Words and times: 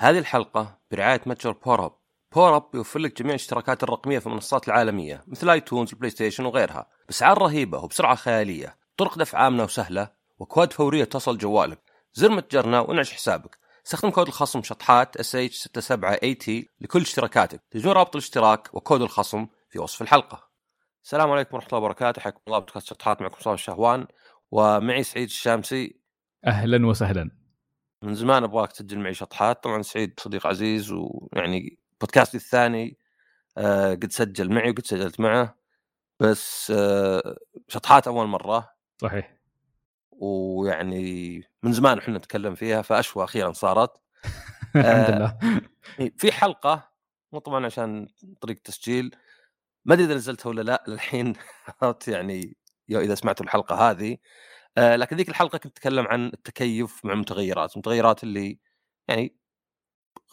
هذه 0.00 0.18
الحلقة 0.18 0.78
برعاية 0.90 1.20
متجر 1.26 1.38
بورب، 1.38 1.52
بورب 1.52 2.74
يوفر 2.74 2.98
لك 3.00 3.18
جميع 3.18 3.30
الاشتراكات 3.30 3.82
الرقمية 3.82 4.18
في 4.18 4.26
المنصات 4.26 4.68
العالمية 4.68 5.24
مثل 5.26 5.50
iTunes 5.50 5.92
ال 5.92 6.10
PlayStation 6.10 6.44
وغيرها 6.44 6.86
بأسعار 7.06 7.38
رهيبة 7.38 7.78
وبسرعة 7.78 8.14
خيالية. 8.14 8.78
طرق 8.96 9.18
دفع 9.18 9.46
آمنة 9.46 9.64
وسهلة 9.64 10.10
وأكواد 10.38 10.72
فورية 10.72 11.04
تصل 11.04 11.38
جوالك. 11.38 11.82
زر 12.14 12.28
متجرنا 12.28 12.80
وانعش 12.80 13.12
حسابك. 13.12 13.58
استخدم 13.86 14.10
كود 14.10 14.26
الخصم 14.26 14.62
شطحات 14.62 15.16
SH 15.16 15.56
67 15.56 16.04
A 16.22 16.34
T 16.34 16.68
لكل 16.80 17.00
اشتراكاتك. 17.00 17.62
تجدون 17.70 17.92
رابط 17.92 18.16
الاشتراك 18.16 18.74
وكود 18.74 19.02
الخصم 19.02 19.46
في 19.70 19.78
وصف 19.78 20.02
الحلقة. 20.02 20.48
السلام 21.04 21.30
عليكم 21.30 21.54
ورحمة 21.54 21.68
الله 21.68 21.78
وبركاته. 21.84 22.22
حياكم 22.22 22.40
الله. 22.46 22.58
بودكاست 22.58 22.86
شطحات 22.86 23.22
معكم 23.22 23.40
صالح 23.40 23.60
الشهوان. 23.60 24.06
ومعي 24.50 25.02
سعيد 25.02 25.28
الشامسي. 25.28 26.00
أهلا 26.46 26.86
وسهلا. 26.86 27.47
من 28.02 28.14
زمان 28.14 28.44
أبغاك 28.44 28.72
تسجل 28.72 28.98
معي 28.98 29.14
شطحات. 29.14 29.64
طبعا 29.64 29.82
سعيد 29.82 30.20
صديق 30.20 30.46
عزيز 30.46 30.92
ويعني 30.92 31.78
بودكاستي 32.00 32.36
الثاني 32.36 32.98
آه 33.58 33.94
قد 33.94 34.12
سجل 34.12 34.54
معي 34.54 34.70
وقد 34.70 34.86
سجلت 34.86 35.20
معه. 35.20 35.56
بس 36.20 36.72
آه 36.76 37.36
شطحات 37.68 38.06
أول 38.08 38.26
مرة. 38.26 38.70
صحيح. 38.98 39.38
ويعني 40.10 41.42
من 41.62 41.72
زمان 41.72 41.98
إحنا 41.98 42.18
نتكلم 42.18 42.54
فيها 42.54 42.82
فأشوى 42.82 43.24
أخيرا 43.24 43.52
صارت. 43.52 43.90
الحمد 44.76 45.10
لله. 45.10 45.38
في 46.16 46.32
حلقة 46.32 46.90
مو 47.32 47.38
طبعا 47.38 47.66
عشان 47.66 48.08
طريقة 48.40 48.60
تسجيل. 48.64 49.16
ما 49.84 49.94
أدري 49.94 50.06
إذا 50.06 50.14
نزلتها 50.14 50.50
ولا 50.50 50.62
لا. 50.62 50.84
للحين 50.88 51.32
يعني 52.08 52.56
إذا 52.90 53.14
سمعتوا 53.14 53.46
الحلقة 53.46 53.90
هذه. 53.90 54.12
آه 54.12 54.18
لكن 54.78 55.16
ذيك 55.16 55.28
الحلقة 55.28 55.58
كنت 55.58 55.72
أتكلم 55.78 56.06
عن 56.06 56.26
التكيف 56.26 57.04
مع 57.04 57.12
المتغيرات، 57.12 57.72
المتغيرات 57.74 58.24
اللي 58.24 58.58
يعني 59.08 59.36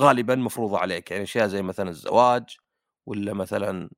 غالبا 0.02 0.36
مفروضة 0.36 0.80
عليك 0.80 1.12
يعني 1.12 1.24
أشياء 1.24 1.48
زي 1.48 1.62
مثلا 1.62 1.90
الزواج 1.90 2.58
ولا 3.06 3.34
مثلا 3.34 3.90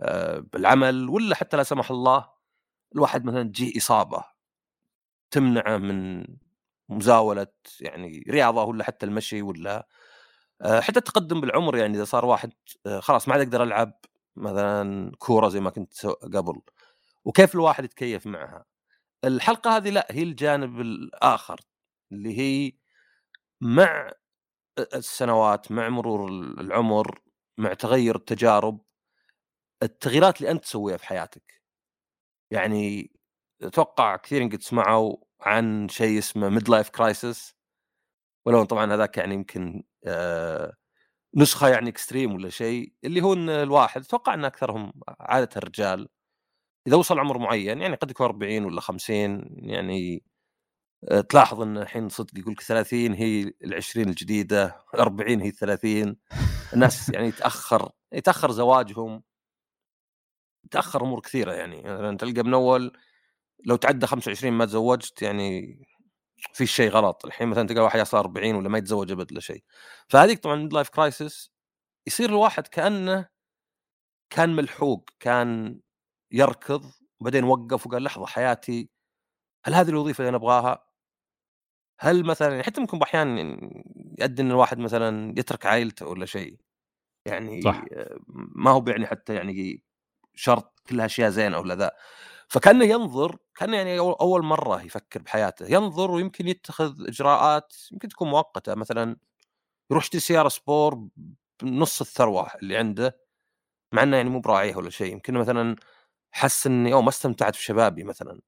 آه 0.00 0.38
بالعمل 0.38 1.08
ولا 1.08 1.34
حتى 1.36 1.56
لا 1.56 1.62
سمح 1.62 1.90
الله 1.90 2.30
الواحد 2.96 3.24
مثلا 3.24 3.42
تجيه 3.44 3.78
إصابة 3.78 4.24
تمنعه 5.30 5.76
من 5.78 6.24
مزاولة 6.88 7.46
يعني 7.80 8.24
رياضة 8.30 8.64
ولا 8.64 8.84
حتى 8.84 9.06
المشي 9.06 9.42
ولا 9.42 9.88
آه 10.62 10.80
حتى 10.80 10.98
التقدم 10.98 11.40
بالعمر 11.40 11.76
يعني 11.76 11.96
إذا 11.96 12.04
صار 12.04 12.24
واحد 12.26 12.52
آه 12.86 13.00
خلاص 13.00 13.28
ما 13.28 13.34
عاد 13.34 13.42
أقدر 13.42 13.62
العب 13.62 13.94
مثلا 14.36 15.12
كورة 15.18 15.48
زي 15.48 15.60
ما 15.60 15.70
كنت 15.70 16.06
قبل 16.06 16.62
وكيف 17.24 17.54
الواحد 17.54 17.84
يتكيف 17.84 18.26
معها؟ 18.26 18.66
الحلقة 19.24 19.76
هذه 19.76 19.90
لا 19.90 20.06
هي 20.10 20.22
الجانب 20.22 20.80
الآخر 20.80 21.60
اللي 22.12 22.38
هي 22.38 22.72
مع 23.60 24.12
السنوات 24.94 25.72
مع 25.72 25.88
مرور 25.88 26.28
العمر 26.30 27.20
مع 27.58 27.74
تغير 27.74 28.16
التجارب 28.16 28.80
التغييرات 29.82 30.40
اللي 30.40 30.50
أنت 30.50 30.64
تسويها 30.64 30.96
في 30.96 31.06
حياتك. 31.06 31.62
يعني 32.52 33.12
أتوقع 33.62 34.16
كثير 34.16 34.44
قد 34.44 34.62
سمعوا 34.62 35.16
عن 35.40 35.88
شيء 35.88 36.18
اسمه 36.18 36.48
midlife 36.48 36.90
crisis 36.90 37.54
ولو 38.46 38.64
طبعا 38.64 38.94
هذاك 38.94 39.18
يعني 39.18 39.34
يمكن 39.34 39.84
نسخة 41.36 41.68
يعني 41.68 41.90
اكستريم 41.90 42.34
ولا 42.34 42.48
شيء 42.50 42.92
اللي 43.04 43.20
هو 43.22 43.32
إن 43.32 43.48
الواحد 43.50 44.00
أتوقع 44.02 44.34
إن 44.34 44.44
أكثرهم 44.44 44.92
عادة 45.20 45.48
الرجال 45.56 46.08
إذا 46.88 46.96
وصل 46.96 47.18
عمر 47.18 47.38
معين 47.38 47.82
يعني 47.82 47.96
قد 47.96 48.10
يكون 48.10 48.26
40 48.26 48.64
ولا 48.64 48.80
50 48.80 49.44
يعني 49.56 50.22
آه، 51.10 51.20
تلاحظ 51.20 51.60
إن 51.62 51.78
الحين 51.78 52.08
صدق 52.08 52.38
يقول 52.38 52.52
لك 52.52 52.60
30 52.60 53.14
هي 53.14 53.42
ال 53.42 53.74
20 53.74 54.08
الجديدة 54.08 54.76
40 54.94 55.40
هي 55.40 55.50
30 55.50 56.16
الناس 56.72 57.08
يعني 57.14 57.28
يتأخر 57.28 57.90
يتأخر 58.12 58.50
زواجهم. 58.50 59.22
تأخر 60.70 61.02
أمور 61.02 61.20
كثيرة 61.20 61.52
يعني 61.52 61.82
مثلا 61.82 62.16
تلقى 62.16 62.42
من 62.42 62.54
أول 62.54 62.92
لو 63.66 63.76
تعدى 63.76 64.06
25 64.06 64.52
ما 64.52 64.64
تزوجت 64.66 65.22
يعني 65.22 65.78
في 66.54 66.66
شيء 66.66 66.90
غلط. 66.90 67.24
الحين 67.26 67.48
مثلا 67.48 67.66
تلقى 67.68 67.80
واحد 67.80 68.00
يصل 68.00 68.18
40 68.18 68.54
ولا 68.54 68.68
ما 68.68 68.78
يتزوج 68.78 69.12
أبد 69.12 69.32
ولا 69.32 69.40
شيء. 69.40 69.64
فهذيك 70.08 70.38
طبعا 70.38 70.56
midlife 70.56 70.88
crisis 70.88 71.50
يصير 72.06 72.30
الواحد 72.30 72.66
كأنه 72.66 73.28
كان 74.30 74.56
ملحوق 74.56 75.10
كان 75.20 75.80
يركض 76.32 76.84
وبعدين 77.20 77.44
وقف 77.44 77.86
وقال 77.86 78.02
لحظة 78.02 78.26
حياتي 78.26 78.90
هل 79.64 79.74
هذه 79.74 79.88
الوظيفة 79.88 80.22
اللي 80.22 80.28
أنا 80.28 80.36
أبغاها؟ 80.36 80.84
هل 82.00 82.24
مثلا 82.26 82.48
يعني 82.48 82.62
حتى 82.62 82.80
ممكن 82.80 82.98
باحيان 82.98 83.38
يؤدي 84.18 84.42
إن 84.42 84.50
الواحد 84.50 84.78
مثلا 84.78 85.34
يترك 85.38 85.66
عائلته 85.66 86.06
ولا 86.06 86.26
شيء. 86.26 86.56
يعني 87.26 87.62
صح. 87.62 87.84
ما 88.56 88.70
هو 88.70 88.84
يعني 88.88 89.06
حتى 89.06 89.34
يعني 89.34 89.82
شرط 90.34 90.80
كلها 90.88 91.06
اشياء 91.06 91.30
زينة 91.30 91.58
ولا 91.58 91.74
ذا. 91.74 91.90
فكأنه 92.48 92.84
ينظر 92.84 93.38
كأنه 93.56 93.76
يعني 93.76 93.98
أول 93.98 94.44
مرة 94.44 94.82
يفكر 94.82 95.22
بحياته. 95.22 95.66
ينظر 95.66 96.10
ويمكن 96.10 96.48
يتخذ 96.48 97.08
إجراءات 97.08 97.74
يمكن 97.92 98.08
تكون 98.08 98.28
مؤقتة. 98.28 98.74
مثلا 98.74 99.16
يروح 99.90 100.04
يشتري 100.04 100.20
سيارة 100.20 100.48
سبور 100.48 101.08
بنص 101.62 102.00
الثروة 102.00 102.50
اللي 102.62 102.76
عنده 102.76 103.20
مع 103.94 104.02
إنه 104.02 104.16
يعني 104.16 104.30
مو 104.30 104.40
براعيها 104.40 104.76
ولا 104.76 104.90
شيء. 104.90 105.12
يمكن 105.12 105.34
مثلا 105.34 105.76
حس 106.32 106.66
إني 106.66 106.92
أو 106.92 107.02
ما 107.02 107.08
استمتعت 107.08 107.56
في 107.56 107.62
شبابي 107.64 108.04
مثلا 108.04 108.40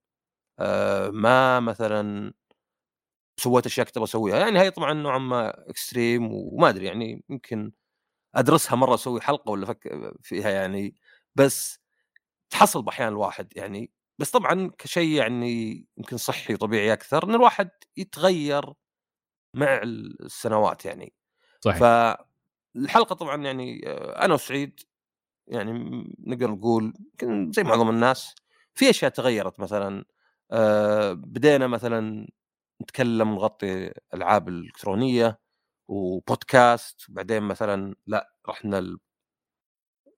آه 0.60 1.10
ما 1.10 1.60
مثلا 1.60 2.32
سويت 3.40 3.66
أشياء 3.66 3.86
كنت 3.86 3.96
أبغى 3.96 4.04
أسويها. 4.08 4.38
يعني 4.38 4.60
هي 4.60 4.70
طبعا 4.70 4.92
نوعا 4.92 5.18
ما 5.18 5.70
extreme 5.70 6.32
وما 6.32 6.68
أدري 6.68 6.86
يعني 6.86 7.24
يمكن 7.30 7.72
أدرسها 8.34 8.76
مرة 8.76 8.94
أسوي 8.94 9.20
حلقة 9.20 9.50
ولا 9.50 9.66
فك 9.66 10.12
فيها 10.22 10.50
يعني 10.50 10.94
بس 11.36 11.78
تحصل 12.50 12.82
باحيان 12.82 13.08
الواحد 13.08 13.52
يعني. 13.56 13.92
بس 14.18 14.30
طبعا 14.30 14.70
كشيء 14.78 15.10
يعني 15.18 15.86
يمكن 15.98 16.16
صحي 16.16 16.54
وطبيعي 16.54 16.92
أكثر 16.92 17.24
إن 17.24 17.34
الواحد 17.34 17.70
يتغير 17.96 18.74
مع 19.56 19.80
السنوات 19.84 20.84
يعني. 20.84 21.14
صحيح. 21.60 21.78
فالحلقة 21.78 23.14
طبعا 23.14 23.44
يعني 23.44 23.88
آه، 23.88 24.24
أنا 24.24 24.34
وسعيد 24.34 24.80
يعني 25.50 25.72
نقدر 26.18 26.50
نقول 26.50 26.94
يمكن 27.00 27.52
زي 27.52 27.62
معظم 27.62 27.90
الناس 27.90 28.34
في 28.74 28.90
أشياء 28.90 29.10
تغيرت 29.10 29.60
مثلا 29.60 30.04
آه 30.52 31.12
بدينا 31.12 31.66
مثلا 31.66 32.28
نتكلم 32.82 33.32
ونغطي 33.32 33.92
ألعاب 34.14 34.48
الالكترونيه 34.48 35.40
وبودكاست 35.88 37.10
وبعدين 37.10 37.42
مثلا 37.42 37.94
لا 38.06 38.32
رحنا 38.48 38.78
ال... 38.78 38.98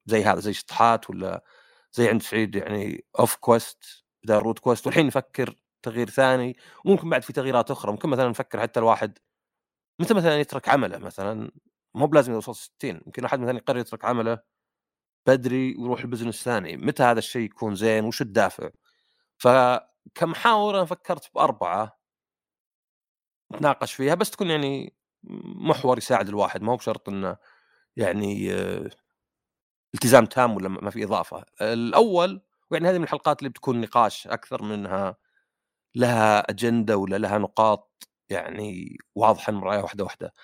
زي 0.07 0.25
هذا 0.25 0.41
زي 0.41 0.53
شطحات 0.53 1.11
ولا 1.11 1.45
زي 1.93 2.09
عند 2.09 2.23
سعيد 2.23 2.55
يعني 2.57 3.05
Off 3.19 3.37
Quest 3.37 4.05
بدل 4.25 4.35
Root 4.37 4.59
Quest 4.59 4.87
والحين 4.87 5.07
نفكر 5.07 5.57
تغيير 5.83 6.11
ثاني 6.11 6.57
وممكن 6.85 7.11
بعد 7.11 7.23
في 7.23 7.33
تغييرات 7.33 7.71
أخرى 7.71 7.93
ممكن 7.93 8.09
مثلا 8.09 8.29
نفكر 8.29 8.61
حتى 8.61 8.81
الواحد 8.81 9.19
متى 10.01 10.15
مثلا 10.15 10.41
يترك 10.41 10.69
عمله 10.69 10.99
مثلا 10.99 11.51
مو 11.95 12.07
بلازم 12.07 12.33
يوصل 12.33 12.57
60 12.57 13.01
يمكن 13.07 13.25
أحد 13.25 13.41
مثلا 13.41 13.57
يقرر 13.59 13.79
يترك 13.79 14.05
عمله 14.05 14.41
بدري 15.27 15.77
ويروح 15.79 16.01
ال 16.01 16.06
business 16.06 16.45
ثاني 16.45 16.77
متى 16.77 17.03
هذا 17.03 17.19
الشيء 17.19 17.43
يكون 17.43 17.75
زين؟ 17.75 18.05
وش 18.05 18.23
الدافع؟ 18.23 18.71
فكمحاور 19.39 20.77
أنا 20.77 20.85
فكرت 20.85 21.31
بأربعة 21.35 21.99
نتناقش 23.53 23.93
فيها 23.95 24.15
بس 24.15 24.31
تكون 24.31 24.51
يعني 24.51 24.95
محور 25.57 25.99
يساعد 25.99 26.29
الواحد 26.29 26.63
ما 26.63 26.73
هو 26.73 26.77
بشرط 26.77 27.09
إنه 27.09 27.37
يعني 27.97 28.55
آه، 28.55 28.91
التزام 29.95 30.27
تام 30.27 30.57
ولا 30.57 30.69
ما 30.69 30.91
في 30.91 31.05
إضافة. 31.05 31.45
الأول 31.61 32.41
ويعني 32.71 32.89
هذه 32.89 32.99
من 32.99 33.05
الحلقات 33.05 33.39
اللي 33.39 33.51
بتكون 33.51 33.81
نقاش 33.81 34.27
أكثر 34.27 34.63
منها 34.63 35.17
لها 35.97 36.41
أجندة 36.51 36.97
ولا 36.97 37.17
لها 37.19 37.39
نقاط 37.39 38.09
يعني 38.31 38.99
واضحة 39.15 39.53
نراعيها 39.53 39.83
واحدة 39.83 40.05
واحدة. 40.05 40.35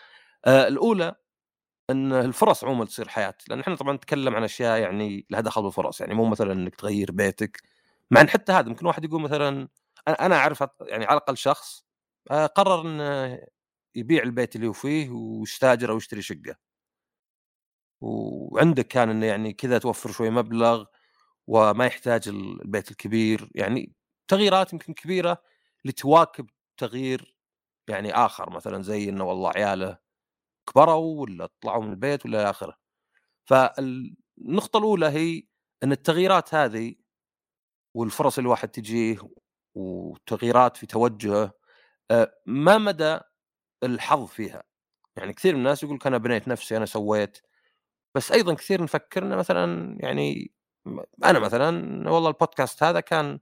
آه، 0.47 0.69
الأولى 0.69 1.15
إن 1.91 2.13
الفرص 2.13 2.65
عموما 2.65 2.85
تصير 2.85 3.09
حياة 3.09 3.35
لأن 3.49 3.61
إحنا 3.61 3.77
طبعا 3.77 3.93
نتكلم 3.97 4.35
عن 4.37 4.45
أشياء 4.45 4.81
يعني 4.81 5.27
لها 5.31 5.41
دخل 5.41 5.63
بالفرص 5.63 6.01
يعني 6.01 6.15
مو 6.15 6.25
مثلا 6.25 6.53
إنك 6.53 6.75
تغير 6.75 7.13
بيتك 7.13 7.63
مع 8.11 8.21
إن 8.21 8.29
حتى 8.29 8.53
هذا 8.53 8.69
ممكن 8.69 8.87
واحد 8.87 9.05
يقول 9.05 9.23
مثلا 9.23 9.69
أنا 10.09 10.37
أعرف 10.37 10.61
يعني 10.81 11.05
على 11.05 11.17
الأقل 11.19 11.37
شخص 11.37 11.85
آه، 12.31 12.47
قرر 12.47 12.81
إنه 12.89 13.41
يبيع 13.95 14.23
البيت 14.23 14.57
اللي 14.57 14.67
هو 14.69 14.73
فيه 14.73 15.11
ويستاجر 15.11 15.91
أو 15.93 15.97
يشتري 15.97 16.23
شقة. 16.23 16.57
وعندك 18.01 18.87
كان 18.89 19.11
إنه 19.11 19.27
يعني 19.27 19.53
كذا 19.53 19.79
توفر 19.79 20.13
شوي 20.13 20.31
مبلغ 20.31 20.85
وما 21.49 21.87
يحتاج 21.87 22.29
البيت 22.29 22.91
الكبير 22.91 23.51
يعني 23.55 23.93
تغييرات 24.29 24.73
يمكن 24.73 24.95
كبيرة 24.95 25.43
لتواكب 25.85 26.51
تغيير 26.79 27.37
يعني 27.89 28.15
آخر 28.15 28.51
مثلا 28.51 28.83
زي 28.83 29.09
إنه 29.09 29.25
والله 29.25 29.51
عياله 29.57 29.99
كبروا 30.73 31.23
ولا 31.23 31.49
طلعوا 31.61 31.83
من 31.85 31.91
البيت 31.91 32.27
ولا 32.27 32.51
آخره. 32.51 32.77
فالنقطة 33.49 34.79
الأولى 34.79 35.07
هي 35.07 35.43
أن 35.85 35.93
التغييرات 35.93 36.55
هذه 36.55 36.95
والفرص 37.97 38.39
اللي 38.39 38.47
الواحد 38.47 38.69
تجيه 38.69 39.19
وتغييرات 39.77 40.77
في 40.77 40.87
توجهه 40.87 41.53
ما 42.47 42.79
مدى 42.79 43.21
الحظ 43.85 44.27
فيها؟ 44.27 44.63
يعني 45.17 45.33
كثير 45.33 45.55
من 45.55 45.59
الناس 45.61 45.83
يقول 45.83 45.99
أنا 46.07 46.19
بنيت 46.19 46.49
نفسي 46.49 46.77
أنا 46.77 46.87
سويت 46.87 47.39
بس 48.15 48.33
أيضا 48.33 48.55
كثير 48.55 48.83
نفكر 48.83 49.23
إنه 49.23 49.37
مثلا 49.37 49.97
يعني 50.01 50.53
أنا 51.25 51.39
مثلا 51.39 51.71
والله 52.11 52.29
البودكاست 52.29 52.83
هذا 52.83 53.01
كان 53.01 53.41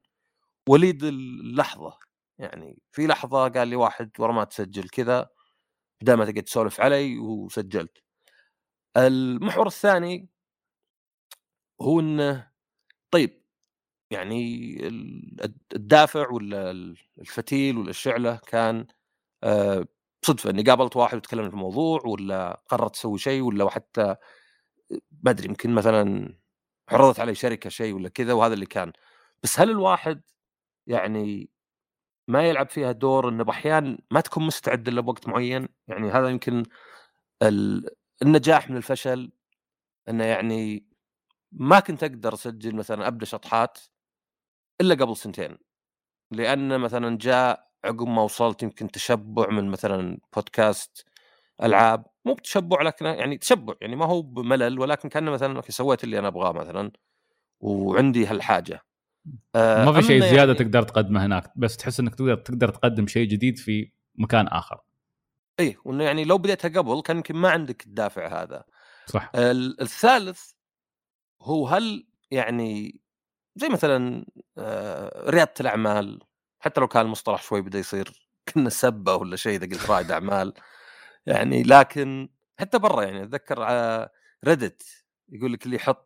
وليد 0.68 1.04
اللحظة 1.04 1.98
يعني 2.38 2.78
في 2.92 3.06
لحظة 3.06 3.48
قال 3.48 3.68
لي 3.68 3.76
واحد 3.76 4.10
ورا 4.18 4.32
ما 4.32 4.44
تسجل 4.44 4.88
كذا 4.88 5.28
بدل 6.02 6.14
ما 6.14 6.24
تقعد 6.24 6.42
تسولف 6.44 6.80
علي 6.80 7.18
وسجلت. 7.18 7.98
المحور 8.96 9.66
الثاني 9.66 10.28
هو 11.82 12.00
إنه 12.00 12.50
طيب 13.10 13.42
يعني 14.12 14.76
الدافع 15.76 16.30
ولا 16.30 16.70
الفتيل 17.20 17.78
ولا 17.78 17.90
الشعله 17.90 18.40
كان 18.48 18.86
آه، 19.44 19.86
صدفة 20.26 20.50
إني 20.50 20.62
قابلت 20.62 20.96
واحد 20.96 21.16
وتكلمنا 21.18 21.48
في 21.50 21.54
الموضوع 21.56 22.02
ولا 22.06 22.62
قررت 22.68 22.96
أسوي 22.96 23.18
شيء 23.18 23.42
ولا 23.42 23.70
حتى 23.70 24.16
ما 25.24 25.30
أدري 25.30 25.46
يمكن 25.48 25.74
مثلا 25.74 26.34
عرضت 26.90 27.20
علي 27.20 27.34
شركة 27.34 27.70
شيء 27.70 27.94
ولا 27.94 28.08
كذا 28.08 28.32
وهذا 28.32 28.54
اللي 28.54 28.66
كان. 28.66 28.92
بس 29.42 29.60
هل 29.60 29.70
الواحد 29.70 30.22
يعني 30.88 31.50
ما 32.28 32.42
يلعب 32.48 32.68
فيها 32.70 32.92
دور 32.92 33.28
إنه 33.28 33.44
بأحيان 33.44 33.98
ما 34.10 34.20
تكون 34.20 34.46
مستعد 34.46 34.88
الا 34.88 35.00
بوقت 35.00 35.28
معين. 35.28 35.68
يعني 35.88 36.10
هذا 36.10 36.28
يمكن 36.28 36.62
النجاح 38.22 38.70
من 38.70 38.76
الفشل. 38.76 39.32
إنه 40.08 40.24
يعني 40.24 40.86
ما 41.52 41.80
كنت 41.80 42.04
أقدر 42.04 42.34
أسجل 42.34 42.76
مثلا 42.76 43.08
ابدا 43.08 43.26
شطحات 43.26 43.78
إلا 44.80 44.94
قبل 44.94 45.16
سنتين. 45.16 45.58
لأن 46.32 46.80
مثلا 46.80 47.18
جاء 47.18 47.68
عقب 47.84 48.08
ما 48.08 48.22
وصلت 48.22 48.62
يمكن 48.62 48.90
تشبع 48.90 49.50
من 49.50 49.70
مثلا 49.70 50.18
بودكاست 50.36 51.06
ألعاب. 51.62 52.06
مو 52.26 52.34
بتشبع 52.34 52.82
لكن 52.82 53.06
يعني 53.06 53.38
تشبع. 53.38 53.74
يعني 53.80 53.96
ما 53.96 54.06
هو 54.06 54.22
بملل 54.22 54.80
ولكن 54.80 55.08
كان 55.08 55.24
مثلا 55.24 55.62
سويت 55.70 56.04
اللي 56.04 56.18
أنا 56.18 56.28
أبغاه 56.28 56.52
مثلا 56.52 56.92
وعندي 57.60 58.26
هالحاجة. 58.26 58.85
ما 59.54 59.92
في 59.92 60.02
شيء 60.02 60.20
زيادة 60.20 60.52
يعني... 60.52 60.54
تقدر 60.54 60.82
تقدمه 60.82 61.26
هناك 61.26 61.52
بس 61.56 61.76
تحس 61.76 62.00
إنك 62.00 62.14
تقدر 62.14 62.36
تقدر 62.36 62.68
تقدم 62.68 63.06
شيء 63.06 63.28
جديد 63.28 63.58
في 63.58 63.92
مكان 64.14 64.48
آخر. 64.48 64.80
إيه 65.60 65.76
وإنه 65.84 66.04
يعني 66.04 66.24
لو 66.24 66.38
بديتها 66.38 66.68
قبل 66.68 67.02
كان 67.02 67.16
يمكن 67.16 67.36
ما 67.36 67.50
عندك 67.50 67.86
الدافع 67.86 68.42
هذا. 68.42 68.64
صح. 69.06 69.30
الثالث 69.34 70.50
هو 71.42 71.66
هل 71.66 72.06
يعني 72.30 73.00
زي 73.56 73.68
مثلا 73.68 74.26
آه 74.58 75.30
ريادة 75.30 75.54
الأعمال 75.60 76.20
حتى 76.60 76.80
لو 76.80 76.88
كان 76.88 77.06
المصطلح 77.06 77.42
شوي 77.42 77.62
بدا 77.62 77.78
يصير 77.78 78.28
كنا 78.54 78.70
سبة 78.70 79.14
ولا 79.14 79.36
شيء 79.36 79.56
إذا 79.56 79.66
قلت 79.66 79.90
رائد 79.90 80.10
أعمال 80.10 80.54
يعني 81.26 81.62
لكن 81.62 82.28
حتى 82.58 82.78
برا 82.78 83.02
يعني 83.02 83.22
أتذكر 83.22 83.62
على 83.62 84.08
ريدت 84.44 84.82
يقول 85.28 85.52
لك 85.52 85.66
اللي 85.66 85.76
يحط 85.76 86.05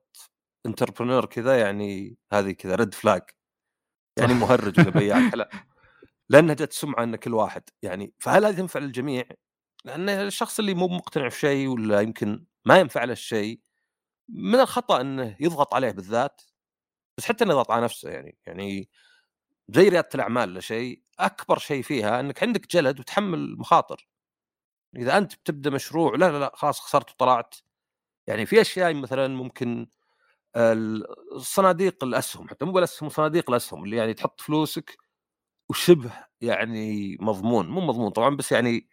انتربرنور 0.67 1.27
كذا 1.27 1.61
يعني 1.61 2.17
هذه 2.33 2.53
كذا 2.53 2.75
ريد 2.75 2.95
فلاج 2.95 3.23
يعني 4.19 4.35
مهرج 4.35 4.81
ولا 4.81 4.91
بياع 4.91 5.19
لا 5.35 5.51
لأنها 6.29 6.55
جت 6.55 6.73
سمعة 6.73 7.03
إن 7.05 7.17
كل 7.17 7.35
واحد 7.35 7.62
يعني 7.83 8.15
فهل 8.19 8.45
هذه 8.45 8.57
تنفع 8.57 8.81
للجميع؟ 8.81 9.25
لأن 9.85 10.09
الشخص 10.09 10.59
اللي 10.59 10.75
مو 10.75 10.89
مقتنع 10.89 11.29
في 11.29 11.39
شيء 11.41 11.69
ولا 11.69 12.01
يمكن 12.01 12.47
ما 12.65 12.79
ينفع 12.79 13.05
له 13.05 13.12
الشيء 13.12 13.61
من 14.29 14.61
الخطأ 14.61 15.01
إنه 15.01 15.37
يضغط 15.41 15.75
عليه 15.75 15.91
بالذات 15.91 16.43
بس 17.19 17.25
حتى 17.25 17.45
إنه 17.45 17.53
يضغط 17.53 17.71
على 17.71 17.85
نفسه 17.85 18.11
يعني. 18.11 18.39
يعني 18.47 18.91
زي 19.69 19.89
ريادة 19.89 20.09
الأعمال 20.15 20.55
لشيء 20.55 21.03
أكبر 21.19 21.59
شيء 21.59 21.83
فيها 21.83 22.21
إنك 22.21 22.43
عندك 22.43 22.67
جلد 22.73 23.01
وتحمل 23.01 23.57
مخاطر. 23.59 24.09
إذا 24.97 25.19
أنت 25.19 25.35
بتبدأ 25.35 25.71
مشروع 25.71 26.17
لا 26.17 26.31
لا 26.33 26.39
لا 26.39 26.53
خلاص 26.55 26.81
خسرت 26.81 27.11
وطلعت. 27.11 27.55
يعني 28.29 28.47
في 28.47 28.61
أشياء 28.61 28.95
مثلا 28.95 29.29
ممكن 29.29 29.87
الصناديق 30.56 32.05
الأسهم 32.05 32.49
حتى 32.49 32.64
مو 32.64 32.73
بالاسهم 32.73 33.08
صناديق 33.08 33.50
الأسهم 33.50 33.85
اللي 33.85 33.97
يعني 33.97 34.14
تحط 34.14 34.41
فلوسك 34.41 34.99
وشبه 35.70 36.12
يعني 36.43 37.17
مضمون 37.20 37.69
مو 37.70 37.81
مضمون 37.81 38.11
طبعا 38.11 38.37
بس 38.37 38.52
يعني 38.52 38.88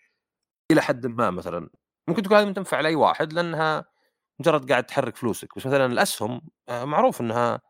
إلى 0.71 0.81
حد 0.81 1.07
ما 1.07 1.31
مثلا. 1.31 1.69
ممكن 2.09 2.23
تكون 2.23 2.37
هذه 2.37 2.51
تنفع 2.51 2.81
لأي 2.81 2.95
واحد 2.95 3.33
لأنها 3.33 3.85
مجرد 4.39 4.71
قاعد 4.71 4.85
تحرك 4.85 5.17
فلوسك 5.17 5.49
بس 5.57 5.67
مثلا 5.67 5.85
الأسهم 5.85 6.41
آه، 6.69 6.85
معروف 6.85 7.21
إنها 7.21 7.61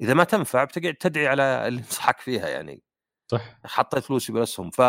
إذا 0.00 0.14
ما 0.14 0.24
تنفع 0.24 0.64
بتقعد 0.64 0.94
تدعي 0.94 1.28
على 1.28 1.68
اللي 1.68 1.78
ينصحك 1.80 2.20
فيها 2.20 2.48
يعني. 2.48 2.82
صح. 3.28 3.60
حطيت 3.66 4.04
فلوسي 4.04 4.32
بالأسهم. 4.32 4.70
ف 4.70 4.82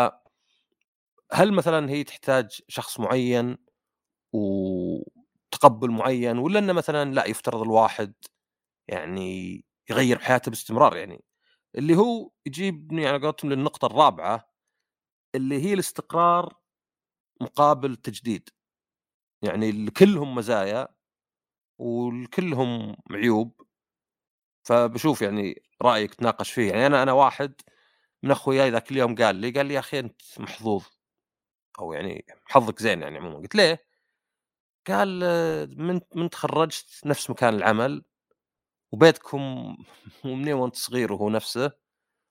هل 1.32 1.52
مثلا 1.52 1.90
هي 1.90 2.04
تحتاج 2.04 2.60
شخص 2.68 3.00
معين 3.00 3.58
وتقبل 4.34 5.90
معين 5.90 6.38
ولا 6.38 6.58
إنه 6.58 6.72
مثلا 6.72 7.14
لا 7.14 7.26
يفترض 7.26 7.62
الواحد 7.62 8.14
يعني 8.88 9.64
يغير 9.90 10.18
حياته 10.18 10.50
باستمرار 10.50 10.96
يعني. 10.96 11.24
اللي 11.76 11.96
هو 11.96 12.30
يجيبني 12.46 13.06
على 13.08 13.18
قولتهم 13.26 13.50
للنقطة 13.52 13.86
الرابعة 13.86 14.48
اللي 15.34 15.62
هي 15.64 15.74
الاستقرار 15.74 16.54
مقابل 17.42 17.96
تجديد. 17.96 18.48
يعني 19.42 19.90
كلهم 19.90 20.34
مزايا 20.34 20.88
وكلهم 21.78 22.96
عيوب. 23.12 23.62
فبشوف 24.64 25.22
يعني 25.22 25.62
رأيك 25.82 26.14
تناقش 26.14 26.50
فيه. 26.52 26.70
يعني 26.70 26.86
أنا 26.86 27.02
أنا 27.02 27.12
واحد 27.12 27.54
من 28.22 28.30
أخوياي 28.30 28.70
ذاك 28.70 28.90
اليوم 28.92 29.14
قال 29.14 29.36
لي 29.36 29.50
قال 29.50 29.66
لي 29.66 29.74
يا 29.74 29.78
أخي 29.80 29.98
أنت 29.98 30.22
محظوظ 30.40 30.84
أو 31.80 31.92
يعني 31.92 32.26
حظك 32.46 32.80
زين 32.82 33.02
يعني 33.02 33.18
عموما. 33.18 33.38
قلت 33.38 33.54
ليه؟ 33.54 33.84
قال 34.88 35.20
من 35.78 36.00
من 36.14 36.30
تخرجت 36.30 36.86
نفس 37.06 37.30
مكان 37.30 37.54
العمل 37.54 38.04
وبيتكم 38.92 39.76
منين 40.24 40.54
وانت 40.54 40.76
صغير 40.76 41.12
وهو 41.12 41.30
نفسه 41.30 41.72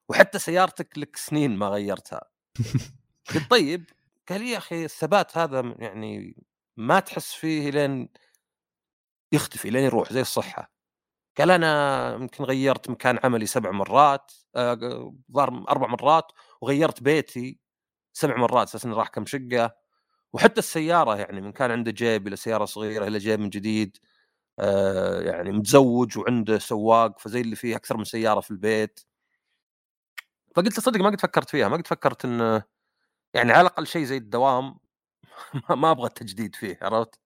وحتى 0.09 0.39
سيارتك 0.39 0.97
لك 0.97 1.15
سنين 1.15 1.55
ما 1.55 1.67
غيرتها. 1.67 2.21
قلت 3.35 3.49
طيب 3.49 3.85
قال 4.29 4.41
لي 4.41 4.51
يا 4.51 4.57
أخي 4.57 4.85
الثبات 4.85 5.37
هذا 5.37 5.75
يعني 5.79 6.35
ما 6.77 6.99
تحس 6.99 7.33
فيه 7.33 7.69
لين 7.69 8.09
يختفي 9.31 9.69
لين 9.69 9.83
يروح 9.83 10.13
زي 10.13 10.21
الصحة. 10.21 10.71
قال 11.37 11.51
أنا 11.51 12.13
يمكن 12.13 12.43
غيرت 12.43 12.89
مكان 12.89 13.19
عملي 13.23 13.45
سبع 13.45 13.71
مرات 13.71 14.31
ظهر 15.31 15.49
آه 15.49 15.65
أربع 15.69 15.87
مرات 15.87 16.31
وغيرت 16.61 17.03
بيتي 17.03 17.59
سبع 18.13 18.37
مرات 18.37 18.67
أساس 18.67 18.85
راح 18.85 19.07
كم 19.07 19.25
شقة. 19.25 19.75
وحتى 20.33 20.59
السيارة 20.59 21.15
يعني 21.17 21.41
من 21.41 21.51
كان 21.51 21.71
عنده 21.71 21.91
جيب 21.91 22.27
إلى 22.27 22.35
سيارة 22.35 22.65
صغيرة 22.65 23.07
إلى 23.07 23.17
جيب 23.17 23.39
من 23.39 23.49
جديد. 23.49 23.97
يعني 25.25 25.51
متزوج 25.51 26.17
وعنده 26.17 26.59
سواق 26.59 27.19
فزي 27.19 27.41
اللي 27.41 27.55
فيه 27.55 27.75
أكثر 27.75 27.97
من 27.97 28.03
سيارة 28.03 28.39
في 28.39 28.51
البيت. 28.51 28.99
فقلت 30.55 30.79
صدق 30.79 30.99
ما 31.01 31.09
قد 31.09 31.21
فكرت 31.21 31.49
فيها 31.49 31.67
ما 31.69 31.77
قد 31.77 31.87
فكرت 31.87 32.25
انه 32.25 32.63
يعني 33.33 33.51
على 33.51 33.61
الأقل 33.61 33.87
شيء 33.87 34.03
زي 34.05 34.17
الدوام 34.17 34.79
ما 35.81 35.91
أبغى 35.91 36.07
التجديد 36.07 36.55
فيه 36.55 36.79
عرفت؟ 36.81 37.19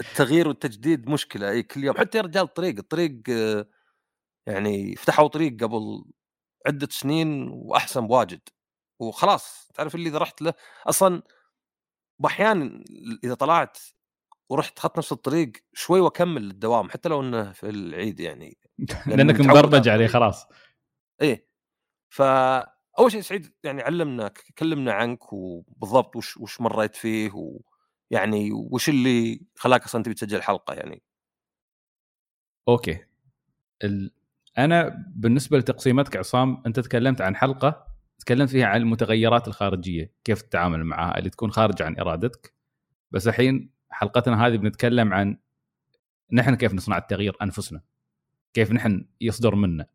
التغيير 0.00 0.48
والتجديد 0.48 1.08
مشكلة 1.10 1.50
إي 1.50 1.62
كل 1.62 1.84
يوم. 1.84 1.96
حتى 1.98 2.18
يا 2.18 2.22
رجال 2.22 2.44
الطريق 2.44 2.78
الطريق 2.78 3.22
يعني 4.46 4.96
فتحوا 4.96 5.28
طريق 5.28 5.64
قبل 5.64 6.04
عدة 6.66 6.88
سنين 6.90 7.48
وأحسن 7.48 8.06
بواجد. 8.06 8.40
وخلاص 9.00 9.68
تعرف 9.74 9.94
اللي 9.94 10.08
إذا 10.08 10.18
رحت 10.18 10.42
له؟ 10.42 10.54
أصلا 10.86 11.22
بأحيان 12.18 12.84
إذا 13.24 13.34
طلعت 13.34 13.78
ورحت 14.48 14.78
اخذت 14.78 14.98
نفس 14.98 15.12
الطريق 15.12 15.52
شوي 15.72 16.00
واكمل 16.00 16.50
الدوام 16.50 16.90
حتى 16.90 17.08
لو 17.08 17.20
إنه 17.20 17.52
في 17.52 17.68
العيد 17.68 18.20
يعني 18.20 18.58
لأنك 19.06 19.40
مبرمج 19.40 19.88
عليه 19.88 20.06
خلاص. 20.06 20.46
إيه. 21.22 21.46
فاول 22.10 23.12
شيء 23.12 23.20
سعيد 23.20 23.54
يعني 23.64 23.82
علمنا 23.82 24.28
كلمنا 24.58 24.92
عنك 24.92 25.32
وبالضبط 25.32 26.16
وش 26.16 26.36
وش 26.36 26.60
مريت 26.60 26.96
فيه 26.96 27.30
ويعني 27.34 28.52
وش 28.52 28.88
اللي 28.88 29.40
خلاك 29.56 29.84
أصلا 29.84 30.02
تبي 30.02 30.14
تسجل 30.14 30.42
حلقة 30.42 30.74
يعني. 30.74 31.02
أوكي. 32.68 33.04
ال... 33.84 34.10
أنا 34.58 35.04
بالنسبة 35.08 35.58
لتقسيمتك 35.58 36.16
عصام 36.16 36.62
أنت 36.66 36.80
تكلمت 36.80 37.20
عن 37.20 37.36
حلقة 37.36 37.86
تكلمت 38.18 38.50
فيها 38.50 38.66
عن 38.66 38.80
المتغيرات 38.80 39.48
الخارجية 39.48 40.12
كيف 40.24 40.42
تتعامل 40.42 40.84
معها 40.84 41.18
اللي 41.18 41.30
تكون 41.30 41.50
خارجه 41.50 41.84
عن 41.84 41.98
إرادتك. 41.98 42.54
بس 43.10 43.28
الحين 43.28 43.75
حلقتنا 43.96 44.46
هذه 44.46 44.56
بنتكلم 44.56 45.14
عن 45.14 45.38
نحن 46.32 46.54
كيف 46.54 46.74
نصنع 46.74 46.98
التغيير 46.98 47.36
أنفسنا 47.42 47.80
كيف 48.54 48.72
نحن 48.72 49.08
يصدر 49.20 49.54
منا. 49.54 49.86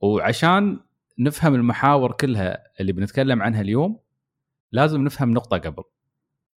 وعشان 0.00 0.80
نفهم 1.18 1.54
المحاور 1.54 2.12
كلها 2.12 2.62
اللي 2.80 2.92
بنتكلم 2.92 3.42
عنها 3.42 3.60
اليوم 3.60 4.00
لازم 4.72 5.04
نفهم 5.04 5.30
نقطة 5.30 5.58
قبل 5.58 5.82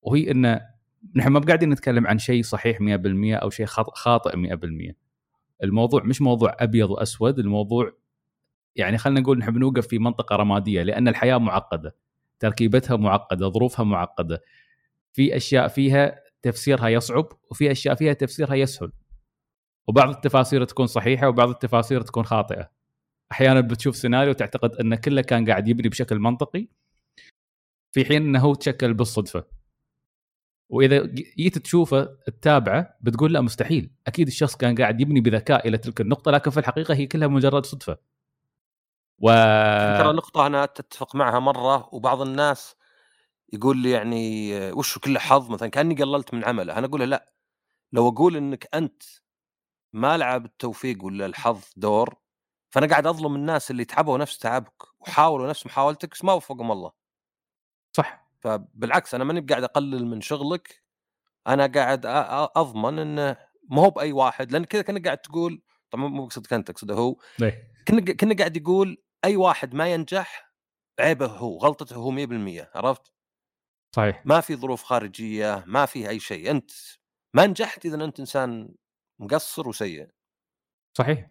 وهي 0.03 0.31
إن 0.31 0.61
نحن 1.15 1.29
ما 1.29 1.41
قاعدين 1.41 1.71
نتكلم 1.71 2.07
عن 2.07 2.19
شيء 2.19 2.43
صحيح 2.43 2.79
100% 2.79 2.83
أو 3.43 3.51
شيء 3.51 3.67
خاطئ 3.67 4.37
100% 4.37 4.95
الموضوع 5.65 6.03
مش 6.03 6.23
موضوع 6.23 6.57
أبيض 6.61 6.91
وأسود 6.91 7.39
الموضوع 7.39 7.93
يعني 8.77 8.99
خلينا 8.99 9.21
نقول 9.21 9.39
نحن 9.39 9.51
بنوقف 9.51 9.87
في 9.87 9.99
منطقة 9.99 10.37
رمادية 10.37 10.83
لأن 10.83 11.09
الحياة 11.09 11.39
معقدة 11.39 11.97
تركيبتها 12.39 12.97
معقدة 12.97 13.49
ظروفها 13.49 13.85
معقدة 13.85 14.43
في 15.13 15.37
أشياء 15.37 15.69
فيها 15.69 16.21
تفسيرها 16.43 16.89
يصعب 16.89 17.29
وفي 17.51 17.71
أشياء 17.71 17.95
فيها 17.95 18.13
تفسيرها 18.13 18.55
يسهل. 18.55 18.93
وبعض 19.89 20.09
التفاسير 20.09 20.65
تكون 20.65 20.87
صحيحة 20.87 21.29
وبعض 21.29 21.49
التفاسير 21.49 22.01
تكون 22.01 22.25
خاطئة. 22.25 22.71
أحيانا 23.33 23.61
بتشوف 23.61 23.97
سيناريو 23.97 24.33
تعتقد 24.33 24.75
انه 24.75 24.97
كله 24.97 25.23
كان 25.23 25.51
قاعد 25.51 25.69
يبني 25.69 25.89
بشكل 25.89 26.19
منطقي 26.19 26.69
في 27.93 28.05
حين 28.05 28.23
أنه 28.23 28.41
هو 28.41 28.55
تشكل 28.55 28.95
بالصدفة. 28.95 29.45
وإذا 30.69 31.07
جيت 31.39 31.59
تشوفه 31.59 32.05
تتابعه 32.27 32.97
بتقول 33.01 33.33
لا 33.33 33.41
مستحيل. 33.41 33.91
أكيد 34.07 34.27
الشخص 34.27 34.57
كان 34.57 34.75
قاعد 34.75 35.01
يبني 35.01 35.21
بذكاء 35.21 35.69
إلى 35.69 35.79
تلك 35.79 36.01
النقطة 36.01 36.31
لكن 36.31 36.51
في 36.51 36.61
الحقيقة 36.61 36.95
هي 36.95 37.07
كلها 37.07 37.29
مجرد 37.29 37.67
صدفة. 37.67 37.99
و 39.19 39.29
ترى 39.99 40.13
نقطة 40.13 40.47
أنا 40.47 40.67
تتفق 40.67 41.17
معها 41.17 41.39
مرة 41.39 41.95
وبعض 41.95 42.23
الناس 42.23 42.77
يقول 43.53 43.79
لي 43.79 43.91
يعني 43.91 44.53
وش 44.73 44.99
كله 44.99 45.21
حظ 45.21 45.51
مثلا؟ 45.51 45.69
كأني 45.69 45.95
قللت 45.95 46.35
من 46.35 46.45
عمله. 46.45 46.79
أنا 46.79 46.87
أقول 46.87 47.01
له 47.01 47.07
لا. 47.07 47.33
لو 47.93 48.09
أقول 48.09 48.37
إنك 48.37 48.69
أنت 48.75 49.03
ما 49.93 50.17
لعب 50.17 50.45
التوفيق 50.45 51.05
ولا 51.05 51.27
الحظ 51.27 51.65
دور 51.77 52.15
فأنا 52.71 52.87
قاعد 52.87 53.07
أظلم 53.07 53.35
الناس 53.35 53.71
اللي 53.71 53.85
تعبوا 53.85 54.19
نفس 54.19 54.39
تعبك 54.39 54.83
وحاولوا 55.01 55.49
نفس 55.49 55.67
محاولتك 55.67 56.11
بس 56.11 56.25
ما 56.25 56.33
وفقهم 56.33 56.73
الله. 56.73 56.93
صح. 57.93 58.29
فبالعكس 58.41 59.15
أنا 59.15 59.25
ماني 59.25 59.41
قاعد 59.41 59.65
أقلل 59.65 60.07
من 60.07 60.21
شغلك. 60.21 60.83
أنا 61.47 61.67
قاعد 61.67 62.07
أضمن 62.57 62.99
إنه 62.99 63.37
ما 63.71 63.83
هو 63.83 63.91
بأي 63.91 64.13
واحد 64.13 64.53
لأن 64.53 64.65
كذا 64.65 64.83
كأنك 64.83 65.05
قاعد 65.05 65.19
تقول 65.19 65.63
طبعا 65.91 66.07
مو 66.09 66.27
بقصدك 66.27 66.53
انت 66.53 66.71
اقصده 66.71 66.95
هو. 66.95 67.17
إيه. 67.43 67.73
كنا 67.89 68.01
كنا 68.01 68.35
قاعد 68.37 68.57
يقول 68.57 69.03
أي 69.25 69.37
واحد 69.37 69.75
ما 69.75 69.93
ينجح 69.93 70.53
عيبه 71.01 71.27
هو 71.27 71.59
غلطته 71.59 71.97
هو 71.97 72.11
100% 72.11 72.71
عرفت؟ 72.75 73.13
صحيح. 73.93 74.23
ما 74.27 74.41
في 74.41 74.57
ظروف 74.57 74.83
خارجية 74.83 75.65
ما 75.67 75.87
في 75.87 76.09
أي 76.09 76.21
شيء. 76.21 76.51
أنت 76.51 76.71
ما 77.35 77.47
نجحت 77.47 77.87
إذا 77.87 78.05
أنت 78.05 78.21
إنسان 78.21 78.75
مقصر 79.19 79.69
وسيء. 79.69 80.09
صحيح. 80.95 81.31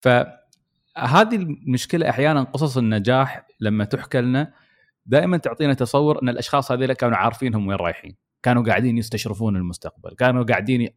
فهذه 0.00 1.36
المشكلة 1.36 2.10
أحيانا 2.10 2.42
قصص 2.42 2.76
النجاح 2.76 3.46
لما 3.60 3.84
تحكى 3.84 4.20
لنا 4.20 4.54
دائما 5.06 5.36
تعطينا 5.36 5.74
تصور 5.74 6.22
أن 6.22 6.28
الأشخاص 6.28 6.72
هذول 6.72 6.92
كانوا 6.92 7.16
عارفين 7.16 7.54
هم 7.54 7.66
وين 7.66 7.76
رايحين. 7.76 8.16
كانوا 8.42 8.64
قاعدين 8.64 8.98
يستشرفون 8.98 9.56
المستقبل. 9.56 10.14
كانوا 10.14 10.44
قاعدين 10.44 10.88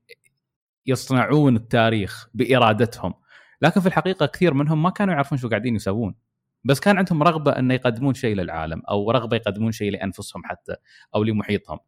يصنعون 0.86 1.56
التاريخ 1.56 2.30
بإرادتهم. 2.34 3.14
لكن 3.62 3.82
في 3.82 3.88
الحقيقة 3.88 4.26
كثير 4.26 4.54
منهم 4.54 4.84
ما 4.84 4.90
كانوا 4.90 5.14
يعرفون 5.14 5.38
شو 5.38 5.50
قاعدين 5.50 5.76
يسوون. 5.76 6.16
بس 6.64 6.80
كان 6.80 6.98
عندهم 6.98 7.24
رغبة 7.24 7.52
ان 7.52 7.72
يقدمون 7.72 8.14
شيء 8.14 8.36
للعالم 8.36 8.82
أو 8.90 9.12
رغبة 9.12 9.38
يقدمون 9.38 9.72
شيء 9.72 9.92
لأنفسهم 9.92 10.42
حتى 10.46 10.76
أو 11.16 11.24
لمحيطهم. 11.24 11.80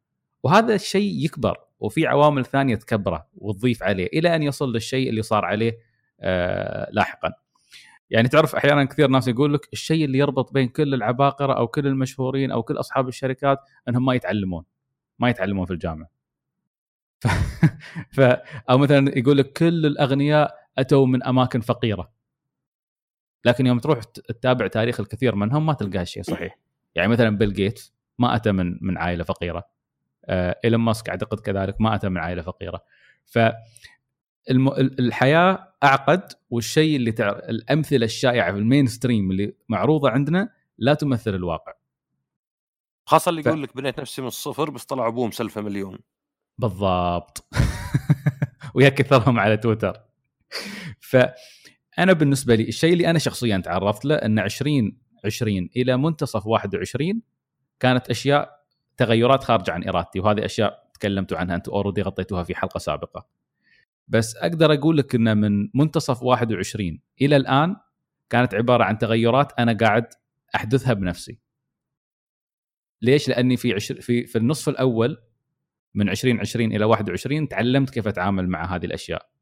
وهذا 0.44 0.76
الشيء 0.76 1.26
يكبر 1.26 1.58
وفي 1.80 2.08
عوامل 2.08 2.46
ثانية 2.46 2.76
تكبره 2.76 3.28
وتضيف 3.36 3.84
عليه 3.84 4.08
إلى 4.14 4.36
أن 4.36 4.44
يصل 4.44 4.74
للشيء 4.74 5.10
اللي 5.10 5.22
صار 5.22 5.46
عليه 5.46 5.78
آه 6.22 6.90
لاحقا. 6.92 7.34
يعني 8.10 8.28
تعرف 8.28 8.56
أحيانا 8.56 8.86
كثير 8.86 9.08
ناس 9.08 9.28
يقول 9.28 9.54
لك 9.54 9.70
الشيء 9.74 10.06
اللي 10.06 10.18
يربط 10.18 10.54
بين 10.54 10.68
كل 10.68 10.94
العباقرة 10.94 11.54
أو 11.54 11.68
كل 11.68 11.88
المشهورين 11.88 12.52
أو 12.52 12.64
كل 12.64 12.80
أصحاب 12.80 13.08
الشركات 13.08 13.60
إنهم 13.90 14.06
ما 14.06 14.14
يتعلمون 14.14 14.64
ما 15.20 15.30
يتعلمون 15.30 15.66
في 15.66 15.74
الجامعة. 15.74 16.10
ف... 17.20 17.28
ف... 18.16 18.20
أو 18.70 18.78
مثلا 18.78 19.20
يقول 19.20 19.38
لك 19.38 19.54
كل 19.54 19.86
الأغنياء 19.86 20.56
أتوا 20.78 21.06
من 21.06 21.24
أماكن 21.24 21.62
فقيرة. 21.62 22.15
لكن 23.46 23.68
يوم 23.68 23.80
تروح 23.80 24.04
تتابع 24.04 24.68
تاريخ 24.68 25.00
الكثير 25.00 25.36
منهم 25.36 25.66
ما 25.66 25.74
تلقى 25.74 26.00
هالشيء 26.00 26.24
صحيح. 26.24 26.58
يعني 26.96 27.08
مثلا 27.08 27.38
بيل 27.38 27.54
جيتس 27.54 27.94
ما 28.20 28.36
أتى 28.36 28.52
من 28.52 28.78
من 28.82 28.98
عائلة 28.98 29.24
فقيرة. 29.24 29.64
آه 30.26 30.60
ايلون 30.66 30.82
ماسك 30.82 31.10
أعتقد 31.10 31.40
كذلك 31.40 31.82
ما 31.82 31.96
أتى 31.96 32.10
من 32.10 32.18
عائلة 32.18 32.42
فقيرة. 32.42 32.84
ف. 33.26 33.40
الحياة 35.00 35.74
أعقد 35.84 36.32
والشيء 36.50 36.96
اللي 36.96 37.12
تع... 37.12 37.30
الأمثلة 37.30 38.06
الشائعة 38.06 38.52
في 38.52 38.58
ال 38.58 38.88
mainstream 38.88 39.32
اللي 39.32 39.56
معروضة 39.70 40.10
عندنا 40.10 40.50
لا 40.78 40.94
تمثل 40.94 41.36
الواقع. 41.36 41.74
خاصة 43.06 43.30
اللي 43.30 43.44
ف... 43.44 43.46
يقول 43.46 43.64
لك 43.64 43.78
بنيت 43.78 44.00
نفسي 44.00 44.22
من 44.22 44.28
الصفر 44.28 44.70
بس 44.70 44.86
طلع 44.86 45.08
ابوه 45.08 45.28
مسلفه 45.28 45.62
مليون. 45.62 46.00
بالضبط. 46.58 47.48
ويا 48.76 48.90
كثرهم 48.90 49.40
على 49.40 49.58
تويتر. 49.58 50.02
ف 51.00 51.18
أنا 52.00 52.14
بالنسبة 52.14 52.56
لي 52.56 52.68
الشيء 52.68 52.94
اللي 52.94 53.10
أنا 53.10 53.20
شخصيا 53.20 53.58
تعرضت 53.58 54.06
له 54.06 54.16
أن 54.16 54.40
20 54.40 54.98
20 55.26 55.70
إلى 55.76 55.98
منتصف 55.98 56.48
21 56.48 57.22
كانت 57.80 58.10
أشياء 58.10 58.66
تغيرات 58.98 59.44
خارجه 59.44 59.72
عن 59.72 59.88
إرادتي 59.88 60.20
وهذه 60.20 60.46
أشياء 60.46 60.90
تكلمتوا 60.94 61.38
عنها 61.38 61.56
أنتم 61.56 61.72
اوريدي 61.72 62.02
غطيتوها 62.02 62.44
في 62.44 62.56
حلقة 62.56 62.78
سابقة. 62.78 63.28
بس 64.08 64.36
أقدر 64.36 64.74
أقول 64.74 64.98
لك 64.98 65.16
ان 65.16 65.38
من 65.38 65.70
منتصف 65.74 66.24
21 66.24 67.00
إلى 67.22 67.36
الآن 67.36 67.76
كانت 68.30 68.56
عبارة 68.56 68.84
عن 68.84 68.98
تغيرات 68.98 69.60
أنا 69.60 69.74
قاعد 69.74 70.08
أحدثها 70.56 70.94
بنفسي. 70.94 71.40
ليش؟ 73.02 73.30
لأني 73.30 73.58
في 73.58 73.74
عشر 73.74 74.02
في 74.02 74.26
في 74.26 74.38
النصف 74.38 74.70
الأول 74.70 75.18
من 75.94 76.10
2020 76.10 76.76
إلى 76.76 76.86
21 76.86 77.48
تعلمت 77.48 77.90
كيف 77.90 78.08
أتعامل 78.08 78.48
مع 78.48 78.76
هذه 78.76 78.86
الأشياء. 78.86 79.35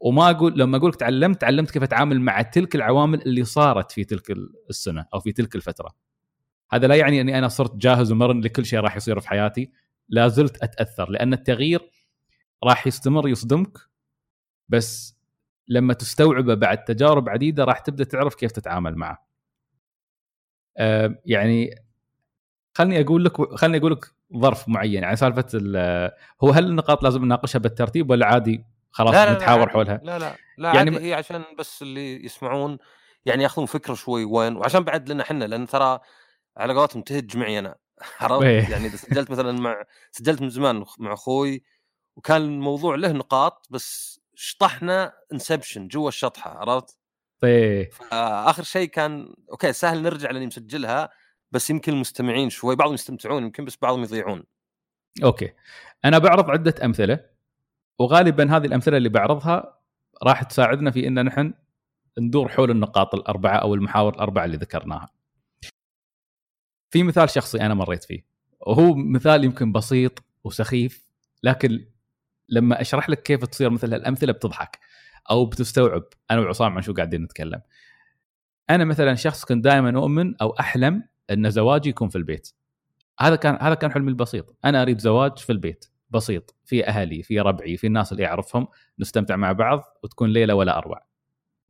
وما 0.00 0.30
أقول 0.30 0.58
لما 0.58 0.76
أقول 0.76 0.90
لك 0.90 0.96
تعلمت 0.96 1.40
تعلمت 1.40 1.70
كيف 1.70 1.82
أتعامل 1.82 2.20
مع 2.20 2.42
تلك 2.42 2.74
العوامل 2.74 3.22
اللي 3.22 3.44
صارت 3.44 3.92
في 3.92 4.04
تلك 4.04 4.30
السنة 4.70 5.06
أو 5.14 5.20
في 5.20 5.32
تلك 5.32 5.56
الفترة 5.56 5.94
هذا 6.72 6.86
لا 6.86 6.94
يعني 6.94 7.20
أني 7.20 7.38
أنا 7.38 7.48
صرت 7.48 7.76
جاهز 7.76 8.12
ومرن 8.12 8.40
لكل 8.40 8.66
شيء 8.66 8.80
راح 8.80 8.96
يصير 8.96 9.20
في 9.20 9.28
حياتي 9.28 9.70
لا 10.08 10.28
زلت 10.28 10.62
أتأثر 10.62 11.10
لأن 11.10 11.32
التغيير 11.32 11.90
راح 12.64 12.86
يستمر 12.86 13.28
يصدمك 13.28 13.78
بس 14.68 15.16
لما 15.68 15.94
تستوعبه 15.94 16.54
بعد 16.54 16.84
تجارب 16.84 17.28
عديدة 17.28 17.64
راح 17.64 17.78
تبدأ 17.78 18.04
تعرف 18.04 18.34
كيف 18.34 18.52
تتعامل 18.52 18.96
معه. 18.96 19.26
أه 20.78 21.22
يعني 21.26 21.74
خلني 22.74 23.00
أقول 23.00 23.24
لك 23.24 23.54
خلني 23.54 23.78
أقول 23.78 23.92
لك 23.92 24.14
ظرف 24.36 24.68
معين 24.68 25.02
يعني 25.02 25.16
سالفة 25.16 25.46
هو 26.44 26.50
هل 26.50 26.66
النقاط 26.66 27.02
لازم 27.02 27.24
نناقشها 27.24 27.58
بالترتيب 27.58 28.10
ولا 28.10 28.26
عادي 28.26 28.64
خلاص 28.94 29.14
لا 29.14 29.26
لا 29.26 29.32
نتحاور 29.32 29.66
لا 29.66 29.72
حولها. 29.72 30.00
لا 30.02 30.18
لا 30.18 30.36
لا 30.58 30.74
يعني 30.74 30.98
هي 30.98 31.14
عشان 31.14 31.44
بس 31.58 31.82
اللي 31.82 32.24
يسمعون 32.24 32.78
يعني 33.24 33.42
ياخذون 33.42 33.66
فكرة 33.66 33.94
شوي 33.94 34.24
وين 34.24 34.56
وعشان 34.56 34.84
بعد 34.84 35.08
لنا 35.08 35.22
إحنا 35.22 35.44
لأن 35.44 35.66
ترى 35.66 36.00
على 36.56 36.74
قولتهم 36.74 37.02
تهج 37.02 37.36
معي 37.36 37.58
أنا. 37.58 37.74
عرفت؟ 38.20 38.44
إيه. 38.44 38.70
يعني 38.70 38.86
إذا 38.86 38.96
سجلت 38.96 39.30
مثلا 39.30 39.52
مع 39.52 39.84
سجلت 40.12 40.42
من 40.42 40.48
زمان 40.48 40.84
مع 40.98 41.12
أخوي 41.12 41.64
وكان 42.16 42.42
الموضوع 42.42 42.94
له 42.94 43.12
نقاط 43.12 43.66
بس 43.70 44.20
شطحنا 44.34 45.12
inception 45.32 45.88
جوا 45.88 46.08
الشطحة 46.08 46.50
عرفت؟ 46.50 46.98
طيب 47.40 47.88
اخر 48.12 48.62
شيء 48.62 48.88
كان 48.88 49.34
okay 49.50 49.72
سهل 49.72 50.02
نرجع 50.02 50.30
لأني 50.30 50.46
مسجلها 50.46 51.10
بس 51.50 51.70
يمكن 51.70 51.92
المستمعين 51.92 52.50
شوي 52.50 52.76
بعضهم 52.76 52.94
يستمتعون 52.94 53.42
يمكن 53.42 53.64
بس 53.64 53.78
بعضهم 53.82 54.02
يضيعون. 54.02 54.44
أوكي. 55.24 55.52
أنا 56.04 56.18
بعرض 56.18 56.50
عدة 56.50 56.74
أمثلة. 56.84 57.33
وغالبا 57.98 58.56
هذه 58.56 58.66
الأمثلة 58.66 58.96
اللي 58.96 59.08
بعرضها 59.08 59.78
راح 60.22 60.42
تساعدنا 60.42 60.90
في 60.90 61.08
إن 61.08 61.24
نحن 61.24 61.54
ندور 62.18 62.48
حول 62.48 62.70
النقاط 62.70 63.14
الأربعة 63.14 63.56
أو 63.56 63.74
المحاور 63.74 64.14
الأربعة 64.14 64.44
اللي 64.44 64.56
ذكرناها. 64.56 65.08
في 66.90 67.02
مثال 67.02 67.30
شخصي 67.30 67.60
أنا 67.60 67.74
مريت 67.74 68.04
فيه 68.04 68.24
وهو 68.60 68.94
مثال 68.94 69.44
يمكن 69.44 69.72
بسيط 69.72 70.22
وسخيف 70.44 71.08
لكن 71.42 71.86
لما 72.48 72.80
أشرح 72.80 73.10
لك 73.10 73.22
كيف 73.22 73.44
تصير 73.44 73.70
مثل 73.70 73.94
هالأمثلة 73.94 74.32
بتضحك 74.32 74.78
أو 75.30 75.46
بتستوعب 75.46 76.04
أنا 76.30 76.40
وعصام 76.40 76.72
عن 76.72 76.82
شو 76.82 76.94
قاعدين 76.94 77.22
نتكلم. 77.22 77.60
أنا 78.70 78.84
مثلا 78.84 79.14
شخص 79.14 79.44
كنت 79.44 79.64
دائما 79.64 79.98
أؤمن 79.98 80.36
أو 80.40 80.50
أحلم 80.50 81.02
إن 81.30 81.50
زواجي 81.50 81.88
يكون 81.88 82.08
في 82.08 82.16
البيت. 82.16 82.52
هذا 83.20 83.36
كان 83.36 83.58
هذا 83.60 83.74
كان 83.74 83.92
حلمي 83.92 84.08
البسيط، 84.10 84.56
أنا 84.64 84.82
أريد 84.82 84.98
زواج 84.98 85.38
في 85.38 85.52
البيت. 85.52 85.93
بسيط 86.14 86.56
في 86.64 86.86
أهلي 86.86 87.22
في 87.22 87.40
ربعي 87.40 87.76
في 87.76 87.86
الناس 87.86 88.12
اللي 88.12 88.26
اعرفهم 88.26 88.66
نستمتع 88.98 89.36
مع 89.36 89.52
بعض 89.52 89.82
وتكون 90.02 90.30
ليلة 90.30 90.54
ولا 90.54 90.78
أروع. 90.78 91.06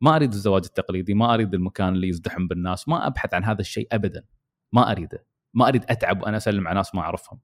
ما 0.01 0.17
أريد 0.17 0.33
الزواج 0.33 0.63
التقليدي 0.65 1.15
ما 1.15 1.35
أريد 1.35 1.55
المكان 1.55 1.89
اللي 1.95 2.09
يزدحم 2.09 2.49
بالناس 2.49 2.89
ما 2.89 3.07
أبحث 3.07 3.35
عن 3.35 3.45
هذا 3.45 3.61
الشيء 3.61 3.89
ابدا. 3.93 4.25
ما 4.73 4.91
أريده. 4.91 5.27
ما 5.55 5.69
أريد 5.69 5.85
أتعب 5.89 6.23
وأنا 6.23 6.37
أسلم 6.37 6.69
على 6.69 6.77
ناس 6.77 6.95
ما 6.95 7.01
أعرفهم. 7.01 7.41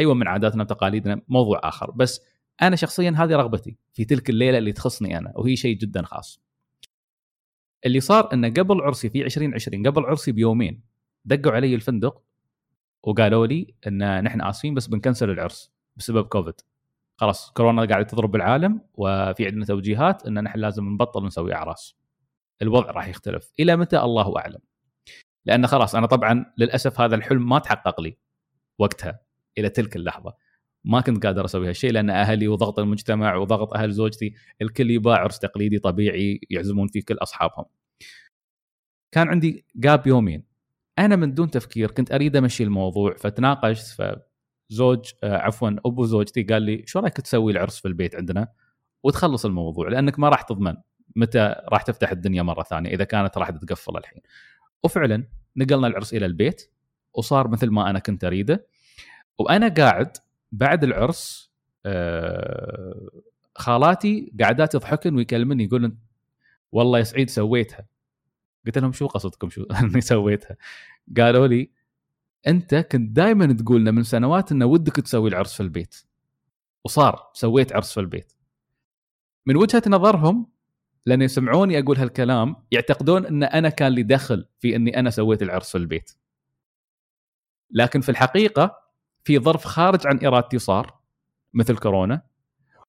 أيوه 0.00 0.14
من 0.14 0.28
عاداتنا 0.28 0.62
وتقاليدنا 0.62 1.22
موضوع 1.28 1.60
آخر. 1.64 1.90
بس 1.90 2.20
أنا 2.62 2.76
شخصيا 2.76 3.14
هذه 3.18 3.36
رغبتي 3.36 3.76
في 3.94 4.04
تلك 4.04 4.30
الليلة 4.30 4.58
اللي 4.58 4.72
تخصني 4.72 5.18
أنا 5.18 5.32
وهي 5.36 5.56
شيء 5.56 5.76
جدا 5.76 6.02
خاص. 6.02 6.42
اللي 7.86 8.00
صار 8.00 8.32
انه 8.32 8.48
قبل 8.48 8.80
عرسي 8.80 9.10
في 9.10 9.24
2020 9.24 9.86
قبل 9.86 10.04
عرسي 10.04 10.32
بيومين 10.32 10.82
دقوا 11.24 11.52
علي 11.52 11.74
الفندق 11.74 12.22
وقالوا 13.02 13.46
لي 13.46 13.74
إن 13.86 14.24
نحن 14.24 14.42
آسفين 14.42 14.74
بس 14.74 14.86
بنكنسل 14.86 15.30
العرس. 15.30 15.71
بسبب 15.96 16.26
كوفيد. 16.26 16.54
خلاص 17.16 17.50
كورونا 17.50 17.84
قاعدة 17.84 18.06
تضرب 18.06 18.30
بالعالم 18.30 18.80
وفي 18.94 19.46
عندنا 19.46 19.64
توجيهات 19.64 20.26
إن 20.26 20.42
نحن 20.42 20.58
لازم 20.58 20.84
نبطل 20.84 21.26
نسوي 21.26 21.54
أعراس. 21.54 21.96
الوضع 22.62 22.90
راح 22.90 23.08
يختلف. 23.08 23.52
إلى 23.60 23.76
متى؟ 23.76 23.98
الله 23.98 24.38
أعلم. 24.38 24.58
لأن 25.44 25.66
خلاص 25.66 25.94
أنا 25.94 26.06
طبعا 26.06 26.54
للأسف 26.58 27.00
هذا 27.00 27.14
الحلم 27.14 27.48
ما 27.48 27.58
تحقق 27.58 28.00
لي 28.00 28.18
وقتها 28.78 29.20
إلى 29.58 29.68
تلك 29.68 29.96
اللحظة. 29.96 30.34
ما 30.84 31.00
كنت 31.00 31.26
قادر 31.26 31.44
أسوي 31.44 31.68
هالشيء 31.68 31.92
لأن 31.92 32.10
أهلي 32.10 32.48
وضغط 32.48 32.78
المجتمع 32.78 33.36
وضغط 33.36 33.74
أهل 33.74 33.92
زوجتي 33.92 34.34
الكل 34.62 34.90
يباع 34.90 35.18
عرس 35.18 35.38
تقليدي 35.38 35.78
طبيعي 35.78 36.40
يعزمون 36.50 36.88
فيه 36.88 37.02
كل 37.08 37.14
أصحابهم. 37.14 37.64
كان 39.12 39.28
عندي 39.28 39.64
جاب 39.76 40.06
يومين. 40.06 40.44
أنا 40.98 41.16
من 41.16 41.34
دون 41.34 41.50
تفكير 41.50 41.90
كنت 41.90 42.12
أريد 42.12 42.36
أمشي 42.36 42.64
الموضوع 42.64 43.14
فتناقشت 43.14 43.86
فزوج 43.86 44.31
آه، 44.80 45.36
عفوا 45.36 45.70
أبو 45.86 46.04
زوجتي 46.04 46.42
قال 46.42 46.62
لي 46.62 46.82
شو 46.86 46.98
رأيك 46.98 47.20
تسوي 47.20 47.52
العرس 47.52 47.80
في 47.80 47.88
البيت 47.88 48.16
عندنا؟ 48.16 48.48
وتخلص 49.02 49.44
الموضوع 49.46 49.88
لأنك 49.88 50.18
ما 50.18 50.28
راح 50.28 50.42
تضمن 50.42 50.74
متى 51.16 51.54
راح 51.68 51.82
تفتح 51.82 52.10
الدنيا 52.10 52.42
مرة 52.42 52.62
ثانية 52.62 52.90
إذا 52.90 53.04
كانت 53.04 53.38
راح 53.38 53.50
تتقفل 53.50 53.96
الحين. 53.96 54.20
وفعلا 54.82 55.24
نقلنا 55.56 55.86
العرس 55.86 56.14
إلى 56.14 56.26
البيت 56.26 56.70
وصار 57.14 57.48
مثل 57.48 57.70
ما 57.70 57.90
أنا 57.90 57.98
كنت 57.98 58.24
أريده 58.24 58.66
وأنا 59.38 59.68
قاعد 59.68 60.16
بعد 60.52 60.84
العرس 60.84 61.52
آه، 61.86 63.08
خالاتي 63.54 64.32
قاعدات 64.40 64.74
يضحكن 64.74 65.16
ويكلمني 65.16 65.64
يقولن 65.64 65.96
والله 66.72 66.98
يا 66.98 67.04
سعيد 67.04 67.30
سويتها. 67.30 67.86
قلت 68.66 68.78
لهم 68.78 68.92
شو 68.92 69.06
قصدكم 69.06 69.50
شو؟ 69.50 69.62
أني 69.80 70.00
سويتها. 70.00 70.56
قالوا 71.16 71.46
لي 71.46 71.70
أنت 72.46 72.74
كنت 72.74 73.16
دائما 73.16 73.52
تقول 73.52 73.80
لنا 73.80 73.90
من 73.90 74.02
سنوات 74.02 74.52
إنه 74.52 74.66
ودك 74.66 74.96
تسوي 74.96 75.30
العرس 75.30 75.54
في 75.54 75.62
البيت. 75.62 75.96
وصار 76.84 77.30
سويت 77.32 77.72
عرس 77.72 77.92
في 77.92 78.00
البيت. 78.00 78.32
من 79.46 79.56
وجهة 79.56 79.82
نظرهم 79.86 80.46
لأن 81.06 81.22
يسمعوني 81.22 81.78
أقول 81.78 81.96
هالكلام 81.98 82.56
يعتقدون 82.70 83.26
إن 83.26 83.42
أنا 83.42 83.68
كان 83.68 83.92
لي 83.92 84.02
دخل 84.02 84.48
في 84.58 84.76
إني 84.76 84.98
أنا 84.98 85.10
سويت 85.10 85.42
العرس 85.42 85.70
في 85.70 85.78
البيت. 85.78 86.10
لكن 87.70 88.00
في 88.00 88.08
الحقيقة 88.08 88.78
في 89.24 89.38
ظرف 89.38 89.64
خارج 89.64 90.06
عن 90.06 90.26
إرادتي 90.26 90.58
صار 90.58 90.98
مثل 91.54 91.76
كورونا 91.76 92.22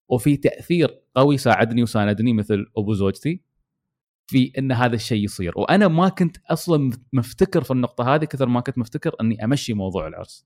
وفي 0.10 0.38
تأثير 0.38 1.02
قوي 1.16 1.38
ساعدني 1.38 1.84
وساندني 1.84 2.34
مثل 2.34 2.72
أبو 2.78 2.94
زوجتي. 2.94 3.42
في 4.34 4.52
إن 4.58 4.72
هذا 4.72 4.96
الشيء 4.96 5.24
يصير. 5.24 5.54
وأنا 5.60 5.88
ما 5.88 6.10
كنت 6.10 6.38
أصلا 6.50 6.92
مفتكر 7.14 7.64
في 7.64 7.72
النقطة 7.72 8.16
هذه 8.16 8.26
كثر 8.26 8.48
ما 8.48 8.62
كنت 8.62 8.78
مفتكر 8.78 9.16
إني 9.22 9.44
أمشي 9.44 9.74
موضوع 9.74 10.08
العرس. 10.08 10.46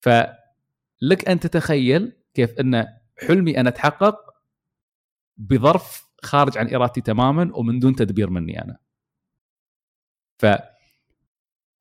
فلك 0.00 1.28
أن 1.28 1.40
تتخيل 1.40 2.16
كيف 2.34 2.60
إن 2.60 2.86
حلمي 3.26 3.60
أنا 3.60 3.70
تحقق 3.70 4.16
بظرف 5.36 6.10
خارج 6.22 6.58
عن 6.58 6.74
إرادتي 6.74 7.00
تماما 7.00 7.50
ومن 7.54 7.78
دون 7.78 7.94
تدبير 7.94 8.30
مني 8.30 8.62
أنا. 8.62 8.78
ف 10.38 10.46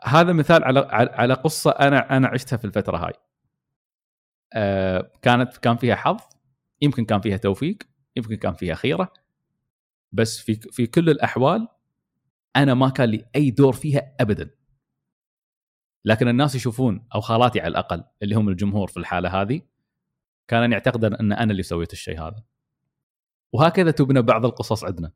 هذا 0.03 0.33
مثال 0.33 0.63
على 0.63 0.79
على 0.91 1.33
قصة 1.33 1.71
أنا 1.71 2.17
أنا 2.17 2.27
عشتها 2.27 2.57
في 2.57 2.65
الفترة 2.65 2.97
هاي. 2.97 3.13
آه 4.53 5.11
كانت 5.21 5.57
كان 5.57 5.77
فيها 5.77 5.95
حظ 5.95 6.19
يمكن 6.81 7.05
كان 7.05 7.21
فيها 7.21 7.37
توفيق 7.37 7.77
يمكن 8.15 8.35
كان 8.35 8.53
فيها 8.53 8.75
خيرة. 8.75 9.13
بس 10.11 10.39
في 10.39 10.55
في 10.55 10.87
كل 10.87 11.09
الأحوال 11.09 11.67
أنا 12.55 12.73
ما 12.73 12.89
كان 12.89 13.09
لي 13.09 13.25
أي 13.35 13.51
دور 13.51 13.73
فيها 13.73 14.15
ابدا. 14.19 14.49
لكن 16.05 16.27
الناس 16.27 16.55
يشوفون 16.55 17.07
أو 17.15 17.21
خالاتي 17.21 17.59
على 17.59 17.67
الأقل 17.67 18.03
اللي 18.23 18.35
هم 18.35 18.49
الجمهور 18.49 18.87
في 18.87 18.97
الحالة 18.97 19.41
هذه 19.41 19.61
كانوا 20.47 20.67
يعتقدون 20.67 21.13
أن 21.13 21.31
أنا 21.31 21.51
اللي 21.51 21.63
سويت 21.63 21.93
الشيء 21.93 22.21
هذا. 22.21 22.43
وهكذا 23.53 23.91
تبنى 23.91 24.21
بعض 24.21 24.45
القصص 24.45 24.83
عندنا. 24.83 25.11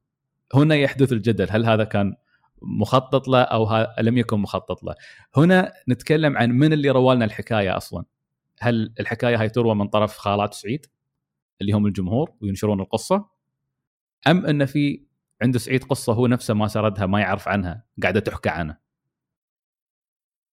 هنا 0.54 0.76
يحدث 0.76 1.12
الجدل 1.12 1.48
هل 1.50 1.66
هذا 1.66 1.84
كان 1.84 2.16
مخطط 2.62 3.28
له 3.28 3.42
أو 3.42 3.88
لم 4.00 4.18
يكن 4.18 4.40
مخطط 4.40 4.84
له. 4.84 4.96
هنا 5.38 5.74
نتكلم 5.90 6.38
عن 6.38 6.52
من 6.52 6.74
اللي 6.74 6.90
روالنا 6.90 7.26
الحكاية 7.26 7.78
أصلا. 7.78 8.06
هل 8.60 8.94
الحكاية 9.00 9.42
هاي 9.42 9.50
تروى 9.50 9.76
من 9.76 9.88
طرف 9.88 10.18
خالات 10.18 10.54
سعيد 10.54 10.86
اللي 11.62 11.74
هم 11.74 11.86
الجمهور 11.86 12.34
وينشرون 12.42 12.82
القصة؟ 12.82 13.33
أم 14.28 14.46
أن 14.46 14.66
في 14.66 15.06
عند 15.42 15.58
سعيد 15.58 15.84
قصة 15.84 16.14
هو 16.14 16.28
نفسه 16.28 16.54
ما 16.54 16.68
سردها 16.68 17.06
ما 17.06 17.20
يعرف 17.20 17.48
عنها 17.48 17.86
قاعدة 18.02 18.20
تحكى 18.20 18.50
عنه 18.50 18.78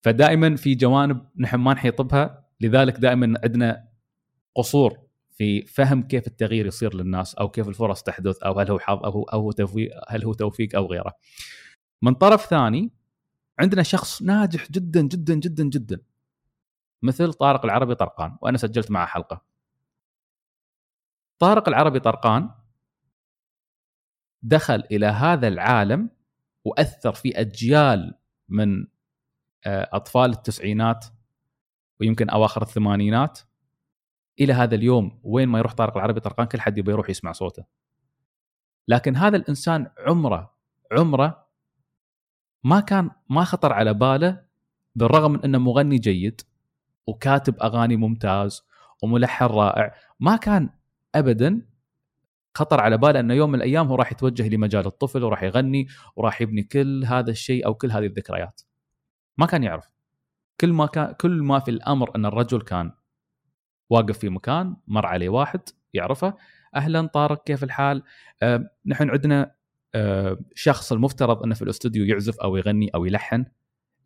فدائما 0.02 0.56
في 0.56 0.74
جوانب 0.74 1.26
نحن 1.37 1.56
ما 1.56 1.72
نحيط 1.74 2.00
بها 2.00 2.48
لذلك 2.61 2.96
دائما 2.96 3.40
عندنا 3.44 3.88
قصور 4.56 4.98
في 5.30 5.66
فهم 5.66 6.02
كيف 6.02 6.26
التغيير 6.26 6.66
يصير 6.66 6.94
للناس 6.94 7.35
أو 7.35 7.48
كيف 7.48 7.68
الفرص 7.68 8.02
تحدث 8.02 8.42
أو 8.42 8.61
هل 8.61 8.70
هو 8.70 8.78
حظ 8.78 9.04
أو 9.04 9.22
أو 9.22 9.40
هو 9.40 9.52
توفيق 9.52 9.90
هل 10.09 10.24
هو 10.24 10.33
توفيق 10.33 10.76
أو 10.76 10.87
غيره. 10.87 11.12
من 12.02 12.14
طرف 12.14 12.46
ثاني 12.46 12.92
عندنا 13.59 13.83
شخص 13.83 14.22
ناجح 14.22 14.70
جدا 14.70 15.00
جدا 15.00 15.35
جدا 15.35 15.64
جدا 15.64 16.00
مثل 17.02 17.33
طارق 17.33 17.64
العربي 17.64 17.94
طرقان 17.94 18.37
وأنا 18.42 18.59
سجلت 18.59 18.90
معه 18.90 19.06
حلقة. 19.06 19.42
طارق 21.38 21.68
العربي 21.68 22.00
طرقان 22.00 22.50
دخل 24.42 24.83
إلى 24.90 25.07
هذا 25.07 25.48
العالم 25.48 26.11
وأثر 26.64 27.12
في 27.12 27.40
أجيال 27.40 28.14
من 28.48 28.87
آه، 29.66 29.88
أطفال 29.92 30.31
التسعينات 30.31 31.07
ويمكن 32.00 32.31
أواخر 32.31 32.62
الثمانينات. 32.62 33.38
إلى 34.40 34.53
هذا 34.53 34.74
اليوم 34.74 35.20
وين 35.22 35.48
ما 35.48 35.59
يروح 35.59 35.72
طارق 35.72 35.96
العربي 35.96 36.20
طرقان 36.20 36.46
كل 36.46 36.61
حد 36.61 36.79
يبي 36.79 36.90
يروح 36.90 37.11
يسمع 37.11 37.33
صوته. 37.33 37.64
لكن 38.88 39.16
هذا 39.16 39.37
الإنسان 39.37 39.90
عمره 39.98 40.55
عمره 40.92 41.46
ما 42.64 42.81
كان 42.81 43.11
ما 43.31 43.44
خطر 43.44 43.72
على 43.72 43.94
باله 43.94 44.42
بالرغم 44.94 45.33
من 45.33 45.44
إنه 45.44 45.59
مغني 45.59 45.98
جيد 45.98 46.40
وكاتب 47.07 47.62
أغاني 47.62 47.96
ممتاز 47.96 48.62
وملحن 49.03 49.44
رائع 49.44 49.94
ما 50.20 50.37
كان 50.37 50.70
ابدا 51.14 51.62
خطر 52.54 52.80
على 52.80 52.98
باله 52.98 53.20
أنه 53.20 53.34
يوم 53.34 53.50
من 53.50 53.54
الأيام 53.54 53.86
هو 53.86 53.94
راح 53.94 54.12
يتوجه 54.12 54.48
لمجال 54.48 54.86
الطفل 54.86 55.24
وراح 55.24 55.42
يغني 55.42 55.86
وراح 56.16 56.40
يبني 56.42 56.62
كل 56.62 57.04
هذا 57.04 57.30
الشيء 57.30 57.66
أو 57.66 57.74
كل 57.74 57.90
هذه 57.90 58.06
الذكريات. 58.06 58.60
ما 59.38 59.46
كان 59.46 59.62
يعرف. 59.64 59.90
كل 60.60 60.72
ما 60.72 60.86
كان 60.86 61.12
كل 61.12 61.42
ما 61.42 61.58
في 61.58 61.70
الأمر 61.70 62.16
أن 62.16 62.26
الرجل 62.26 62.60
كان 62.60 62.92
واقف 63.90 64.18
في 64.18 64.28
مكان 64.28 64.76
مر 64.88 65.06
عليه 65.06 65.28
واحد 65.28 65.60
يعرفه 65.94 66.34
أهلا 66.76 67.06
طارق 67.06 67.44
كيف 67.44 67.64
الحال؟ 67.64 68.02
آه 68.42 68.70
نحن 68.86 69.10
عندنا 69.10 69.54
آه 69.94 70.38
شخص 70.54 70.92
المفترض 70.92 71.42
أنه 71.42 71.54
في 71.54 71.62
الاستوديو 71.62 72.04
يعزف 72.04 72.40
أو 72.40 72.56
يغني 72.56 72.88
أو 72.94 73.04
يلحن 73.04 73.44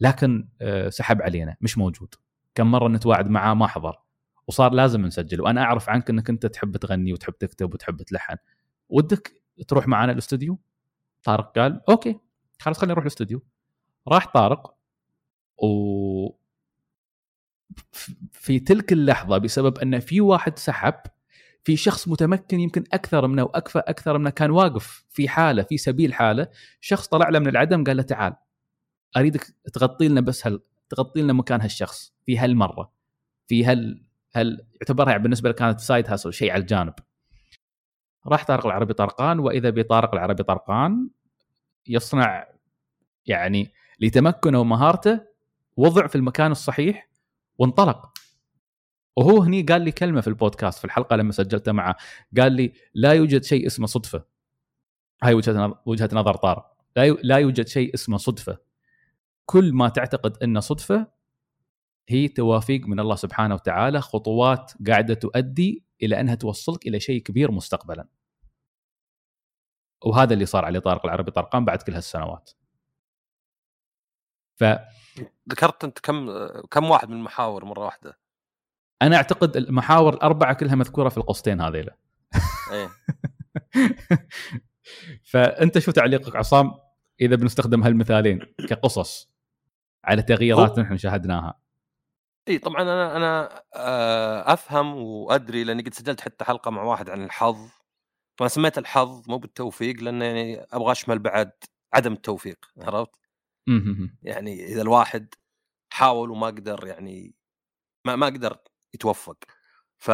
لكن 0.00 0.48
آه 0.60 0.88
سحب 0.88 1.22
علينا 1.22 1.56
مش 1.60 1.78
موجود. 1.78 2.14
كم 2.54 2.70
مرة 2.70 2.88
نتواعد 2.88 3.28
معاه 3.28 3.54
ما 3.54 3.66
حضر. 3.66 4.03
وصار 4.46 4.72
لازم 4.72 5.06
نسجل. 5.06 5.40
وأنا 5.40 5.62
أعرف 5.62 5.88
عنك 5.88 6.10
إنك 6.10 6.30
أنت 6.30 6.46
تحب 6.46 6.76
تغني 6.76 7.12
وتحب 7.12 7.32
تكتب 7.32 7.74
وتحب 7.74 8.02
تلحن. 8.02 8.36
ودك 8.88 9.42
تروح 9.68 9.88
معنا 9.88 10.12
الأستوديو؟ 10.12 10.58
طارق 11.22 11.58
قال 11.58 11.80
okay 11.90 12.20
خلاص 12.60 12.78
خلينا 12.78 12.92
نروح 12.92 13.04
الأستوديو. 13.04 13.42
راح 14.08 14.32
طارق 14.34 14.74
و 15.62 16.44
في 18.32 18.58
تلك 18.60 18.92
اللحظة 18.92 19.38
بسبب 19.38 19.78
أن 19.78 20.00
في 20.00 20.20
واحد 20.20 20.58
سحب 20.58 20.94
في 21.64 21.76
شخص 21.76 22.08
متمكن 22.08 22.60
يمكن 22.60 22.84
أكثر 22.92 23.26
منه 23.26 23.42
واكفى 23.42 23.78
أكثر 23.78 24.18
منه 24.18 24.30
كان 24.30 24.50
واقف 24.50 25.04
في 25.10 25.28
حالة 25.28 25.62
في 25.62 25.78
سبيل 25.78 26.14
حالة 26.14 26.48
شخص 26.80 27.08
طلع 27.08 27.28
له 27.28 27.38
من 27.38 27.48
العدم 27.48 27.84
قال 27.84 27.96
له 27.96 28.02
تعال 28.02 28.34
أريدك 29.16 29.54
تغطي 29.72 30.08
لنا 30.08 30.20
بس 30.20 30.46
هل 30.46 30.60
تغطي 30.88 31.22
لنا 31.22 31.32
مكان 31.32 31.60
هالشخص 31.60 32.14
في 32.26 32.38
هالمرة 32.38 32.92
في 33.46 33.64
هال 33.64 34.04
هل 34.34 34.66
يعتبرها 34.80 35.16
بالنسبة 35.16 35.48
له 35.48 35.54
كانت 35.54 35.80
side 35.80 36.10
hustle 36.10 36.32
شيء 36.32 36.52
على 36.52 36.60
الجانب. 36.60 36.94
راح 38.26 38.44
طارق 38.44 38.66
العربي 38.66 38.94
طرقان 38.94 39.38
وإذا 39.38 39.70
بطارق 39.70 40.14
العربي 40.14 40.42
طرقان 40.42 41.08
يصنع 41.86 42.48
يعني 43.26 43.72
لتمكنه 44.00 44.60
ومهارته 44.60 45.20
وضع 45.76 46.06
في 46.06 46.16
المكان 46.16 46.50
الصحيح 46.50 47.08
وانطلق. 47.58 48.12
وهو 49.16 49.42
هني 49.42 49.62
قال 49.62 49.82
لي 49.82 49.92
كلمة 49.92 50.20
في 50.20 50.28
البودكاست 50.28 50.78
في 50.78 50.84
الحلقة 50.84 51.16
لما 51.16 51.32
سجلتها 51.32 51.72
معه 51.72 51.96
قال 52.40 52.52
لي 52.52 52.72
لا 52.94 53.12
يوجد 53.12 53.44
شيء 53.44 53.66
اسمه 53.66 53.86
صدفة. 53.86 54.24
هاي 55.22 55.34
وجهة 55.34 55.82
وجهة 55.86 56.08
نظر 56.12 56.34
طارق. 56.34 56.76
لا 57.22 57.36
يوجد 57.38 57.68
شيء 57.68 57.94
اسمه 57.94 58.16
صدفة. 58.16 58.58
كل 59.46 59.72
ما 59.72 59.88
تعتقد 59.88 60.42
إنه 60.42 60.60
صدفة 60.60 61.06
هي 62.08 62.28
توافيق 62.28 62.86
من 62.86 63.00
الله 63.00 63.14
سبحانه 63.14 63.54
وتعالى 63.54 64.00
خطوات 64.00 64.72
قاعدة 64.86 65.14
تؤدي 65.14 65.84
إلى 66.02 66.20
أنها 66.20 66.34
توصلك 66.34 66.86
إلى 66.86 67.00
شيء 67.00 67.22
كبير 67.22 67.50
مستقبلا. 67.50 68.08
وهذا 70.04 70.34
اللي 70.34 70.46
صار 70.46 70.64
على 70.64 70.80
طارق 70.80 71.06
العربي 71.06 71.30
طرقان 71.30 71.64
بعد 71.64 71.82
كل 71.82 71.94
هالسنوات. 71.94 72.50
ف 74.56 74.64
ذكرت 75.50 75.84
أنت 75.84 75.98
كم 75.98 76.46
كم 76.70 76.90
واحد 76.90 77.08
من 77.08 77.16
المحاور 77.16 77.64
مرة 77.64 77.84
واحدة؟ 77.84 78.18
أنا 79.02 79.16
أعتقد 79.16 79.56
المحاور 79.56 80.14
الاربعه 80.14 80.54
كلها 80.54 80.74
مذكورة 80.74 81.08
في 81.08 81.18
القصتين 81.18 81.60
هذيلا 81.60 81.96
إيه. 82.72 82.90
فأنت 85.30 85.78
شو 85.78 85.90
تعليقك 85.90 86.36
عصام 86.36 86.74
إذا 87.20 87.36
بنستخدم 87.36 87.82
هالمثالين 87.82 88.40
كقصص 88.68 89.30
على 90.04 90.22
تغييرات 90.22 90.78
نحن 90.78 90.96
شاهدناها؟ 90.96 91.63
إي 92.48 92.58
طبعا 92.58 92.82
أنا 92.82 93.16
أنا 93.16 93.62
آه، 93.74 94.52
أفهم 94.52 94.96
وأدري 94.96 95.64
لأني 95.64 95.82
قد 95.82 95.94
سجلت 95.94 96.20
حتى 96.20 96.44
حلقة 96.44 96.70
مع 96.70 96.82
واحد 96.82 97.10
عن 97.10 97.24
الحظ 97.24 97.70
فانا 98.38 98.48
سميت 98.48 98.78
الحظ 98.78 99.28
مو 99.28 99.38
بالتوفيق 99.38 100.02
لأن 100.02 100.22
يعني 100.22 100.66
أبغى 100.72 100.92
أشمل 100.92 101.18
بعد 101.18 101.52
عدم 101.94 102.12
التوفيق 102.12 102.70
عرفت؟ 102.78 103.10
مهم. 103.66 104.18
يعني 104.22 104.64
إذا 104.66 104.82
الواحد 104.82 105.34
حاول 105.92 106.30
وما 106.30 106.46
قدر 106.46 106.86
يعني 106.86 107.34
ما 108.06 108.16
ما 108.16 108.26
قدر 108.26 108.58
يتوفق 108.94 109.44
ف 109.98 110.10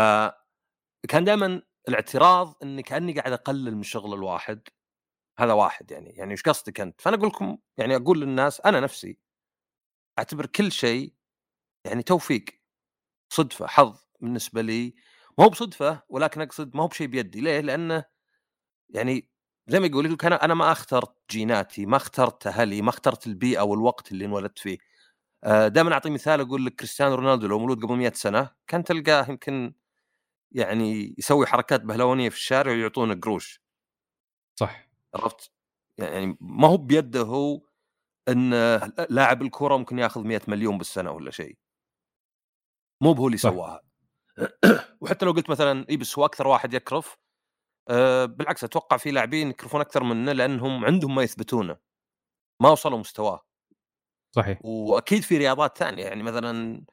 كان 1.08 1.24
دائما 1.24 1.62
الاعتراض 1.88 2.54
إني 2.62 2.82
كأني 2.82 3.12
قاعد 3.12 3.32
أقلل 3.32 3.76
من 3.76 3.82
شغل 3.82 4.14
الواحد 4.14 4.68
هذا 5.38 5.52
واحد 5.52 5.90
يعني 5.90 6.10
يعني 6.10 6.30
إيش 6.32 6.42
قصدك 6.42 6.80
أنت؟ 6.80 7.00
فأنا 7.00 7.16
أقول 7.16 7.28
لكم 7.28 7.58
يعني 7.78 7.96
أقول 7.96 8.20
للناس 8.20 8.60
أنا 8.60 8.80
نفسي 8.80 9.18
أعتبر 10.18 10.46
كل 10.46 10.72
شيء 10.72 11.14
يعني 11.84 12.02
توفيق 12.02 12.44
صدفة 13.30 13.66
حظ 13.66 13.98
بالنسبة 14.20 14.62
لي. 14.62 14.94
ما 15.38 15.44
هو 15.44 15.48
بصدفة 15.50 16.02
ولكن 16.08 16.40
أقصد 16.40 16.76
ما 16.76 16.82
هو 16.82 16.88
بشيء 16.88 17.06
بيدي. 17.06 17.40
ليه؟ 17.40 17.60
لأنه 17.60 18.04
يعني 18.90 19.30
زي 19.68 19.80
ما 19.80 19.86
يقول 19.86 20.06
يقول 20.06 20.18
أنا 20.24 20.44
أنا 20.44 20.54
ما 20.54 20.72
أخترت 20.72 21.14
جيناتي 21.30 21.86
ما 21.86 21.96
اخترت 21.98 22.48
أهلي 22.48 22.82
ما 22.82 22.90
اخترت 22.90 23.28
البيئة 23.28 23.62
والوقت 23.62 24.12
اللي 24.12 24.24
انولدت 24.24 24.60
فيه. 24.60 24.78
دائما 25.46 25.92
أعطي 25.94 26.10
مثال 26.10 26.40
أقول 26.40 26.66
لك 26.66 26.74
كريستيانو 26.76 27.16
رونالدو 27.16 27.48
لو 27.48 27.58
مولود 27.60 27.84
قبل 27.84 27.96
100 27.96 28.12
سنة 28.14 28.50
كان 28.68 28.84
تلقاه 28.84 29.26
يمكن 29.30 29.74
يعني 30.52 31.14
يسوي 31.18 31.46
حركات 31.46 31.80
بهلوانية 31.82 32.28
في 32.30 32.36
الشارع 32.36 32.72
ويعطونه 32.72 33.14
قروش. 33.14 33.62
صح. 34.56 34.88
عرفت؟ 35.14 35.52
يعني 35.98 36.36
ما 36.40 36.68
هو 36.68 36.76
بيده 36.76 37.20
هو 37.22 37.60
إن 38.28 38.50
لاعب 39.10 39.42
الكرة 39.42 39.76
ممكن 39.76 39.98
ياخذ 39.98 40.22
100 40.24 40.42
مليون 40.48 40.78
بالسنة 40.78 41.10
ولا 41.12 41.30
شيء. 41.30 41.56
مو 43.00 43.12
بهو 43.12 43.26
اللي. 43.26 43.38
سواها. 43.38 43.80
وحتى 45.00 45.26
لو 45.26 45.32
قلت 45.32 45.50
مثلا 45.50 45.86
إي 45.90 45.96
بس 45.96 46.18
هو 46.18 46.24
أكثر 46.24 46.46
واحد 46.48 46.74
يكرف 46.74 47.18
أه 47.88 48.24
بالعكس 48.24 48.64
أتوقع 48.64 48.96
في 48.96 49.10
لاعبين 49.10 49.50
يكرفون 49.50 49.80
أكثر 49.80 50.04
منه 50.04 50.32
لأنهم 50.32 50.84
عندهم 50.84 51.14
ما 51.14 51.22
يثبتونه. 51.22 51.76
ما 52.60 52.70
وصلوا 52.70 52.98
مستواه. 52.98 53.46
صحيح. 54.32 54.58
وأكيد 54.64 55.22
في 55.22 55.38
رياضات 55.38 55.78
ثانية 55.78 56.04
يعني 56.04 56.22
مثلا 56.22 56.84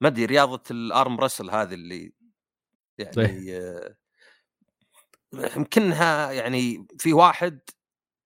ما 0.00 0.08
أدري 0.08 0.24
رياضة 0.24 0.62
الأرم 0.70 1.20
رسل 1.20 1.50
هذه 1.50 1.74
اللي 1.74 2.12
صحيح. 3.12 3.30
يعني 3.30 3.56
آه، 3.56 3.96
يمكنها 5.56 6.32
يعني 6.32 6.86
في 6.98 7.12
واحد 7.12 7.60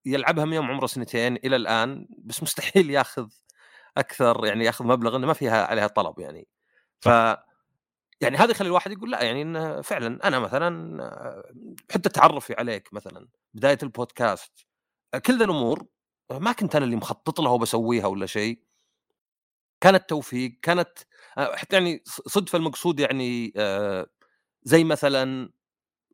يلعبها 0.07 0.45
من 0.45 0.53
يوم 0.53 0.71
عمره 0.71 0.87
سنتين 0.87 1.37
إلى 1.37 1.57
الآن 1.57 2.09
بس 2.19 2.43
مستحيل 2.43 2.91
ياخذ 2.91 3.29
أكثر 3.97 4.47
يعني 4.47 4.65
ياخذ 4.65 4.85
مبلغ 4.85 5.17
إنه 5.17 5.27
ما 5.27 5.33
فيها 5.33 5.67
عليها 5.67 5.87
طلب 5.87 6.19
يعني. 6.19 6.49
ف 7.01 7.09
يعني 8.21 8.37
هذا 8.37 8.51
يخلي 8.51 8.69
الواحد 8.69 8.93
يقول 8.93 9.11
لا 9.11 9.23
يعني 9.23 9.43
إنه 9.43 9.81
فعلا 9.81 10.29
أنا 10.29 10.39
مثلا 10.39 11.03
آه، 11.03 11.53
حتى 11.91 12.09
تعرفي 12.09 12.55
عليك 12.55 12.95
مثلا 12.95 13.29
بداية 13.55 13.79
البودكاست 13.83 14.67
آه، 15.15 15.19
كل 15.19 15.39
ذا 15.39 15.45
الأمور 15.45 15.87
آه، 16.31 16.39
ما 16.39 16.53
كنت 16.53 16.77
أنا 16.77 16.85
اللي 16.85 16.97
مخطط 16.97 17.41
لها 17.41 17.53
وبسويها 17.53 18.07
ولا 18.07 18.27
شيء. 18.27 18.63
كانت 19.81 20.09
توفيق 20.11 20.59
كانت 20.63 20.99
حتى 21.37 21.77
يعني 21.77 22.03
صدفة 22.07 22.57
المقصود 22.59 23.01
يعني 23.01 23.53
زي 24.63 24.85
مثلا 24.85 25.51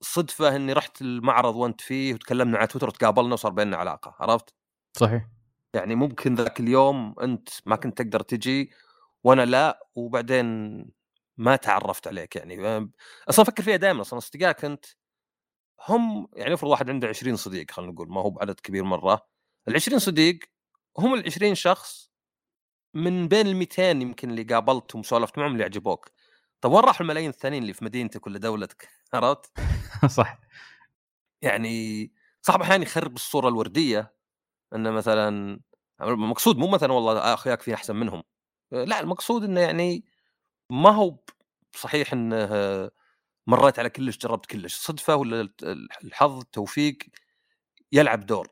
صدفة 0.00 0.56
إني 0.56 0.72
رحت 0.72 1.02
المعرض 1.02 1.56
وأنت 1.56 1.80
فيه 1.80 2.14
وتكلمنا 2.14 2.58
على 2.58 2.66
تويتر 2.66 2.88
وتقابلنا 2.88 3.32
وصار 3.32 3.52
بيننا 3.52 3.76
علاقة 3.76 4.16
عرفت؟ 4.20 4.54
صحيح. 4.92 5.28
يعني 5.74 5.94
ممكن 5.94 6.34
ذاك 6.34 6.60
اليوم 6.60 7.14
أنت 7.22 7.48
ما 7.66 7.76
كنت 7.76 7.98
تقدر 7.98 8.20
تجي 8.20 8.70
وأنا 9.26 9.44
لا 9.44 9.88
وبعدين 9.94 10.46
ما 11.36 11.56
تعرفت 11.56 12.06
عليك 12.08 12.36
يعني. 12.36 12.54
أصلا 13.28 13.42
أفكر 13.44 13.62
فيها 13.62 13.76
دائما 13.76 14.00
أصلا 14.00 14.18
أصدقائك 14.18 14.64
أنت 14.64 14.84
هم 15.88 16.28
يعني 16.36 16.54
افرض 16.54 16.70
واحد 16.70 16.90
عنده 16.90 17.08
20 17.08 17.36
صديق 17.36 17.70
خلينا 17.70 17.92
نقول 17.92 18.08
ما 18.08 18.20
هو 18.20 18.30
بعدد 18.30 18.60
كبير 18.60 18.84
مرة. 18.84 19.26
ال 19.68 19.74
20 19.74 19.98
صديق 19.98 20.38
هم 20.98 21.14
ال 21.14 21.24
20 21.26 21.54
شخص 21.54 22.10
من 22.94 23.28
بين 23.28 23.46
ال 23.46 23.56
200 23.56 24.02
يمكن 24.02 24.30
اللي 24.30 24.42
قابلتهم 24.42 25.00
وسولفت 25.00 25.38
معهم 25.38 25.52
اللي 25.52 25.64
عجبوك 25.64 26.10
طب 26.60 26.72
وين 26.72 26.84
راحوا 26.84 27.02
الملايين 27.02 27.30
الثانيين 27.30 27.62
اللي 27.62 27.72
في 27.74 27.84
مدينتك 27.84 28.26
ولا 28.26 28.38
دولتك؟ 28.38 28.88
عرفت؟ 29.14 29.52
صح. 30.16 30.40
يعني 31.42 32.12
صعب 32.42 32.62
أحيانا 32.62 32.82
يخرب 32.84 33.14
الصورة 33.16 33.48
الوردية 33.48 34.14
انه 34.74 34.90
مثلا 34.90 35.60
المقصود 36.02 36.58
مو 36.58 36.68
مثلا 36.68 36.92
والله 36.92 37.34
أخوياك 37.34 37.62
في 37.62 37.74
أحسن 37.74 37.96
منهم. 37.96 38.22
لا 38.72 39.00
المقصود 39.00 39.44
إنه 39.44 39.60
يعني 39.60 40.04
ما 40.70 40.90
هو 40.90 41.18
صحيح 41.76 42.12
إنه 42.12 42.90
مريت 43.48 43.78
على 43.78 43.90
كلش 43.90 44.18
جربت 44.18 44.46
كلش 44.46 44.76
صدفة 44.76 45.16
ولا 45.16 45.48
الحظ 46.04 46.38
التوفيق 46.40 46.98
يلعب 47.92 48.26
دور. 48.26 48.48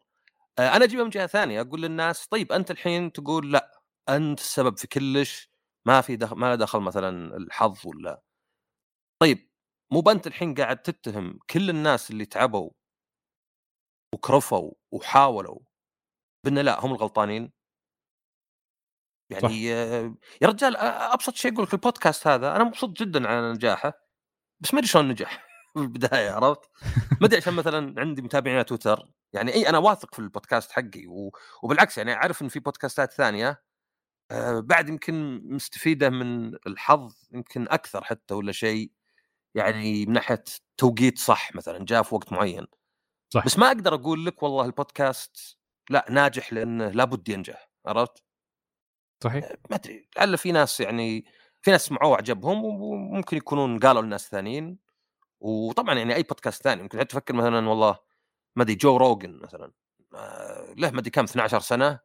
أنا 0.59 0.85
أجيبها 0.85 1.05
من 1.05 1.11
جهة 1.11 1.27
ثانية 1.29 1.62
أقول 1.62 1.83
للناس 1.83 2.27
طيب 2.29 2.53
أنت 2.53 2.72
الحين 2.72 3.12
تقول 3.12 3.53
لا 3.53 3.83
أنت 4.09 4.40
السبب 4.40 4.79
في 4.79 4.87
كلش 4.88 5.50
ما 5.87 6.00
في 6.00 6.16
دخل 6.16 6.37
ما 6.37 6.55
دخل 6.57 6.81
مثلا 6.81 7.37
الحظ 7.38 7.79
ولا. 7.87 8.22
طيب 9.22 9.50
مو 9.92 10.00
بأنت 10.00 10.27
الحين 10.27 10.55
قاعد 10.55 10.83
تتهم 10.83 11.38
كل 11.50 11.70
الناس 11.70 12.11
اللي 12.11 12.27
تعبوا 12.27 12.70
وكرفوا 14.14 14.72
وحاولوا 14.92 15.59
بان 16.44 16.59
لا 16.61 16.87
هم 16.87 16.92
الغلطانين؟ 16.92 17.53
يعني 19.31 19.43
صح. 19.43 19.51
يا 20.43 20.49
رجال 20.49 20.77
أبسط 20.77 21.35
شيء 21.35 21.53
أقول 21.53 21.65
لك 21.65 21.75
البودكاست 21.75 22.27
هذا 22.27 22.57
أنا 22.57 22.65
مبسوط 22.65 22.91
جدا 23.01 23.29
على 23.29 23.53
نجاحه 23.53 23.93
بس 24.61 24.75
ما 24.75 24.81
أدري 24.81 24.89
شلون 24.89 25.09
نجح 25.09 25.47
في 25.75 25.81
البداية 25.81 26.31
عرفت؟ 26.31 26.61
ما 27.21 27.27
أدري 27.27 27.37
عشان 27.37 27.55
مثلا 27.55 28.01
عندي 28.01 28.23
متابعين 28.23 28.57
على 28.57 28.65
تويتر 28.65 29.09
يعني 29.33 29.55
إي 29.55 29.69
أنا 29.69 29.79
واثق 29.79 30.15
في 30.15 30.19
البودكاست 30.19 30.73
حقي 30.73 31.07
و... 31.07 31.33
وبالعكس 31.63 31.99
يعني 31.99 32.13
أعرف 32.13 32.43
إن 32.43 32.49
في 32.49 32.61
بودكاستات 32.61 33.13
ثانية 33.13 33.63
آه 34.31 34.61
بعد 34.61 34.89
يمكن 34.89 35.43
مستفيدة 35.45 36.11
من 36.11 36.55
الحظ 36.67 37.15
يمكن 37.33 37.67
أكثر 37.69 38.05
حتى 38.05 38.35
ولا 38.35 38.53
شيء 38.53 38.93
يعني 39.55 40.07
من 40.07 40.13
ناحية 40.13 40.45
توقيت 40.77 41.19
صح 41.19 41.55
مثلا 41.55 41.85
جاء 41.85 42.03
في 42.03 42.15
وقت 42.15 42.33
معين 42.33 42.67
صح 43.31 43.45
بس 43.45 43.59
ما 43.59 43.67
أقدر 43.67 43.95
أقول 43.95 44.27
لك 44.27 44.43
والله 44.43 44.65
البودكاست 44.65 45.59
لا 45.91 46.07
ناجح 46.11 46.53
لأنه 46.53 46.89
لابد 46.89 47.29
ينجح 47.29 47.71
عرفت؟ 47.87 48.23
صحيح؟ 49.25 49.53
ما 49.71 49.77
أدري 49.77 50.09
لعل 50.17 50.39
في 50.39 50.53
ناس 50.53 50.81
يعني 50.81 51.25
في 51.63 51.71
ناس 51.71 51.87
سمعوه 51.87 52.11
وعجبهم 52.11 52.65
وممكن 52.65 53.37
يكونون 53.37 53.79
قالوا 53.79 54.03
لناس 54.03 54.29
ثانيين. 54.29 54.79
وطبعا 55.41 55.95
يعني 55.95 56.15
أي 56.15 56.23
بودكاست 56.23 56.63
ثاني 56.65 56.83
ممكن 56.83 56.99
حتى 56.99 57.09
تفكر 57.09 57.35
مثلا 57.35 57.69
والله 57.69 57.99
ما 58.57 58.63
أدري 58.63 58.75
جو 58.75 58.97
روجن 58.97 59.41
مثلا 59.43 59.73
آه، 60.15 60.75
له 60.79 60.91
ما 60.91 61.01
أدري 61.01 61.11
كم 61.11 61.25
12 61.25 61.61
سنة. 61.61 62.01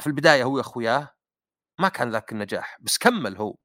في 0.00 0.06
البداية 0.06 0.44
هو 0.44 0.60
اخوياه 0.60 1.10
ما 1.80 1.88
كان 1.88 2.10
ذاك 2.10 2.32
النجاح 2.32 2.78
بس 2.80 2.98
كمل 2.98 3.36
هو. 3.36 3.56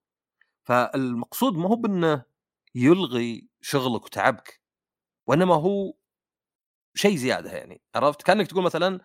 فالمقصود 0.65 1.57
ما 1.57 1.69
هو 1.69 1.75
بأنه 1.75 2.25
يلغي 2.75 3.49
شغلك 3.61 4.05
وتعبك 4.05 4.61
وإنما 5.27 5.55
هو 5.55 5.93
شيء 6.95 7.15
زيادة 7.17 7.51
يعني 7.51 7.81
عرفت؟ 7.95 8.21
كأنك 8.23 8.47
تقول 8.47 8.63
مثلا 8.63 9.01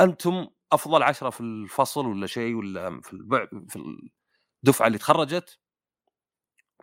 أنتم 0.00 0.48
أفضل 0.72 1.02
عشرة 1.02 1.30
في 1.30 1.40
الفصل 1.40 2.06
ولا 2.06 2.26
شيء 2.26 2.54
ولا 2.54 3.00
في 3.00 3.12
البع... 3.12 3.46
في 3.68 3.98
الدفعة 4.64 4.86
اللي 4.86 4.98
تخرجت. 4.98 5.58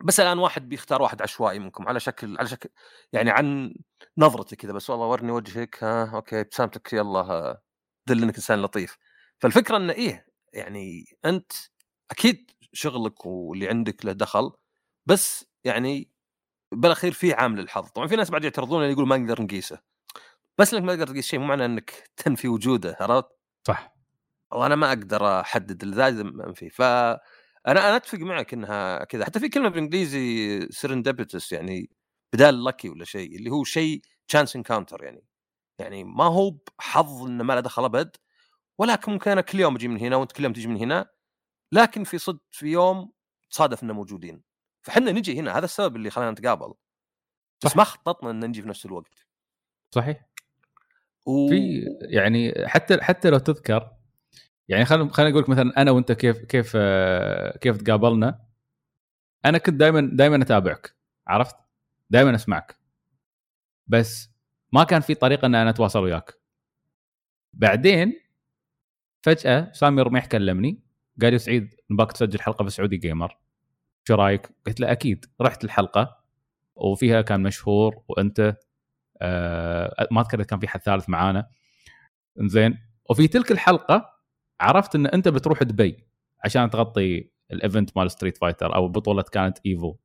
بس 0.04 0.20
الآن 0.20 0.38
واحد 0.38 0.68
بيختار 0.68 1.02
واحد 1.02 1.22
عشوائي 1.22 1.58
منكم 1.58 1.88
على 1.88 2.00
شكل 2.00 2.38
على 2.38 2.48
شكل 2.48 2.68
يعني 3.12 3.30
عن 3.30 3.74
نظرته 4.18 4.56
كذا 4.56 4.72
بس 4.72 4.90
والله 4.90 5.06
ورني 5.06 5.32
وجهك 5.32 5.84
ها 5.84 6.16
okay 6.16 6.40
ابتسامتك 6.40 6.92
يلا 6.92 7.60
دل 8.08 8.22
إنك 8.22 8.34
إنسان 8.34 8.62
لطيف. 8.62 8.98
فالفكرة 9.40 9.76
انه 9.76 9.92
إيه 9.92 10.26
يعني 10.52 11.04
أنت 11.24 11.52
أكيد 12.10 12.50
شغلك 12.72 13.26
واللي 13.26 13.68
عندك 13.68 14.04
له 14.06 14.12
دخل 14.12 14.52
بس 15.06 15.46
يعني 15.64 16.10
بالأخير 16.72 17.12
في 17.12 17.34
عامل 17.34 17.60
الحظ. 17.60 17.88
طبعا 17.90 18.06
في 18.08 18.16
ناس 18.16 18.30
بعد 18.30 18.44
يعترضون 18.44 18.84
يقول 18.90 19.08
ما 19.08 19.16
نقدر 19.18 19.42
نقيسه. 19.42 19.80
بس 20.58 20.74
إنك 20.74 20.82
ما 20.84 20.96
تقدر 20.96 21.06
تقيس 21.08 21.26
شيء 21.26 21.40
مو 21.40 21.46
معناه 21.46 21.66
إنك 21.66 22.10
تنفي 22.16 22.48
وجوده 22.48 22.96
عرفت؟ 23.00 23.37
صح. 23.68 23.96
وأنا 24.52 24.74
ما 24.74 24.88
أقدر 24.88 25.40
أحدد 25.40 25.82
الذات 25.82 26.14
منفي 26.14 26.70
ف 26.70 26.82
أنا 26.82 27.18
أنا 27.66 27.96
أتفق 27.96 28.18
معك 28.18 28.54
إنها 28.54 29.04
كذا. 29.04 29.24
حتى 29.24 29.40
في 29.40 29.48
كلمة 29.48 29.68
بالإنجليزي 29.68 30.68
serendipitous 30.70 31.52
يعني 31.52 31.90
بدال 32.32 32.64
لكي 32.64 32.88
ولا 32.88 33.04
شيء 33.04 33.36
اللي 33.36 33.50
هو 33.50 33.64
شيء 33.64 34.02
chance 34.28 34.56
encounter 34.56 35.04
يعني. 35.04 35.24
يعني 35.78 36.04
ما 36.04 36.24
هو 36.24 36.50
بحظ 36.78 37.22
إنه 37.26 37.44
ما 37.44 37.52
له 37.52 37.60
دخل 37.60 37.84
أبد 37.84 38.16
ولكن 38.78 39.12
ممكن 39.12 39.30
أنا 39.30 39.40
كل 39.40 39.60
يوم 39.60 39.76
أجي 39.76 39.88
من 39.88 39.98
هنا 39.98 40.16
وأنت 40.16 40.32
كل 40.32 40.44
يوم 40.44 40.52
تجي 40.52 40.66
من 40.68 40.76
هنا 40.76 41.10
لكن 41.72 42.04
في 42.04 42.18
صدق 42.18 42.40
في 42.50 42.66
يوم 42.66 43.12
تصادف 43.50 43.82
إنه 43.82 43.94
موجودين. 43.94 44.42
فحنا 44.82 45.12
نجي 45.12 45.40
هنا 45.40 45.58
هذا 45.58 45.64
السبب 45.64 45.96
اللي 45.96 46.10
خلانا 46.10 46.30
نتقابل. 46.30 46.74
بس 47.64 47.76
ما 47.76 47.84
خططنا 47.84 48.30
إن 48.30 48.44
نجي 48.44 48.62
في 48.62 48.68
نفس 48.68 48.86
الوقت. 48.86 49.26
صحيح. 49.94 50.27
و... 51.28 51.48
في 51.48 51.84
يعني 52.00 52.54
حتى 52.66 53.02
حتى 53.02 53.30
لو 53.30 53.38
تذكر 53.38 53.90
يعني 54.68 54.84
خلينا 54.84 55.12
خلينا 55.12 55.30
أقول 55.30 55.42
لك 55.42 55.48
مثلا 55.48 55.82
أنا 55.82 55.90
وأنت 55.90 56.12
كيف 56.12 56.38
كيف 56.44 56.76
كيف 57.60 57.76
تقابلنا 57.82 58.40
أنا 59.44 59.58
كنت 59.58 59.74
دائما 59.74 60.10
دائما 60.12 60.42
أتابعك 60.42 60.96
عرفت؟ 61.26 61.56
دائما 62.10 62.34
أسمعك 62.34 62.76
بس 63.86 64.30
ما 64.72 64.84
كان 64.84 65.00
في 65.00 65.14
طريقة 65.14 65.46
إن 65.46 65.54
أنا 65.54 65.70
أتواصل 65.70 66.02
وياك 66.02 66.34
بعدين 67.52 68.20
فجأة 69.22 69.72
سامي 69.72 70.02
رميح 70.02 70.26
كلمني 70.26 70.82
قال 71.22 71.32
لي 71.32 71.38
سعيد 71.38 71.74
نباك 71.90 72.12
تسجل 72.12 72.40
حلقة 72.40 72.64
في 72.64 72.70
سعودي 72.70 72.96
جيمر 72.96 73.38
شو 74.08 74.14
رأيك؟ 74.14 74.48
قلت 74.66 74.80
له 74.80 74.92
أكيد 74.92 75.26
رحت 75.40 75.64
الحلقة 75.64 76.18
وفيها 76.76 77.22
كان 77.22 77.42
مشهور 77.42 78.02
وأنت 78.08 78.40
آه 78.40 78.56
ما 80.10 80.20
أذكر 80.20 80.42
كان 80.42 80.58
في 80.58 80.68
حد 80.68 80.80
ثالث 80.80 81.08
معانا. 81.08 81.50
زين 82.36 82.78
وفي 83.10 83.28
تلك 83.28 83.52
الحلقة 83.52 84.14
عرفت 84.60 84.94
إن 84.94 85.06
أنت 85.06 85.28
بتروح 85.28 85.62
دبي 85.62 86.06
عشان 86.44 86.70
تغطي 86.70 87.30
ال 87.50 87.58
event 87.58 87.96
مال 87.96 88.10
ستريت 88.10 88.36
فايتر 88.38 88.74
أو 88.74 88.88
بطولة 88.88 89.22
كانت 89.22 89.58
ايفو 89.66 89.96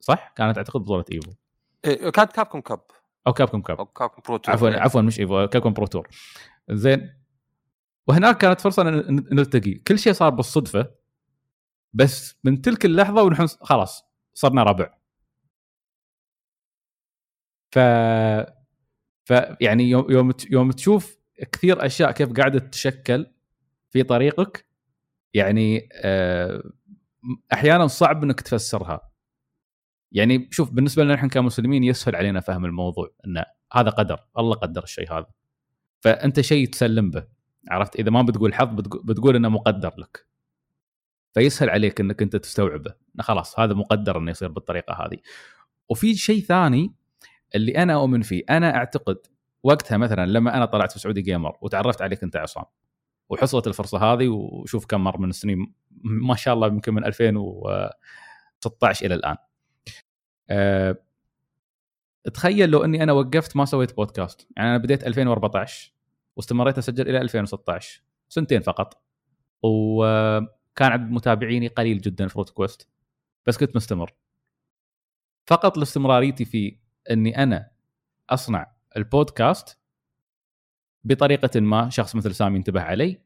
صح؟ 0.00 0.28
كانت 0.36 0.58
أعتقد 0.58 0.80
بطولة 0.80 1.04
ايفو 1.12 1.32
إيه 1.84 2.10
كانت 2.10 2.32
كابكوم 2.32 2.60
كاب 2.60 2.80
أو 3.26 3.32
كابكوم 3.32 3.62
كاب 3.62 3.78
أو 3.78 3.86
كابكوم 3.86 4.22
برو 4.26 4.36
تور 4.36 4.54
عفوا. 4.54 4.70
عفوا 4.70 5.00
مش 5.00 5.20
ايفو 5.20 5.46
كابكوم 5.46 5.72
برو 5.72 5.86
تور 5.86 6.08
زين 6.70 7.14
وهناك 8.06 8.38
كانت 8.38 8.60
فرصة 8.60 8.82
إن 8.82 9.26
نلتقي. 9.32 9.74
كل 9.74 9.98
شيء 9.98 10.12
صار 10.12 10.30
بالصدفة 10.30 10.90
بس 11.92 12.36
من 12.44 12.62
تلك 12.62 12.84
اللحظة 12.84 13.22
ونحن 13.22 13.46
خلاص 13.46 14.04
صرنا 14.34 14.62
ربع. 14.62 14.94
ف 17.72 17.78
ف 19.26 19.32
يعني 19.60 19.90
يوم 19.90 20.10
يوم 20.10 20.32
يوم 20.50 20.70
تشوف 20.70 21.18
كثير 21.52 21.86
أشياء 21.86 22.12
كيف 22.12 22.32
قاعدة 22.32 22.58
تتشكل 22.58 23.26
في 23.90 24.02
طريقك 24.02 24.66
يعني 25.34 25.88
آه، 25.92 26.62
أحيانا 27.52 27.86
صعب 27.86 28.22
إنك 28.24 28.40
تفسرها. 28.40 29.12
يعني 30.12 30.48
شوف 30.50 30.70
بالنسبة 30.70 31.04
لنا 31.04 31.14
نحن 31.14 31.28
كمسلمين 31.28 31.84
يسهل 31.84 32.16
علينا 32.16 32.40
فهم 32.40 32.64
الموضوع 32.64 33.10
إن 33.26 33.42
هذا 33.72 33.90
قدر 33.90 34.20
الله 34.38 34.54
قدر 34.54 34.82
الشيء 34.82 35.12
هذا. 35.12 35.26
فأنت 36.00 36.40
شيء 36.40 36.68
تسلم 36.68 37.10
به 37.10 37.26
عرفت؟ 37.70 37.96
إذا 37.96 38.10
ما 38.10 38.22
بتقول 38.22 38.54
حظ 38.54 38.68
بتقو- 38.80 39.04
بتقول 39.04 39.36
إنه 39.36 39.48
مقدر 39.48 39.94
لك. 39.98 40.26
فيسهل 41.34 41.70
عليك 41.70 42.00
إنك 42.00 42.22
أنت 42.22 42.36
تستوعبه 42.36 42.94
خلاص 43.20 43.60
هذا 43.60 43.74
مقدر 43.74 44.18
إنه 44.18 44.30
يصير 44.30 44.48
بالطريقة 44.48 44.94
هذه. 44.94 45.18
وفي 45.88 46.14
شيء 46.14 46.42
ثاني 46.42 46.94
اللي 47.56 47.82
أنا 47.82 47.94
أؤمن 47.94 48.22
فيه. 48.22 48.42
أنا 48.50 48.76
أعتقد 48.76 49.16
وقتها 49.62 49.96
مثلا 49.96 50.26
لما 50.26 50.56
أنا 50.56 50.64
طلعت 50.64 50.92
في 50.92 50.98
سعودي 50.98 51.22
جيمر 51.22 51.56
وتعرفت 51.60 52.02
عليك 52.02 52.22
أنت 52.22 52.36
عصام 52.36 52.64
وحصلت 53.28 53.66
الفرصة 53.66 53.98
هذه 53.98 54.28
وشوف 54.28 54.86
كم 54.86 55.04
مر 55.04 55.18
من 55.18 55.28
السنين 55.28 55.72
ما 56.02 56.36
شاء 56.36 56.54
الله 56.54 56.66
يمكن 56.66 56.94
من 56.94 57.04
2016 57.04 59.06
إلى 59.06 59.14
الآن. 59.14 59.36
أه 60.50 60.96
تخيل 62.34 62.70
لو 62.70 62.84
إني 62.84 63.02
أنا 63.02 63.12
وقفت 63.12 63.56
ما 63.56 63.64
سويت 63.64 63.96
بودكاست. 63.96 64.48
يعني 64.56 64.68
أنا 64.68 64.78
بديت 64.78 65.06
2014 65.06 65.92
واستمريت 66.36 66.78
أسجل 66.78 67.08
إلى 67.08 67.20
2016 67.20 68.02
سنتين 68.28 68.60
فقط. 68.60 69.02
وكان 69.62 70.92
عدد 70.92 71.10
متابعيني 71.10 71.68
قليل 71.68 72.00
جدا 72.00 72.28
في 72.28 72.38
أوف 72.38 72.50
كويست 72.50 72.88
بس 73.46 73.58
كنت 73.58 73.76
مستمر. 73.76 74.14
فقط 75.46 75.78
لاستمراريتي 75.78 76.44
في 76.44 76.78
إني 77.10 77.42
أنا 77.42 77.70
أصنع 78.30 78.72
البودكاست 78.96 79.78
بطريقة 81.04 81.60
ما 81.60 81.90
شخص 81.90 82.16
مثل 82.16 82.34
سامي 82.34 82.58
انتبه 82.58 82.80
علي 82.80 83.20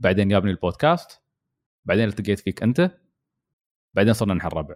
بعدين 0.00 0.28
جابني 0.28 0.50
البودكاست 0.50 1.22
بعدين 1.84 2.08
التقيت 2.08 2.40
فيك 2.40 2.62
أنت 2.62 2.90
بعدين 3.94 4.12
صرنا 4.12 4.34
نحن 4.34 4.46
الربع. 4.46 4.74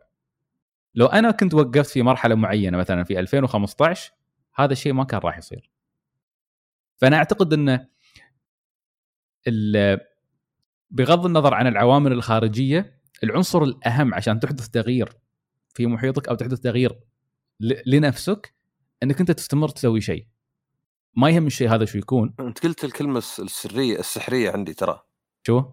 لو 0.94 1.06
أنا 1.06 1.30
كنت 1.30 1.54
وقفت 1.54 1.90
في 1.90 2.02
مرحلة 2.02 2.34
معينة 2.34 2.78
مثلا 2.78 3.04
في 3.04 3.18
2015 3.20 4.12
هذا 4.54 4.72
الشيء 4.72 4.92
ما 4.92 5.04
كان 5.04 5.20
راح 5.20 5.38
يصير. 5.38 5.70
فأنا 6.96 7.16
أعتقد 7.16 7.52
انه 7.52 7.88
بغض 10.90 11.26
النظر 11.26 11.54
عن 11.54 11.66
العوامل 11.66 12.12
الخارجية 12.12 13.00
العنصر 13.24 13.62
الأهم 13.62 14.14
عشان 14.14 14.40
تحدث 14.40 14.68
تغيير 14.68 15.12
في 15.74 15.86
محيطك 15.86 16.28
أو 16.28 16.34
تحدث 16.34 16.60
تغيير 16.60 17.00
لنفسك 17.60 18.54
انك 19.02 19.20
انت 19.20 19.30
تستمر 19.30 19.68
تسوي 19.68 20.00
شيء. 20.00 20.26
ما 21.14 21.30
يهم 21.30 21.46
الشيء 21.46 21.68
هذا 21.74 21.84
شو 21.84 21.98
يكون. 21.98 22.34
انت 22.40 22.66
قلت 22.66 22.84
الكلمة 22.84 23.18
الس- 23.18 23.40
السريه 23.40 23.98
السحرية 23.98 24.50
عندي 24.50 24.74
ترى. 24.74 25.02
شو؟ 25.46 25.64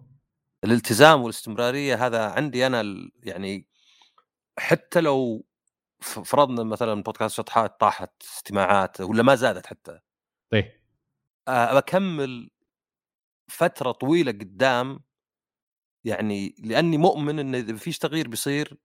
الالتزام 0.64 1.22
والاستمرارية 1.22 2.06
هذا 2.06 2.26
عندي 2.26 2.66
أنا 2.66 3.10
يعني 3.22 3.66
حتى 4.58 5.00
لو 5.00 5.46
فرضنا 6.00 6.62
مثلا 6.62 7.02
بودكاست 7.02 7.36
شطحات 7.36 7.80
طاحت 7.80 8.22
استماعات 8.22 9.00
ولا 9.00 9.22
ما 9.22 9.34
زادت 9.34 9.66
حتى. 9.66 9.98
طيب. 10.50 10.72
آه، 11.48 11.74
بكمل 11.74 12.50
فترة 13.48 13.92
طويلة 13.92 14.32
قدام 14.32 15.00
يعني 16.04 16.54
لأني 16.58 16.98
مؤمن 16.98 17.38
إن 17.38 17.54
إذا 17.54 17.76
فيش 17.76 17.98
تغيير 17.98 18.28
بيصير 18.28 18.76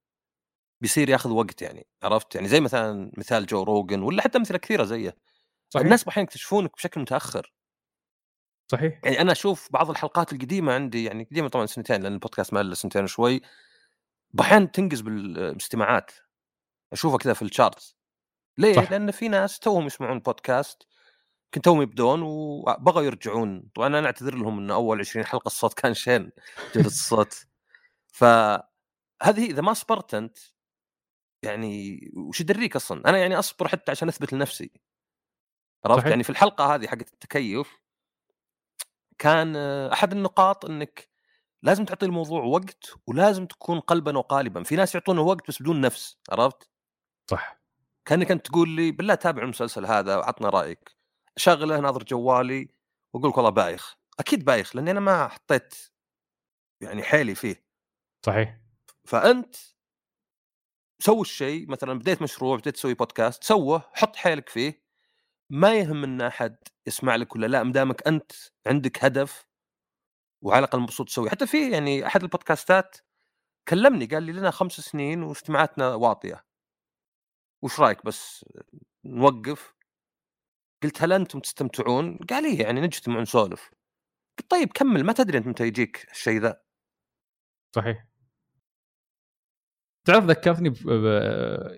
بيصير 0.82 1.10
ياخذ 1.10 1.30
وقت 1.30 1.62
يعني 1.62 1.88
عرفت؟ 2.04 2.36
يعني 2.36 2.48
زي 2.48 2.60
مثلا 2.60 3.12
مثال 3.18 3.46
جو 3.46 3.64
روجن 3.64 4.02
ولا 4.02 4.22
حتى 4.22 4.38
أمثلة 4.38 4.58
كثيرة 4.58 4.84
زيه. 4.84 5.16
صحيح. 5.70 5.84
الناس 5.86 6.08
أحيانا 6.08 6.28
يكتشفونك 6.28 6.76
بشكل 6.76 7.02
متأخر. 7.02 7.54
صحيح. 8.72 9.00
يعني 9.04 9.22
أنا 9.22 9.32
أشوف 9.32 9.68
بعض 9.72 9.90
الحلقات 9.90 10.34
القديمة 10.34 10.74
عندي 10.74 11.04
يعني 11.04 11.24
قديمة 11.24 11.48
طبعا 11.48 11.66
سنتين 11.66 12.02
لأن 12.04 12.14
البودكاست 12.14 12.54
ما 12.54 12.64
له 12.64 12.74
سنتين 12.74 13.04
وشوي. 13.04 13.42
أحيانا 14.40 14.66
تنقز 14.66 15.02
بالاستماعات 15.02 16.12
أشوفها 16.94 17.18
كذا 17.18 17.34
في 17.34 17.42
الشارتس 17.42 17.98
ليه؟ 18.58 18.74
صح. 18.74 18.92
لأن 18.92 19.12
في 19.12 19.28
ناس 19.28 19.60
توهم 19.60 19.86
يسمعون 19.86 20.20
بودكاست 20.20 20.88
كنت 21.54 21.66
توهم 21.66 21.82
يبدون 21.82 22.22
وبغوا 22.22 23.02
يرجعون. 23.02 23.70
طبعا 23.76 23.88
أنا 23.88 24.06
أعتذر 24.06 24.36
لهم 24.36 24.60
انه 24.60 24.74
أول 24.74 25.00
20 25.00 25.26
حلقة 25.26 25.48
الصوت 25.48 25.74
كان 25.74 25.94
شين 25.94 26.32
جوده 26.76 26.88
الصوت. 26.88 27.46
فهذه 28.08 28.62
إذا 29.22 29.62
ما 29.62 29.74
صبرت 29.74 30.14
أنت 30.14 30.38
يعني 31.44 32.00
وش 32.16 32.42
يدريك 32.42 32.76
أصلا؟ 32.76 33.10
أنا 33.10 33.18
يعني 33.18 33.40
أصبر 33.40 33.68
حتى 33.68 33.92
عشان 33.92 34.08
أثبت 34.08 34.34
لنفسي. 34.34 34.72
عرفت. 35.86 36.08
يعني 36.08 36.24
في 36.24 36.30
الحلقة 36.30 36.76
هذه 36.76 36.88
حقت 36.88 37.14
التكيف 37.14 37.82
كان 39.18 39.56
أحد 39.94 40.12
النقاط 40.12 40.66
إنك 40.66 41.10
لازم 41.64 41.86
تعطي 41.86 42.06
الموضوع 42.06 42.44
وقت 42.44 42.94
ولازم 43.08 43.46
تكون 43.46 43.80
قلبا 43.80 44.18
وقالبا. 44.18 44.64
في 44.64 44.76
ناس 44.76 44.96
يعطونه 44.96 45.22
وقت 45.22 45.48
بس 45.48 45.62
بدون 45.62 45.82
نفس 45.82 46.18
عرفت؟ 46.30 46.70
صح. 47.28 47.62
كأنك 48.06 48.32
أنت 48.32 48.46
تقول 48.46 48.70
لي 48.70 48.92
بالله 48.92 49.16
تابع 49.16 49.44
المسلسل 49.44 49.86
هذا 49.86 50.18
وعطنا 50.18 50.50
رأيك. 50.50 50.96
شغله 51.38 51.80
ناظر 51.80 52.04
جوالي 52.04 52.70
واقول 53.14 53.30
لك 53.30 53.38
والله 53.38 53.50
بايخ. 53.50 53.98
أكيد 54.20 54.46
بايخ 54.46 54.76
لأني 54.76 54.92
أنا 54.92 55.00
ما 55.00 55.28
حطيت 55.28 55.76
يعني 56.82 57.04
حيلي 57.04 57.36
فيه. 57.36 57.66
صحيح. 58.26 58.58
فأنت 59.06 59.56
سوي 61.02 61.22
الشيء 61.22 61.70
مثلا 61.72 62.00
بديت 62.00 62.22
مشروع 62.22 62.58
بديت 62.58 62.76
تسوي 62.76 62.94
بودكاست 62.94 63.44
سوه 63.44 63.84
حط 63.94 64.16
حيلك 64.16 64.50
فيه. 64.50 64.84
ما 65.50 65.76
يهم 65.80 66.04
إن 66.04 66.22
أحد 66.22 66.58
يسمع 66.88 67.16
لك 67.16 67.36
ولا 67.36 67.48
لا 67.48 67.64
مدامك 67.64 68.08
أنت 68.08 68.32
عندك 68.68 69.04
هدف 69.06 69.48
وعلى 70.44 70.60
الأقل 70.60 70.80
مبسوط 70.80 71.08
تسوي 71.08 71.30
حتى 71.30 71.48
في 71.48 71.72
يعني 71.72 72.08
أحد 72.08 72.24
البودكاستات 72.24 72.98
كلمني 73.70 74.06
قال 74.06 74.24
لي 74.24 74.32
لنا 74.32 74.52
خمس 74.52 74.74
سنين 74.74 75.24
واستماعاتنا 75.24 75.96
واطية. 75.96 76.46
وش 77.64 77.80
رأيك 77.80 78.06
بس 78.06 78.46
نوقف؟ 79.06 79.76
قلت 80.84 81.04
هل 81.04 81.14
أنتم 81.14 81.40
تستمتعون؟ 81.40 82.18
قال 82.18 82.44
لي 82.44 82.64
يعني 82.64 82.82
نجتمع 82.82 83.18
ونسولف 83.18 83.72
طيب 84.50 84.70
كمل 84.74 85.04
ما 85.04 85.14
تدري 85.14 85.38
أنت 85.38 85.48
متى 85.48 85.68
يجيك 85.68 86.08
الشيء 86.12 86.42
ذا. 86.42 86.62
صحيح. 87.76 88.11
تعرف 90.06 90.26
ذكرتني 90.26 90.70
ب... 90.70 90.78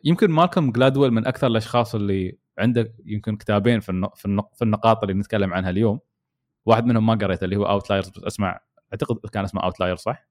يمكن 0.03 0.31
مالكم 0.31 0.71
جلادويل 0.71 1.11
من 1.11 1.27
أكثر 1.27 1.47
الأشخاص 1.47 1.95
اللي 1.95 2.37
عنده 2.59 2.95
يمكن 3.05 3.37
كتابين 3.37 3.79
في 3.79 3.89
النق... 3.89 4.15
في, 4.15 4.25
النق... 4.25 4.55
في 4.55 4.61
النقاط 4.61 5.03
اللي 5.03 5.13
نتكلم 5.13 5.53
عنها 5.53 5.69
اليوم 5.69 5.99
واحد 6.65 6.85
منهم 6.85 7.05
ما 7.05 7.13
قريته 7.13 7.45
اللي 7.45 7.55
هو 7.55 7.65
اوتلايرز 7.65 8.09
بس 8.09 8.23
اسمع 8.23 8.59
أعتقد 8.93 9.29
كان 9.29 9.43
اسمه 9.43 9.63
اوتلاير 9.63 9.95
صح؟ 9.95 10.27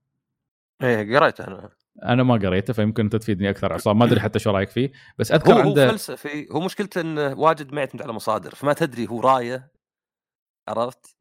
إيه 0.83 1.19
قريته 1.19 1.47
أنا 1.47 1.71
أنا 2.03 2.23
ما 2.23 2.35
قريته 2.35 2.73
فيمكن 2.73 3.05
أنت 3.05 3.17
تفيدني 3.17 3.51
أكثر 3.51 3.73
عصام 3.73 3.99
ما 3.99 4.05
أدري 4.05 4.21
حتى 4.21 4.39
شو 4.39 4.51
رأيك 4.51 4.71
فيه 4.71 4.93
بس 5.19 5.33
أذكر 5.33 5.53
هو 5.53 5.59
هو 5.59 5.69
عنده 5.69 5.89
فلسفي 5.89 6.49
هو 6.53 6.61
مشكلته 6.61 7.01
انه 7.01 7.35
واجد 7.39 7.73
ما 7.75 7.81
يعتمد 7.81 8.03
على 8.03 8.13
مصادر 8.13 8.55
فما 8.55 8.73
تدري 8.73 9.07
هو 9.09 9.21
رايه 9.21 9.73
عرفت. 10.69 11.17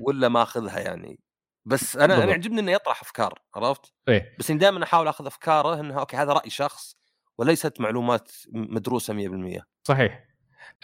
ولا 0.00 0.28
ماخذها 0.28 0.80
يعني 0.80 1.20
بس 1.64 1.96
أنا 1.96 2.04
أنا 2.04 2.14
بالضبط. 2.14 2.30
يعجبني 2.30 2.60
إنه 2.60 2.72
يطرح 2.72 3.02
أفكار 3.02 3.38
عرفت؟ 3.54 3.92
إيه. 4.08 4.36
بس 4.38 4.50
إني 4.50 4.58
دائما 4.58 4.84
أحاول 4.84 5.08
أخذ 5.08 5.26
أفكاره 5.26 5.80
انها 5.80 6.00
أوكي 6.00 6.16
هذا 6.16 6.32
رأي 6.32 6.50
شخص 6.50 6.96
وليست 7.38 7.80
معلومات 7.80 8.32
مدروسة 8.52 9.14
100% 9.58 9.62
صحيح. 9.84 10.24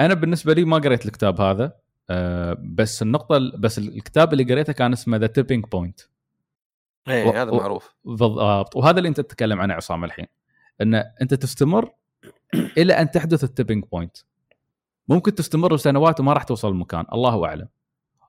أنا 0.00 0.14
بالنسبة 0.14 0.52
لي 0.54 0.64
ما 0.64 0.76
قريت 0.78 1.06
الكتاب 1.06 1.40
هذا 1.40 1.72
أه 2.10 2.56
بس 2.60 3.02
النقطة 3.02 3.38
بس 3.58 3.78
الكتاب 3.78 4.32
اللي 4.32 4.44
قريته 4.44 4.72
كان 4.72 4.92
اسمه 4.92 5.16
The 5.16 5.26
Tipping 5.26 5.64
Point 5.64 6.00
و- 7.08 7.10
إيه 7.10 7.42
هذا 7.42 7.50
و- 7.50 7.56
معروف. 7.56 7.94
بالضبط. 8.04 8.76
وهذا 8.76 8.98
اللي 8.98 9.08
أنت 9.08 9.20
تتكلم 9.20 9.60
عنه 9.60 9.74
عصام 9.74 10.04
الحين 10.04 10.26
إن 10.80 10.94
أنت 10.94 11.34
تستمر 11.34 11.90
إلى 12.54 12.92
أن 12.92 13.10
تحدث 13.10 13.44
ال 13.44 13.49
tipping 13.49 13.84
point 13.92 14.16
ممكن 15.08 15.34
تستمر 15.34 15.76
سنوات 15.76 16.20
وما 16.20 16.32
راح 16.32 16.42
توصل 16.42 16.68
المكان 16.68 17.04
الله 17.12 17.46
أعلم. 17.46 17.68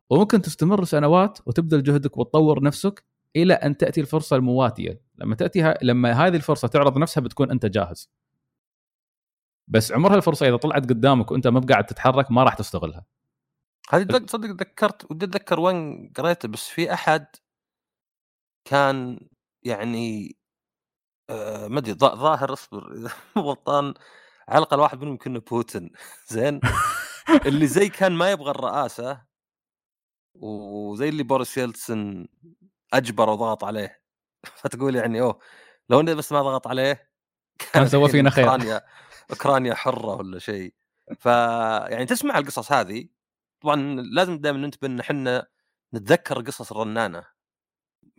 وممكن 0.09 0.41
تستمر 0.41 0.83
سنوات 0.83 1.39
وتبذل 1.45 1.83
جهدك 1.83 2.17
وتطور 2.17 2.63
نفسك 2.63 3.05
إلى 3.35 3.53
أن 3.53 3.77
تأتي 3.77 4.01
الفرصة 4.01 4.35
المواتية. 4.35 5.01
لما 5.15 5.35
تأتي 5.35 5.61
ها... 5.61 5.77
لما 5.81 6.11
هذه 6.11 6.35
الفرصة 6.35 6.67
تعرض 6.67 6.97
نفسها 6.97 7.21
بتكون 7.21 7.51
أنت 7.51 7.65
جاهز. 7.65 8.09
بس 9.67 9.91
عمرها 9.91 10.15
الفرصة 10.15 10.47
إذا 10.47 10.57
طلعت 10.57 10.83
قدامك 10.83 11.31
وأنت 11.31 11.47
ما 11.47 11.59
بقاعد 11.59 11.85
تتحرك 11.85 12.31
ما 12.31 12.43
راح 12.43 12.53
تستغلها. 12.53 13.05
هذه 13.89 14.03
تصدق 14.03 14.49
ذكرت 14.49 15.11
ودي 15.11 15.25
أتذكر 15.25 15.59
وين 15.59 16.11
قريته 16.17 16.47
بس 16.47 16.67
في 16.67 16.93
أحد 16.93 17.27
كان 18.65 19.19
يعني 19.63 20.37
آه 21.29 21.67
ما 21.67 21.79
أدري 21.79 21.93
ظاهر 21.93 22.53
اصبر 22.53 22.93
إذا 22.93 23.11
غلطان 23.47 23.93
على 24.49 24.57
الأقل 24.57 24.79
واحد 24.79 24.97
منهم 24.97 25.11
يمكن 25.11 25.39
بوتين. 25.39 25.91
زين. 26.33 26.59
اللي 27.45 27.67
زي 27.67 27.89
كان 27.89 28.11
ما 28.11 28.31
يبغى 28.31 28.51
الرئاسة 28.51 29.28
وزي 30.33 31.09
اللي 31.09 31.23
بوريس 31.23 31.57
يلتسن 31.57 32.27
أجبر 32.93 33.29
وضغط 33.29 33.63
عليه. 33.63 34.01
فتقول 34.61 34.95
يعني 34.95 35.21
أوه 35.21 35.39
لو 35.89 35.99
انه 35.99 36.13
بس 36.13 36.31
ما 36.31 36.41
ضغط 36.41 36.67
عليه 36.67 37.09
كان 37.73 37.87
سوى 37.87 38.09
فينا 38.09 38.29
خير. 38.29 38.45
أوكرانيا 38.45 38.81
أوكرانيا 39.31 39.73
حرة 39.73 40.15
ولا 40.15 40.39
شيء. 40.39 40.73
فيعني 41.19 42.05
تسمع 42.05 42.37
القصص 42.37 42.71
هذه؟ 42.71 43.07
طبعا 43.61 43.75
لازم 44.01 44.37
دائما 44.37 44.57
ننتبه 44.57 44.87
إن 44.87 44.99
إحنا 44.99 45.47
نتذكر 45.93 46.39
القصص 46.39 46.71
الرنانة. 46.71 47.25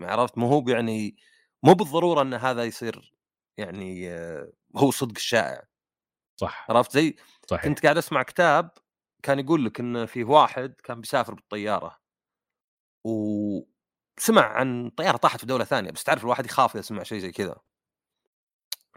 عرفت؟ 0.01 0.39
مو 0.39 0.47
هو 0.49 0.69
يعني 0.69 1.17
مو 1.63 1.75
بالضرورة 1.75 2.23
إن 2.23 2.35
هذا 2.35 2.65
يصير 2.65 3.15
يعني 3.57 4.11
آه، 4.11 4.53
هو 4.77 4.91
صدق 4.91 5.17
الشائع. 5.17 5.63
صح. 6.37 6.67
عرفت؟ 6.71 6.93
زي 6.93 7.17
صحيح. 7.47 7.65
كنت 7.65 7.83
قاعد 7.83 7.97
أسمع 7.97 8.23
كتاب 8.23 8.71
كان 9.23 9.39
يقول 9.39 9.65
لك 9.65 9.81
إن 9.81 10.07
في 10.07 10.25
واحد 10.25 10.75
كان 10.85 11.01
بيسافر 11.01 11.35
بالطيارة. 11.35 12.00
وسمع 13.05 14.43
عن 14.43 14.91
طيارة 14.91 15.17
طاحت 15.17 15.41
في 15.41 15.47
دولة 15.47 15.65
ثانية 15.65 15.91
بس 15.91 16.05
تعرف 16.05 16.25
الواحد 16.25 16.47
يخاف 16.47 16.75
إذا 16.75 16.83
سمع 16.83 17.03
شيء 17.03 17.19
زي 17.19 17.33
كذا. 17.33 17.57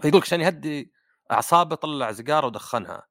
فيقول 0.02 0.18
لك 0.18 0.24
عشان 0.26 0.42
يهدي 0.42 0.94
أعصابه 1.32 1.76
طلع 1.76 2.12
سيجارة 2.12 2.46
ودخنها. 2.46 3.08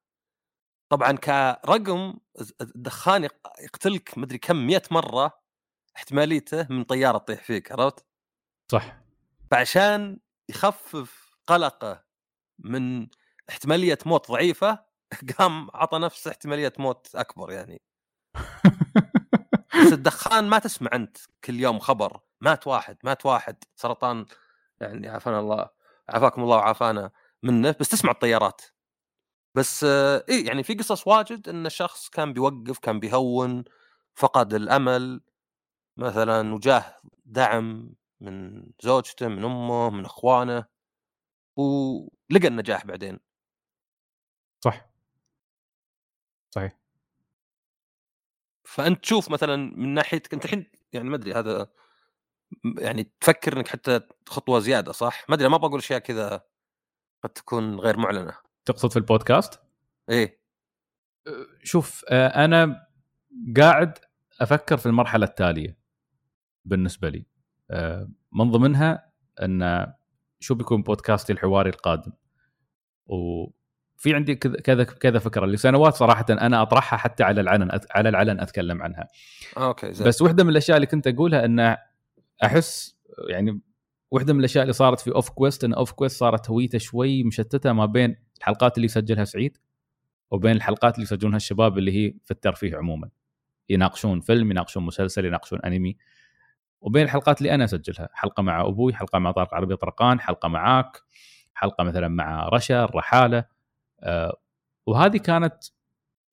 طبعا 0.89 1.11
كرقم 1.11 2.13
الدخان 2.61 3.23
يقتلك 3.59 4.17
مدري 4.17 4.37
كم 4.37 4.67
100 4.67 4.81
مرة 4.91 5.39
احتماليته 5.95 6.67
من 6.69 6.83
طيارة 6.83 7.17
تطيح 7.17 7.43
فيك 7.43 7.71
عرفت؟ 7.71 8.05
صح. 8.71 9.01
فعشان 9.51 10.19
يخفف 10.49 11.37
قلقه 11.47 12.03
من 12.59 13.07
احتمالية 13.49 13.97
موت 14.05 14.31
ضعيفة 14.31 14.85
قام 15.39 15.69
عطى 15.73 15.97
نفسه 15.99 16.31
احتمالية 16.31 16.73
موت 16.79 17.15
أكبر 17.15 17.51
يعني. 17.51 17.81
بس 19.81 19.93
الدخان 19.93 20.47
ما 20.49 20.59
تسمع 20.59 20.89
أنت 20.93 21.17
كل 21.45 21.59
يوم 21.59 21.79
خبر 21.79 22.19
مات 22.41 22.67
واحد 22.67 22.97
مات 23.03 23.25
واحد 23.25 23.63
سرطان 23.75 24.25
يعني 24.81 25.09
عافانا 25.09 25.39
الله 25.39 25.69
عافاكم 26.09 26.43
الله 26.43 26.55
وعافانا 26.57 27.11
منه 27.43 27.75
بس 27.79 27.89
تسمع 27.89 28.11
الطيارات. 28.11 28.61
بس 29.55 29.83
إي 30.29 30.45
يعني 30.45 30.63
في 30.63 30.73
قصص 30.75 31.07
واجد 31.07 31.49
إن 31.49 31.65
الشخص 31.65 32.09
كان 32.09 32.33
بيوقف 32.33 32.79
كان 32.79 32.99
بيهون 32.99 33.63
فقد 34.15 34.53
الأمل 34.53 35.21
مثلا 35.97 36.53
وجاه 36.55 37.01
دعم 37.25 37.93
من 38.21 38.65
زوجته 38.83 39.27
من 39.27 39.45
أمه 39.45 39.89
من 39.89 40.05
أخوانه 40.05 40.65
ولقى 41.57 42.47
النجاح 42.47 42.85
بعدين. 42.85 43.19
صح. 44.61 44.85
صحيح. 46.51 46.82
فأنت 48.73 49.03
تشوف 49.03 49.31
مثلا 49.31 49.55
من 49.55 49.93
ناحية 49.93 50.21
أنت 50.33 50.45
الحين 50.45 50.71
يعني 50.93 51.09
ما 51.09 51.15
أدري 51.15 51.33
هذا 51.33 51.67
يعني 52.77 53.11
تفكر 53.21 53.57
إنك 53.57 53.67
حتى 53.67 53.99
خطوة 54.27 54.59
زيادة 54.59 54.91
صح؟ 54.91 55.25
ما 55.29 55.35
أدري 55.35 55.49
ما 55.49 55.57
بقول 55.57 55.79
أشياء 55.79 55.99
كذا 55.99 56.41
قد 57.23 57.29
تكون 57.29 57.79
غير 57.79 57.97
معلنة 57.97 58.37
تقصد 58.65 58.91
في 58.91 58.97
البودكاست؟ 58.97 59.59
إيه 60.09 60.43
شوف 61.63 62.05
أنا 62.11 62.87
قاعد 63.57 63.99
أفكر 64.41 64.77
في 64.77 64.85
المرحلة 64.85 65.25
التالية 65.25 65.77
بالنسبة 66.65 67.09
لي 67.09 67.25
من 68.31 68.51
ضمنها 68.51 69.11
أن 69.41 69.93
شو 70.39 70.55
بيكون 70.55 70.83
بودكاستي 70.83 71.33
الحواري 71.33 71.69
القادم 71.69 72.11
وفي 74.03 74.15
عندي 74.15 74.35
كذا 74.35 74.83
كذا 74.83 75.19
فكرة 75.19 75.45
لسنوات 75.45 75.93
صراحة 75.93 76.25
أنا 76.29 76.61
أطرحها 76.61 76.97
حتى 76.97 77.23
على 77.23 77.41
العلن 77.41 77.79
على 77.91 78.09
العلن 78.09 78.39
أتكلم 78.39 78.81
عنها. 78.81 79.07
okay 79.57 79.93
زي. 79.93 80.05
بس 80.05 80.21
واحدة 80.21 80.43
من 80.43 80.49
الأشياء 80.49 80.77
اللي 80.77 80.87
كنت 80.87 81.07
أقولها 81.07 81.45
إن 81.45 81.77
أحس 82.43 82.97
يعني 83.29 83.61
واحدة 84.11 84.33
من 84.33 84.39
الأشياء 84.39 84.61
اللي 84.61 84.73
صارت 84.73 84.99
في 84.99 85.11
أوف 85.15 85.29
كويست 85.29 85.63
إن 85.63 85.73
أوف 85.73 85.91
كويست 85.91 86.19
صارت 86.19 86.49
هويته 86.49 86.77
شوي 86.77 87.23
مشتتة 87.23 87.73
ما 87.73 87.85
بين 87.85 88.15
الحلقات 88.37 88.77
اللي 88.77 88.85
يسجلها 88.85 89.23
سعيد 89.23 89.57
وبين 90.31 90.51
الحلقات 90.51 90.95
اللي 90.95 91.03
يسجلونها 91.03 91.37
الشباب 91.37 91.77
اللي 91.77 91.91
هي 91.91 92.13
في 92.25 92.31
الترفيه 92.31 92.77
عموما. 92.77 93.09
يناقشون 93.69 94.19
فيلم 94.19 94.51
يناقشون 94.51 94.83
مسلسل 94.83 95.25
يناقشون 95.25 95.59
أنمي. 95.61 95.97
وبين 96.81 97.03
الحلقات 97.03 97.37
اللي 97.37 97.53
أنا 97.53 97.63
أسجلها 97.63 98.09
حلقة 98.13 98.43
مع 98.43 98.61
أبوي 98.61 98.93
حلقة 98.93 99.19
مع 99.19 99.31
طارق 99.31 99.53
عربي 99.53 99.75
طرقان 99.75 100.19
حلقة 100.19 100.49
معاك 100.49 101.01
حلقة 101.53 101.83
مثلا 101.83 102.07
مع 102.07 102.49
رشا 102.49 102.83
الرحالة. 102.83 103.52
وهذه 104.87 105.17
كانت 105.17 105.63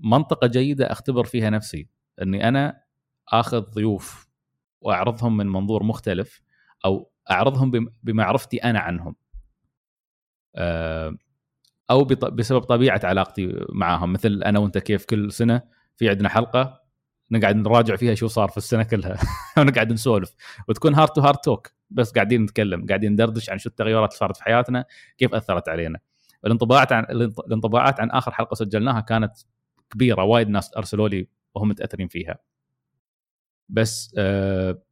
منطقة 0.01 0.47
جيدة 0.47 0.93
أختبر 0.93 1.25
فيها 1.25 1.51
نفسي 1.51 1.89
إني 2.23 2.49
أنا 2.49 2.83
آخذ 3.29 3.61
ضيوف 3.61 4.29
وأعرضهم 4.81 5.37
من 5.37 5.47
منظور 5.47 5.83
مختلف 5.83 6.43
أو 6.85 7.11
أعرضهم 7.31 7.91
بمعرفتي 8.03 8.57
أنا 8.59 8.81
عنهم. 8.81 9.17
أه 10.57 11.17
أو 11.91 12.05
بسبب 12.05 12.61
طبيعة 12.61 13.01
علاقتي 13.05 13.67
معاهم 13.69 14.13
مثل 14.13 14.43
أنا 14.43 14.59
وأنت 14.59 14.79
كيف 14.79 15.05
كل 15.05 15.33
سنة 15.33 15.63
في 15.97 16.09
عندنا 16.09 16.29
حلقة 16.29 16.81
نقعد 17.31 17.57
نراجع 17.57 17.97
فيها 17.97 18.15
شو 18.15 18.27
صار 18.27 18.49
في 18.49 18.57
السنة 18.57 18.83
كلها 18.83 19.17
ونقعد 19.59 19.93
نسولف 19.93 20.35
وتكون 20.69 20.95
heart 20.95 21.17
to 21.17 21.21
heart 21.21 21.45
talk 21.45 21.69
بس 21.91 22.13
قاعدين 22.13 22.43
نتكلم 22.43 22.87
قاعدين 22.87 23.13
ندردش 23.13 23.51
عن 23.51 23.59
شو 23.59 23.69
التغيرات 23.69 24.09
اللي 24.11 24.19
صارت 24.19 24.37
في 24.37 24.45
حياتنا 24.45 24.85
كيف 25.19 25.35
أثرت 25.35 25.69
علينا. 25.69 25.99
الانطباعات 26.47 26.93
عن 26.93 27.05
الانطباعات 27.47 28.01
عن 28.01 28.11
آخر 28.11 28.31
حلقة 28.33 28.55
سجلناها 28.55 29.01
كانت 29.01 29.33
كبيرة 29.91 30.25
وايد 30.25 30.49
ناس 30.49 30.77
أرسلوا 30.77 31.09
لي 31.09 31.29
وهم 31.55 31.69
متأثرين 31.69 32.09
فيها. 32.09 32.39
بس 33.69 34.15
آه، 34.19 34.83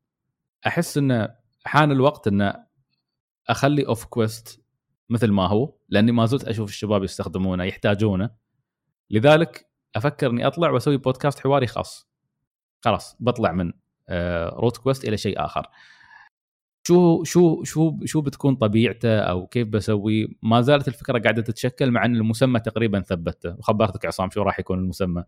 أحس 0.66 0.98
انه 0.98 1.28
حان 1.64 1.92
الوقت 1.92 2.26
إن 2.28 2.54
أخلي 3.48 3.86
Off 3.86 4.04
Quest 4.04 4.62
مثل 5.10 5.30
ما 5.30 5.46
هو 5.46 5.74
لأني 5.88 6.12
ما 6.12 6.26
زلت 6.26 6.44
أشوف 6.44 6.70
الشباب 6.70 7.04
يستخدمونه 7.04 7.64
يحتاجونه. 7.64 8.30
لذلك 9.10 9.70
أفكر 9.96 10.30
إني 10.30 10.46
أطلع 10.46 10.70
وأسوي 10.70 10.96
بودكاست 10.96 11.40
حواري 11.40 11.66
خاص. 11.66 12.08
خلاص 12.80 13.16
بطلع 13.20 13.52
من 13.52 13.72
route 14.52 14.78
آه، 14.78 14.82
Quest 14.82 15.04
إلى 15.04 15.16
شيء 15.16 15.44
آخر. 15.44 15.66
شو 16.88 17.24
شو 17.24 17.64
شو 17.64 17.98
شو 18.04 18.20
بتكون 18.20 18.54
طبيعته 18.54 19.18
أو 19.18 19.46
كيف 19.46 19.68
بسوي؟ 19.68 20.38
ما 20.42 20.60
زالت 20.60 20.88
الفكرة 20.88 21.18
قاعدة 21.18 21.42
تتشكل 21.42 21.90
مع 21.90 22.04
إن 22.04 22.16
المسمى 22.16 22.60
تقريبا 22.60 23.00
ثبته 23.00 23.56
وخبرتك 23.58 24.06
عصام 24.06 24.30
شو 24.30 24.42
راح 24.42 24.60
يكون 24.60 24.78
المسمى؟ 24.78 25.24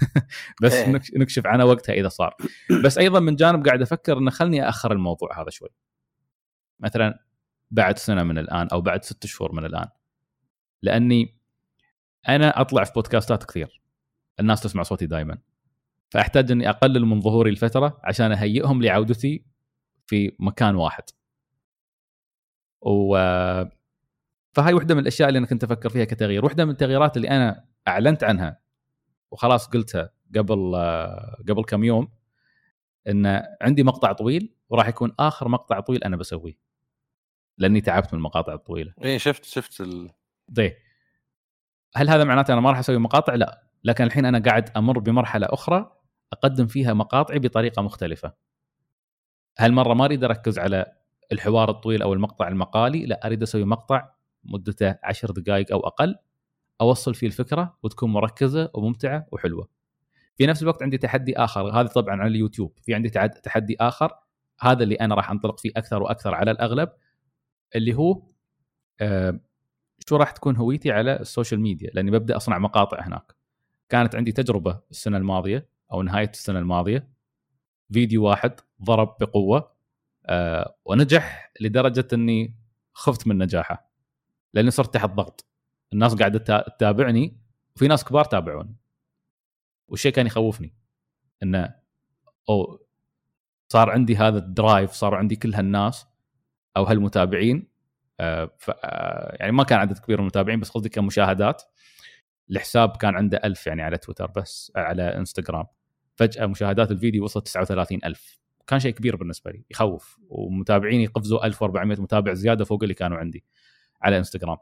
بس 0.62 0.72
إيه. 0.72 1.00
نكشف 1.16 1.46
عنه 1.46 1.64
وقتها 1.64 1.92
إذا 1.92 2.08
صار. 2.08 2.36
بس 2.84 2.98
أيضا 2.98 3.20
من 3.20 3.36
جانب 3.36 3.66
قاعد 3.66 3.82
أفكر 3.82 4.18
إنه 4.18 4.30
خلني 4.30 4.68
اخر 4.68 4.92
الموضوع 4.92 5.42
هذا 5.42 5.50
شوي. 5.50 5.68
مثلا 6.80 7.24
بعد 7.70 7.98
سنة 7.98 8.22
من 8.22 8.38
الآن 8.38 8.68
أو 8.72 8.80
بعد 8.80 9.04
ست 9.04 9.26
شهور 9.26 9.52
من 9.52 9.64
الآن. 9.64 9.86
لأني 10.82 11.38
أنا 12.28 12.60
أطلع 12.60 12.84
في 12.84 12.92
بودكاستات 12.92 13.44
كثير. 13.44 13.82
الناس 14.40 14.60
تسمع 14.60 14.82
صوتي 14.82 15.06
دائما 15.06 15.38
فأحتاج 16.10 16.50
إني 16.50 16.68
أقلل 16.70 17.06
من 17.06 17.20
ظهوري 17.20 17.50
لفتره 17.50 18.00
عشان 18.04 18.32
أهيئهم 18.32 18.82
لعودتي 18.82 19.53
في 20.06 20.36
مكان 20.38 20.76
واحد. 20.76 21.04
و 22.80 23.16
فهاي 24.52 24.74
واحدة 24.74 24.94
من 24.94 25.00
الأشياء 25.00 25.28
اللي 25.28 25.38
أنا 25.38 25.46
كنت 25.46 25.64
أفكر 25.64 25.88
فيها 25.88 26.04
كتغيير. 26.04 26.44
واحدة 26.44 26.64
من 26.64 26.70
التغييرات 26.70 27.16
اللي 27.16 27.30
أنا 27.30 27.66
أعلنت 27.88 28.24
عنها 28.24 28.60
وخلاص 29.30 29.68
قلتها 29.68 30.10
قبل 30.36 30.76
قبل 31.48 31.64
كم 31.64 31.84
يوم 31.84 32.08
إن 33.08 33.42
عندي 33.62 33.82
مقطع 33.82 34.12
طويل 34.12 34.54
وراح 34.68 34.88
يكون 34.88 35.12
آخر 35.18 35.48
مقطع 35.48 35.80
طويل 35.80 36.04
أنا 36.04 36.16
بسويه. 36.16 36.58
لأني 37.58 37.80
تعبت 37.80 38.14
من 38.14 38.18
المقاطع 38.18 38.54
الطويلة. 38.54 38.94
اي 39.04 39.18
شفت 39.18 39.44
شفت 39.44 39.80
ال... 39.80 40.10
دي 40.48 40.72
هل 41.96 42.10
هذا 42.10 42.24
معناته 42.24 42.52
أنا 42.52 42.60
ما 42.60 42.70
راح 42.70 42.78
أسوي 42.78 42.98
مقاطع؟ 42.98 43.34
لا. 43.34 43.62
لكن 43.84 44.04
الحين 44.04 44.24
أنا 44.24 44.38
قاعد 44.38 44.70
أمر 44.76 44.98
بمرحلة 44.98 45.46
أخرى 45.50 45.96
أقدم 46.32 46.66
فيها 46.66 46.94
مقاطعي 46.94 47.38
بطريقة 47.38 47.82
مختلفة. 47.82 48.34
هالمرة 49.58 49.94
ما 49.94 50.04
أريد 50.04 50.24
أركز 50.24 50.58
على 50.58 50.92
الحوار 51.32 51.70
الطويل 51.70 52.02
أو 52.02 52.12
المقطع 52.12 52.48
المقالي 52.48 53.06
لا 53.06 53.26
أريد 53.26 53.42
أسوي 53.42 53.64
مقطع 53.64 54.10
مدته 54.44 54.98
10 55.02 55.32
دقائق 55.32 55.72
أو 55.72 55.80
أقل 55.80 56.16
أوصل 56.80 57.14
فيه 57.14 57.26
الفكرة 57.26 57.78
وتكون 57.82 58.12
مركزة 58.12 58.70
وممتعة 58.74 59.26
وحلوة. 59.32 59.68
في 60.36 60.46
نفس 60.46 60.62
الوقت 60.62 60.82
عندي 60.82 60.98
تحدي 60.98 61.38
آخر 61.38 61.80
هذا 61.80 61.88
طبعا 61.88 62.14
على 62.22 62.28
اليوتيوب، 62.28 62.78
في 62.82 62.94
عندي 62.94 63.08
تحدي 63.42 63.76
آخر 63.80 64.12
هذا 64.60 64.82
اللي 64.82 64.94
أنا 64.94 65.14
راح 65.14 65.30
أنطلق 65.30 65.60
فيه 65.60 65.70
أكثر 65.76 66.02
وأكثر 66.02 66.34
على 66.34 66.50
الأغلب 66.50 66.88
اللي 67.76 67.94
هو 67.94 68.22
آه 69.00 69.40
شو 70.08 70.16
راح 70.16 70.30
تكون 70.30 70.56
هويتي 70.56 70.92
على 70.92 71.20
السوشيال 71.20 71.60
ميديا 71.60 71.90
لأني 71.94 72.10
ببدأ 72.10 72.36
أصنع 72.36 72.58
مقاطع 72.58 73.06
هناك. 73.06 73.34
كانت 73.88 74.14
عندي 74.14 74.32
تجربة 74.32 74.80
السنة 74.90 75.16
الماضية 75.16 75.68
أو 75.92 76.02
نهاية 76.02 76.30
السنة 76.30 76.58
الماضية 76.58 77.08
فيديو 77.92 78.24
واحد 78.24 78.60
ضرب 78.84 79.16
بقوة 79.20 79.74
آه 80.26 80.76
ونجح 80.84 81.52
لدرجة 81.60 82.06
إني 82.12 82.54
خفت 82.92 83.26
من 83.26 83.38
نجاحه 83.38 83.90
لأني 84.54 84.70
صرت 84.70 84.94
تحت 84.94 85.10
ضغط. 85.10 85.46
الناس 85.92 86.14
قاعدة 86.14 86.38
تتابعني 86.38 87.40
وفي 87.76 87.88
ناس 87.88 88.04
كبار 88.04 88.24
تابعوني. 88.24 88.76
والشيء 89.88 90.12
كان 90.12 90.26
يخوفني 90.26 90.74
إنه 91.42 91.74
أو 92.50 92.86
صار 93.72 93.90
عندي 93.90 94.16
هذا 94.16 94.38
الدرايف 94.38 94.92
صار 94.92 95.14
عندي 95.14 95.36
كل 95.36 95.54
هالناس 95.54 96.06
أو 96.76 96.84
هالمتابعين 96.84 97.68
آه 98.20 98.50
ف 98.58 98.70
آه 98.70 99.36
يعني 99.40 99.52
ما 99.52 99.64
كان 99.64 99.78
عدد 99.78 99.98
كبير 99.98 100.16
من 100.16 100.22
المتابعين 100.22 100.60
بس 100.60 100.70
قصدي 100.70 100.88
كمشاهدات. 100.88 101.62
الحساب 102.50 102.96
كان 102.96 103.14
عنده 103.16 103.40
ألف 103.44 103.66
يعني 103.66 103.82
على 103.82 103.98
تويتر 103.98 104.26
بس 104.26 104.72
على 104.76 105.02
إنستغرام. 105.02 105.66
فجأة 106.16 106.46
مشاهدات 106.46 106.90
الفيديو 106.90 107.24
وصلت 107.24 107.44
39000 107.46 108.38
كان 108.66 108.80
شيء 108.80 108.92
كبير 108.92 109.16
بالنسبة 109.16 109.50
لي 109.50 109.64
يخوف. 109.70 110.18
ومتابعيني 110.28 111.06
قفزوا 111.06 111.46
1400 111.46 112.00
متابع 112.00 112.34
زيادة 112.34 112.64
فوق 112.64 112.82
اللي 112.82 112.94
كانوا 112.94 113.18
عندي 113.18 113.44
على 114.02 114.18
إنستغرام. 114.18 114.56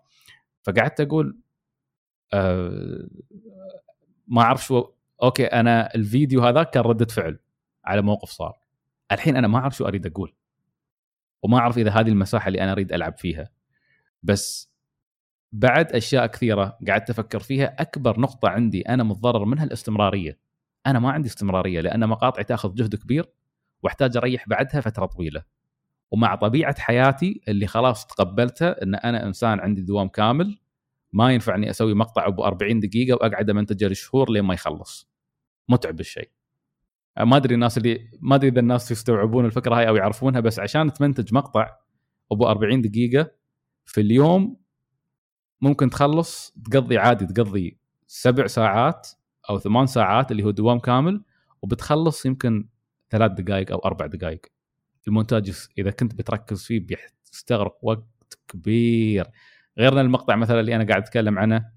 فقعدت 0.62 1.00
أقول 1.00 1.38
أه 2.32 3.08
ما 4.26 4.42
أعرف 4.42 4.64
شو 4.64 4.92
أوكي 5.22 5.46
أنا 5.46 5.94
الفيديو 5.94 6.42
هذا 6.42 6.62
كان 6.62 6.82
ردة 6.82 7.06
فعل 7.06 7.38
على 7.84 8.02
موقف 8.02 8.30
صار. 8.30 8.58
الحين 9.12 9.36
أنا 9.36 9.48
ما 9.48 9.58
أعرف 9.58 9.76
شو 9.76 9.86
أريد 9.86 10.06
أقول. 10.06 10.34
وما 11.42 11.58
أعرف 11.58 11.78
إذا 11.78 11.90
هذه 11.90 12.08
المساحة 12.08 12.48
اللي 12.48 12.60
أنا 12.62 12.72
أريد 12.72 12.92
ألعب 12.92 13.18
فيها. 13.18 13.50
بس 14.22 14.72
بعد 15.52 15.92
أشياء 15.92 16.26
كثيرة 16.26 16.78
قعدت 16.88 17.10
أفكر 17.10 17.40
فيها. 17.40 17.76
أكبر 17.78 18.20
نقطة 18.20 18.48
عندي 18.48 18.82
أنا 18.82 19.02
متضرر 19.02 19.44
منها 19.44 19.64
الاستمرارية. 19.64 20.38
أنا 20.86 20.98
ما 20.98 21.10
عندي 21.10 21.28
استمرارية 21.28 21.80
لأن 21.80 22.08
مقاطعي 22.08 22.44
تأخذ 22.44 22.74
جهد 22.74 22.94
كبير 22.94 23.32
واحتاج 23.82 24.16
أريح 24.16 24.48
بعدها 24.48 24.80
فترة 24.80 25.06
طويلة. 25.06 25.42
ومع 26.10 26.34
طبيعة 26.34 26.80
حياتي 26.80 27.40
اللي 27.48 27.66
خلاص 27.66 28.06
تقبلتها 28.06 28.82
إن 28.82 28.94
أنا 28.94 29.26
إنسان 29.26 29.60
عندي 29.60 29.82
دوام 29.82 30.08
كامل 30.08 30.58
ما 31.12 31.32
ينفعني 31.32 31.70
أسوي 31.70 31.94
مقطع 31.94 32.26
أبو 32.26 32.44
40 32.44 32.80
دقيقة 32.80 33.14
وأقعد 33.14 33.50
امنتجه 33.50 33.88
لشهور 33.88 34.30
لين 34.30 34.42
ما 34.44 34.54
يخلص. 34.54 35.10
متعب 35.68 36.00
الشيء. 36.00 36.30
ما 37.20 37.36
أدري 37.36 37.54
الناس 37.54 37.78
اللي 37.78 38.10
ما 38.20 38.34
أدري 38.34 38.48
إذا 38.48 38.60
الناس 38.60 38.90
يستوعبون 38.90 39.44
الفكرة 39.44 39.74
هاي 39.78 39.88
أو 39.88 39.96
يعرفونها 39.96 40.40
بس 40.40 40.58
عشان 40.58 40.92
تمنتج 40.92 41.34
مقطع 41.34 41.76
أبو 42.32 42.46
40 42.46 42.80
دقيقة 42.80 43.30
في 43.84 44.00
اليوم 44.00 44.56
ممكن 45.60 45.90
تخلص 45.90 46.54
تقضي 46.70 46.98
عادي 46.98 47.26
تقضي 47.26 47.78
سبع 48.06 48.46
ساعات 48.46 49.08
أو 49.50 49.58
ثمان 49.58 49.86
ساعات 49.86 50.32
اللي 50.32 50.42
هو 50.42 50.50
دوام 50.50 50.78
كامل 50.78 51.22
وبتخلص 51.62 52.26
يمكن 52.26 52.68
ثلاث 53.10 53.32
دقائق 53.32 53.72
أو 53.72 53.78
أربع 53.78 54.06
دقائق 54.06 54.40
المونتاج 55.08 55.66
إذا 55.78 55.90
كنت 55.90 56.14
بتركز 56.14 56.64
فيه 56.64 56.86
بيستغرق 56.86 57.78
وقت 57.82 58.04
كبير. 58.48 59.26
غير 59.78 60.00
المقطع 60.00 60.36
مثلا 60.36 60.60
اللي 60.60 60.76
أنا 60.76 60.84
قاعد 60.84 61.02
أتكلم 61.02 61.38
عنه 61.38 61.70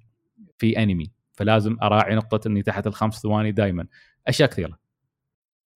في 0.57 0.83
أنمي 0.83 1.11
فلازم 1.33 1.77
أراعي 1.83 2.15
نقطة 2.15 2.47
إني 2.47 2.63
تحت 2.63 2.87
الخمس 2.87 3.21
ثواني 3.21 3.51
دائما 3.51 3.87
أشياء 4.27 4.49
كثيرة. 4.49 4.79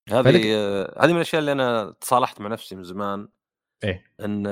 هذه 0.09 0.22
فلك... 0.22 0.47
هذه 0.99 1.11
من 1.11 1.16
الأشياء 1.16 1.41
اللي 1.41 1.53
أنا 1.53 1.95
تصالحت 2.01 2.41
مع 2.41 2.49
نفسي 2.49 2.76
من 2.76 2.82
زمان. 2.82 3.28
إيه. 3.84 4.05
إن 4.20 4.43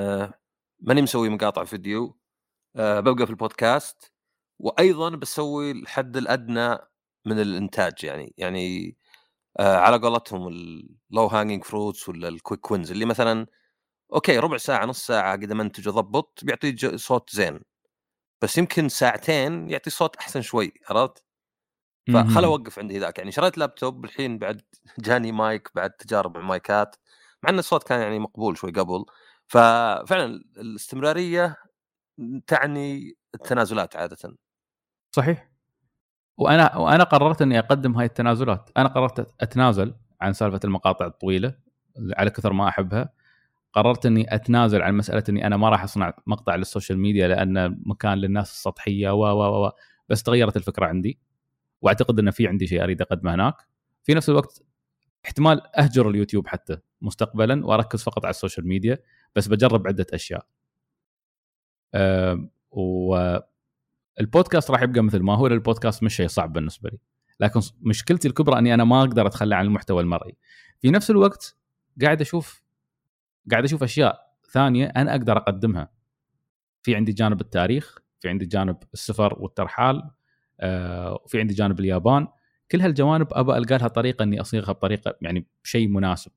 ماني 0.81 1.03
مسوي 1.03 1.29
مقاطع 1.29 1.65
فيديو 1.65 2.19
أه 2.77 3.01
ببقى 3.01 3.27
في 3.27 3.31
البودكاست 3.31 4.13
وأيضا 4.59 5.11
بسوي 5.11 5.71
الحد 5.71 6.17
الأدنى 6.17 6.79
من 7.27 7.41
الإنتاج 7.41 8.05
يعني 8.05 8.35
يعني 8.39 8.97
آه 9.61 9.77
على 9.79 9.99
قولتهم 9.99 10.49
ال 10.49 10.68
low 10.68 11.27
hanging 11.27 11.65
fruits 11.65 12.09
ولا 12.09 12.29
ال 12.29 12.36
quick 12.36 12.71
wins 12.71 12.91
اللي 12.91 13.05
مثلا 13.07 13.47
okay 14.15 14.39
ربع 14.39 14.57
ساعة 14.57 14.87
نص 14.87 15.07
ساعة 15.07 15.33
قعد 15.33 15.53
منتج 15.53 15.89
اضبط 15.89 16.41
بيعطي 16.45 16.99
صوت 16.99 17.31
زين 17.37 17.61
بس 18.43 18.59
يمكن 18.59 18.89
ساعتين 18.89 19.71
يعطي 19.71 19.91
صوت 19.91 20.17
أحسن 20.17 20.43
شوي 20.43 20.73
عرفت؟ 20.91 21.25
فخل 22.13 22.45
أوقف 22.45 22.79
عندي 22.79 22.99
ذاك 22.99 23.19
يعني 23.19 23.33
شريت 23.33 23.59
لابتوب 23.59 24.05
الحين 24.05 24.39
بعد 24.39 24.63
جاني 24.99 25.33
مايك 25.33 25.69
بعد 25.75 25.91
تجارب 25.91 26.39
مع 26.39 26.45
مايكات 26.45 26.97
مع 27.43 27.51
إن 27.51 27.59
الصوت 27.59 27.85
كان 27.89 28.01
يعني 28.01 28.19
مقبول 28.19 28.59
شوي 28.59 28.71
قبل 28.73 29.05
ففعلا 29.49 30.27
الاستمرارية 30.59 31.57
تعني 32.47 33.17
التنازلات 33.35 33.97
عاده. 33.97 34.37
صحيح. 35.13 35.56
وأنا 36.39 36.77
وأنا 36.77 37.05
قررت 37.05 37.43
إني 37.43 37.59
أقدم 37.59 37.97
هاي 37.97 38.07
التنازلات. 38.07 38.71
أنا 38.77 38.89
قررت 38.89 39.35
أتنازل 39.41 39.95
عن 40.21 40.33
سالفة 40.33 40.61
المقاطع 40.65 41.07
الطويلة 41.07 41.55
على 42.17 42.31
كثر 42.31 42.53
ما 42.53 42.69
أحبها. 42.69 43.13
قررت 43.73 44.07
إني 44.07 44.35
أتنازل 44.35 44.83
عن 44.83 44.95
مسألة 44.95 45.25
إني 45.29 45.47
أنا 45.47 45.57
ما 45.57 45.69
راح 45.69 45.83
أصنع 45.83 46.13
مقطع 46.27 46.55
للسوشيال 46.55 46.99
ميديا 46.99 47.29
لأنه 47.29 47.77
مكان 47.87 48.19
للناس 48.19 48.51
السطحية 48.51 49.11
و 49.11 49.25
و 49.25 49.67
و 49.67 49.71
بس 50.09 50.23
تغيرت 50.23 50.57
الفكرة 50.57 50.87
عندي. 50.87 51.19
وأعتقد 51.83 52.19
إن 52.19 52.31
في 52.31 52.49
عندي 52.49 52.67
شيء 52.67 52.83
أريد 52.83 53.01
أقدمه 53.03 53.35
هناك. 53.35 53.55
في 54.03 54.15
نفس 54.15 54.29
الوقت 54.29 54.63
احتمال 55.25 55.77
أهجر 55.77 56.11
اليوتيوب 56.11 56.47
حتى 56.47 56.79
مستقبلا 57.03 57.67
وأركز 57.67 58.03
فقط 58.03 58.25
على 58.25 58.31
السوشيال 58.31 58.69
ميديا 58.69 58.99
بس 59.37 59.49
بجرب 59.49 59.87
عدة 59.87 60.07
أشياء. 60.13 60.47
أه 61.95 62.49
و 62.71 63.39
البودكاست 64.21 64.71
راح 64.71 64.83
يبقى 64.83 65.03
مثل 65.03 65.23
ما 65.23 65.35
هو 65.35 65.47
البودكاست 65.47 66.03
مش 66.03 66.17
شيء 66.17 66.29
صعب 66.29 66.53
بالنسبة 66.53 66.91
لي. 66.91 66.99
لكن 67.41 67.61
مشكلتي 67.81 68.29
الكبرى 68.29 68.59
إني 68.59 68.75
أنا 68.75 68.85
ما 68.85 69.01
أقدر 69.01 69.27
أتخلى 69.27 69.57
عن 69.57 69.65
المحتوى 69.65 70.03
المرئي. 70.03 70.37
في 70.81 70.91
نفس 70.91 71.11
الوقت 71.11 71.57
قاعد 72.03 72.21
أشوف 72.21 72.63
قاعد 73.51 73.65
أشوف 73.65 73.83
أشياء 73.83 74.27
ثانية 74.51 74.87
أنا 74.87 75.11
أقدر 75.11 75.37
أقدمها. 75.37 75.91
في 76.83 76.95
عندي 76.97 77.13
جانب 77.13 77.41
التاريخ 77.41 77.99
في 78.21 78.29
عندي 78.29 78.47
جانب 78.47 78.77
السفر 78.95 79.37
والترحال 79.39 80.11
آه، 80.61 81.21
وفي 81.25 81.41
عندي 81.41 81.55
جانب 81.55 81.81
اليابان. 81.81 82.29
كل 82.71 82.81
هالجوانب 82.81 83.27
أبى 83.33 83.57
ألقى 83.57 83.79
لها 83.79 83.89
طريقة 83.89 84.23
إني 84.23 84.41
أصيغها 84.41 84.73
بطريقة 84.73 85.15
يعني 85.23 85.47
شيء 85.63 85.89
مناسب. 85.89 86.33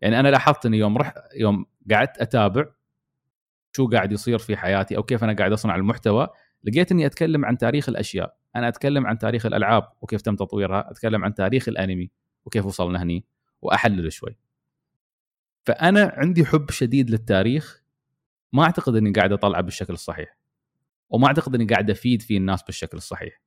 يعني 0.00 0.20
أنا 0.20 0.28
لاحظت 0.28 0.66
إني 0.66 0.78
يوم 0.78 0.98
رحت 0.98 1.14
يوم 1.34 1.66
قعدت 1.90 2.18
أتابع 2.18 2.64
شو 3.72 3.88
قاعد 3.88 4.12
يصير 4.12 4.38
في 4.38 4.56
حياتي 4.56 4.96
أو 4.96 5.02
كيف 5.02 5.24
أنا 5.24 5.32
قاعد 5.32 5.52
أصنع 5.52 5.76
المحتوى. 5.76 6.28
لقيت 6.66 6.92
إني 6.92 7.06
أتكلم 7.06 7.44
عن 7.44 7.58
تاريخ 7.58 7.88
الأشياء. 7.88 8.36
أنا 8.56 8.68
أتكلم 8.68 9.06
عن 9.06 9.18
تاريخ 9.18 9.46
الألعاب 9.46 9.88
وكيف 10.02 10.22
تم 10.22 10.36
تطويرها 10.36 10.90
أتكلم 10.90 11.24
عن 11.24 11.34
تاريخ 11.34 11.68
الأنمي 11.68 12.10
وكيف 12.44 12.66
وصلنا 12.66 13.02
هني 13.02 13.24
وأحلل 13.62 14.12
شوي. 14.12 14.36
فأنا 15.64 16.12
عندي 16.16 16.44
حب 16.44 16.70
شديد 16.70 17.10
للتاريخ 17.10 17.82
ما 18.52 18.64
أعتقد 18.64 18.96
إني 18.96 19.12
قاعد 19.12 19.32
أطلعه 19.32 19.60
بالشكل 19.60 19.92
الصحيح 19.92 20.38
وما 21.10 21.26
أعتقد 21.26 21.54
إني 21.54 21.64
قاعد 21.64 21.90
أفيد 21.90 22.22
فيه 22.22 22.38
الناس 22.38 22.62
بالشكل 22.62 22.96
الصحيح. 22.96 23.42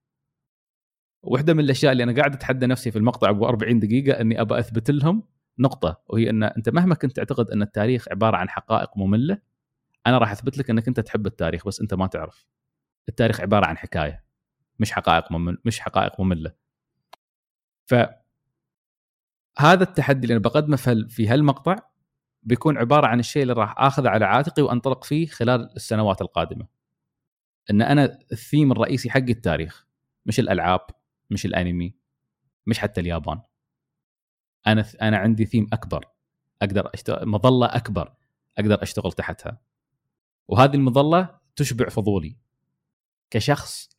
واحدة 1.23 1.53
من 1.53 1.59
الأشياء 1.59 1.91
اللي 1.91 2.03
أنا 2.03 2.15
قاعد 2.15 2.33
أتحدى 2.33 2.67
نفسي 2.67 2.91
في 2.91 2.97
المقطع 2.97 3.29
أبو 3.29 3.47
40 3.47 3.79
دقيقة 3.79 4.21
إني 4.21 4.41
أبى 4.41 4.59
أثبت 4.59 4.91
لهم 4.91 5.23
نقطة 5.59 6.01
وهي 6.07 6.29
إن 6.29 6.43
أنت 6.43 6.69
مهما 6.69 6.95
كنت 6.95 7.15
تعتقد 7.15 7.51
إن 7.51 7.61
التاريخ 7.61 8.09
عبارة 8.11 8.37
عن 8.37 8.49
حقائق 8.49 8.97
مملة 8.97 9.37
أنا 10.07 10.17
راح 10.17 10.31
أثبت 10.31 10.57
لك 10.57 10.69
إنك 10.69 10.87
أنت 10.87 10.99
تحب 10.99 11.27
التاريخ 11.27 11.67
بس 11.67 11.81
أنت 11.81 11.93
ما 11.93 12.07
تعرف. 12.07 12.45
التاريخ 13.09 13.41
عبارة 13.41 13.65
عن 13.65 13.77
حكاية 13.77 14.25
مش 14.79 14.91
حقائق 14.91 15.31
ممل 15.31 15.57
مش 15.65 15.79
حقائق 15.79 16.21
مملة. 16.21 16.55
ف 17.85 17.95
هذا 19.59 19.83
التحدي 19.83 20.23
اللي 20.23 20.33
أنا 20.33 20.41
بقدمه 20.41 20.77
في 21.07 21.27
هالمقطع 21.27 21.75
بيكون 22.43 22.77
عبارة 22.77 23.07
عن 23.07 23.19
الشيء 23.19 23.41
اللي 23.41 23.53
راح 23.53 23.75
آخذه 23.77 24.09
على 24.09 24.25
عاتقي 24.25 24.61
وأنطلق 24.61 25.03
فيه 25.03 25.27
خلال 25.27 25.75
السنوات 25.75 26.21
القادمة. 26.21 26.67
إن 27.71 27.81
أنا 27.81 28.19
الثيم 28.31 28.71
الرئيسي 28.71 29.09
حقي 29.09 29.31
التاريخ 29.31 29.87
مش 30.25 30.39
الألعاب 30.39 30.81
مش 31.29 31.45
الأنمي 31.45 31.95
مش 32.67 32.79
حتى 32.79 33.01
اليابان. 33.01 33.41
أنا 34.67 34.85
أنا 35.01 35.17
عندي 35.17 35.45
ثيم 35.45 35.67
أكبر 35.73 36.05
أقدر 36.61 36.89
اشتغل 36.93 37.27
مظلة 37.27 37.65
أكبر 37.67 38.13
أقدر 38.57 38.83
أشتغل 38.83 39.11
تحتها. 39.11 39.61
وهذه 40.47 40.75
المظلة 40.75 41.39
تشبع 41.55 41.89
فضولي. 41.89 42.37
كشخص 43.29 43.89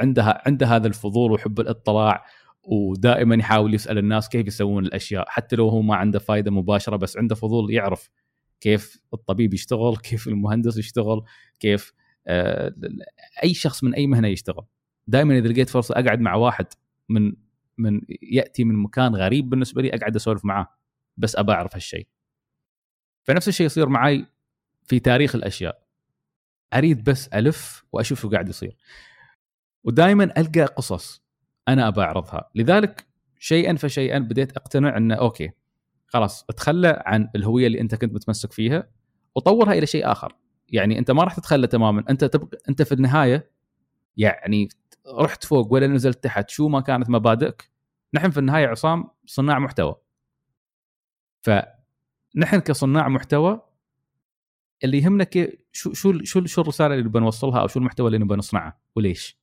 عندها 0.00 0.42
عنده 0.46 0.66
هذا 0.66 0.86
الفضول 0.86 1.32
وحب 1.32 1.60
الاطلاع 1.60 2.24
ودائما 2.62 3.34
يحاول 3.34 3.74
يسأل 3.74 3.98
الناس 3.98 4.28
كيف 4.28 4.46
يسوون 4.46 4.86
الأشياء 4.86 5.24
حتى 5.28 5.56
لو 5.56 5.68
هو 5.68 5.82
ما 5.82 5.96
عنده 5.96 6.18
فائده 6.18 6.50
مباشرة 6.50 6.96
بس 6.96 7.16
عنده 7.16 7.34
فضول 7.34 7.72
يعرف 7.72 8.10
كيف 8.60 9.00
الطبيب 9.14 9.54
يشتغل 9.54 9.96
كيف 10.08 10.28
المهندس 10.28 10.76
يشتغل 10.76 11.22
كيف 11.60 11.92
آه، 12.26 12.74
أي 13.42 13.54
شخص 13.54 13.84
من 13.84 13.94
أي 13.94 14.06
مهنة 14.06 14.28
يشتغل. 14.28 14.64
دائما 15.06 15.38
إذا 15.38 15.48
لقيت 15.48 15.68
فرصة 15.70 15.94
أقعد 15.94 16.20
مع 16.20 16.34
واحد 16.34 16.66
من 17.08 17.32
من 17.78 18.00
يأتي 18.22 18.64
من 18.64 18.76
مكان 18.76 19.16
غريب 19.16 19.50
بالنسبة 19.50 19.82
لي 19.82 19.94
أقعد 19.94 20.16
أسولف 20.16 20.44
معاه 20.44 20.66
بس 21.16 21.36
أبى 21.36 21.52
أعرف 21.52 21.74
هالشيء. 21.74 22.06
فنفس 23.22 23.48
الشيء 23.48 23.66
يصير 23.66 23.88
معي 23.88 24.26
في 24.86 25.00
تاريخ 25.00 25.34
الأشياء. 25.34 25.89
أريد 26.74 27.04
بس 27.04 27.28
ألف 27.28 27.84
وأشوف 27.92 28.20
شو 28.20 28.30
قاعد 28.30 28.48
يصير. 28.48 28.76
ودائما 29.84 30.24
ألقى 30.24 30.64
قصص 30.64 31.22
أنا 31.68 31.88
ابى 31.88 32.00
أعرضها. 32.00 32.50
لذلك 32.54 33.06
شيئا 33.38 33.76
فشيئا 33.76 34.18
بديت 34.18 34.56
أقتنع 34.56 34.96
إنه 34.96 35.14
أوكي 35.14 35.50
خلاص 36.06 36.44
اتخلى 36.50 37.02
عن 37.06 37.30
الهوية 37.36 37.66
اللي 37.66 37.80
أنت 37.80 37.94
كنت 37.94 38.14
متمسك 38.14 38.52
فيها 38.52 38.88
وطورها 39.34 39.72
إلى 39.72 39.86
شيء 39.86 40.12
آخر. 40.12 40.36
يعني 40.68 40.98
أنت 40.98 41.10
ما 41.10 41.24
راح 41.24 41.34
تتخلى 41.36 41.66
تماما. 41.66 42.04
أنت 42.10 42.24
تبقى 42.24 42.58
أنت 42.68 42.82
في 42.82 42.92
النهاية 42.92 43.50
يعني 44.16 44.68
رحت 45.08 45.44
فوق 45.44 45.72
ولا 45.72 45.86
نزلت 45.86 46.24
تحت. 46.24 46.50
شو 46.50 46.68
ما 46.68 46.80
كانت 46.80 47.10
مبادئك؟ 47.10 47.70
نحن 48.14 48.30
في 48.30 48.38
النهاية 48.38 48.66
عصام 48.66 49.10
صناع 49.26 49.58
محتوى. 49.58 49.96
فنحن 51.42 52.58
كصناع 52.64 53.08
محتوى 53.08 53.69
اللي 54.84 54.98
يهمنا 54.98 55.24
كيف 55.24 55.50
شو 55.72 55.92
شو 55.92 56.24
شو 56.24 56.46
شو 56.46 56.60
الرسالة 56.60 56.94
اللي 56.94 57.08
بنوصلها 57.08 57.60
أو 57.60 57.66
شو 57.66 57.78
المحتوى 57.78 58.06
اللي 58.06 58.18
نبغى 58.18 58.38
نصنعه 58.38 58.80
وليش؟ 58.96 59.38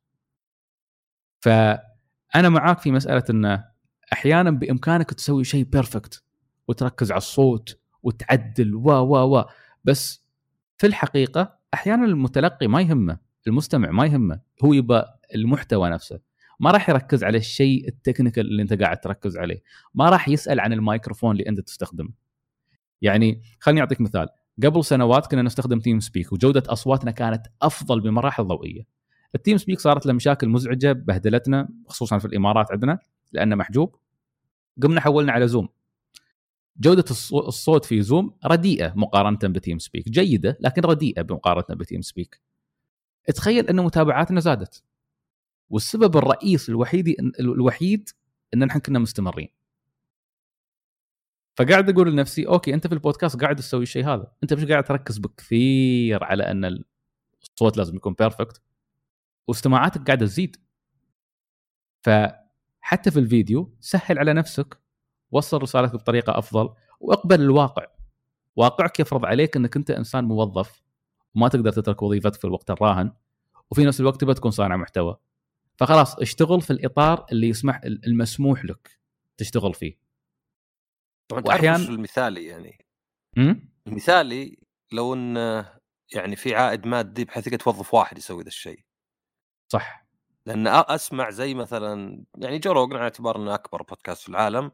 فأنا 1.39 2.49
معاك 2.49 2.79
في 2.79 2.91
مسألة 2.91 3.23
انه 3.29 3.65
أحيانا 4.13 4.51
بإمكانك 4.51 5.13
تسوي 5.13 5.43
شيء 5.43 5.63
perfect 5.63 6.23
وتركز 6.67 7.11
على 7.11 7.17
الصوت 7.17 7.79
وتعدل 8.03 8.75
و 8.75 8.89
و 8.91 9.37
و. 9.37 9.45
بس 9.83 10.25
في 10.77 10.87
الحقيقة 10.87 11.57
أحيانا 11.73 12.05
المتلقي 12.05 12.67
ما 12.67 12.81
يهمه 12.81 13.17
المستمع 13.47 13.91
ما 13.91 14.05
يهمه 14.05 14.39
هو 14.63 14.73
يبى 14.73 15.01
المحتوى 15.35 15.89
نفسه. 15.89 16.19
ما 16.59 16.71
راح 16.71 16.89
يركز 16.89 17.23
على 17.23 17.37
الشيء 17.37 17.87
ال 17.87 17.93
technical 17.93 18.47
اللي 18.47 18.61
أنت 18.61 18.73
قاعد 18.73 18.99
تركز 18.99 19.37
عليه. 19.37 19.61
ما 19.93 20.09
راح 20.09 20.29
يسأل 20.29 20.59
عن 20.59 20.73
المايكروفون 20.73 21.31
اللي 21.31 21.49
أنت 21.49 21.59
تستخدمه. 21.59 22.09
يعني 23.01 23.41
خليني 23.59 23.81
أعطيك 23.81 24.01
مثال. 24.01 24.27
قبل 24.63 24.85
سنوات 24.85 25.27
كنا 25.31 25.41
نستخدم 25.41 25.79
TeamSpeak 25.79 26.33
وجودة 26.33 26.63
أصواتنا 26.67 27.11
كانت 27.11 27.47
أفضل 27.61 28.01
بمراحل 28.01 28.43
ضوئية. 28.43 28.87
ال 29.35 29.57
TeamSpeak 29.57 29.79
صارت 29.79 30.05
له 30.05 30.13
مشاكل 30.13 30.49
مزعجة 30.49 30.91
بهدلتنا 30.91 31.69
خصوصا 31.87 32.17
في 32.17 32.25
الإمارات 32.25 32.71
عندنا 32.71 32.99
لأنه 33.31 33.55
محجوب. 33.55 33.95
قمنا 34.83 35.01
حولنا 35.01 35.31
على 35.31 35.47
Zoom 35.47 35.69
جودة 36.79 37.05
الصوت 37.33 37.85
في 37.85 38.01
Zoom 38.01 38.33
رديئة 38.45 38.93
مقارنة 38.95 39.37
ب 39.43 39.79
TeamSpeak 39.79 40.09
جيدة 40.09 40.57
لكن 40.59 40.81
رديئة 40.81 41.21
بمقارنة 41.21 41.77
ب 41.77 42.01
TeamSpeak 42.01 42.41
تخيل 43.35 43.67
أن 43.67 43.83
متابعاتنا 43.83 44.39
زادت. 44.39 44.83
والسبب 45.69 46.17
الرئيس 46.17 46.69
الوحيد 46.69 47.15
الوحيد 47.39 48.09
إن 48.53 48.65
نحن 48.65 48.79
كنا 48.79 48.99
مستمرين. 48.99 49.56
فقاعد 51.57 51.89
أقول 51.89 52.11
لنفسي 52.11 52.47
okay 52.47 52.73
أنت 52.73 52.87
في 52.87 52.93
البودكاست 52.93 53.41
قاعد 53.41 53.55
تسوي 53.55 53.83
الشيء 53.83 54.05
هذا. 54.05 54.31
أنت 54.43 54.53
مش 54.53 54.65
قاعد 54.65 54.83
تركز 54.83 55.17
بكثير 55.17 56.23
على 56.23 56.43
أن 56.43 56.83
الصوت 57.43 57.77
لازم 57.77 57.95
يكون 57.95 58.13
بيرفكت 58.13 58.61
واستماعاتك 59.47 60.07
قاعدة 60.07 60.25
تزيد. 60.25 60.57
فحتى 62.01 63.11
في 63.11 63.19
الفيديو 63.19 63.75
سهل 63.79 64.19
على 64.19 64.33
نفسك 64.33 64.79
وصل 65.31 65.61
رسالتك 65.61 65.95
بطريقة 65.95 66.37
أفضل 66.37 66.69
واقبل 66.99 67.41
الواقع. 67.41 67.85
واقعك 68.55 68.99
يفرض 68.99 69.25
عليك 69.25 69.55
أنك 69.55 69.75
أنت 69.75 69.91
إنسان 69.91 70.23
موظف 70.23 70.81
وما 71.35 71.47
تقدر 71.47 71.71
تترك 71.71 72.01
وظيفتك 72.01 72.39
في 72.39 72.45
الوقت 72.45 72.71
الراهن 72.71 73.11
وفي 73.71 73.85
نفس 73.85 73.99
الوقت 73.99 74.21
تبغى 74.21 74.33
تكون 74.33 74.51
صانع 74.51 74.77
محتوى. 74.77 75.17
فخلاص 75.77 76.15
اشتغل 76.19 76.61
في 76.61 76.71
الإطار 76.71 77.25
اللي 77.31 77.49
يسمح 77.49 77.81
المسموح 77.83 78.65
لك 78.65 78.99
تشتغل 79.37 79.73
فيه. 79.73 80.06
طبعا 81.27 81.43
واحيانا 81.45 81.75
المثالي 81.75 82.45
يعني. 82.45 82.85
م? 83.37 83.55
المثالي 83.87 84.59
لو 84.91 85.13
إن 85.13 85.65
يعني 86.13 86.35
في 86.35 86.55
عائد 86.55 86.87
مادي 86.87 87.25
بحيث 87.25 87.49
توظف 87.49 87.93
واحد 87.93 88.17
يسوي 88.17 88.43
ذا 88.43 88.47
الشيء. 88.47 88.83
صح. 89.67 90.07
لأن 90.45 90.67
أسمع 90.67 91.29
زي 91.29 91.53
مثلا 91.53 92.23
يعني 92.37 92.59
جو 92.59 92.71
روجن 92.71 92.95
على 92.95 93.03
اعتبار 93.03 93.37
إنه 93.37 93.53
أكبر 93.53 93.81
بودكاست 93.81 94.21
في 94.21 94.29
العالم 94.29 94.71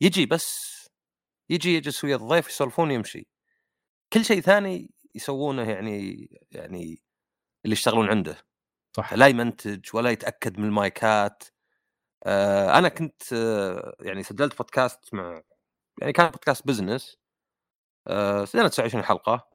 يجي 0.00 0.26
بس 0.26 0.76
يجي 1.50 1.74
يجلس 1.74 2.04
ويا 2.04 2.16
الضيف 2.16 2.48
يسولفون 2.48 2.90
يمشي. 2.90 3.28
كل 4.12 4.24
شيء 4.24 4.40
ثاني 4.40 4.90
يسوونه 5.14 5.70
يعني 5.70 6.28
يعني 6.50 7.02
اللي 7.64 7.72
يشتغلون 7.72 8.08
عنده. 8.08 8.46
صح. 8.96 9.14
لا 9.14 9.26
يمنتج 9.26 9.84
ولا 9.94 10.10
يتأكد 10.10 10.58
من 10.58 10.64
المايكات. 10.64 11.44
آه 12.24 12.78
أنا 12.78 12.88
كنت 12.88 13.32
آه 13.32 13.96
يعني 14.00 14.22
سجلت 14.22 14.58
بودكاست 14.58 15.14
مع 15.14 15.42
يعني 16.00 16.12
كان 16.12 16.30
بودكاست 16.30 16.66
business 16.66 17.18
آه 18.08 18.44
سجلنا 18.44 18.68
29 18.68 19.04
حلقة 19.04 19.48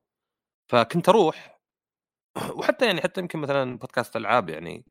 فكنت 0.70 1.10
أروح 1.10 1.62
وحتى 2.56 2.86
يعني 2.86 3.02
حتى 3.02 3.22
يمكن 3.22 3.40
مثلا 3.40 3.78
بودكاست 3.78 4.16
ألعاب 4.16 4.50
يعني 4.50 4.86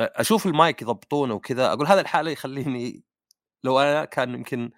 أشوف 0.00 0.46
المايك 0.46 0.82
يضبطونه 0.82 1.34
وكذا 1.34 1.72
أقول 1.72 1.86
هذا 1.86 2.00
الحالة 2.00 2.30
يخليني 2.30 3.04
لو 3.64 3.80
أنا 3.80 4.04
كان 4.04 4.34
يمكن 4.34 4.70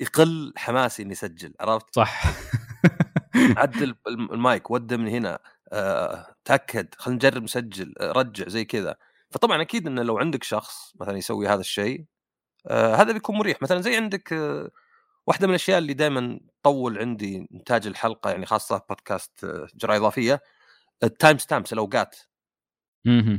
يقل 0.00 0.52
حماسي 0.56 1.02
إني 1.02 1.12
أسجل 1.12 1.54
عرفت؟ 1.60 1.94
صح. 1.94 2.22
عدل 3.56 3.94
المايك 4.08 4.70
وده 4.70 4.96
من 4.96 5.08
هنا 5.08 5.38
أه، 5.72 6.34
تأكد 6.44 6.94
خلينا 6.98 7.16
نجرب 7.16 7.42
نسجل 7.42 7.94
آه، 8.00 8.12
رجع 8.12 8.48
زي 8.48 8.64
كذا. 8.64 8.96
فطبعا 9.30 9.62
أكيد 9.62 9.86
إنه 9.86 10.02
لو 10.02 10.18
عندك 10.18 10.42
شخص 10.44 10.92
مثلا 11.00 11.18
يسوي 11.18 11.48
هذا 11.48 11.60
الشيء 11.60 12.04
أه 12.66 12.94
هذا 12.94 13.12
بيكون 13.12 13.36
مريح. 13.38 13.62
مثلا 13.62 13.80
زي 13.80 13.96
عندك 13.96 14.32
أه 14.32 14.70
واحدة 15.28 15.46
من 15.46 15.50
الأشياء 15.50 15.78
اللي 15.78 15.94
دائما 15.94 16.40
تطول 16.62 16.98
عندي 16.98 17.48
إنتاج 17.54 17.86
الحلقة 17.86 18.30
يعني 18.30 18.46
خاصة 18.46 18.82
بودكاست 18.88 19.44
آه، 19.44 19.66
جرعة 19.74 19.96
إضافية 19.96 20.40
ال 21.02 21.38
timestamps 21.38 21.72
الأوقات. 21.72 22.16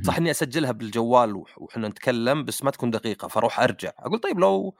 صح 0.03 0.17
إني 0.17 0.31
أسجلها 0.31 0.71
بالجوال 0.71 1.43
وحنا 1.57 1.87
نتكلم 1.87 2.45
بس 2.45 2.63
ما 2.63 2.71
تكون 2.71 2.91
دقيقة 2.91 3.27
فأروح 3.27 3.59
أرجع. 3.59 3.91
أقول 3.99 4.19
طيب 4.19 4.39
لو 4.39 4.75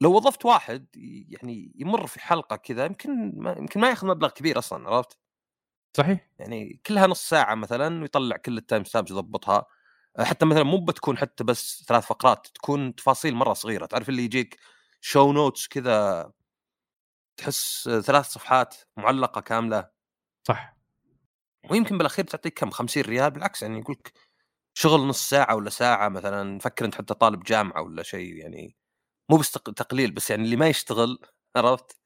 لو 0.00 0.16
وظفت 0.16 0.44
واحد 0.44 0.86
يعني 1.28 1.72
يمر 1.76 2.06
في 2.06 2.20
حلقة 2.20 2.56
كذا 2.56 2.84
يمكن 2.84 3.32
ما 3.36 3.52
يمكن 3.58 3.80
ما 3.80 3.88
ياخذ 3.90 4.06
مبلغ 4.06 4.30
كبير 4.30 4.58
أصلا 4.58 4.88
عرفت؟ 4.88 5.18
صحيح. 5.96 6.28
يعني 6.38 6.80
كلها 6.86 7.06
نص 7.06 7.28
ساعة 7.28 7.54
مثلا 7.54 8.02
ويطلع 8.02 8.36
كل 8.36 8.58
ال 8.58 8.84
timestamps 8.84 9.10
يضبطها. 9.10 9.66
حتى 10.18 10.46
مثلا 10.46 10.62
مو 10.62 10.84
بتكون 10.84 11.18
حتى 11.18 11.44
بس 11.44 11.84
ثلاث 11.88 12.06
فقرات 12.06 12.46
تكون 12.54 12.94
تفاصيل 12.94 13.34
مرة 13.34 13.52
صغيرة. 13.52 13.86
تعرف 13.86 14.08
اللي 14.08 14.24
يجيك 14.24 14.58
شو 15.06 15.32
نوتس 15.32 15.68
كذا 15.68 16.32
تحس 17.36 17.88
ثلاث 17.88 18.26
صفحات 18.26 18.76
معلقة 18.96 19.40
كاملة. 19.40 19.90
صح. 20.48 20.76
ويمكن 21.70 21.98
بالأخير 21.98 22.24
تعطيك 22.24 22.58
كم 22.58 22.70
50 22.70 23.02
ريال 23.02 23.30
بالعكس 23.30 23.62
يعني 23.62 23.78
يقول 23.78 23.96
لك 23.98 24.12
شغل 24.74 25.00
نص 25.00 25.28
ساعة 25.28 25.56
ولا 25.56 25.70
ساعة 25.70 26.08
مثلا 26.08 26.58
فكر 26.58 26.84
أنت 26.84 26.94
حتى 26.94 27.14
طالب 27.14 27.42
جامعة 27.42 27.82
ولا 27.82 28.02
شيء 28.02 28.36
يعني 28.36 28.76
مو 29.30 29.36
بس 29.36 29.52
تقليل 29.52 30.10
بس 30.10 30.30
يعني 30.30 30.42
اللي 30.42 30.56
ما 30.56 30.68
يشتغل 30.68 31.18
عرفت؟ 31.56 32.00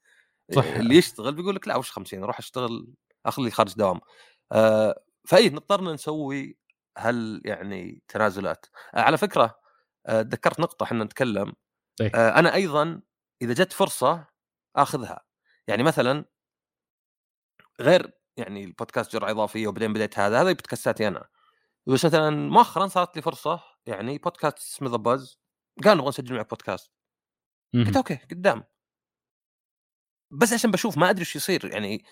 صح. 0.55 0.63
اللي 0.65 0.95
يشتغل 0.95 1.35
بيقول 1.35 1.55
لك 1.55 1.67
لا 1.67 1.75
وش 1.75 1.91
50 1.91 2.23
أروح 2.23 2.39
اشتغل 2.39 2.93
اخذ 3.25 3.43
لي 3.43 3.51
خارج 3.51 3.75
دوام. 3.75 3.99
آه 4.51 5.03
فإي 5.27 5.47
اضطرنا 5.47 5.93
نسوي 5.93 6.57
هل 6.97 7.41
يعني 7.45 8.01
تنازلات. 8.07 8.65
آه 8.95 8.99
على 9.01 9.17
فكرة 9.17 9.59
آه 10.07 10.21
ذكرت 10.21 10.59
نقطة 10.59 10.83
إحنا 10.83 11.03
نتكلم 11.03 11.53
طيب. 11.99 12.15
آه 12.15 12.39
أنا 12.39 12.53
أيضا 12.53 13.01
إذا 13.41 13.53
جت 13.53 13.73
فرصة 13.73 14.27
آخذها. 14.75 15.25
يعني 15.67 15.83
مثلا 15.83 16.25
غير 17.81 18.11
يعني 18.37 18.63
البودكاست 18.63 19.13
جرعة 19.13 19.31
إضافية 19.31 19.67
وبعدين 19.67 19.93
بديت 19.93 20.19
هذا 20.19 20.41
هذا 20.41 20.51
بودكاستاتي 20.51 21.07
أنا. 21.07 21.27
بس 21.87 22.05
مثلا 22.05 22.29
مؤخرا 22.29 22.87
صارت 22.87 23.15
لي 23.15 23.21
فرصة 23.21 23.63
يعني 23.85 24.17
بودكاست 24.17 24.57
اسمه 24.57 24.89
The 24.89 24.97
Buzz 24.97 25.39
قال 25.83 25.97
نبغى 25.97 26.09
نسجل 26.09 26.35
معك 26.35 26.49
بودكاست. 26.49 26.91
قلت 27.73 27.97
okay 27.97 28.15
قدام. 28.15 28.63
بس 30.31 30.53
عشان 30.53 30.71
بشوف 30.71 30.97
ما 30.97 31.09
أدري 31.09 31.19
إيش 31.19 31.35
يصير. 31.35 31.65
يعني 31.65 32.05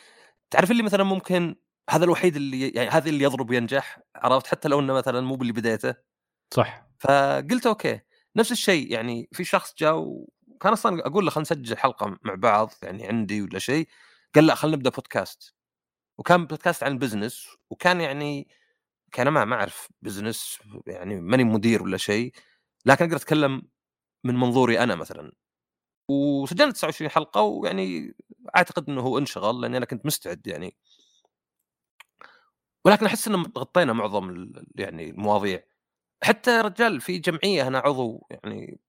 تعرف 0.51 0.71
اللي 0.71 0.83
مثلا 0.83 1.03
ممكن 1.03 1.55
هذا 1.89 2.05
الوحيد 2.05 2.35
اللي 2.35 2.69
يعني 2.69 2.89
هذا 2.89 3.09
اللي 3.09 3.23
يضرب 3.23 3.49
وينجح 3.49 3.99
عرفت؟ 4.15 4.47
حتى 4.47 4.67
لو 4.67 4.79
إنه 4.79 4.93
مثلا 4.93 5.21
مو 5.21 5.35
باللي 5.35 5.53
بديته. 5.53 5.95
صح. 6.53 6.87
فقلت 6.99 7.67
okay. 7.67 7.99
نفس 8.37 8.51
الشيء 8.51 8.91
يعني 8.91 9.29
في 9.31 9.43
شخص 9.43 9.75
جاء 9.77 9.97
وكان 9.97 10.71
أصلا 10.73 11.07
أقول 11.07 11.25
له 11.25 11.31
خلينا 11.31 11.41
نسجل 11.41 11.77
حلقة 11.77 12.17
مع 12.23 12.35
بعض 12.35 12.73
يعني 12.83 13.07
عندي 13.07 13.41
ولا 13.41 13.59
شيء 13.59 13.87
قال 14.35 14.45
لا 14.47 14.55
خلينا 14.55 14.77
نبدأ 14.77 14.89
بودكاست 14.89 15.53
وكان 16.17 16.45
بودكاست 16.45 16.83
عن 16.83 16.91
ال 16.91 16.98
business 16.98 17.47
وكان 17.69 18.01
يعني 18.01 18.47
كان 19.11 19.27
ما 19.29 19.45
ما 19.45 19.55
أعرف 19.55 19.89
business 20.01 20.59
يعني 20.87 21.21
ماني 21.21 21.43
مدير 21.43 21.83
ولا 21.83 21.97
شيء 21.97 22.33
لكن 22.85 23.05
أقدر 23.05 23.17
أتكلم 23.17 23.61
من 24.23 24.35
منظوري 24.35 24.79
أنا 24.79 24.95
مثلا. 24.95 25.31
وسجلنا 26.09 26.71
29 26.71 27.11
حلقة 27.11 27.41
ويعني 27.41 28.15
أعتقد 28.57 28.89
إنه 28.89 29.01
هو 29.01 29.17
انشغل 29.17 29.61
لأني 29.61 29.77
أنا 29.77 29.85
كنت 29.85 30.05
مستعد 30.05 30.47
يعني. 30.47 30.77
ولكن 32.85 33.05
أحس 33.05 33.27
ان 33.27 33.35
غطينا 33.35 33.93
معظم 33.93 34.51
يعني 34.75 35.09
المواضيع. 35.09 35.63
حتى 36.23 36.57
يا 36.57 36.61
رجال 36.61 37.01
في 37.01 37.17
جمعية 37.19 37.67
أنا 37.67 37.79
عضو 37.79 38.27
يعني 38.29 38.79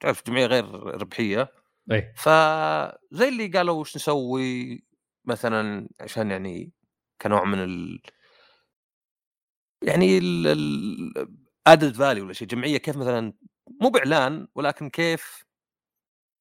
تعرف 0.00 0.26
جمعية 0.26 0.46
غير 0.46 0.64
ربحية. 0.74 1.52
إي. 1.92 2.12
فزي 2.16 3.28
اللي 3.28 3.46
قالوا 3.48 3.80
وش 3.80 3.96
نسوي 3.96 4.82
مثلا 5.24 5.88
عشان 6.00 6.30
يعني 6.30 6.72
كنوع 7.22 7.44
من 7.44 7.58
ال 7.58 8.02
يعني 9.82 10.18
الادد 10.18 11.94
فالي 11.94 12.20
ولا 12.20 12.32
شيء. 12.32 12.48
جمعية 12.48 12.78
كيف 12.78 12.96
مثلا 12.96 13.32
مو 13.80 13.88
بإعلان 13.90 14.48
ولكن 14.54 14.90
كيف 14.90 15.44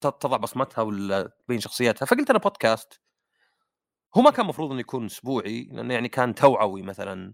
تضع 0.01 0.37
بصمتها 0.37 0.81
ولا 0.81 1.31
تبين 1.45 1.59
شخصيتها 1.59 2.05
فقلت 2.05 2.29
أنا 2.29 2.39
بودكاست 2.39 3.01
هو 4.17 4.21
ما 4.21 4.31
كان 4.31 4.41
المفروض 4.41 4.71
إنه 4.71 4.79
يكون 4.79 5.05
أسبوعي 5.05 5.69
لأنه 5.71 5.93
يعني 5.93 6.09
كان 6.09 6.35
توعوي 6.35 6.81
مثلا 6.81 7.33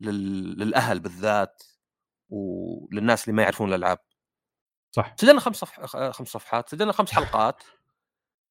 لل... 0.00 0.58
للأهل 0.58 1.00
بالذات. 1.00 1.62
وللناس 2.30 3.24
اللي 3.24 3.36
ما 3.36 3.42
يعرفون 3.42 3.68
الألعاب. 3.68 3.98
صح. 4.92 5.14
سجلنا 5.16 5.40
خمس 5.40 5.56
صفح... 5.56 5.86
خمس 6.10 6.28
صفحات 6.28 6.68
سجلنا 6.68 6.92
خمس 6.92 7.12
حلقات. 7.16 7.62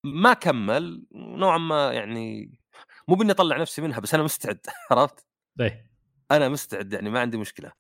ما 0.04 0.34
كمل 0.34 1.06
نوعا 1.12 1.58
ما 1.58 1.94
يعني 1.94 2.52
مو 3.08 3.16
بإني 3.16 3.32
أطلع 3.32 3.58
نفسي 3.58 3.82
منها 3.82 4.00
بس 4.00 4.14
أنا 4.14 4.24
مستعد 4.24 4.60
عرفت؟ 4.92 5.26
اي 5.62 5.86
أنا 6.32 6.50
مستعد 6.50 6.94
يعني 6.94 7.10
ما 7.10 7.20
عندي 7.20 7.38
مشكلة. 7.38 7.72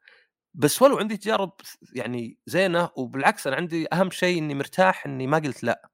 بس 0.54 0.82
ولو 0.82 0.98
عندي 0.98 1.18
تجارب 1.18 1.52
يعني 1.96 2.38
زينة 2.46 2.90
وبالعكس 2.96 3.48
أنا 3.48 3.56
عندي 3.56 3.88
أهم 3.94 4.10
شيء 4.12 4.40
إني 4.40 4.56
مرتاح 4.56 5.06
إني 5.06 5.28
ما 5.28 5.38
قلت 5.38 5.64
لأ 5.64 5.90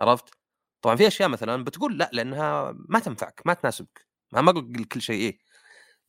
عرفت؟ 0.00 0.34
طبعا 0.82 0.96
في 0.96 1.06
أشياء 1.06 1.28
مثلا 1.28 1.64
بتقول 1.64 1.98
لأ 1.98 2.10
لأنها 2.12 2.74
ما 2.88 2.98
تنفعك 2.98 3.42
ما 3.46 3.54
تناسبك 3.54 4.06
ما 4.32 4.40
ما 4.40 4.50
أقول 4.50 4.84
كل 4.84 5.02
شيء 5.02 5.20
إيه. 5.20 5.38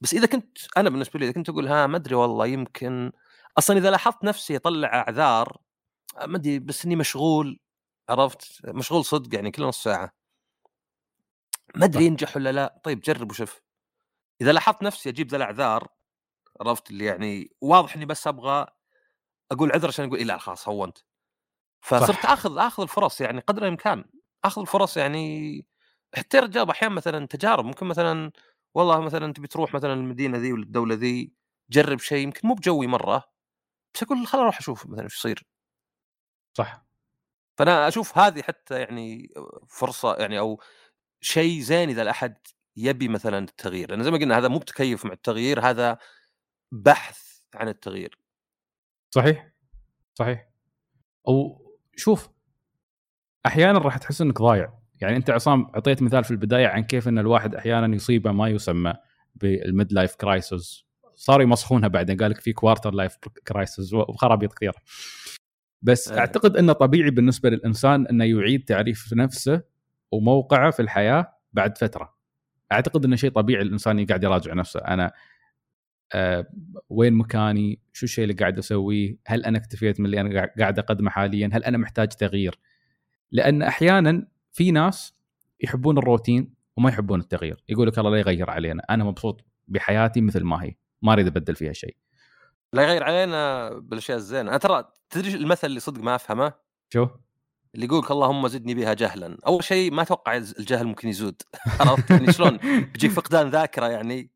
بس 0.02 0.14
إذا 0.14 0.28
كنت 0.28 0.58
أنا 0.78 0.90
بالنسبة 0.90 1.20
لي 1.20 1.26
إذا 1.26 1.34
كنت 1.34 1.50
أقول 1.50 1.68
ها 1.68 1.88
ما 1.88 1.98
أدري 1.98 2.16
والله 2.16 2.46
يمكن 2.46 3.12
أصلا 3.58 3.78
إذا 3.78 3.92
لاحظت 3.92 4.24
نفسي 4.24 4.56
اطلع 4.56 4.88
أعذار 4.94 5.58
ما 6.26 6.38
أدري 6.38 6.60
بس 6.60 6.86
إني 6.86 6.96
مشغول 6.96 7.60
عرفت؟ 8.10 8.62
مشغول 8.66 9.06
صدق 9.06 9.36
يعني 9.36 9.52
كل 9.52 9.64
نص 9.64 9.84
ساعة. 9.84 10.14
ما 11.76 11.86
أدري. 11.86 12.06
ينجح 12.06 12.38
ولا 12.38 12.52
لا. 12.52 12.82
طيب 12.84 13.02
جرب 13.02 13.32
وشوف. 13.32 13.62
إذا 14.42 14.52
لاحظت 14.52 14.84
نفسي 14.84 15.10
أجيب 15.10 15.28
ذا 15.28 15.38
الأعذار 15.38 15.88
عرفت؟ 16.62 16.92
اللي 16.92 17.06
يعني 17.06 17.52
واضح 17.62 17.96
إني 17.96 18.06
بس 18.06 18.28
أبغى 18.28 18.68
أقول 19.52 19.72
عذر 19.72 19.88
عشان 19.88 20.06
أقول 20.06 20.18
إيه 20.18 20.26
لا 20.26 20.38
خلاص 20.38 20.70
هونت. 20.70 20.98
فصرت 21.82 22.24
صح. 22.24 22.32
آخذ 22.32 22.58
آخذ 22.58 22.84
الفرص 22.84 23.22
يعني 23.22 23.40
قدر 23.40 23.64
الإمكان. 23.64 24.06
آخذ 24.46 24.62
الفرص 24.62 24.98
يعني 24.98 25.66
حتى 26.16 26.40
رجال 26.40 26.70
أحيانا 26.70 26.96
مثلا 26.96 27.28
تجارب 27.28 27.66
ممكن 27.66 27.86
مثلا 27.86 28.32
والله 28.74 29.00
مثلا 29.00 29.34
تبي 29.34 29.48
تروح 29.48 29.74
مثلا 29.74 29.94
المدينة 29.94 30.38
ذي 30.38 30.54
ولا 30.54 30.64
الدولة 30.64 30.96
ذي 30.96 31.34
جرب 31.70 32.00
شيء 32.00 32.18
يمكن 32.24 32.48
مو 32.48 32.54
بجوي 32.54 32.88
مرة. 32.88 33.33
بس 33.96 34.04
أقول 34.04 34.28
خل 34.28 34.40
أروح 34.40 34.58
أشوف 34.58 34.88
مثلا 34.88 35.04
إيش 35.04 35.16
يصير. 35.16 35.46
صح. 36.54 36.86
فأنا 37.58 37.88
أشوف 37.88 38.18
هذه 38.18 38.42
حتى 38.42 38.80
يعني 38.80 39.34
فرصة 39.70 40.16
يعني 40.16 40.40
أو 40.40 40.62
شيء 41.22 41.62
زين 41.62 41.90
إذا 41.90 42.02
الأحد 42.02 42.38
يبي 42.78 43.08
مثلا 43.08 43.38
التغيير. 43.38 43.92
لأن 43.92 44.04
زي 44.04 44.12
ما 44.12 44.18
قلنا 44.18 44.38
هذا 44.38 44.48
مو 44.48 44.60
بتكيف 44.60 45.06
مع 45.06 45.14
التغيير 45.14 45.60
هذا 45.60 45.98
بحث 46.72 47.40
عن 47.56 47.68
التغيير. 47.68 48.18
صحيح. 49.12 49.54
صحيح. 50.14 50.50
أو 51.28 51.64
شوف 51.96 52.30
أحيانا 53.46 53.80
راح 53.80 53.98
تحس 53.98 54.22
إنك 54.22 54.42
ضايع. 54.42 54.74
يعني 55.02 55.16
أنت 55.16 55.30
عصام 55.30 55.72
أعطيت 55.76 56.02
مثال 56.02 56.24
في 56.24 56.32
البداية 56.32 56.68
عن 56.68 56.84
كيف 56.84 57.08
إن 57.08 57.20
الواحد 57.20 57.56
أحيانا 57.56 57.96
يصيبه 57.96 58.32
ما 58.32 58.48
يسمى 58.48 58.94
بال 59.36 59.94
mid-life 59.94 60.16
crisis 60.16 60.86
صاروا 61.24 61.44
يمسخونها 61.44 61.88
بعدين. 61.88 62.18
قال 62.18 62.32
لك 62.32 62.40
في 62.40 62.54
quarter-life 62.54 63.18
crisis 63.48 63.94
وخرابيط 63.94 64.54
كثيرة. 64.54 64.76
بس 65.82 66.12
إيه. 66.12 66.20
أعتقد 66.20 66.58
إنه 66.58 66.74
طبيعي 66.74 67.10
بالنسبة 67.10 67.50
للإنسان 67.50 68.08
إنه 68.08 68.26
يعيد 68.26 68.66
تعريف 68.66 69.14
نفسه 69.14 69.62
وموقعه 70.12 70.72
في 70.72 70.82
الحياة 70.82 71.34
بعد 71.54 71.78
فترة. 71.78 72.16
أعتقد 72.72 73.06
إنه 73.06 73.16
شيء 73.16 73.32
طبيعي 73.32 73.62
الإنسان 73.62 74.06
قاعد 74.06 74.24
يراجع 74.24 74.54
نفسه. 74.54 74.80
أنا 74.80 75.12
آه 76.14 76.48
وين 76.90 77.14
مكاني؟ 77.14 77.80
شو 77.94 78.06
الشيء 78.06 78.24
اللي 78.24 78.36
قاعد 78.36 78.58
أسويه؟ 78.58 79.18
هل 79.28 79.46
أنا 79.46 79.58
اكتفيت 79.58 80.00
من 80.00 80.06
اللي 80.06 80.22
أنا 80.22 80.36
قاعد- 80.36 80.52
قاعد 80.60 80.80
أقدمه 80.80 81.10
حاليا؟ 81.10 81.50
هل 81.54 81.64
أنا 81.64 81.78
محتاج 81.78 82.08
تغيير؟ 82.08 82.60
لأن 83.32 83.62
أحيانا 83.62 84.28
في 84.52 84.72
ناس 84.72 85.16
يحبون 85.60 85.98
الروتين 85.98 86.54
وما 86.78 86.90
يحبون 86.90 87.20
التغيير. 87.20 87.64
يقول 87.70 87.88
لك 87.88 88.00
الله 88.00 88.12
لا 88.12 88.18
يغير 88.18 88.50
علينا. 88.50 88.84
أنا 88.90 89.04
مبسوط 89.04 89.46
بحياتي 89.68 90.22
مثل 90.22 90.44
ما 90.44 90.64
هي. 90.64 90.76
ما 91.04 91.14
أريد 91.14 91.28
أبدل 91.28 91.56
فيها 91.56 91.74
شيء. 91.74 91.96
لا 92.74 92.84
يغير 92.84 93.04
علينا 93.04 93.70
بالأشياء 93.70 94.18
الزينة. 94.18 94.50
أنا 94.50 94.58
ترى 94.58 94.92
تدري 95.10 95.34
المثل 95.34 95.68
اللي 95.68 95.80
صدق 95.80 96.02
ما 96.02 96.16
أفهمه؟ 96.16 96.54
شو؟ 96.94 97.08
اللي 97.76 97.86
يقولك 97.86 98.12
اللهم 98.12 98.48
زدني 98.48 98.74
بها 98.76 98.94
جهلا 98.94 99.38
أول 99.48 99.64
شيء 99.64 99.92
ما 99.92 100.02
أتوقع 100.02 100.38
الجهل 100.38 100.86
ممكن 100.88 101.10
يزود. 101.10 101.42
عرفت؟ 101.80 102.10
يعني 102.12 102.34
شلون؟ 102.34 102.58
بيجيك 102.58 103.12
فقدان 103.12 103.50
ذاكرة 103.50 103.88
يعني. 103.88 104.32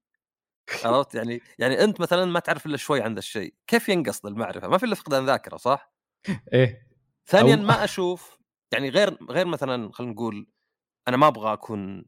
عرفت؟ 0.85 1.15
يعني 1.15 1.41
يعني 1.59 1.83
أنت 1.83 2.01
مثلا 2.01 2.25
ما 2.25 2.39
تعرف 2.39 2.65
إلا 2.65 2.77
شوي 2.77 3.01
عن 3.01 3.13
ذا 3.13 3.19
الشيء. 3.19 3.53
كيف 3.67 3.89
ينقص 3.89 4.25
المعرفة؟ 4.25 4.67
ما 4.67 4.77
في 4.77 4.85
إلا 4.85 4.95
فقدان 4.95 5.25
ذاكرة 5.25 5.57
صح؟ 5.57 5.93
إيه. 6.53 6.87
ثانيا 7.25 7.55
أو- 7.55 7.59
ما 7.59 7.83
أشوف 7.83 8.37
يعني 8.73 8.89
غير 8.89 9.17
غير 9.31 9.45
مثلا 9.45 9.91
خلينا 9.91 10.13
نقول 10.13 10.47
أنا 11.07 11.17
ما 11.17 11.27
أبغى 11.27 11.53
أكون 11.53 12.05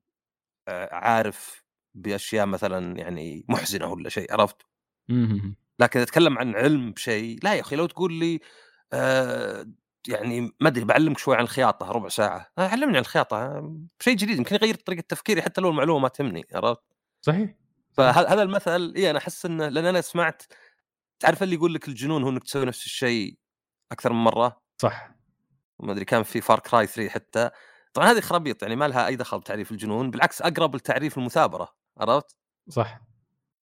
آه، 0.67 0.89
عارف 0.95 1.63
بأشياء 1.95 2.45
مثلا 2.45 2.97
يعني 2.97 3.45
محزنة 3.49 3.87
ولا 3.87 4.09
شيء 4.09 4.33
عرفت؟ 4.33 4.61
مم. 5.09 5.55
لكن 5.79 5.99
أتكلم 5.99 6.37
عن 6.37 6.55
علم 6.55 6.91
بشيء 6.91 7.39
لا 7.43 7.53
يا 7.53 7.61
أخي 7.61 7.75
لو 7.75 7.85
تقول 7.85 8.13
لي 8.13 8.39
آه 8.93 9.65
يعني 10.07 10.41
ما 10.41 10.67
أدري 10.67 10.85
بعلمك 10.85 11.17
شوي 11.17 11.35
عن 11.35 11.43
الخياطة 11.43 11.91
ربع 11.91 12.09
ساعة. 12.09 12.51
آه، 12.57 12.67
علمني 12.67 12.97
عن 12.97 13.01
الخياطة 13.01 13.37
آه، 13.37 13.77
شيء 13.99 14.15
جديد 14.15 14.37
يمكن 14.37 14.55
يغير 14.55 14.75
طريقة 14.75 15.03
تفكيري 15.09 15.41
حتى 15.41 15.61
لو 15.61 15.69
المعلومة 15.69 15.99
ما 15.99 16.07
تهمني 16.07 16.45
عرفت؟ 16.53 16.81
صحيح 17.21 17.55
فهذا 17.93 18.43
المثل 18.43 18.93
إي 18.95 19.09
أنا 19.09 19.17
أحس 19.17 19.45
إنه 19.45 19.67
لأن 19.67 19.85
أنا 19.85 20.01
سمعت 20.01 20.43
تعرف 21.19 21.43
اللي 21.43 21.55
يقول 21.55 21.73
لك 21.73 21.87
الجنون 21.87 22.23
هو 22.23 22.29
إنك 22.29 22.43
تسوي 22.43 22.65
نفس 22.65 22.85
الشيء 22.85 23.37
أكثر 23.91 24.13
من 24.13 24.23
مرة؟ 24.23 24.61
صح. 24.77 25.11
ما 25.79 25.91
أدري 25.91 26.05
كان 26.05 26.23
في 26.23 26.41
فار 26.41 26.59
كراي 26.59 26.87
3 26.87 27.09
حتى. 27.09 27.49
طبعا 27.93 28.11
هذه 28.11 28.19
خرابيط 28.19 28.63
يعني 28.63 28.75
ما 28.75 28.87
لها 28.87 29.07
أي 29.07 29.15
دخل 29.15 29.39
بتعريف 29.39 29.71
الجنون 29.71 30.11
بالعكس 30.11 30.41
أقرب 30.41 30.75
لتعريف 30.75 31.17
المثابرة 31.17 31.75
عرفت؟ 31.97 32.37
صح. 32.69 33.01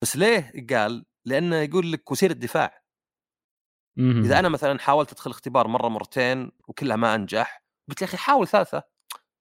بس 0.02 0.16
ليه؟ 0.16 0.52
قال 0.70 1.06
لأنه 1.24 1.56
يقول 1.56 1.92
لك 1.92 2.10
وسيلة 2.10 2.34
دفاع. 2.34 2.82
مم. 3.96 4.24
اذا 4.24 4.38
أنا 4.38 4.48
مثلا 4.48 4.78
حاولت 4.78 5.12
أدخل 5.12 5.30
اختبار 5.30 5.68
مرة 5.68 5.88
مرتين 5.88 6.52
وكلها 6.68 6.96
ما 6.96 7.14
أنجح 7.14 7.64
قلت 7.88 8.02
يا 8.02 8.06
أخي 8.06 8.16
حاول 8.16 8.48
ثالثة. 8.48 8.82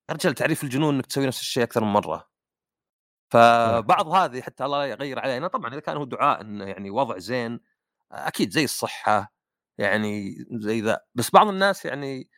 يا 0.09 0.13
رجال 0.13 0.33
تعريف 0.33 0.63
الجنون 0.63 0.95
إنك 0.95 1.05
تسوي 1.05 1.27
نفس 1.27 1.41
الشيء 1.41 1.63
أكثر 1.63 1.83
من 1.83 1.93
مرة. 1.93 2.29
فبعض 3.31 4.07
هذه 4.07 4.41
حتى 4.41 4.65
الله 4.65 4.85
يغير 4.85 5.19
علينا. 5.19 5.47
طبعا 5.47 5.73
إذا 5.73 5.79
كان 5.79 5.97
هو 5.97 6.05
دعاء 6.05 6.41
إنه 6.41 6.65
يعني 6.65 6.89
وضع 6.89 7.17
زين 7.17 7.59
أكيد 8.11 8.51
زي 8.51 8.63
الصحة 8.63 9.35
يعني 9.77 10.35
زي 10.51 10.81
ذا. 10.81 10.99
بس 11.15 11.31
بعض 11.31 11.47
الناس 11.47 11.85
يعني 11.85 12.29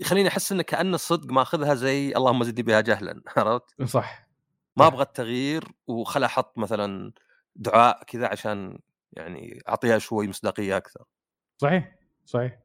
يخليني 0.00 0.28
أحس 0.28 0.52
إنه 0.52 0.62
كان 0.62 0.94
الصدق 0.94 1.32
ماخذها 1.32 1.74
زي 1.74 2.16
اللهم 2.16 2.44
زدني 2.44 2.62
بها 2.62 2.80
جهلا 2.80 3.22
عرفت؟ 3.36 3.82
صح 3.84 4.28
ما. 4.76 4.86
أبغى 4.86 5.02
التغيير 5.02 5.64
وخل 5.86 6.24
أحط 6.24 6.58
مثلا 6.58 7.12
دعاء 7.56 8.04
كذا 8.04 8.26
عشان 8.26 8.78
يعني 9.12 9.62
أعطيها 9.68 9.98
شوي 9.98 10.28
مصداقية 10.28 10.76
أكثر. 10.76 11.04
صحيح 11.58 11.96
صحيح 12.24 12.58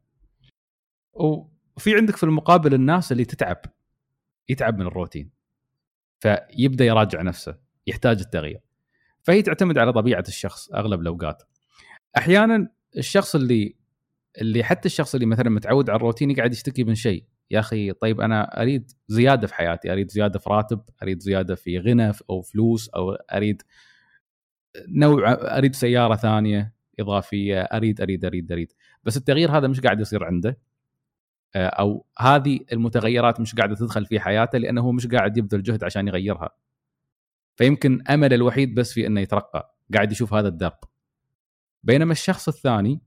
وفي 1.14 1.96
عندك 1.96 2.16
في 2.16 2.24
المقابل 2.24 2.74
الناس 2.74 3.12
اللي 3.12 3.26
تتعب 3.26 3.62
يتعب 4.50 4.80
من 4.80 4.88
الروتين 4.88 5.32
فيبدأ 6.20 6.86
يراجع 6.86 7.22
نفسه 7.22 7.58
يحتاج 7.88 8.20
التغيير 8.20 8.62
فهي 9.24 9.42
تعتمد 9.42 9.78
على 9.78 9.94
طبيعة 9.94 10.24
الشخص 10.28 10.72
أغلب 10.72 11.02
الأوقات 11.02 11.44
أحيانا 12.18 12.72
الشخص 12.98 13.36
اللي 13.36 13.76
اللي 14.42 14.64
حتى 14.64 14.86
الشخص 14.86 15.16
اللي 15.16 15.26
مثلا 15.26 15.50
متعود 15.50 15.90
على 15.90 15.98
الروتين 15.98 16.32
يقعد 16.32 16.54
يشتكي 16.54 16.84
من 16.84 16.96
شيء. 16.96 17.26
يا 17.52 17.60
أخي 17.60 17.92
طيب 17.92 18.22
أنا 18.22 18.62
أريد 18.62 18.92
زيادة 19.08 19.48
في 19.48 19.56
حياتي 19.56 19.92
أريد 19.92 20.12
زيادة 20.12 20.40
في 20.40 20.50
راتب 20.50 20.82
أريد 21.04 21.20
زيادة 21.20 21.56
في 21.56 21.80
غنى 21.80 22.12
أو 22.30 22.42
فلوس 22.42 22.90
أو 22.90 23.12
أريد 23.12 23.62
نوع 24.88 25.32
أريد 25.58 25.76
سيارة 25.76 26.16
ثانية 26.16 26.74
إضافية 27.00 27.62
أريد 27.62 28.02
أريد 28.02 28.26
أريد 28.26 28.52
أريد. 28.52 28.74
بس 29.04 29.18
التغيير 29.18 29.58
هذا 29.58 29.68
مش 29.68 29.80
قاعد 29.80 30.00
يصير 30.00 30.24
عنده. 30.24 30.58
آه، 31.56 31.68
أو 31.68 32.06
هذه 32.20 32.60
المتغيرات 32.74 33.40
مش 33.40 33.56
قاعدة 33.56 33.76
تدخل 33.76 34.06
في 34.06 34.20
حياته 34.20 34.58
لأنه 34.58 34.82
هو 34.82 34.92
مش 34.92 35.08
قاعد 35.08 35.38
يبذل 35.38 35.64
جهد 35.64 35.84
عشان 35.84 36.08
يغيرها. 36.08 36.50
فيمكن 37.56 38.04
امل 38.10 38.34
الوحيد 38.34 38.76
بس 38.76 38.94
في 38.94 39.08
إنه 39.08 39.22
يترقى 39.22 39.76
قاعد 39.94 40.12
يشوف 40.12 40.34
هذا 40.34 40.48
الدرب. 40.48 40.80
بينما 41.84 42.12
الشخص 42.12 42.48
الثاني 42.48 43.02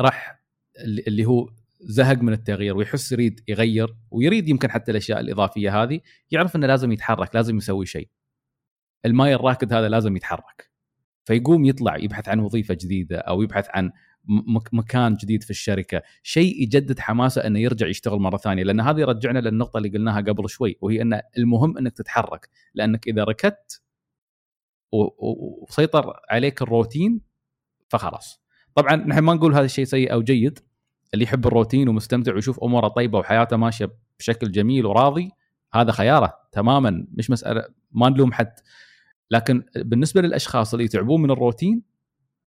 راح 0.00 0.42
اللي 0.78 1.24
هو 1.24 1.48
زهق 1.80 2.18
من 2.18 2.32
التغيير 2.32 2.76
ويحس 2.76 3.12
يريد 3.12 3.40
يغير 3.48 3.96
ويريد 4.10 4.48
يمكن 4.48 4.70
حتى 4.70 4.90
الأشياء 4.90 5.20
الإضافية 5.20 5.82
هذه 5.82 6.00
يعرف 6.30 6.56
إنه 6.56 6.66
لازم 6.66 6.92
يتحرك 6.92 7.34
لازم 7.34 7.56
يسوي 7.56 7.86
شيء. 7.86 8.08
الماي 9.04 9.34
الراكد 9.34 9.72
هذا 9.72 9.88
لازم 9.88 10.16
يتحرك. 10.16 10.70
فيقوم 11.24 11.64
يطلع 11.64 11.96
يبحث 11.96 12.28
عن 12.28 12.40
وظيفة 12.40 12.74
جديدة 12.74 13.18
أو 13.18 13.42
يبحث 13.42 13.66
عن 13.70 13.92
مكان 14.72 15.14
جديد 15.14 15.42
في 15.42 15.50
الشركة. 15.50 16.02
شيء 16.22 16.62
يجدد 16.62 17.00
حماسه 17.00 17.46
إنه 17.46 17.58
يرجع 17.58 17.86
يشتغل 17.86 18.18
مرة 18.18 18.36
ثانية 18.36 18.62
لأن 18.62 18.80
هذه 18.80 19.00
يرجعنا 19.00 19.38
للنقطة 19.38 19.78
اللي 19.78 19.88
قلناها 19.88 20.20
قبل 20.20 20.48
شوي 20.48 20.78
وهي 20.80 21.02
إن 21.02 21.20
المهم 21.38 21.78
إنك 21.78 21.92
تتحرك 21.92 22.48
لأنك 22.74 23.08
إذا 23.08 23.24
ركدت 23.24 23.82
وسيطر 24.92 26.20
عليك 26.30 26.62
الروتين 26.62 27.20
فخلاص. 27.88 28.41
طبعا 28.74 28.96
نحن 28.96 29.18
ما 29.18 29.34
نقول 29.34 29.54
هذا 29.54 29.64
الشيء 29.64 29.84
سيء 29.84 30.12
أو 30.12 30.22
جيد. 30.22 30.58
اللي 31.14 31.24
يحب 31.24 31.46
الروتين 31.46 31.88
ومستمتع 31.88 32.34
ويشوف 32.34 32.64
أموره 32.64 32.88
طيبة 32.88 33.18
وحياته 33.18 33.56
ماشية 33.56 33.92
بشكل 34.18 34.50
جميل 34.50 34.86
وراضي 34.86 35.30
هذا 35.74 35.92
خياره 35.92 36.38
تماما 36.52 37.06
مش 37.12 37.30
مسألة 37.30 37.64
ما 37.90 38.08
نلوم 38.08 38.32
حد. 38.32 38.54
لكن 39.30 39.64
بالنسبة 39.76 40.20
للأشخاص 40.20 40.74
اللي 40.74 40.84
يتعبون 40.84 41.22
من 41.22 41.30
الروتين 41.30 41.82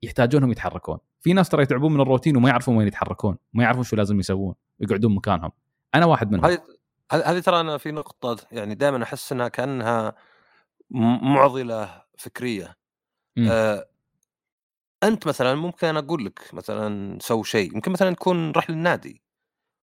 يحتاجونهم 0.04 0.52
يتحركون. 0.52 0.98
في 1.22 1.34
ناس 1.34 1.50
ترى 1.50 1.64
يتعبون 1.64 1.94
من 1.94 2.02
الروتين 2.02 2.38
وما 2.38 2.50
يعرفون 2.50 2.78
وين 2.78 2.88
يتحركون 2.88 3.38
ما 3.54 3.64
يعرفون 3.64 3.84
شو 3.84 3.96
لازم 3.96 4.20
يسوون 4.20 4.56
ويقعدون 4.80 5.16
مكانهم. 5.16 5.52
أنا 5.96 6.06
واحد 6.06 6.32
منهم. 6.32 6.46
هذه 6.46 6.60
هذه 7.12 7.40
ترى 7.40 7.60
أنا 7.60 7.78
في 7.78 7.92
نقطة 7.92 8.38
يعني 8.52 8.76
دائما 8.76 9.04
أحس 9.04 9.32
إنها 9.32 9.48
كأنها 9.48 10.16
معضلة 11.22 12.02
فكرية. 12.18 12.76
آه 13.38 13.88
أنت 15.04 15.28
مثلا 15.28 15.56
ممكن 15.56 15.98
أقول 15.98 16.26
لك 16.26 16.54
مثلا 16.54 17.18
سوي 17.22 17.44
شيء 17.44 17.76
ممكن 17.76 17.92
مثلا 17.92 18.16
تكون 18.16 18.52
رح 18.52 18.70
للنادي 18.70 19.22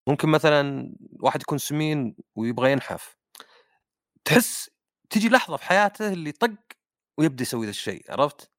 ممكن 0.08 0.28
مثلا 0.28 0.94
واحد 1.20 1.42
يكون 1.42 1.58
سمين 1.58 2.16
ويبغى 2.36 2.72
ينحف 2.72 3.16
تحس 4.24 4.70
تجي 5.10 5.28
لحظة 5.28 5.56
في 5.56 5.64
حياته 5.64 6.12
اللي 6.12 6.32
طق 6.32 6.50
ويبدأ 7.18 7.42
يسوي 7.42 7.66
ذا 7.66 7.70
الشيء 7.70 8.12
عرفت؟ 8.12 8.50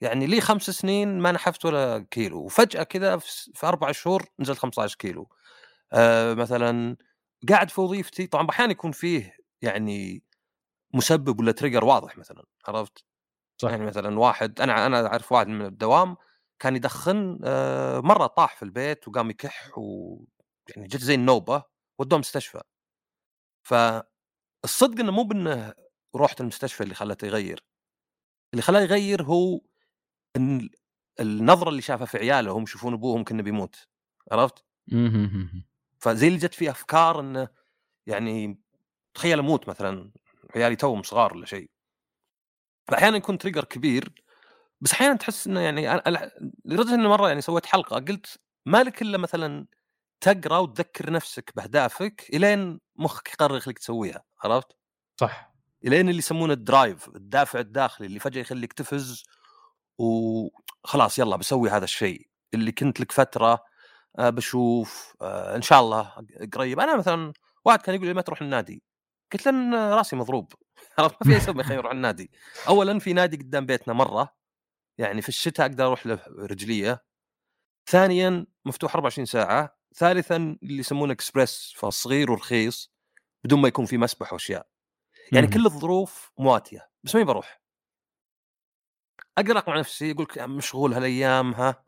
يعني 0.00 0.26
لي 0.26 0.40
خمس 0.40 0.70
سنين 0.70 1.18
ما 1.18 1.32
نحفت 1.32 1.64
ولا 1.64 2.06
كيلو 2.10 2.38
وفجأة 2.44 2.82
كذا 2.82 3.16
في 3.54 3.66
أربع 3.66 3.92
شهور 3.92 4.24
نزلت 4.40 4.58
15 4.58 4.96
كيلو 4.98 5.28
آه 5.92 6.34
مثلا 6.34 6.96
قاعد 7.48 7.70
في 7.70 7.80
وظيفتي 7.80 8.26
طبعا 8.26 8.50
أحيانا 8.50 8.72
يكون 8.72 8.92
فيه 8.92 9.36
يعني 9.62 10.22
مسبب 10.94 11.40
ولا 11.40 11.52
trigger 11.52 11.84
واضح 11.84 12.18
مثلا 12.18 12.44
عرفت؟ 12.68 13.04
صح. 13.58 13.70
يعني 13.70 13.84
مثلا 13.86 14.18
واحد 14.18 14.60
أنا 14.60 14.86
أنا 14.86 15.06
أعرف 15.06 15.32
واحد 15.32 15.48
من 15.48 15.66
الدوام 15.66 16.16
كان 16.58 16.76
يدخن 16.76 17.40
آه 17.44 18.00
مرة 18.00 18.26
طاح 18.26 18.56
في 18.56 18.62
البيت 18.62 19.08
وقام 19.08 19.30
يكح 19.30 19.78
و 19.78 20.16
يعني 20.76 20.86
جت 20.88 21.00
زي 21.00 21.14
النوبة 21.14 21.62
ودوه 21.98 22.18
مستشفى. 22.18 22.60
فالصدق 23.62 25.00
إنه 25.00 25.12
مو 25.12 25.24
بإنه 25.24 25.74
روحة 26.16 26.36
المستشفى 26.40 26.82
اللي 26.82 26.94
خلته 26.94 27.26
يغير. 27.26 27.64
اللي 28.54 28.62
خلاه 28.62 28.80
يغير 28.80 29.22
هو 29.24 29.60
إن 30.36 30.70
النظرة 31.20 31.68
اللي 31.70 31.82
شافها 31.82 32.06
في 32.06 32.18
عياله 32.18 32.52
هم 32.52 32.62
يشوفون 32.62 32.92
أبوهم 32.94 33.24
كأنه 33.24 33.42
بيموت. 33.42 33.88
عرفت؟ 34.32 34.64
فزي 35.98 36.28
اللي 36.28 36.38
جت 36.38 36.54
فيه 36.54 36.70
أفكار 36.70 37.20
إنه 37.20 37.48
يعني 38.06 38.60
تخيل 39.14 39.38
أموت 39.38 39.68
مثلا 39.68 40.12
عيالي 40.56 40.76
توهم 40.76 41.02
صغار 41.02 41.34
ولا 41.36 41.46
شيء. 41.46 41.70
فاحيانا 42.88 43.16
يكون 43.16 43.38
تريجر 43.38 43.64
كبير 43.64 44.12
بس 44.80 44.92
أحيانا 44.92 45.16
تحس 45.16 45.46
إنه 45.46 45.60
يعني 45.60 46.02
لدرجة 46.64 46.94
إنه 46.94 47.08
مرة 47.08 47.28
يعني 47.28 47.40
سويت 47.40 47.66
حلقة 47.66 47.96
قلت 47.96 48.38
ما 48.66 48.82
لك 48.82 49.02
إلا 49.02 49.18
مثلا 49.18 49.66
تقرأ 50.20 50.58
وتذكر 50.58 51.10
نفسك 51.12 51.52
بأهدافك 51.56 52.30
إلين 52.34 52.80
مخك 52.96 53.28
يقرر 53.28 53.56
يخليك 53.56 53.78
تسويها 53.78 54.24
عرفت؟ 54.44 54.68
صح. 55.16 55.54
إلين 55.84 56.08
اللي 56.08 56.18
يسمونه 56.18 56.52
الدرايف 56.52 57.08
الدافع 57.08 57.60
الداخلي 57.60 58.06
اللي 58.06 58.18
فجأة 58.18 58.40
يخليك 58.40 58.72
تفز 58.72 59.24
وخلاص 59.98 61.18
يلا 61.18 61.36
بسوي 61.36 61.70
هذا 61.70 61.84
الشيء 61.84 62.28
اللي 62.54 62.72
كنت 62.72 63.00
لك 63.00 63.12
فترة 63.12 63.64
آه، 64.18 64.30
بشوف 64.30 65.14
آه، 65.22 65.56
إن 65.56 65.62
شاء 65.62 65.80
الله 65.80 66.12
قريب. 66.54 66.80
أنا 66.80 66.96
مثلا 66.96 67.32
واحد 67.64 67.82
كان 67.82 67.94
يقول 67.94 68.06
لي 68.06 68.14
ما 68.14 68.22
تروح 68.22 68.42
النادي 68.42 68.82
قلت 69.32 69.46
له 69.46 69.94
راسي 69.96 70.16
مضروب. 70.16 70.52
عرفت 70.98 71.26
ما 71.26 71.32
في 71.32 71.42
أسوي 71.44 71.62
خليني 71.62 71.80
أروح 71.80 71.92
النادي. 71.92 72.30
اولا 72.68 72.98
في 72.98 73.12
نادي 73.12 73.36
قدام 73.36 73.66
بيتنا 73.66 73.94
مرة 73.94 74.36
يعني 74.98 75.22
في 75.22 75.28
الشتاء 75.28 75.66
أقدر 75.66 75.86
أروح 75.86 76.06
له 76.06 76.20
رجلية. 76.28 77.04
ثانيا 77.90 78.46
مفتوح 78.64 78.94
24 78.94 79.26
ساعة. 79.26 79.76
ثالثا 79.94 80.36
اللي 80.36 80.78
يسمونه 80.78 81.12
إكسبريس 81.12 81.72
فصغير 81.76 82.30
ورخيص 82.30 82.92
بدون 83.44 83.60
ما 83.60 83.68
يكون 83.68 83.86
في 83.86 83.98
مسبح 83.98 84.32
وأشياء. 84.32 84.66
يعني 85.32 85.46
كل 85.46 85.66
الظروف 85.66 86.32
مواتية 86.38 86.90
بس 87.04 87.14
ما 87.14 87.22
بروح. 87.22 87.60
أقدر 89.38 89.58
أقنع 89.58 89.78
نفسي 89.78 90.10
يقول 90.10 90.22
لك 90.30 90.38
مشغول 90.38 90.94
هالأيام 90.94 91.54
ها؟ 91.54 91.84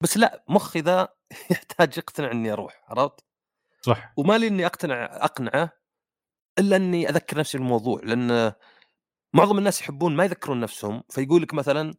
بس 0.00 0.16
لا 0.16 0.44
مخي 0.48 0.80
ذا 0.80 1.08
يحتاج 1.50 1.98
يقتنع 1.98 2.30
إني 2.30 2.52
أروح 2.52 2.84
عرفت؟ 2.88 3.24
صح. 3.82 4.12
وما 4.16 4.38
لي 4.38 4.46
إني 4.46 4.66
أقتنع 4.66 5.04
أقنعه 5.04 5.81
إلا 6.58 6.76
إني 6.76 7.08
أذكر 7.08 7.38
نفسي 7.38 7.58
بالموضوع 7.58 8.00
لأن 8.04 8.52
معظم 9.34 9.58
الناس 9.58 9.80
يحبون 9.80 10.16
ما 10.16 10.24
يذكرون 10.24 10.60
نفسهم 10.60 11.02
فيقول 11.10 11.42
لك 11.42 11.54
مثلا 11.54 11.94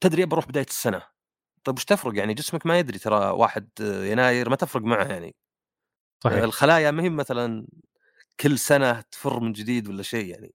تدري 0.00 0.24
بروح 0.24 0.46
بداية 0.46 0.66
السنة. 0.66 1.02
طيب 1.64 1.76
وش 1.76 1.84
تفرق 1.84 2.18
يعني؟ 2.18 2.34
جسمك 2.34 2.66
ما 2.66 2.78
يدري 2.78 2.98
ترى 2.98 3.30
واحد 3.30 3.68
يناير 3.80 4.48
ما 4.50 4.56
تفرق 4.56 4.82
معه 4.82 5.04
يعني. 5.04 5.34
صحيح. 6.24 6.42
الخلايا 6.42 6.90
ما 6.90 7.02
هي 7.02 7.10
مثلا 7.10 7.66
كل 8.40 8.58
سنة 8.58 9.00
تفر 9.00 9.40
من 9.40 9.52
جديد 9.52 9.88
ولا 9.88 10.02
شيء 10.02 10.26
يعني. 10.26 10.54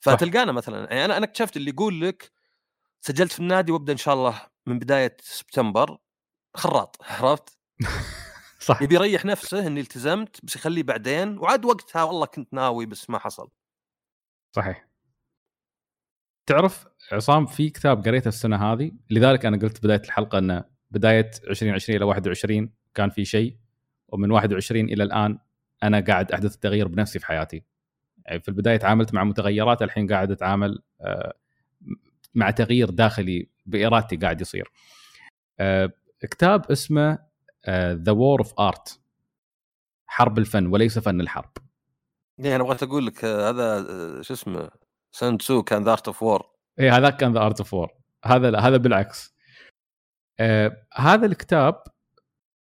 فتلقانا 0.00 0.52
مثلا 0.52 0.78
يعني 0.78 1.04
أنا 1.04 1.16
أنا 1.16 1.24
اكتشفت 1.26 1.56
اللي 1.56 1.70
يقول 1.70 2.00
لك 2.00 2.32
سجلت 3.00 3.32
في 3.32 3.40
النادي 3.40 3.72
وأبدأ 3.72 3.92
إن 3.92 3.98
شاء 3.98 4.14
الله 4.14 4.42
من 4.66 4.78
بداية 4.78 5.16
سبتمبر 5.20 5.98
خراط 6.56 6.96
عرفت؟ 7.02 7.58
صح. 8.62 8.82
يبي 8.82 8.94
يريح 8.94 9.24
نفسه 9.24 9.66
إني 9.66 9.80
التزمت 9.80 10.44
بس 10.44 10.56
يخليه 10.56 10.82
بعدين 10.82 11.38
وعاد 11.38 11.64
وقتها 11.64 12.02
والله 12.02 12.26
كنت 12.26 12.54
ناوي 12.54 12.86
بس 12.86 13.10
ما 13.10 13.18
حصل. 13.18 13.48
صحيح. 14.52 14.88
تعرف 16.46 16.86
عصام 17.12 17.46
في 17.46 17.70
كتاب 17.70 18.04
قريته 18.04 18.28
السنة 18.28 18.72
هذه؟ 18.72 18.92
لذلك 19.10 19.46
أنا 19.46 19.56
قلت 19.56 19.84
بداية 19.84 20.00
الحلقة 20.04 20.38
إنه 20.38 20.64
بداية 20.90 21.30
2020 21.48 21.96
إلى 21.96 22.04
21 22.04 22.70
كان 22.94 23.10
في 23.10 23.24
شيء 23.24 23.56
ومن 24.08 24.30
21 24.30 24.84
إلى 24.84 25.04
الآن 25.04 25.38
أنا 25.82 26.00
قاعد 26.00 26.32
أحدث 26.32 26.54
التغيير 26.54 26.88
بنفسي 26.88 27.18
في 27.18 27.26
حياتي. 27.26 27.62
يعني 28.26 28.40
في 28.40 28.48
البداية 28.48 28.76
تعاملت 28.76 29.14
مع 29.14 29.24
متغيرات 29.24 29.82
الحين 29.82 30.06
قاعد 30.12 30.30
أتعامل 30.30 30.82
آه، 31.00 31.34
مع 32.34 32.50
تغيير 32.50 32.90
داخلي 32.90 33.48
بإرادتي 33.66 34.16
قاعد 34.16 34.40
يصير. 34.40 34.70
آه، 35.60 35.92
كتاب 36.20 36.70
اسمه 36.70 37.31
The 37.92 38.12
War 38.12 38.40
of 38.40 38.60
Art 38.60 39.00
حرب 40.06 40.38
الفن 40.38 40.66
وليس 40.66 40.98
فن 40.98 41.20
الحرب. 41.20 41.50
يعني 42.38 42.56
أنا 42.56 42.64
بغيت 42.64 42.82
أقول 42.82 43.06
لك 43.06 43.24
آه، 43.24 43.50
هذا 43.50 44.22
شو 44.22 44.34
اسمه 44.34 44.70
سان 45.12 45.38
تسو 45.38 45.62
كان 45.62 45.84
The 45.84 45.92
Art 45.92 46.06
of 46.06 46.22
War 46.22 46.46
اي 46.80 46.90
هذاك 46.90 47.16
كان 47.16 47.32
The 47.32 47.40
Art 47.40 47.58
of 47.60 47.74
War 47.74 47.90
هذا 48.24 48.50
لا 48.50 48.68
هذا 48.68 48.76
بالعكس. 48.76 49.34
آه 50.40 50.86
هذا 50.94 51.26
الكتاب 51.26 51.82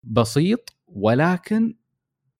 بسيط 0.03 0.75
ولكن 0.87 1.75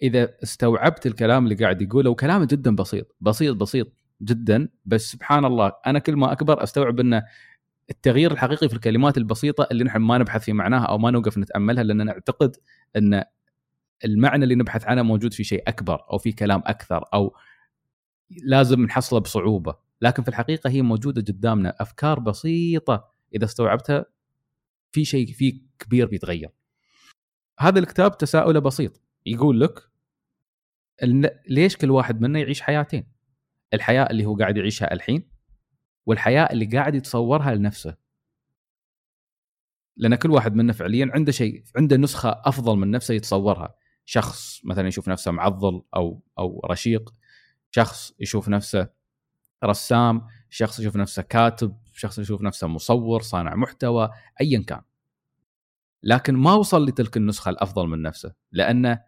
إذا 0.01 0.33
استوعبت 0.43 1.05
الكلام 1.05 1.43
اللي 1.43 1.55
قاعد 1.55 1.81
يقوله 1.81 2.09
وكلامه 2.09 2.45
جدا 2.45 2.75
بسيط 2.75 3.15
بسيط 3.21 3.55
بسيط 3.55 3.87
جدا 4.21 4.69
بس 4.85 5.11
سبحان 5.11 5.45
الله 5.45 5.71
أنا 5.85 5.99
كل 5.99 6.15
ما 6.15 6.31
أكبر 6.31 6.63
أستوعب 6.63 6.99
إنه 6.99 7.23
التغيير 7.91 8.31
الحقيقي 8.31 8.69
في 8.69 8.75
الكلمات 8.75 9.17
البسيطة 9.17 9.67
اللي 9.71 9.83
نحن 9.83 9.97
ما 9.97 10.17
نبحث 10.17 10.43
في 10.43 10.53
معناها 10.53 10.85
أو 10.85 10.97
ما 10.97 11.11
نوقف 11.11 11.37
نتأملها 11.37 11.83
لأن 11.83 12.05
نعتقد 12.05 12.55
أن 12.95 13.23
المعنى 14.05 14.43
اللي 14.43 14.55
نبحث 14.55 14.85
عنه 14.85 15.01
موجود 15.01 15.33
في 15.33 15.43
شيء 15.43 15.63
أكبر 15.67 16.05
أو 16.11 16.17
في 16.17 16.31
كلام 16.31 16.63
أكثر 16.65 17.05
أو 17.13 17.35
لازم 18.29 18.81
نحصله 18.81 19.19
بصعوبة. 19.19 19.75
لكن 20.01 20.23
في 20.23 20.29
الحقيقة 20.29 20.69
هي 20.69 20.81
موجودة 20.81 21.21
قدامنا 21.21 21.75
أفكار 21.79 22.19
بسيطة 22.19 23.11
إذا 23.35 23.45
استوعبتها 23.45 24.05
في 24.91 25.05
شيء 25.05 25.27
في 25.27 25.61
كبير 25.79 26.07
بيتغير. 26.07 26.49
هذا 27.59 27.79
الكتاب 27.79 28.17
تساؤله 28.17 28.59
بسيط. 28.59 29.01
يقول 29.25 29.61
لك 29.61 29.89
ليش 31.49 31.77
كل 31.77 31.91
واحد 31.91 32.21
منا 32.21 32.39
يعيش 32.39 32.61
حياتين؟ 32.61 33.03
الحياة 33.73 34.03
اللي 34.03 34.25
هو 34.25 34.35
قاعد 34.35 34.57
يعيشها 34.57 34.93
الحين 34.93 35.30
والحياة 36.05 36.43
اللي 36.43 36.65
قاعد 36.65 36.95
يتصورها 36.95 37.55
لنفسه. 37.55 37.95
لأن 39.97 40.15
كل 40.15 40.31
واحد 40.31 40.55
منا 40.55 40.73
فعليا 40.73 41.11
عنده 41.13 41.31
شيء 41.31 41.63
عنده 41.75 41.97
نسخة 41.97 42.41
أفضل 42.45 42.77
من 42.77 42.91
نفسه 42.91 43.13
يتصورها. 43.13 43.75
شخص 44.05 44.61
مثلا 44.65 44.87
يشوف 44.87 45.09
نفسه 45.09 45.31
معضل 45.31 45.81
أو 45.95 46.21
أو 46.39 46.61
رشيق. 46.65 47.13
شخص 47.71 48.13
يشوف 48.19 48.49
نفسه 48.49 48.89
رسام. 49.63 50.27
شخص 50.49 50.79
يشوف 50.79 50.95
نفسه 50.95 51.21
كاتب. 51.21 51.77
شخص 51.93 52.19
يشوف 52.19 52.41
نفسه 52.41 52.67
مصور 52.67 53.21
صانع 53.21 53.55
محتوى 53.55 54.09
ايا 54.41 54.63
كان. 54.67 54.81
لكن 56.03 56.35
ما 56.35 56.53
وصل 56.53 56.85
لتلك 56.85 57.17
النسخة 57.17 57.49
الأفضل 57.49 57.87
من 57.87 58.01
نفسه. 58.01 58.33
لأنه 58.51 59.03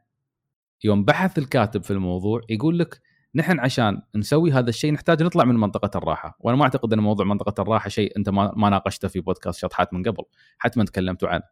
يوم 0.84 1.06
بحث 1.06 1.38
الكاتب 1.38 1.84
في 1.84 1.92
الموضوع 1.92 2.42
يقول 2.50 2.80
لك 2.80 3.02
نحن 3.36 3.60
عشان 3.60 4.02
نسوي 4.16 4.52
هذا 4.52 4.70
الشيء 4.70 4.94
نحتاج 4.94 5.24
نطلع 5.24 5.44
من 5.44 5.56
منطقة 5.56 5.98
الراحة. 5.98 6.38
وأنا 6.40 6.58
ما 6.58 6.64
أعتقد 6.64 6.94
إن 6.94 7.00
موضوع 7.00 7.26
منطقة 7.26 7.62
الراحة 7.62 7.90
شيء 7.90 8.18
أنت 8.18 8.30
ما, 8.30 8.54
ما 8.56 8.70
ناقشته 8.70 9.08
في 9.08 9.20
بودكاست 9.20 9.60
شطحات 9.60 9.94
من 9.94 10.04
قبل 10.04 10.24
حتما 10.58 10.86
تكلمتوا 10.86 11.30
عنه. 11.30 11.44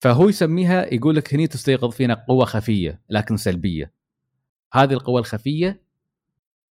فهو 0.00 0.28
يسميها 0.28 0.94
يقول 0.94 1.16
لك 1.16 1.34
هني 1.34 1.46
تستيقظ 1.46 1.90
فينا 1.90 2.24
قوة 2.28 2.44
خفية 2.44 3.02
لكن 3.10 3.36
سلبية. 3.36 3.92
هذه 4.72 4.92
القوى 4.92 5.20
الخفية 5.20 5.82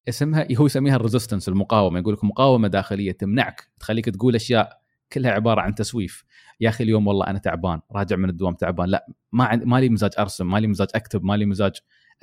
اسمها 0.09 0.47
هو 0.55 0.65
يسميها 0.65 0.95
ال 0.95 1.00
resistance 1.00 1.49
المقاومة. 1.49 1.99
يقول 1.99 2.13
لك 2.13 2.23
مقاومة 2.23 2.67
داخلية 2.67 3.11
تمنعك 3.11 3.69
تخليك 3.79 4.05
تقول 4.05 4.35
أشياء 4.35 4.81
كلها 5.13 5.31
عبارة 5.31 5.61
عن 5.61 5.75
تسويف. 5.75 6.23
يا 6.59 6.69
أخي 6.69 6.83
اليوم 6.83 7.07
والله 7.07 7.27
أنا 7.27 7.39
تعبان 7.39 7.81
راجع 7.91 8.15
من 8.15 8.29
الدوام 8.29 8.53
تعبان. 8.53 8.89
لا 8.89 9.07
ما 9.31 9.55
ما 9.55 9.79
لي 9.79 9.89
مزاج 9.89 10.11
أرسم 10.19 10.51
ما 10.51 10.57
لي 10.57 10.67
مزاج 10.67 10.87
أكتب 10.95 11.23
ما 11.23 11.37
لي 11.37 11.45
مزاج 11.45 11.73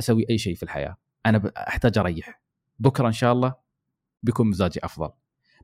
أسوي 0.01 0.27
أي 0.31 0.39
شيء 0.39 0.55
في 0.55 0.63
الحياة. 0.63 0.97
أنا 1.29 1.53
أحتاج 1.57 1.99
أريح. 1.99 2.41
بكرة 2.79 3.07
إن 3.07 3.13
شاء 3.13 3.33
الله 3.33 3.55
بيكون 4.23 4.47
مزاجي 4.47 4.81
أفضل. 4.85 5.11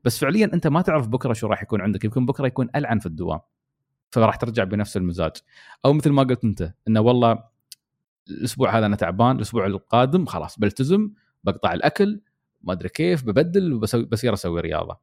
بس 0.03 0.19
فعليا 0.19 0.49
أنت 0.53 0.67
ما 0.67 0.81
تعرف 0.81 1.07
بكرة 1.07 1.33
شو 1.33 1.47
راح 1.47 1.63
يكون 1.63 1.81
عندك. 1.81 2.03
يمكن 2.03 2.25
بكرة 2.25 2.47
يكون 2.47 2.69
ألعن 2.75 2.99
في 2.99 3.05
الدوام. 3.05 3.39
فراح 4.11 4.35
ترجع 4.35 4.63
بنفس 4.63 4.97
المزاج. 4.97 5.31
أو 5.85 5.93
مثل 5.93 6.09
ما 6.09 6.23
قلت 6.23 6.43
أنت 6.43 6.73
إنه 6.87 7.01
والله 7.01 7.43
الأسبوع 8.29 8.77
هذا 8.77 8.85
أنا 8.85 8.95
تعبان 8.95 9.35
الأسبوع 9.35 9.65
القادم 9.65 10.25
خلاص 10.25 10.59
بلتزم 10.59 11.11
بقطع 11.43 11.73
الأكل 11.73 12.21
ما 12.61 12.73
أدري 12.73 12.89
كيف 12.89 13.23
ببدل 13.23 13.73
وبسوي 13.73 14.05
بصير 14.05 14.33
أسوي 14.33 14.61
رياضة. 14.61 14.99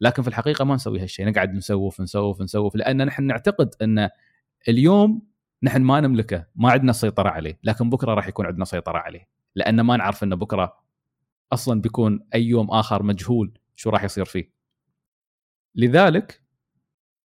لكن 0.00 0.22
في 0.22 0.28
الحقيقة 0.28 0.64
ما 0.64 0.74
نسوي 0.74 1.00
هالشيء 1.00 1.28
نقعد 1.28 1.54
نسوف 1.54 2.00
نسوف 2.00 2.40
نسوف 2.40 2.76
لأن 2.76 3.06
نحن 3.06 3.24
نعتقد 3.24 3.74
إن 3.82 4.08
اليوم 4.68 5.22
نحن 5.62 5.82
ما 5.82 6.00
نملكه. 6.00 6.46
ما 6.56 6.70
عندنا 6.70 6.92
سيطرة 6.92 7.28
عليه. 7.28 7.58
لكن 7.64 7.90
بكرة 7.90 8.14
راح 8.14 8.28
يكون 8.28 8.46
عندنا 8.46 8.64
سيطرة 8.64 8.98
عليه. 8.98 9.28
لأن 9.56 9.80
ما 9.80 9.96
نعرف 9.96 10.24
ان 10.24 10.34
بكرة 10.34 10.78
أصلا 11.52 11.80
بيكون 11.80 12.26
أي 12.34 12.44
يوم 12.44 12.70
آخر 12.70 13.02
مجهول 13.02 13.58
شو 13.76 13.90
راح 13.90 14.04
يصير 14.04 14.24
فيه. 14.24 14.52
لذلك 15.74 16.42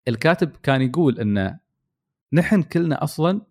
الكاتب 0.09 0.57
كان 0.63 0.83
يقول 0.83 1.21
إن 1.21 1.59
نحن 2.33 2.63
كلنا 2.63 3.05
أصلا 3.05 3.43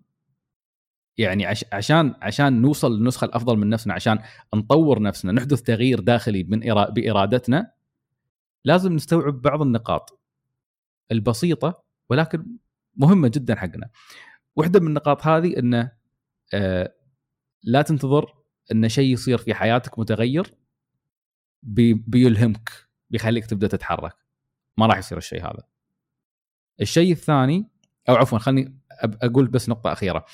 يعني 1.17 1.45
عش 1.45 1.65
عشان 1.73 2.15
عشان 2.21 2.61
نوصل 2.61 2.97
للنسخه 2.97 3.25
الأفضل 3.25 3.57
من 3.57 3.69
نفسنا 3.69 3.93
عشان 3.93 4.19
نطور 4.55 5.01
نفسنا 5.01 5.31
نحدث 5.31 5.61
تغيير 5.61 5.99
داخلي 5.99 6.43
من 6.43 6.59
بإرادتنا 6.89 7.71
لازم 8.65 8.93
نستوعب 8.93 9.41
بعض 9.41 9.61
النقاط 9.61 10.19
البسيطة 11.11 11.83
ولكن 12.09 12.57
مهمة 12.95 13.27
جدا 13.27 13.55
حقنا. 13.55 13.89
واحدة 14.55 14.79
من 14.79 14.87
النقاط 14.87 15.27
هذه 15.27 15.59
انه 15.59 15.91
آه 16.53 16.93
لا 17.63 17.81
تنتظر 17.81 18.38
إن 18.71 18.89
شيء 18.89 19.13
يصير 19.13 19.37
في 19.37 19.53
حياتك 19.53 19.99
متغير 19.99 20.53
بي 21.63 21.93
بيلهمك 21.93 22.69
بيخليك 23.09 23.45
تبدأ 23.45 23.67
تتحرك. 23.67 24.15
ما 24.77 24.85
راح 24.85 24.97
يصير 24.97 25.17
الشيء 25.17 25.41
هذا. 25.41 25.63
الشيء 26.81 27.11
الثاني 27.11 27.69
أو 28.09 28.15
عفوا 28.15 28.37
خلني 28.39 28.79
أقول 29.03 29.47
بس 29.47 29.69
نقطة 29.69 29.91
أخيرة. 29.91 30.25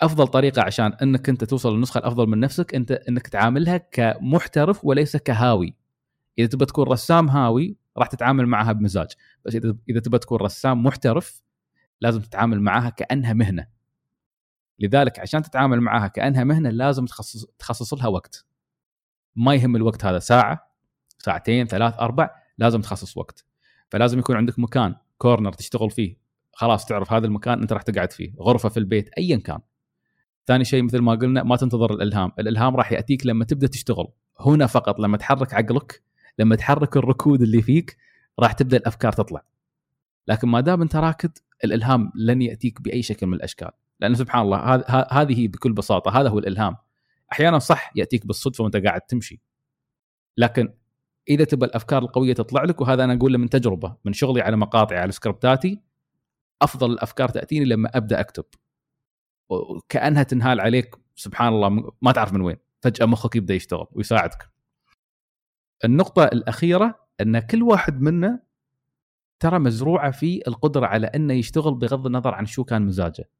أفضل 0.00 0.28
طريقة 0.28 0.62
عشان 0.62 0.92
إنك 1.02 1.28
أنت 1.28 1.44
توصل 1.44 1.74
للنسخه 1.74 1.98
الأفضل 1.98 2.26
من 2.26 2.40
نفسك 2.40 2.74
أنت 2.74 2.92
إنك 2.92 3.28
تعاملها 3.28 3.76
كمحترف 3.76 4.84
وليس 4.84 5.16
كهاوي. 5.16 5.76
إذا 6.38 6.46
تبى 6.46 6.64
تكون 6.64 6.88
رسام 6.88 7.28
هاوي 7.28 7.76
راح 7.98 8.06
تتعامل 8.06 8.46
معها 8.46 8.72
بمزاج. 8.72 9.10
بس 9.44 9.54
اذا 9.54 9.76
إذا 9.88 10.00
تبى 10.00 10.18
تكون 10.18 10.38
رسام 10.38 10.82
محترف 10.82 11.42
لازم 12.00 12.20
تتعامل 12.20 12.60
معها 12.60 12.90
كأنها 12.90 13.32
مهنة. 13.32 13.66
لذلك 14.82 15.18
عشان 15.18 15.42
تتعامل 15.42 15.80
معها 15.80 16.08
كأنها 16.08 16.44
مهنة 16.44 16.70
لازم 16.70 17.04
تخصص 17.04 17.46
تخصص 17.58 17.94
لها 17.94 18.08
وقت. 18.08 18.46
ما 19.36 19.54
يهم 19.54 19.76
الوقت 19.76 20.04
هذا 20.04 20.18
ساعة 20.18 20.72
ساعتين 21.18 21.66
ثلاث 21.66 21.98
أربع 21.98 22.30
لازم 22.58 22.80
تخصص 22.80 23.16
وقت. 23.16 23.44
فلازم 23.90 24.18
يكون 24.18 24.36
عندك 24.36 24.58
مكان 24.58 24.94
كورنر 25.18 25.52
تشتغل 25.52 25.90
فيه. 25.90 26.16
خلاص 26.52 26.86
تعرف 26.86 27.12
هذا 27.12 27.26
المكان 27.26 27.60
أنت 27.60 27.72
راح 27.72 27.82
تقعد 27.82 28.12
فيه. 28.12 28.34
غرفة 28.40 28.68
في 28.68 28.76
البيت 28.76 29.10
ايا 29.18 29.36
كان. 29.36 29.58
ثاني 30.46 30.64
شيء 30.64 30.82
مثل 30.82 30.98
ما 30.98 31.12
قلنا 31.14 31.42
ما 31.42 31.56
تنتظر 31.56 31.94
الإلهام. 31.94 32.32
الإلهام 32.38 32.76
راح 32.76 32.92
يأتيك 32.92 33.26
لما 33.26 33.44
تبدأ 33.44 33.66
تشتغل. 33.66 34.08
هنا 34.40 34.66
فقط 34.66 35.00
لما 35.00 35.16
تحرك 35.16 35.54
عقلك 35.54 36.02
لما 36.38 36.56
تحرك 36.56 36.96
الركود 36.96 37.42
اللي 37.42 37.62
فيك 37.62 37.96
راح 38.38 38.52
تبدأ 38.52 38.76
الأفكار 38.76 39.12
تطلع. 39.12 39.42
لكن 40.28 40.48
ما 40.48 40.60
دام 40.60 40.82
أنت 40.82 40.96
راكد 40.96 41.38
الإلهام 41.64 42.12
لن 42.14 42.42
يأتيك 42.42 42.80
بأي 42.80 43.02
شكل 43.02 43.26
من 43.26 43.34
الأشكال. 43.34 43.70
لأن 44.02 44.14
سبحان 44.14 44.42
الله 44.42 44.84
هذه 45.12 45.48
بكل 45.48 45.72
بساطة 45.72 46.20
هذا 46.20 46.28
هو 46.28 46.38
الإلهام. 46.38 46.76
أحيانا 47.32 47.58
صح 47.58 47.90
يأتيك 47.96 48.26
بالصدفة 48.26 48.64
وأنت 48.64 48.76
قاعد 48.76 49.00
تمشي. 49.00 49.40
لكن 50.36 50.74
إذا 51.28 51.44
تبى 51.44 51.66
الأفكار 51.66 52.02
القوية 52.02 52.32
تطلع 52.34 52.64
لك 52.64 52.80
وهذا 52.80 53.04
أنا 53.04 53.14
اقوله 53.14 53.38
من 53.38 53.48
تجربة 53.48 53.96
من 54.04 54.12
شغلي 54.12 54.40
على 54.40 54.56
مقاطعي 54.56 54.98
على 54.98 55.12
سكريبتاتي 55.12 55.80
أفضل 56.62 56.92
الأفكار 56.92 57.28
تأتيني 57.28 57.64
لما 57.64 57.90
أبدأ 57.94 58.20
أكتب. 58.20 58.44
وكأنها 59.48 60.22
تنهال 60.22 60.60
عليك 60.60 60.96
سبحان 61.16 61.48
الله 61.48 61.92
ما 62.02 62.12
تعرف 62.12 62.32
من 62.32 62.40
وين. 62.40 62.56
فجأة 62.80 63.06
مخك 63.06 63.36
يبدأ 63.36 63.54
يشتغل 63.54 63.86
ويساعدك. 63.92 64.50
النقطة 65.84 66.24
الأخيرة 66.24 67.06
أن 67.20 67.38
كل 67.38 67.62
واحد 67.62 68.00
منا 68.00 68.42
ترى 69.40 69.58
مزروعة 69.58 70.10
في 70.10 70.42
القدرة 70.48 70.86
على 70.86 71.06
أنه 71.06 71.34
يشتغل 71.34 71.74
بغض 71.74 72.06
النظر 72.06 72.34
عن 72.34 72.46
شو 72.46 72.64
كان 72.64 72.82
مزاجه. 72.82 73.30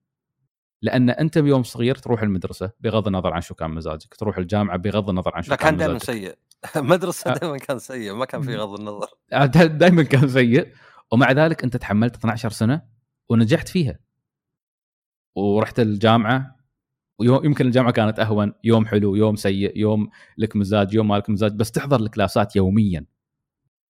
لأن 0.82 1.10
أنت 1.10 1.38
بيوم 1.38 1.62
صغير 1.62 1.94
تروح 1.94 2.22
المدرسة 2.22 2.70
بغض 2.80 3.06
النظر 3.06 3.32
عن 3.32 3.40
شو 3.40 3.54
كان 3.54 3.70
مزاجك 3.70 4.14
تروح 4.14 4.38
الجامعة 4.38 4.76
بغض 4.76 5.08
النظر 5.08 5.34
عن 5.34 5.42
شو 5.42 5.50
لا 5.50 5.56
كان, 5.56 5.68
كان 5.68 5.78
دائما 5.78 5.98
سيء. 5.98 6.34
مدرسة. 6.76 7.34
دائما 7.34 7.58
كان 7.58 7.78
سيء 7.78 8.14
ما 8.14 8.24
كان 8.24 8.42
في 8.42 8.56
غض 8.56 8.80
النظر. 8.80 9.06
آه، 9.32 9.46
دائما 9.46 10.02
كان 10.02 10.28
سيء. 10.28 10.72
ومع 11.12 11.32
ذلك 11.32 11.64
أنت 11.64 11.76
تحملت 11.76 12.16
12 12.16 12.50
سنة 12.50 12.82
ونجحت 13.28 13.68
فيها. 13.68 13.98
ورحت 15.36 15.80
الجامعة 15.80 16.56
ويمكن 17.18 17.66
الجامعة 17.66 17.92
كانت 17.92 18.18
أهون 18.18 18.52
يوم 18.64 18.86
حلو 18.86 19.14
يوم 19.16 19.36
سيء 19.36 19.78
يوم 19.78 20.10
لك 20.38 20.56
مزاج 20.56 20.94
يوم 20.94 21.08
ما 21.08 21.14
لك 21.14 21.30
مزاج 21.30 21.52
بس 21.52 21.70
تحضر 21.70 22.00
الكلاسات 22.00 22.56
يوميا. 22.56 23.06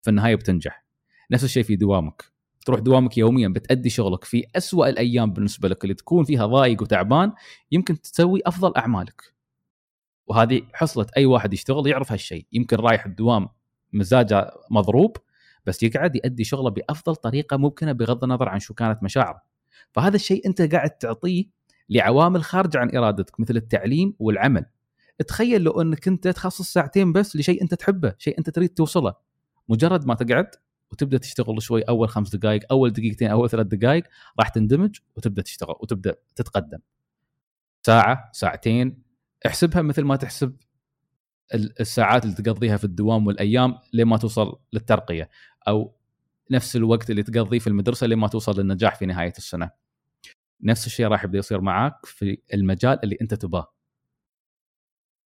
في 0.02 0.10
النهاية 0.10 0.34
بتنجح. 0.34 0.86
نفس 1.30 1.44
الشيء 1.44 1.62
في 1.62 1.76
دوامك. 1.76 2.35
تروح 2.66 2.80
دوامك 2.80 3.18
يوميا 3.18 3.48
بتأدي 3.48 3.90
شغلك 3.90 4.24
في 4.24 4.44
أسوأ 4.56 4.88
الأيام 4.88 5.32
بالنسبة 5.32 5.68
لك 5.68 5.84
اللي 5.84 5.94
تكون 5.94 6.24
فيها 6.24 6.46
ضايق 6.46 6.82
وتعبان 6.82 7.32
يمكن 7.72 8.00
تسوي 8.00 8.40
أفضل 8.46 8.72
أعمالك. 8.76 9.34
وهذه 10.26 10.62
حصلت 10.72 11.10
أي 11.10 11.26
واحد 11.26 11.52
يشتغل 11.52 11.86
يعرف 11.86 12.12
هالشيء. 12.12 12.46
يمكن 12.52 12.76
رايح 12.76 13.06
الدوام 13.06 13.48
مزاجه 13.92 14.50
مضروب 14.70 15.16
بس 15.66 15.82
يقعد 15.82 16.16
يأدي 16.16 16.44
شغله 16.44 16.70
بأفضل 16.70 17.16
طريقة 17.16 17.56
ممكنة 17.56 17.92
بغض 17.92 18.24
النظر 18.24 18.48
عن 18.48 18.58
شو 18.60 18.74
كانت 18.74 19.02
مشاعره. 19.02 19.42
فهذا 19.92 20.16
الشيء 20.16 20.46
أنت 20.46 20.62
قاعد 20.74 20.90
تعطيه 20.90 21.44
لعوامل 21.90 22.44
خارجة 22.44 22.78
عن 22.78 22.96
إرادتك 22.96 23.40
مثل 23.40 23.56
التعليم 23.56 24.14
والعمل. 24.18 24.64
تخيل 25.28 25.62
لو 25.62 25.80
أنك 25.80 26.08
أنت 26.08 26.28
تخصص 26.28 26.72
ساعتين 26.72 27.12
بس 27.12 27.36
لشيء 27.36 27.62
أنت 27.62 27.74
تحبه 27.74 28.14
شيء 28.18 28.38
أنت 28.38 28.50
تريد 28.50 28.68
توصله. 28.68 29.14
مجرد 29.68 30.06
ما 30.06 30.14
تقعد 30.14 30.50
وتبدأ 30.92 31.18
تشتغل 31.18 31.62
شوي 31.62 31.82
أول 31.82 32.08
خمس 32.08 32.36
دقائق 32.36 32.62
أول 32.70 32.92
دقيقتين 32.92 33.30
أول 33.30 33.50
ثلاث 33.50 33.66
دقائق 33.66 34.04
راح 34.38 34.48
تندمج 34.48 34.98
وتبدأ 35.16 35.42
تشتغل 35.42 35.74
وتبدأ 35.80 36.14
تتقدم. 36.36 36.78
ساعة 37.86 38.30
ساعتين 38.32 39.02
احسبها 39.46 39.82
مثل 39.82 40.02
ما 40.02 40.16
تحسب 40.16 40.56
الساعات 41.54 42.24
اللي 42.24 42.34
تقضيها 42.36 42.76
في 42.76 42.84
الدوام 42.84 43.26
والأيام 43.26 43.78
لما 43.92 44.16
توصل 44.16 44.58
للترقية 44.72 45.30
أو 45.68 45.96
نفس 46.50 46.76
الوقت 46.76 47.10
اللي 47.10 47.22
تقضيه 47.22 47.58
في 47.58 47.66
المدرسة 47.66 48.06
لما 48.06 48.28
توصل 48.28 48.60
للنجاح 48.60 48.94
في 48.94 49.06
نهاية 49.06 49.32
السنة. 49.38 49.70
نفس 50.62 50.86
الشيء 50.86 51.06
راح 51.06 51.24
يبدأ 51.24 51.38
يصير 51.38 51.60
معاك 51.60 52.06
في 52.06 52.38
المجال 52.54 53.04
اللي 53.04 53.16
أنت 53.20 53.34
تباه. 53.34 53.72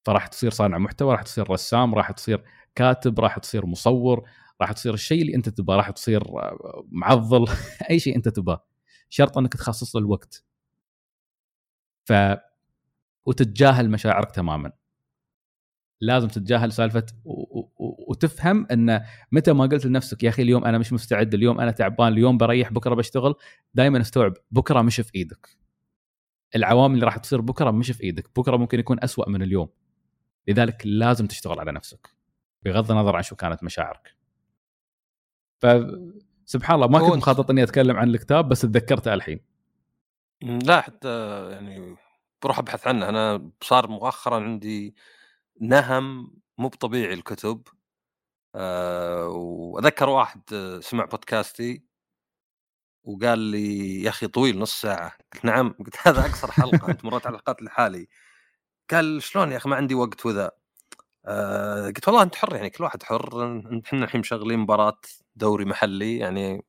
فراح 0.05 0.28
تصير 0.28 0.51
صانع 0.51 0.78
محتوى 0.78 1.12
راح 1.12 1.22
تصير 1.22 1.49
رسام 1.51 1.95
راح 1.95 2.12
تصير 2.12 2.43
كاتب 2.76 3.20
راح 3.20 3.39
تصير 3.39 3.66
مصور 3.66 4.30
راح 4.62 4.72
تصير 4.72 4.93
الشيء 4.93 5.22
اللي 5.22 5.36
انت 5.36 5.49
تبغاه 5.49 5.78
راح 5.78 5.89
تصير 5.91 6.24
معضل 6.91 7.47
أي 7.89 7.99
شيء 7.99 8.16
انت 8.16 8.30
تبغاه 8.30 8.66
شرط 9.10 9.38
أنك 9.38 9.53
تخصص 9.53 9.95
له 9.95 10.01
الوقت. 10.01 10.43
ف 12.05 12.14
وتتجاهل 13.26 13.89
مشاعرك 13.89 14.32
تماما. 14.32 14.72
لازم 16.01 16.28
تتجاهل 16.28 16.72
سالفة 16.72 17.05
و... 17.26 17.60
و... 17.60 17.70
وتفهم 18.07 18.68
إن 18.72 19.01
متى 19.32 19.53
ما 19.53 19.66
قلت 19.66 19.86
لنفسك 19.86 20.24
يا 20.24 20.30
أخي 20.30 20.41
اليوم 20.43 20.66
أنا 20.66 20.78
مش 20.78 20.93
مستعد 20.93 21.34
اليوم 21.34 21.60
أنا 21.60 21.72
تعبان 21.72 22.14
اليوم 22.14 22.38
بريح 22.38 22.72
بكرة 22.74 22.95
بشتغل. 22.95 23.36
دائما 23.74 24.01
استوعب 24.01 24.34
بكرة 24.51 24.82
مش 24.82 24.99
في 25.01 25.12
إيدك. 25.16 25.49
العوامل 26.55 26.95
اللي 26.95 27.05
راح 27.05 27.18
تصير 27.18 27.41
بكرة 27.41 27.72
مش 27.72 27.91
في 27.91 28.03
إيدك 28.03 28.30
بكرة 28.39 28.57
ممكن 28.57 28.80
يكون 28.80 28.97
أسوأ 29.03 29.30
من 29.30 29.41
اليوم. 29.41 29.70
لذلك 30.47 30.82
لازم 30.86 31.28
تشتغل 31.28 31.60
على 31.60 31.72
نفسك 31.72 32.10
بغض 32.66 32.91
النظر 32.91 33.16
عن 33.16 33.24
شو 33.24 33.36
كانت 33.36 33.64
مشاعرك. 33.64 34.18
فسبحان 35.62 36.76
الله 36.76 36.88
ما 36.88 36.99
كنت 36.99 37.18
مخطط 37.18 37.49
إني 37.49 37.64
أتكلم 37.64 37.97
عن 37.97 38.10
الكتاب 38.10 38.49
بس 38.49 38.62
تذكرته 38.62 39.14
الحين. 39.14 39.39
لا 40.41 40.82
حتى 40.82 41.49
يعني 41.51 41.95
بروح 42.43 42.60
أبحث 42.60 42.88
عنه. 42.88 43.10
أنا 43.10 43.51
صار 43.62 43.88
مؤخرا 43.88 44.36
عندي 44.36 44.95
نهم 45.62 46.32
مو 46.57 46.68
بطبيعي 46.70 47.14
الكتب. 47.14 47.68
آه 48.55 49.28
وأذكر 49.28 50.10
واحد 50.10 50.41
آه، 50.53 50.80
سمع 50.80 51.05
بودكاستي 51.05 51.84
وقال 53.03 53.39
لي 53.39 54.01
يا 54.03 54.10
أخي 54.10 54.28
طويل 54.28 54.60
نص 54.60 54.82
ساعة. 54.82 55.14
قلت 55.34 55.45
نعم. 55.45 55.76
قلت 55.86 55.95
هذا 56.07 56.22
أقصر 56.22 56.51
حلقة. 56.51 56.89
أنت 56.91 57.05
مرات 57.05 57.28
على 57.28 57.34
الحلقات 57.36 57.62
لحالي 57.64 58.07
قال 58.91 59.24
شلون 59.24 59.51
يا 59.51 59.57
أخي؟ 59.57 59.70
ما 59.70 59.76
عندي 59.76 59.95
وقت 59.95 60.26
وذا. 60.26 60.51
آه 61.26 61.86
قلت 61.88 62.07
والله 62.07 62.24
أنت 62.24 62.36
حر 62.36 62.55
يعني 62.55 62.70
كل 62.70 62.84
واحد 62.84 63.03
حر. 63.03 63.60
إحنا 63.86 64.05
الحين 64.05 64.22
مشغلين 64.22 64.60
مباراة 64.60 65.01
دوري 65.36 65.66
محلي 65.66 66.18
يعني 66.18 66.66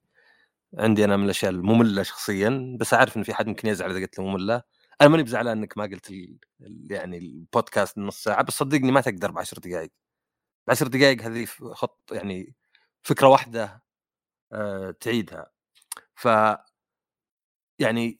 عندي 0.78 1.04
أنا 1.04 1.16
من 1.16 1.24
الأشياء 1.24 1.50
المملة 1.52 2.02
شخصيا 2.02 2.76
بس 2.80 2.94
أعرف 2.94 3.16
إن 3.16 3.22
في 3.22 3.34
حد 3.34 3.48
ممكن 3.48 3.68
يزعل 3.68 3.90
إذا 3.90 4.00
قلت 4.00 4.18
له 4.18 4.24
مملة. 4.26 4.62
أنا 5.00 5.08
ماني 5.08 5.22
بزعلان 5.22 5.58
إنك 5.58 5.78
ما 5.78 5.84
قلت 5.84 6.12
يعني 6.90 7.18
البودكاست 7.18 7.98
نص 7.98 8.24
ساعة 8.24 8.42
بس 8.44 8.54
صدقني 8.54 8.92
ما 8.92 9.00
تقدر 9.00 9.30
بعشر 9.30 9.58
دقائق 9.58 9.92
بعشر 10.68 10.88
دقائق 10.88 11.22
هذه 11.22 11.46
خط 11.72 12.12
يعني 12.12 12.54
فكرة 13.02 13.28
واحدة 13.28 13.82
أه 14.52 14.90
تعيدها. 15.00 15.52
ف 16.14 16.28
يعني 17.78 18.18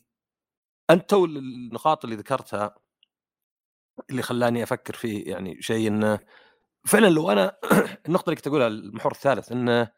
أنت 0.91 1.13
النقاط 1.15 2.05
اللي 2.05 2.17
ذكرتها 2.17 2.75
اللي 4.11 4.23
خلاني 4.23 4.63
أفكر 4.63 4.95
فيه 4.95 5.31
يعني 5.31 5.63
شيء 5.63 5.89
إنه 5.89 6.19
فعلا 6.87 7.07
لو 7.07 7.31
أنا 7.33 7.59
النقطة 8.09 8.25
اللي 8.31 8.37
كنت 8.37 8.47
أقولها 8.47 8.69
المحور 8.69 9.13
الثالث 9.13 9.53
إنه 9.53 9.93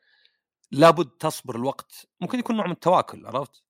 لابد 0.72 1.06
تصبر 1.06 1.56
الوقت 1.56 2.06
ممكن 2.20 2.38
يكون 2.38 2.56
نوع 2.56 2.66
من 2.66 2.72
التواكل 2.72 3.26
عرفت؟ 3.26 3.62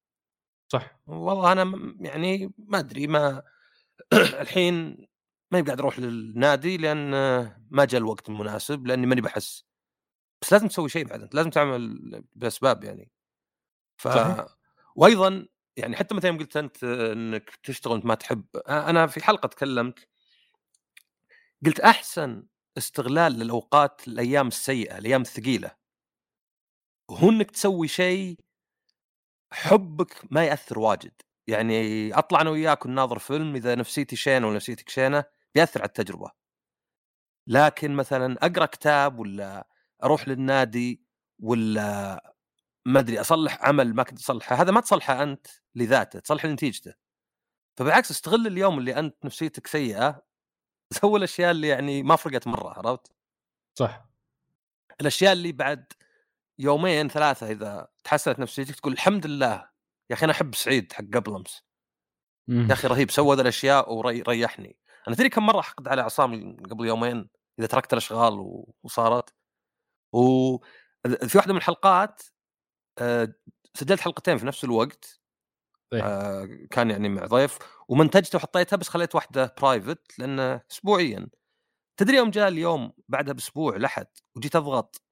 صح 0.68 1.00
والله 1.07 1.53
أنا 1.53 1.94
يعني 2.00 2.53
ما 2.59 2.78
أدري 2.78 3.07
ما 3.07 3.42
الحين 4.42 5.07
ما 5.50 5.61
قاعد 5.61 5.80
أروح 5.80 5.98
للنادي 5.98 6.76
لأن 6.76 7.11
ما 7.70 7.84
جاء 7.84 8.00
الوقت 8.00 8.28
المناسب 8.28 8.86
لأني 8.86 9.07
ماني 9.07 9.20
بحس 9.20 9.64
بس 10.42 10.53
لازم 10.53 10.68
تسوي 10.68 10.88
شيء 10.88 11.05
بعد 11.05 11.22
انت 11.22 11.34
لازم 11.34 11.50
تعمل 11.50 12.24
بأسباب 12.34 12.84
يعني 12.84 13.11
ف 13.96 14.09
صحيح. 14.09 14.46
وأيضا 14.96 15.46
يعني 15.76 15.96
حتى 15.96 16.14
متى 16.14 16.26
يوم 16.26 16.38
قلت 16.38 16.57
أنت 16.57 16.84
إنك 16.84 17.50
تشتغل 17.62 17.94
انت 17.94 18.07
ما 18.07 18.14
تحب 18.14 18.44
أنا 18.68 19.07
في 19.07 19.24
حلقة 19.24 19.46
تكلمت 19.46 20.09
قلت 21.66 21.80
أحسن 21.80 22.46
استغلال 22.78 23.32
للأوقات 23.32 24.09
الأيام 24.09 24.48
السيئة 24.48 24.98
الأيام 24.98 25.20
الثقيلة 25.20 25.82
هو 27.18 27.28
إنك 27.30 27.50
تسوي 27.50 27.88
شيء 27.88 28.38
حبك 29.52 30.22
ما 30.30 30.44
يأثر 30.44 30.78
واجد. 30.78 31.12
يعني 31.46 32.14
أطلع 32.14 32.40
أنا 32.40 32.50
وياك 32.50 32.86
ونناظر 32.86 33.18
فيلم 33.18 33.54
إذا 33.56 33.74
نفسيتي 33.74 34.16
شينة 34.16 34.48
ونفسيتك 34.48 34.88
شينة 34.88 35.24
بيأثر 35.54 35.80
على 35.80 35.88
التجربة. 35.88 36.30
لكن 37.46 37.94
مثلا 37.94 38.36
أقرأ 38.46 38.66
كتاب 38.66 39.18
ولا 39.18 39.68
أروح 40.04 40.28
للنادي 40.28 41.02
ولا 41.38 42.34
ما 42.86 43.00
أدري 43.00 43.20
أصلح 43.20 43.64
عمل 43.64 43.94
ما 43.94 44.02
كنت 44.02 44.18
اصلحه 44.18 44.56
هذا 44.56 44.72
ما 44.72 44.80
تصلحه 44.80 45.22
أنت 45.22 45.46
لذاته 45.74 46.18
تصلح 46.18 46.44
لنتيجته 46.44 46.94
فبالعكس 47.76 48.10
استغل 48.10 48.46
اليوم 48.46 48.78
اللي 48.78 48.98
أنت 48.98 49.24
نفسيتك 49.24 49.66
سيئة 49.66 50.22
سوي 50.92 51.18
الأشياء 51.18 51.50
اللي 51.50 51.68
يعني 51.68 52.02
ما 52.02 52.16
فرقت 52.16 52.46
مرة 52.46 52.70
عرفت؟ 52.78 53.12
صح. 53.78 54.08
الأشياء 55.00 55.32
اللي 55.32 55.52
بعد 55.52 55.92
يومين 56.59 57.09
ثلاثة 57.09 57.50
إذا 57.50 57.88
تحسنت 58.05 58.38
نفسيتك 58.38 58.74
تقول 58.74 58.92
الحمد 58.92 59.26
لله 59.26 59.70
يا 60.11 60.14
أخي 60.14 60.24
أنا 60.24 60.32
أحب 60.32 60.55
سعيد 60.55 60.92
حق 60.92 61.05
قبل 61.14 61.34
أمس. 61.34 61.62
يا 62.70 62.72
أخي 62.72 62.88
رهيب 62.88 63.11
سوى 63.11 63.36
ذا 63.36 63.42
الأشياء 63.42 63.92
وريحني 63.94 64.76
أنا 65.09 65.16
تدري 65.16 65.28
كم 65.28 65.46
مرة 65.46 65.61
حقد 65.61 65.88
على 65.88 66.03
عصام 66.03 66.57
قبل 66.70 66.86
يومين 66.86 67.28
إذا 67.59 67.66
تركت 67.66 67.92
الأشغال 67.92 68.64
وصارت. 68.82 69.34
وفي 70.12 71.38
واحدة 71.38 71.53
من 71.53 71.59
الحلقات 71.59 72.22
آه، 72.98 73.34
سجلت 73.74 74.00
حلقتين 74.00 74.38
في 74.38 74.46
نفس 74.46 74.64
الوقت. 74.64 75.20
طيب. 75.90 76.03
آه 76.05 76.48
كان 76.70 76.90
يعني 76.90 77.09
مع 77.09 77.26
ضيف 77.26 77.59
ومنتجته 77.88 78.36
وحطيتها 78.36 78.76
بس 78.76 78.88
خليت 78.88 79.14
واحدة 79.14 79.55
private 79.61 80.18
لأنه 80.18 80.61
اسبوعيا. 80.70 81.28
تدري 81.96 82.16
يوم 82.16 82.30
جاء 82.30 82.48
اليوم 82.48 82.92
بعدها 83.09 83.34
بأسبوع 83.34 83.76
لحد 83.76 84.07
وجيت 84.36 84.57
أضغط. 84.57 85.03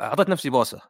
أعطيت 0.00 0.28
نفسي 0.28 0.50
بوسة. 0.50 0.80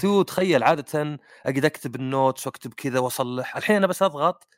تو 0.00 0.22
تخيل 0.22 0.62
عاده 0.62 1.18
أقعد 1.46 1.64
أكتب 1.64 1.94
ال 1.94 2.03
notes 2.03 2.46
وأكتب 2.46 2.74
كذا 2.74 2.98
وأصلح. 2.98 3.56
الحين 3.56 3.76
أنا 3.76 3.86
بس 3.86 4.02
أضغط 4.02 4.48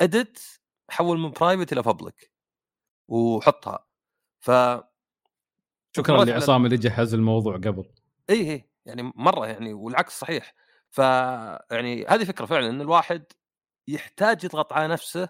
edit 0.00 0.60
حول 0.90 1.18
من 1.18 1.30
private 1.30 1.72
إلى 1.72 1.82
public 1.82 2.32
وحطها. 3.08 3.86
ف 4.40 4.50
شكرا 5.96 6.24
لعصام 6.24 6.64
اللي 6.64 6.76
جهز 6.76 7.14
الموضوع 7.14 7.56
قبل. 7.56 7.84
اي 8.30 8.50
اي 8.50 8.70
يعني 8.86 9.12
مرة 9.14 9.46
يعني 9.46 9.72
والعكس 9.72 10.18
صحيح. 10.20 10.54
ف 10.90 10.98
يعني 11.70 12.06
هذه 12.06 12.24
فكرة 12.24 12.46
فعلا 12.46 12.70
إن 12.70 12.80
الواحد 12.80 13.24
يحتاج 13.88 14.44
يضغط 14.44 14.72
على 14.72 14.88
نفسه. 14.88 15.28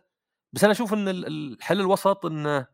بس 0.53 0.65
أنا 0.65 0.73
أشوف 0.73 0.95
إن 0.95 1.09
الحل 1.09 1.81
الوسط 1.81 2.27
إنه 2.27 2.67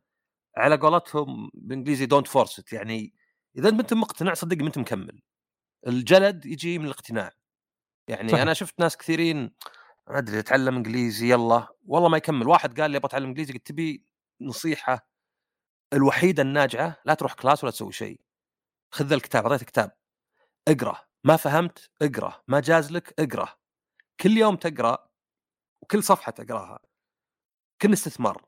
على 0.57 0.77
قولتهم 0.77 1.51
بالإنجليزي 1.55 2.07
don't 2.07 2.27
force 2.27 2.73
يعني 2.73 3.15
إذا 3.59 3.69
أنت 3.69 3.95
مقتنع 3.95 4.35
صدق 4.35 4.57
ما 4.57 4.67
أنت 4.67 4.79
مكمل. 4.79 5.23
الجلد 5.87 6.47
يجي 6.47 6.79
من 6.79 6.85
الاقتناع. 6.85 7.33
يعني 8.09 8.29
صحيح. 8.29 8.43
أنا 8.43 8.55
شفت 8.55 8.81
ناس 8.81 8.97
كثيرين 8.97 9.55
ما 10.09 10.19
أدري 10.19 10.39
اتعلم 10.39 10.77
إنجليزي 10.77 11.31
يلا. 11.31 11.69
والله 11.85 12.09
ما 12.09 12.17
يكمل. 12.17 12.49
واحد 12.49 12.81
قال 12.81 12.91
لي 12.91 12.97
أبغى 12.97 13.07
أتعلم 13.09 13.27
إنجليزي 13.27 13.53
قلت 13.53 13.67
تبي 13.67 14.05
نصيحة 14.41 15.09
الوحيدة 15.93 16.43
الناجعه 16.43 16.97
لا 17.05 17.15
تروح 17.15 17.35
class 17.35 17.65
ولا 17.65 17.73
تسوي 17.73 17.93
شيء. 17.93 18.21
خذ 18.95 19.13
الكتاب 19.13 19.47
أعطيته 19.47 19.67
كتاب. 19.67 19.97
اقرأ. 20.69 21.07
ما 21.25 21.37
فهمت؟ 21.37 21.91
اقرأ. 22.03 22.43
ما 22.49 22.61
جاز 22.61 22.93
لك؟ 22.93 23.15
اقرأ. 23.21 23.49
كل 24.21 24.37
يوم 24.37 24.57
تقرأ 24.57 25.09
وكل 25.83 26.03
صفحة 26.03 26.33
تقرأها. 26.33 26.79
كن 27.83 27.93
استثمار. 27.93 28.47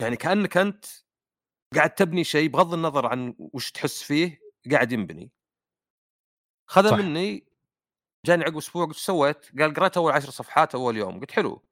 يعني 0.00 0.16
كأنك 0.16 0.56
أنت 0.56 0.84
قاعد 1.74 1.94
تبني 1.94 2.24
شيء 2.24 2.48
بغض 2.48 2.74
النظر 2.74 3.06
عن 3.06 3.34
وش 3.38 3.70
تحس 3.70 4.02
فيه 4.02 4.40
قاعد 4.72 4.92
ينبني. 4.92 5.30
خذ 6.66 6.96
مني 6.96 7.46
جاني 8.26 8.44
عقب 8.44 8.56
أسبوع 8.56 8.86
قلت 8.86 8.96
سويت؟ 8.96 9.46
قال 9.60 9.74
قرأت 9.74 9.96
أول 9.96 10.12
عشر 10.12 10.30
صفحات 10.30 10.74
أول 10.74 10.96
يوم. 10.96 11.20
قلت 11.20 11.30
حلو. 11.30 11.62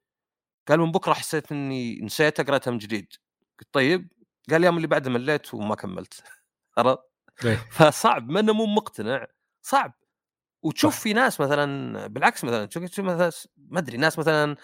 قال 0.67 0.79
من 0.79 0.91
بكرة 0.91 1.13
حسيت 1.13 1.51
إني 1.51 1.99
نسيت 2.01 2.41
قرأتها 2.41 2.71
من 2.71 2.77
جديد. 2.77 3.13
قلت 3.59 3.69
طيب. 3.73 4.11
قال 4.49 4.59
اليوم 4.61 4.77
اللي 4.77 4.87
بعده 4.87 5.09
مليت 5.11 5.53
وما 5.53 5.75
كملت. 5.75 6.23
عرفت؟ 6.77 6.99
إيه. 7.45 7.55
فصعب 7.71 8.29
ما 8.29 8.39
إنه 8.39 8.53
مو 8.53 8.65
مقتنع 8.65 9.27
صعب. 9.61 9.93
وتشوف 10.63 10.99
في 10.99 11.13
ناس 11.13 11.41
مثلا 11.41 12.07
بالعكس 12.07 12.43
مثلا 12.43 12.65
تشوف 12.65 12.99
مثلا 12.99 13.31
ما 13.57 13.79
أدري 13.79 13.97
ناس 13.97 14.19
مثلا 14.19 14.55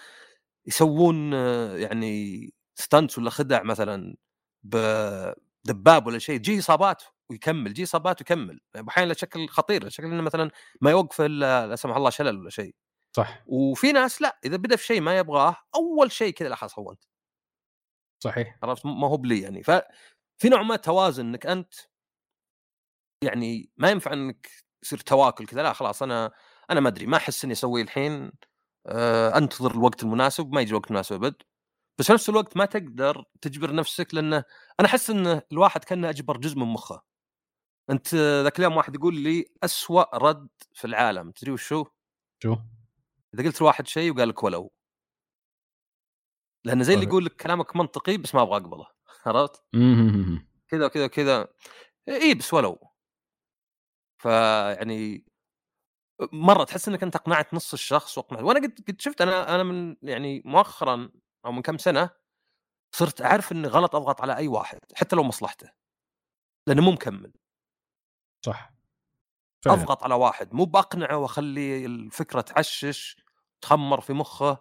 يسوون 0.66 1.32
يعني 1.76 2.54
ستانتس 2.74 3.18
ولا 3.18 3.30
خدع 3.30 3.62
مثلا. 3.62 4.16
بدباب 4.68 6.06
ولا 6.06 6.18
شيء 6.18 6.38
تجي 6.38 6.58
إصابات 6.58 7.02
ويكمل 7.30 7.72
تجي 7.72 7.82
إصابات 7.84 8.20
ويكمل. 8.20 8.60
أحيانا 8.88 9.14
شكل 9.14 9.48
خطير 9.48 9.88
شكل 9.88 10.06
إنه 10.06 10.22
مثلا 10.22 10.50
ما 10.80 10.90
يوقف 10.90 11.20
إلا 11.20 11.66
لا 11.66 11.76
سمح 11.76 11.96
الله 11.96 12.10
شلل 12.10 12.38
ولا 12.38 12.50
شيء. 12.50 12.74
صح. 13.16 13.44
وفي 13.46 13.92
ناس 13.92 14.22
لا 14.22 14.38
إذا 14.44 14.56
بدأ 14.56 14.76
في 14.76 14.86
شيء 14.86 15.00
ما 15.00 15.18
يبغاه 15.18 15.56
أول 15.74 16.12
شيء 16.12 16.32
كذا 16.32 16.54
خلاص 16.54 16.78
هونت. 16.78 17.04
صحيح. 18.24 18.58
عرفت 18.62 18.86
ما 18.86 19.08
هو 19.08 19.16
بلي 19.16 19.40
يعني. 19.40 19.62
ففي 19.62 20.48
نوع 20.48 20.62
ما 20.62 20.76
توازن 20.76 21.26
إنك 21.26 21.46
أنت 21.46 21.74
يعني 23.24 23.70
ما 23.76 23.90
ينفع 23.90 24.12
إنك 24.12 24.48
يصير 24.82 24.98
تواكل 24.98 25.46
كذا 25.46 25.62
لا 25.62 25.72
خلاص 25.72 26.02
أنا 26.02 26.32
أنا 26.70 26.80
ما 26.80 26.88
أدري 26.88 27.06
ما 27.06 27.16
أحس 27.16 27.44
إني 27.44 27.52
أسوي 27.52 27.82
الحين 27.82 28.32
آه 28.86 29.38
أنتظر 29.38 29.70
الوقت 29.70 30.02
المناسب 30.02 30.52
ما 30.52 30.60
يجي 30.60 30.70
الوقت 30.70 30.86
المناسب 30.86 31.14
أبد. 31.24 31.42
بس 31.98 32.06
في 32.06 32.12
نفس 32.12 32.28
الوقت 32.28 32.56
ما 32.56 32.64
تقدر 32.64 33.24
تجبر 33.40 33.74
نفسك 33.74 34.14
لأنه 34.14 34.44
أنا 34.80 34.88
أحس 34.88 35.10
إن 35.10 35.42
الواحد 35.52 35.84
كأنه 35.84 36.08
أجبر 36.10 36.36
جزء 36.36 36.58
من 36.58 36.66
مخه. 36.66 37.02
أنت 37.90 38.14
ذاك 38.14 38.58
اليوم 38.58 38.76
واحد 38.76 38.94
يقول 38.94 39.14
لي 39.20 39.46
أسوأ 39.64 40.16
رد 40.16 40.48
في 40.74 40.86
العالم 40.86 41.30
تدري 41.30 41.52
وش 41.52 41.72
هو؟ 41.72 41.86
شو؟ 42.42 42.56
إذا 43.34 43.44
قلت 43.44 43.60
لواحد 43.60 43.86
شيء 43.86 44.14
وقال 44.14 44.28
لك 44.28 44.42
ولو. 44.42 44.72
لأنه 46.64 46.82
زي 46.82 46.94
اللي 46.94 47.06
يقول 47.06 47.24
لك 47.24 47.36
كلامك 47.36 47.76
منطقي 47.76 48.16
بس 48.16 48.34
ما 48.34 48.42
أبغى 48.42 48.56
أقبله 48.56 48.86
عرفت؟ 49.26 49.62
كذا 50.68 50.86
وكذا 50.86 51.04
وكذا. 51.04 51.48
اي 52.08 52.34
بس 52.34 52.54
ولو. 52.54 52.90
فيعني 54.18 55.24
مرة 56.32 56.64
تحس 56.64 56.88
إنك 56.88 57.02
أنت 57.02 57.16
اقنعت 57.16 57.54
نص 57.54 57.72
الشخص 57.72 58.18
واقنعت. 58.18 58.42
وأنا 58.42 58.60
قد 58.60 58.84
قد 58.88 59.00
شفت 59.00 59.20
أنا 59.20 59.54
أنا 59.54 59.62
من 59.62 59.96
يعني 60.02 60.42
مؤخرا 60.44 61.10
أو 61.48 61.52
من 61.52 61.62
كم 61.62 61.78
سنة 61.78 62.10
صرت 62.92 63.22
اعرف 63.22 63.52
إني 63.52 63.68
غلط 63.68 63.94
أضغط 63.94 64.20
على 64.20 64.36
أي 64.36 64.48
واحد 64.48 64.78
حتى 64.94 65.16
لو 65.16 65.22
مصلحته. 65.22 65.70
لأنه 66.66 66.82
مو 66.82 66.90
مكمل. 66.90 67.32
صح. 68.46 68.72
فعلا. 69.64 69.82
أضغط 69.82 70.02
على 70.02 70.14
واحد 70.14 70.54
مو 70.54 70.64
بأقنعه 70.64 71.16
وأخلي 71.16 71.86
الفكرة 71.86 72.40
تعشش 72.40 73.16
تخمر 73.60 74.00
في 74.00 74.12
مخه 74.12 74.58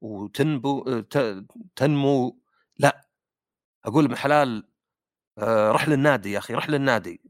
وتنبو 0.00 1.00
تنمو. 1.76 2.42
لا. 2.78 3.08
أقول 3.84 4.04
ابن 4.04 4.16
حلال 4.16 4.68
آه، 5.38 5.72
رح 5.72 5.88
للنادي 5.88 6.32
يا 6.32 6.38
أخي 6.38 6.54
رح 6.54 6.68
للنادي. 6.70 7.22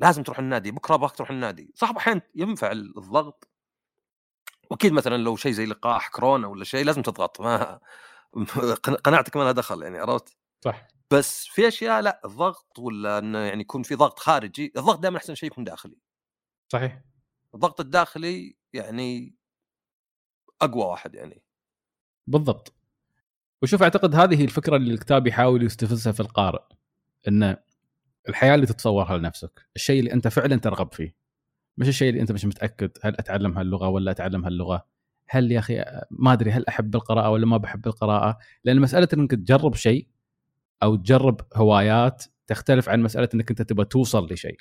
لازم 0.00 0.22
تروح 0.22 0.38
النادي 0.38 0.70
بكرة 0.70 0.94
أبغاك 0.94 1.12
تروح 1.12 1.30
النادي. 1.30 1.72
صح 1.74 1.92
أحيانا 1.96 2.22
ينفع 2.34 2.72
الضغط. 2.72 3.48
وأكيد 4.70 4.92
مثلا 4.92 5.16
لو 5.16 5.36
شيء 5.36 5.52
زي 5.52 5.66
لقاح 5.66 6.08
كورونا 6.08 6.46
ولا 6.46 6.64
شيء 6.64 6.84
لازم 6.84 7.02
تضغط 7.02 7.40
ما 7.40 7.80
قناعتك 9.04 9.36
ما 9.36 9.42
لها 9.42 9.52
دخل 9.52 9.82
يعني 9.82 9.98
عرفت؟ 9.98 10.36
صح. 10.64 10.88
بس 11.10 11.46
في 11.46 11.68
أشياء 11.68 12.00
لا 12.00 12.20
الضغط 12.24 12.78
ولا 12.78 13.18
انه 13.18 13.38
يعني 13.38 13.60
يكون 13.60 13.82
في 13.82 13.94
ضغط 13.94 14.18
خارجي 14.18 14.72
الضغط 14.76 14.98
دائما 14.98 15.16
أحسن 15.16 15.34
شيء 15.34 15.46
يكون 15.46 15.64
داخلي. 15.64 15.96
صحيح. 16.72 17.02
الضغط 17.54 17.80
الداخلي 17.80 18.56
يعني 18.72 19.34
أقوى 20.62 20.84
واحد 20.84 21.14
يعني. 21.14 21.42
بالضبط. 22.26 22.74
وشوف 23.62 23.82
أعتقد 23.82 24.14
هذه 24.14 24.44
الفكرة 24.44 24.76
اللي 24.76 24.94
الكتاب 24.94 25.26
يحاول 25.26 25.62
يستفزها 25.62 26.12
في 26.12 26.20
القارئ 26.20 26.62
إن 27.28 27.56
الحياة 28.28 28.54
اللي 28.54 28.66
تتصورها 28.66 29.18
لنفسك 29.18 29.66
الشيء 29.76 29.98
اللي 30.00 30.12
أنت 30.12 30.28
فعلا 30.28 30.56
ترغب 30.56 30.92
فيه. 30.92 31.16
مش 31.78 31.88
الشيء 31.88 32.08
اللي 32.08 32.20
أنت 32.20 32.32
مش 32.32 32.44
متأكد 32.44 32.90
هل 33.02 33.16
أتعلم 33.16 33.58
هاللغة 33.58 33.88
ولا 33.88 34.10
أتعلم 34.10 34.44
هاللغة. 34.44 34.86
هل 35.28 35.52
يا 35.52 35.58
أخي 35.58 35.84
ما 36.10 36.32
أدري 36.32 36.50
هل 36.50 36.64
أحب 36.68 36.94
القراءة 36.94 37.30
ولا 37.30 37.46
ما 37.46 37.56
بحب 37.56 37.86
القراءة؟ 37.86 38.38
لأن 38.64 38.80
مسألة 38.80 39.08
إنك 39.14 39.30
تجرب 39.30 39.74
شيء 39.74 40.08
أو 40.82 40.96
تجرب 40.96 41.40
هوايات 41.54 42.24
تختلف 42.46 42.88
عن 42.88 43.02
مسألة 43.02 43.28
إنك 43.34 43.50
أنت 43.50 43.62
تبغى 43.62 43.84
توصل 43.84 44.32
لشيء. 44.32 44.58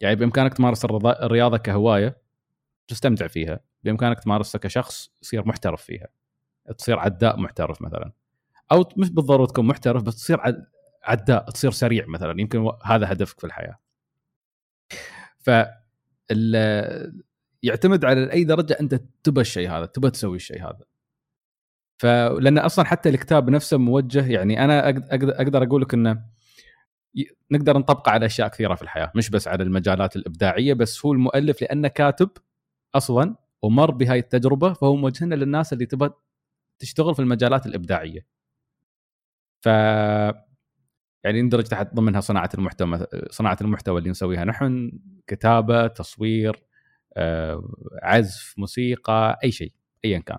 يعني 0.00 0.16
بإمكانك 0.16 0.54
تمارس 0.54 0.84
الرياضة 0.84 1.56
كهواية 1.56 2.16
تستمتع 2.88 3.26
فيها. 3.26 3.60
بإمكانك 3.84 4.20
تمارسها 4.20 4.58
كشخص 4.58 5.10
تصير 5.22 5.48
محترف 5.48 5.82
فيها. 5.82 6.08
تصير 6.78 6.98
عداء 6.98 7.40
محترف 7.40 7.82
مثلا. 7.82 8.12
أو 8.72 8.88
مش 8.96 9.10
بالضرورة 9.10 9.46
تكون 9.46 9.66
محترف 9.66 10.02
بس 10.02 10.16
تصير 10.16 10.40
عداء 11.04 11.50
تصير 11.50 11.70
سريع 11.70 12.06
مثلا. 12.06 12.40
يمكن 12.40 12.70
هذا 12.84 13.12
هدفك 13.12 13.40
في 13.40 13.46
الحياة. 13.46 13.78
ف 15.38 15.50
يعتمد 17.62 18.04
على 18.04 18.32
أي 18.32 18.44
درجة 18.44 18.76
أنت 18.80 18.94
تبى 19.24 19.40
الشيء 19.40 19.70
هذا 19.70 19.86
تبى 19.86 20.10
تسوي 20.10 20.36
الشيء 20.36 20.62
هذا. 20.62 20.84
فلأن 22.00 22.58
أصلا 22.58 22.84
حتى 22.84 23.08
الكتاب 23.08 23.50
نفسه 23.50 23.78
موجه 23.78 24.26
يعني 24.26 24.64
أنا 24.64 24.88
أقدر 24.88 25.62
أقول 25.62 25.82
لك 25.82 25.94
إنه 25.94 26.24
نقدر 27.50 27.78
نطبقه 27.78 28.10
على 28.10 28.26
أشياء 28.26 28.48
كثيرة 28.48 28.74
في 28.74 28.82
الحياة 28.82 29.12
مش 29.16 29.30
بس 29.30 29.48
على 29.48 29.62
المجالات 29.64 30.16
الإبداعية 30.16 30.74
بس 30.74 31.06
هو 31.06 31.12
المؤلف 31.12 31.62
لأنه 31.62 31.88
كاتب 31.88 32.30
أصلا 32.94 33.36
ومر 33.62 33.90
بهاي 33.90 34.18
التجربة 34.18 34.72
فهو 34.72 34.96
موجهنا 34.96 35.34
للناس 35.34 35.72
اللي 35.72 35.86
تبى 35.86 36.10
تشتغل 36.78 37.14
في 37.14 37.22
المجالات 37.22 37.66
الإبداعية. 37.66 38.26
ف 39.60 39.66
يعني 41.24 41.38
يندرج 41.38 41.64
تحت 41.64 41.94
ضمنها 41.94 42.20
صناعة 42.20 42.50
المحتوى 42.54 43.06
صناعة 43.30 43.58
المحتوى 43.60 43.98
اللي 43.98 44.10
نسويها 44.10 44.44
نحن 44.44 44.92
كتابة 45.26 45.86
تصوير 45.86 46.69
عزف 48.02 48.54
موسيقى 48.58 49.38
أي 49.44 49.52
شيء 49.52 49.72
ايا 50.04 50.18
كان. 50.18 50.38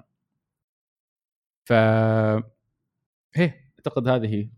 ف 1.65 1.73
هي 3.33 3.53
أعتقد 3.77 4.07
هذه 4.07 4.49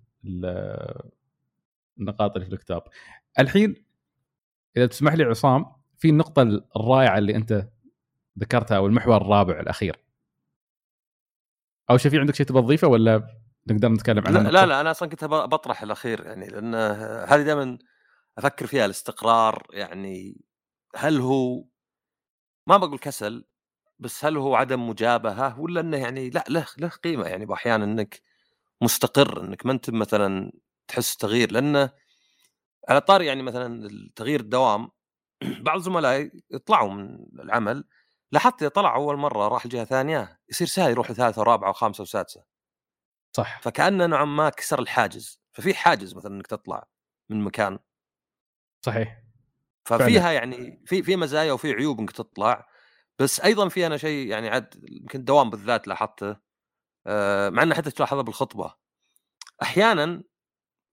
النقاط 2.00 2.36
اللي 2.36 2.46
في 2.46 2.54
الكتاب. 2.54 2.84
الحين 3.40 3.86
إذا 4.78 4.86
تسمح 4.86 5.14
لي 5.14 5.24
عصام 5.24 5.66
في 5.98 6.10
النقطة 6.10 6.42
الرائعة 6.76 7.18
اللي 7.18 7.36
أنت 7.36 7.68
ذكرتها 8.40 8.78
أو 8.78 8.88
المحور 8.88 9.18
الرابع 9.22 9.60
الأخير. 9.60 10.04
أو 11.90 11.98
في 11.98 12.20
عندك 12.20 12.36
شيء 12.36 12.46
تبغى 12.46 12.62
تضيفه 12.62 12.88
ولا 12.88 13.28
نقدر 13.68 13.90
نتكلم 13.90 14.24
عنها 14.28 14.44
لا, 14.44 14.50
لا 14.50 14.66
لا 14.66 14.82
أنا 14.82 14.92
أصلا 14.92 15.10
كنت 15.10 15.26
بطرح 15.26 15.84
الأخير 15.84 16.26
يعني 16.26 16.48
لأن 16.48 16.76
هذه 17.30 17.42
دائما 17.42 17.78
أفكر 18.38 18.68
فيها 18.68 18.86
الاستقرار 18.86 19.68
يعني 19.74 20.42
هل 20.96 21.20
هو 21.20 21.66
ما 22.68 22.78
بقول 22.78 23.00
كسل 23.00 23.46
بس 24.00 24.26
هل 24.26 24.38
هو 24.38 24.56
عدم 24.56 24.90
مجابهة 24.90 25.60
ولا 25.60 25.82
إنه 25.82 25.98
يعني 25.98 26.30
لا 26.30 26.44
له 26.50 26.68
له 26.80 26.90
قيمة 26.90 27.28
يعني 27.28 27.46
باحيانا 27.46 27.86
إنك 27.86 28.22
مستقر 28.82 29.42
إنك 29.44 29.66
ما 29.66 29.72
أنت 29.72 29.90
مثلا 29.90 30.54
تحس 30.88 31.18
تغيير. 31.18 31.52
لأنه 31.54 31.92
على 32.90 33.02
طاري 33.02 33.26
يعني 33.28 33.44
مثلا 33.44 33.88
التغيير 33.88 34.40
الدوام 34.40 34.92
بعض 35.68 35.80
زملائي 35.82 36.32
يطلعوا 36.52 36.92
من 36.94 37.20
العمل 37.42 37.86
لاحظت 38.32 38.62
إذا 38.64 38.70
طلع 38.70 38.96
أول 38.96 39.18
مرة 39.18 39.48
راح 39.48 39.66
لجهة 39.68 39.86
ثانية 39.86 40.40
يصير 40.50 40.68
سهل 40.68 40.92
يروح 40.92 41.12
لثالثة 41.12 41.42
ورابعة 41.42 41.70
وخامسة 41.72 42.02
وسادسة. 42.04 42.44
صح. 43.38 43.62
فكأنه 43.62 44.06
نوعا 44.06 44.26
ما 44.26 44.50
كسر 44.50 44.80
الحاجز. 44.80 45.42
ففي 45.54 45.74
حاجز 45.74 46.16
مثلا 46.16 46.36
إنك 46.36 46.48
تطلع 46.48 46.86
من 47.30 47.42
مكان. 47.44 47.80
صحيح. 48.82 49.23
ففيها 49.86 50.22
فعلا. 50.22 50.34
يعني 50.34 50.84
في 50.86 51.04
في 51.04 51.16
مزايا 51.16 51.54
وفي 51.54 51.74
عيوب 51.74 52.00
إنك 52.00 52.12
تطلع 52.12 52.68
بس 53.20 53.40
أيضا 53.42 53.70
في 53.70 53.86
أنا 53.88 53.98
شيء 53.98 54.28
يعني 54.28 54.50
عاد 54.50 54.86
يمكن 54.90 55.20
الدوام 55.20 55.50
بالذات 55.50 55.88
لاحظته 55.88 56.38
آه، 57.08 57.50
مع 57.50 57.64
انه 57.64 57.76
حتى 57.76 57.92
تلاحظها 57.92 58.22
بالخطبة. 58.22 58.76
أحيانا 59.62 60.24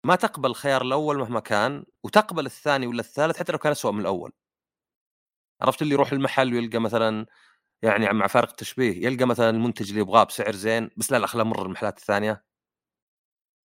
ما 0.04 0.16
تقبل 0.16 0.50
الخيار 0.50 0.82
الأول 0.82 1.18
مهما 1.18 1.40
كان 1.40 1.84
وتقبل 2.04 2.46
الثاني 2.46 2.86
ولا 2.86 3.00
الثالث 3.00 3.38
حتى 3.38 3.52
لو 3.52 3.58
كان 3.58 3.72
اسوء 3.72 3.92
من 3.92 4.00
الأول. 4.00 4.32
عرفت 5.62 5.82
اللي 5.82 5.94
يروح 5.94 6.12
المحل 6.12 6.54
ويلقى 6.54 6.78
مثلا 6.78 7.26
يعني 7.82 8.12
مع 8.12 8.26
فارق 8.26 8.50
التشبيه 8.50 9.06
يلقى 9.06 9.24
مثلا 9.24 9.50
المنتج 9.50 9.88
اللي 9.88 10.00
يبغاه 10.00 10.24
بسعر 10.24 10.52
زين 10.52 10.90
بس 10.96 11.12
لا 11.12 11.18
لا 11.18 11.26
خلينا 11.26 11.48
نمر 11.48 11.66
المحلات 11.66 11.98
الثانية. 11.98 12.44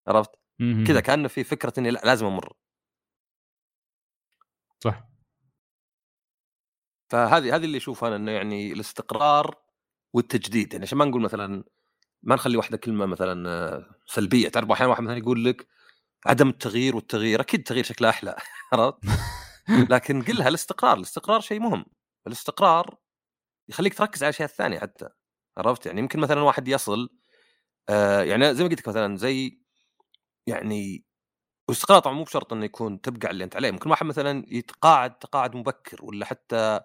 عرفت؟ 0.08 0.30
كذا 0.86 1.00
كأنه 1.00 1.28
في 1.28 1.44
فكرة 1.44 1.72
إني 1.78 1.90
لا 1.90 2.00
لازم 2.04 2.26
أمر 2.26 2.52
صح 4.84 5.08
فهذه 7.08 7.56
هذه 7.56 7.64
اللي 7.64 7.76
اشوفها 7.78 8.08
أنا 8.08 8.16
إنه 8.16 8.32
يعني 8.32 8.72
الاستقرار 8.72 9.56
والتجديد. 10.14 10.72
يعني 10.72 10.84
عشان 10.84 10.98
ما 10.98 11.04
نقول 11.04 11.22
مثلا 11.22 11.64
ما 12.22 12.34
نخلي 12.34 12.56
واحدة 12.56 12.76
كلمة 12.76 13.06
مثلا 13.06 13.86
سلبية. 14.06 14.48
تعرف 14.48 14.70
أحيانا 14.70 14.90
واحد 14.90 15.02
مثلا 15.02 15.18
يقول 15.18 15.44
لك 15.44 15.66
عدم 16.26 16.48
التغيير 16.48 16.96
والتغيير 16.96 17.40
أكيد 17.40 17.60
التغيير 17.60 17.84
شكله 17.84 18.08
أحلى. 18.08 18.36
عرفت؟ 18.72 18.98
لكن 19.92 20.22
قلها 20.22 20.48
الاستقرار. 20.48 20.96
الاستقرار 20.96 21.40
شيء 21.40 21.60
مهم. 21.60 21.84
الاستقرار 22.26 22.96
يخليك 23.68 23.94
تركز 23.94 24.22
على 24.22 24.30
الأشياء 24.30 24.48
الثانية 24.48 24.78
حتى. 24.78 25.08
عرفت؟ 25.58 25.86
يعني 25.86 26.00
يمكن 26.00 26.20
مثلا 26.20 26.40
واحد 26.42 26.68
يصل 26.68 27.08
آه 27.88 28.22
يعني 28.22 28.54
زي 28.54 28.64
ما 28.64 28.70
قلت 28.70 28.80
لك 28.80 28.88
مثلا 28.88 29.16
زي 29.16 29.60
يعني 30.46 31.04
والاستقرار 31.68 32.00
طبعا 32.00 32.14
مو 32.16 32.24
بشرط 32.24 32.52
إنه 32.52 32.64
يكون 32.64 33.00
تبقى 33.00 33.28
على 33.28 33.32
اللي 33.32 33.44
أنت 33.44 33.56
عليه. 33.56 33.70
ممكن 33.70 33.90
واحد 33.90 34.06
مثلا 34.06 34.44
يتقاعد 34.48 35.18
تقاعد 35.18 35.56
مبكر 35.56 36.04
ولا 36.04 36.26
حتى 36.26 36.80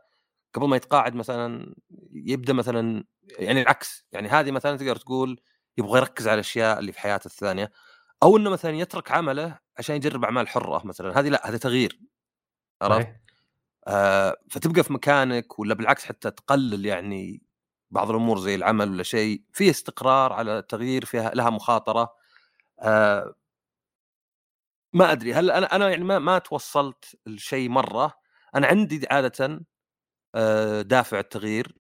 قبل 0.54 0.68
ما 0.68 0.76
يتقاعد 0.76 1.16
مثلا 1.16 1.76
يبدأ 2.12 2.54
مثلا 2.54 3.04
يعني 3.40 3.62
العكس 3.62 4.06
يعني 4.12 4.28
هذه 4.30 4.52
مثلا 4.52 4.78
تقدر 4.78 4.96
تقول 4.96 5.42
يبغى 5.78 5.98
يركز 6.00 6.28
على 6.28 6.34
الأشياء 6.34 6.80
اللي 6.80 6.92
في 6.92 7.00
حياته 7.00 7.28
الثانية 7.28 7.72
أو 8.24 8.38
إنه 8.38 8.50
مثلا 8.50 8.72
يترك 8.72 9.12
عمله 9.12 9.60
عشان 9.78 9.96
يجرب 9.96 10.24
أعمال 10.24 10.48
حرة 10.48 10.88
مثلا. 10.88 11.20
هذه 11.20 11.30
لا 11.30 11.50
هذا 11.50 11.58
تغيير 11.58 12.00
عرفت؟ 12.82 13.08
آه 13.88 14.38
فتبقى 14.50 14.84
في 14.84 14.94
مكانك 14.94 15.60
ولا 15.60 15.74
بالعكس 15.74 16.06
حتى 16.06 16.32
تقلل 16.32 16.86
يعني 16.86 17.42
بعض 17.92 18.10
الأمور 18.10 18.40
زي 18.40 18.56
العمل 18.56 18.90
ولا 18.92 19.04
شيء 19.04 19.44
في 19.54 19.70
استقرار 19.70 20.34
على 20.34 20.62
تغيير 20.62 21.06
فيها 21.06 21.32
لها 21.36 21.50
مخاطرة. 21.50 22.14
آه 22.80 23.36
ما 24.94 25.12
أدري 25.12 25.34
هل 25.34 25.52
أنا 25.52 25.76
أنا 25.76 25.90
يعني 25.90 26.04
ما 26.04 26.20
ما 26.20 26.40
توصلت 26.40 27.18
لشيء 27.26 27.70
مرة. 27.70 28.14
أنا 28.56 28.68
عندي 28.68 29.08
عادة 29.12 29.66
دافع 30.82 31.20
التغيير. 31.20 31.78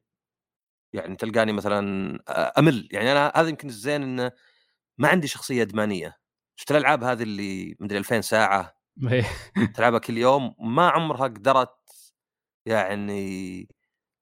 يعني 0.93 1.15
تلقاني 1.15 1.53
مثلا 1.53 1.79
أمل. 2.59 2.87
يعني 2.91 3.11
أنا 3.11 3.31
هذا 3.35 3.49
يمكن 3.49 3.67
الزين 3.67 4.03
إنه 4.03 4.31
ما 4.97 5.07
عندي 5.07 5.27
شخصية 5.27 5.61
أدمانية. 5.61 6.19
شفت 6.55 6.71
الألعاب 6.71 7.03
هذه 7.03 7.23
اللي 7.23 7.75
مدري 7.79 7.97
2000 7.97 8.21
ساعة. 8.21 8.79
تلعبها 9.75 9.99
كل 9.99 10.17
يوم. 10.17 10.55
ما 10.59 10.89
عمرها 10.89 11.23
قدرت 11.23 11.75
يعني 12.65 13.67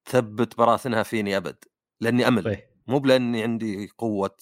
تثبت 0.04 0.58
براثنها 0.58 1.02
فيني 1.02 1.36
أبد. 1.36 1.64
لأني 2.00 2.28
أمل. 2.28 2.44
طيب. 2.44 2.68
مو 2.86 2.98
بلأني 2.98 3.42
عندي 3.42 3.88
قوة 3.98 4.36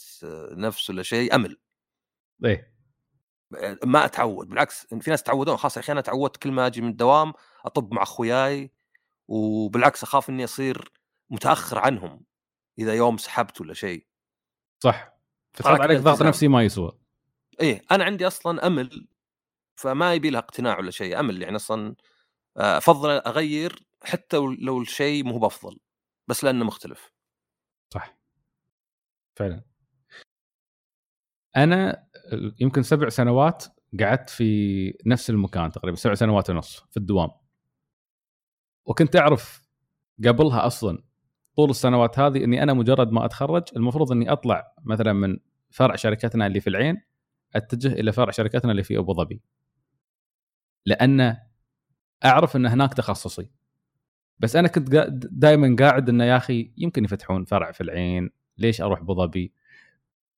نفس 0.50 0.90
ولا 0.90 1.02
شيء. 1.02 1.34
أمل. 1.34 1.60
إيه 2.44 2.76
ما 3.84 4.04
أتعود. 4.04 4.48
بالعكس 4.48 4.86
في 4.86 5.10
ناس 5.10 5.22
تعودون 5.22 5.56
خاصه 5.56 5.78
أخي 5.78 5.92
أنا 5.92 6.00
تعودت 6.00 6.36
كل 6.36 6.52
ما 6.52 6.66
أجي 6.66 6.80
من 6.80 6.88
الدوام 6.88 7.32
أطب 7.64 7.94
مع 7.94 8.02
أخوياي. 8.02 8.72
وبالعكس 9.28 10.02
أخاف 10.02 10.30
إني 10.30 10.44
أصير 10.44 10.92
متأخر 11.30 11.78
عنهم 11.78 12.24
إذا 12.78 12.94
يوم 12.94 13.16
سحبت 13.16 13.60
ولا 13.60 13.74
شيء. 13.74 14.06
صح. 14.82 15.12
فتحط 15.52 15.80
عليك 15.80 16.00
ضغط 16.00 16.22
نفسي 16.22 16.48
ما 16.48 16.62
يسوى. 16.62 16.98
إيه 17.60 17.82
أنا 17.90 18.04
عندي 18.04 18.26
أصلا 18.26 18.66
أمل 18.66 19.08
فما 19.76 20.14
يبي 20.14 20.30
لها 20.30 20.40
اقتناع 20.40 20.78
ولا 20.78 20.90
شيء 20.90 21.20
أمل 21.20 21.42
يعني 21.42 21.56
أصلا 21.56 21.96
آه، 22.56 22.76
أفضل 22.78 23.10
أغير 23.10 23.86
حتى 24.02 24.36
لو 24.36 24.80
الشيء 24.80 25.24
مو 25.24 25.38
بأفضل 25.38 25.78
بس 26.28 26.44
لأنه 26.44 26.64
مختلف. 26.64 27.12
صح. 27.94 28.18
فعلا. 29.36 29.64
أنا 31.56 32.08
يمكن 32.60 32.82
سبع 32.82 33.08
سنوات 33.08 33.64
قعدت 34.00 34.30
في 34.30 34.98
نفس 35.06 35.30
المكان 35.30 35.70
تقريبا 35.70 35.96
سبع 35.96 36.14
سنوات 36.14 36.50
ونص 36.50 36.84
في 36.90 36.96
الدوام. 36.96 37.30
وكنت 38.86 39.16
أعرف 39.16 39.62
قبلها 40.24 40.66
أصلا 40.66 41.02
طول 41.56 41.70
السنوات 41.70 42.18
هذه 42.18 42.44
إني 42.44 42.62
أنا 42.62 42.72
مجرد 42.72 43.12
ما 43.12 43.24
أتخرج 43.24 43.62
المفروض 43.76 44.12
إني 44.12 44.32
أطلع 44.32 44.74
مثلا 44.84 45.12
من 45.12 45.36
فرع 45.70 45.96
شركتنا 45.96 46.46
اللي 46.46 46.60
في 46.60 46.70
العين 46.70 47.02
أتجه 47.54 47.92
إلى 47.92 48.12
فرع 48.12 48.30
شركتنا 48.30 48.70
اللي 48.70 48.82
في 48.82 48.98
أبو 48.98 49.14
ظبي. 49.14 49.42
لأن 50.86 51.36
أعرف 52.24 52.56
إن 52.56 52.66
هناك 52.66 52.94
تخصصي. 52.94 53.50
بس 54.38 54.56
أنا 54.56 54.68
كنت 54.68 54.88
دائما 55.32 55.76
قاعد 55.78 56.08
إنه 56.08 56.24
يا 56.24 56.36
أخي 56.36 56.72
يمكن 56.76 57.04
يفتحون 57.04 57.44
فرع 57.44 57.72
في 57.72 57.80
العين 57.80 58.30
ليش 58.58 58.80
أروح 58.80 59.00
أبو 59.00 59.14
ظبي؟ 59.14 59.52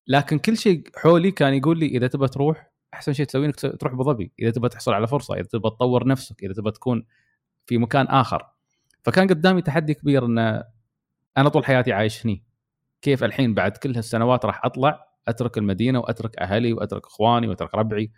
لكن 0.07 0.39
كل 0.39 0.57
شيء 0.57 0.85
حولي 0.97 1.31
كان 1.31 1.55
يقول 1.55 1.79
لي 1.79 1.87
إذا 1.87 2.07
تبى 2.07 2.29
تروح 2.29 2.71
أحسن 2.95 3.13
شيء 3.13 3.27
تسويه 3.27 3.47
إنك 3.47 3.61
تروح 3.61 3.93
أبو 3.93 4.03
ظبي. 4.03 4.33
إذا 4.39 4.51
تبى 4.51 4.69
تحصل 4.69 4.93
على 4.93 5.07
فرصة 5.07 5.35
إذا 5.35 5.43
تبى 5.43 5.71
تطور 5.71 6.07
نفسك 6.07 6.45
إذا 6.45 6.53
تبى 6.53 6.71
تكون 6.71 7.07
في 7.69 7.79
مكان 7.79 8.07
آخر. 8.07 8.47
فكان 9.03 9.29
قدامي 9.29 9.63
تحدي 9.63 9.95
كبير 9.95 10.27
إن 10.27 10.39
أنا 11.37 11.49
طول 11.49 11.65
حياتي 11.65 11.93
عايش 11.93 12.27
هني. 12.27 12.45
كيف 13.03 13.25
الحين 13.25 13.55
بعد 13.55 13.77
كل 13.77 13.97
هالسنوات 13.97 14.45
راح 14.45 14.65
أطلع 14.65 15.09
أترك 15.29 15.59
المدينة 15.59 15.99
وأترك 15.99 16.39
أهلي 16.39 16.73
وأترك 16.73 17.07
إخواني 17.07 17.49
وأترك 17.49 17.75
ربعي 17.75 18.11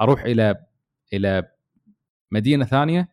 أروح 0.00 0.22
إلى 0.22 0.66
إلى 1.12 1.50
مدينة 2.30 2.64
ثانية. 2.64 3.08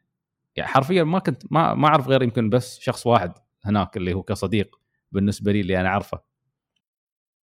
يعني 0.56 0.70
حرفيا 0.70 1.04
ما 1.04 1.20
كنت 1.20 1.44
ما 1.52 1.74
ما 1.74 1.88
أعرف 1.88 2.08
غير 2.08 2.24
يمكن 2.24 2.50
بس 2.50 2.80
شخص 2.80 3.08
واحد 3.08 3.34
هناك 3.66 3.98
اللي 3.98 4.14
هو 4.14 4.24
كصديق 4.24 4.80
بالنسبة 5.12 5.52
لي 5.52 5.62
اللي 5.62 5.80
أنا 5.80 5.90
أعرفه. 5.90 6.20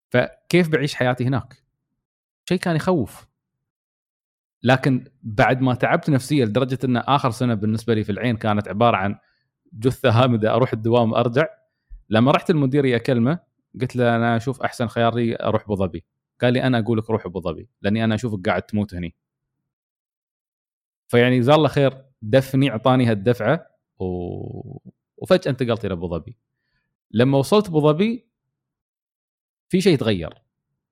فكيف 0.09 0.69
بعيش 0.69 0.95
حياتي 0.95 1.25
هناك؟ 1.25 1.63
شيء 2.49 2.57
كان 2.57 2.75
يخوف. 2.75 3.27
لكن 4.63 5.05
بعد 5.23 5.61
ما 5.61 5.73
تعبت 5.75 6.09
نفسيا 6.09 6.45
لدرجة 6.45 6.79
إن 6.83 6.97
آخر 6.97 7.31
سنة 7.31 7.53
بالنسبة 7.53 7.93
لي 7.93 8.03
في 8.03 8.11
العين 8.11 8.37
كانت 8.37 8.67
عبارة 8.67 8.97
عن 8.97 9.17
جثة 9.73 10.09
هامدة 10.09 10.55
أروح 10.55 10.73
الدوام 10.73 11.13
ارجع 11.13 11.47
لما 12.09 12.31
رحت 12.31 12.49
المدير 12.49 12.95
اكلمه 12.95 13.39
قلت 13.81 13.95
له 13.95 14.15
أنا 14.15 14.37
أشوف 14.37 14.61
أحسن 14.61 14.87
خيار 14.87 15.15
لي 15.15 15.37
أروح 15.41 15.63
أبو 15.63 15.75
ظبي. 15.75 16.05
قال 16.41 16.53
لي 16.53 16.63
أنا 16.63 16.79
أقول 16.79 16.97
لك 16.97 17.09
روح 17.09 17.25
أبو 17.25 17.39
ظبي 17.41 17.69
لأني 17.81 18.03
أنا 18.03 18.15
أشوفك 18.15 18.47
قاعد 18.47 18.61
تموت 18.61 18.93
هني. 18.93 19.15
فيعني 21.07 21.39
جزاه 21.39 21.55
الله 21.55 21.67
خير 21.67 22.05
دفني 22.21 22.71
أعطاني 22.71 23.05
هالدفعة 23.05 23.67
و... 23.99 24.05
وفجأة 25.17 25.51
انتقلت 25.51 25.85
إلى 25.85 25.93
أبو 25.93 26.07
ظبي. 26.07 26.37
لما 27.11 27.37
وصلت 27.37 27.67
أبو 27.67 27.81
ظبي 27.81 28.27
في 29.69 29.81
شيء 29.81 29.97
تغير 29.97 30.41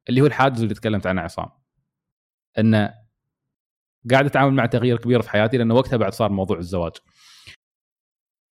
اللي 0.10 0.22
هو 0.22 0.26
الحاجز 0.26 0.62
اللي 0.62 0.74
تكلمت 0.74 1.08
عنه 1.08 1.22
عصام. 1.22 1.50
إنه 2.60 2.94
قاعد 4.12 4.26
أتعامل 4.26 4.54
مع 4.54 4.66
تغيير 4.66 4.98
كبير 4.98 5.22
في 5.22 5.30
حياتي 5.30 5.58
لأنه 5.58 5.76
وقتها 5.76 5.98
بعد 5.98 6.14
صار 6.14 6.32
موضوع 6.32 6.58
الزواج. 6.58 6.94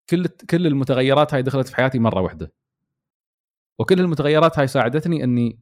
كل 0.09 0.27
كل 0.27 0.67
المتغيرات 0.67 1.33
هاي 1.33 1.41
دخلت 1.41 1.67
في 1.67 1.75
حياتي 1.75 1.99
مرة 1.99 2.21
واحدة. 2.21 2.53
وكل 3.79 3.99
المتغيرات 3.99 4.59
هاي 4.59 4.67
ساعدتني 4.67 5.23
إني 5.23 5.59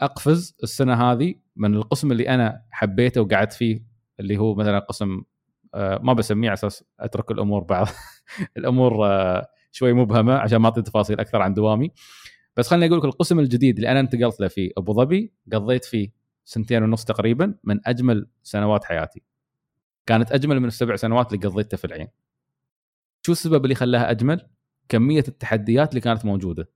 أقفز 0.00 0.56
السنة 0.62 0.94
هذه 0.94 1.34
من 1.56 1.74
القسم 1.74 2.12
اللي 2.12 2.28
أنا 2.28 2.62
حبيته 2.70 3.20
وقعدت 3.20 3.52
فيه 3.52 3.84
اللي 4.20 4.36
هو 4.36 4.54
مثلا 4.54 4.78
قسم 4.78 5.22
آه، 5.74 5.98
ما 6.02 6.12
بسميه 6.12 6.48
على 6.48 6.54
أساس 6.54 6.84
أترك 7.00 7.30
الأمور 7.30 7.62
بعض. 7.64 7.86
الأمور 8.58 9.06
آه، 9.06 9.48
شوي 9.72 9.92
مبهمة 9.92 10.34
عشان 10.34 10.58
ما 10.58 10.66
أعطي 10.66 10.82
تفاصيل 10.82 11.20
أكثر 11.20 11.42
عن 11.42 11.54
دوامي. 11.54 11.90
بس 12.56 12.68
خليني 12.68 12.86
أقول 12.86 12.98
لك 12.98 13.04
القسم 13.04 13.38
الجديد 13.38 13.76
اللي 13.76 13.90
أنا 13.90 14.00
انتقلت 14.00 14.40
له 14.40 14.48
في 14.48 14.72
أبو 14.78 14.92
ظبي 14.92 15.32
قضيت 15.52 15.84
فيه 15.84 16.17
سنتين 16.48 16.82
ونص 16.82 17.04
تقريبا 17.04 17.54
من 17.64 17.80
أجمل 17.86 18.26
سنوات 18.42 18.84
حياتي. 18.84 19.22
كانت 20.06 20.32
أجمل 20.32 20.60
من 20.60 20.68
السبع 20.68 20.96
سنوات 20.96 21.32
اللي 21.32 21.46
قضيتها 21.46 21.76
في 21.76 21.84
العين. 21.84 22.08
شو 23.22 23.32
السبب 23.32 23.64
اللي 23.64 23.74
خلاها 23.74 24.10
أجمل؟ 24.10 24.48
كمية 24.88 25.24
التحديات 25.28 25.90
اللي 25.90 26.00
كانت 26.00 26.24
موجودة. 26.24 26.68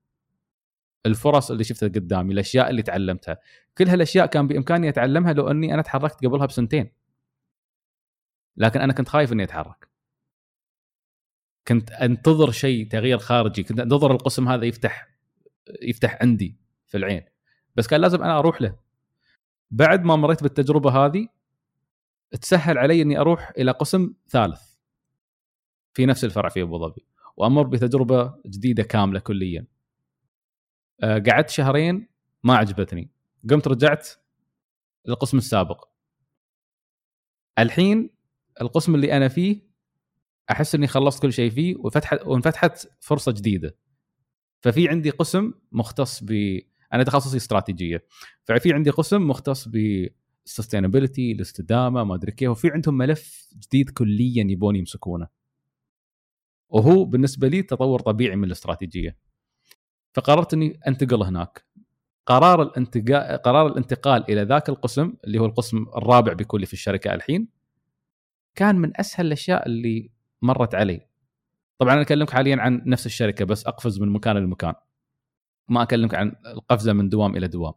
الفرص 1.07 1.51
اللي 1.51 1.65
شفتها 1.65 1.89
قدامي 1.89 2.32
الأشياء 2.32 2.70
اللي 2.70 2.82
تعلمتها. 2.82 3.39
كل 3.78 3.89
هالأشياء 3.89 4.27
كان 4.27 4.47
بإمكاني 4.47 4.89
أتعلمها 4.89 5.32
لو 5.32 5.51
أني 5.51 5.74
أنا 5.74 5.82
تحركت 5.82 6.27
قبلها 6.27 6.47
بسنتين. 6.47 6.93
لكن 8.57 8.81
أنا 8.81 8.93
كنت 8.93 9.09
خايف 9.09 9.32
إني 9.32 9.44
أتحرك. 9.44 9.89
كنت 11.69 11.90
أنتظر 11.90 12.51
شيء 12.51 12.89
تغيير 12.89 13.19
خارجي. 13.19 13.62
كنت 13.62 13.81
أنتظر 13.81 14.12
القسم 14.12 14.49
هذا 14.49 14.65
يفتح 14.65 15.09
يفتح 15.82 16.19
عندي 16.23 16.57
في 16.86 16.97
العين. 16.97 17.24
بس 17.77 17.86
كان 17.86 18.01
لازم 18.01 18.23
أنا 18.23 18.39
أروح 18.39 18.62
له. 18.62 18.91
بعد 19.73 20.05
ما 20.05 20.16
مريت 20.16 20.43
بالتجربة 20.43 20.90
هذه 20.90 21.28
تسهل 22.40 22.78
علي 22.78 23.03
إني 23.03 23.19
أروح 23.19 23.53
إلى 23.59 23.70
قسم 23.70 24.15
ثالث 24.28 24.61
في 25.94 26.07
نفس 26.07 26.24
الفرع 26.24 26.49
في 26.49 26.62
أبو 26.62 26.78
ظبي 26.78 27.07
وأمر 27.36 27.66
بتجربة 27.66 28.35
جديدة 28.47 28.82
كاملة 28.82 29.20
كليا. 29.20 29.66
آه، 31.03 31.19
قعدت 31.19 31.51
شهرين 31.51 32.09
ما 32.44 32.57
عجبتني. 32.57 33.11
قمت 33.51 33.69
رجعت 33.69 34.09
للقسم 35.07 35.39
السابق. 35.39 35.89
الحين 37.59 38.11
القسم 38.61 38.94
اللي 38.94 39.16
أنا 39.16 39.28
فيه 39.28 39.73
أحس 40.51 40.74
إني 40.74 40.86
خلصت 40.86 41.23
كل 41.23 41.32
شيء 41.32 41.51
فيه 41.51 41.77
وفتحت 41.78 42.27
وانفتحت 42.27 42.89
فرصة 43.01 43.32
جديدة. 43.32 43.77
ففي 44.61 44.89
عندي 44.89 45.11
قسم 45.11 45.53
مختص 45.73 46.24
ب 46.24 46.61
أنا 46.93 47.05
تخصصي 47.05 47.36
استراتيجية. 47.36 48.05
ففي 48.44 48.73
عندي 48.73 48.90
قسم 48.90 49.28
مختص 49.28 49.69
ب 49.69 50.06
الاستدامة 51.32 52.05
ما 52.05 52.14
أدري 52.14 52.32
كيف 52.32 52.51
وفي 52.51 52.70
عندهم 52.70 52.97
ملف 52.97 53.48
جديد 53.56 53.90
كليا 53.90 54.47
يبون 54.51 54.77
يمسكونه. 54.77 55.28
وهو 56.69 57.05
بالنسبة 57.05 57.48
لي 57.48 57.62
تطور 57.62 58.01
طبيعي 58.01 58.36
من 58.36 58.44
الاستراتيجية. 58.44 59.16
فقررت 60.14 60.55
إني 60.55 60.81
أنتقل 60.89 61.23
هناك. 61.23 61.64
قرار 62.27 62.62
الانتقال 62.62 63.43
قرار 63.43 63.66
الانتقال 63.66 64.31
إلى 64.31 64.43
ذاك 64.43 64.69
القسم 64.69 65.14
اللي 65.24 65.39
هو 65.39 65.47
القسم 65.47 65.86
الرابع 65.97 66.32
بكل 66.32 66.66
في 66.66 66.73
الشركة 66.73 67.14
الحين 67.14 67.48
كان 68.55 68.77
من 68.77 69.01
أسهل 69.01 69.27
الأشياء 69.27 69.66
اللي 69.66 70.10
مرت 70.43 70.74
علي. 70.74 71.06
طبعا 71.78 71.93
أنا 71.94 72.02
أكلمك 72.02 72.31
حاليا 72.31 72.56
عن 72.56 72.82
نفس 72.86 73.06
الشركة 73.06 73.44
بس 73.44 73.66
أقفز 73.66 74.01
من 74.01 74.09
مكان 74.09 74.36
لمكان. 74.36 74.74
ما 75.73 75.82
أكلمك 75.82 76.15
عن 76.15 76.32
القفزة 76.47 76.93
من 76.93 77.09
دوام 77.09 77.36
إلى 77.36 77.49
دوام. 77.49 77.73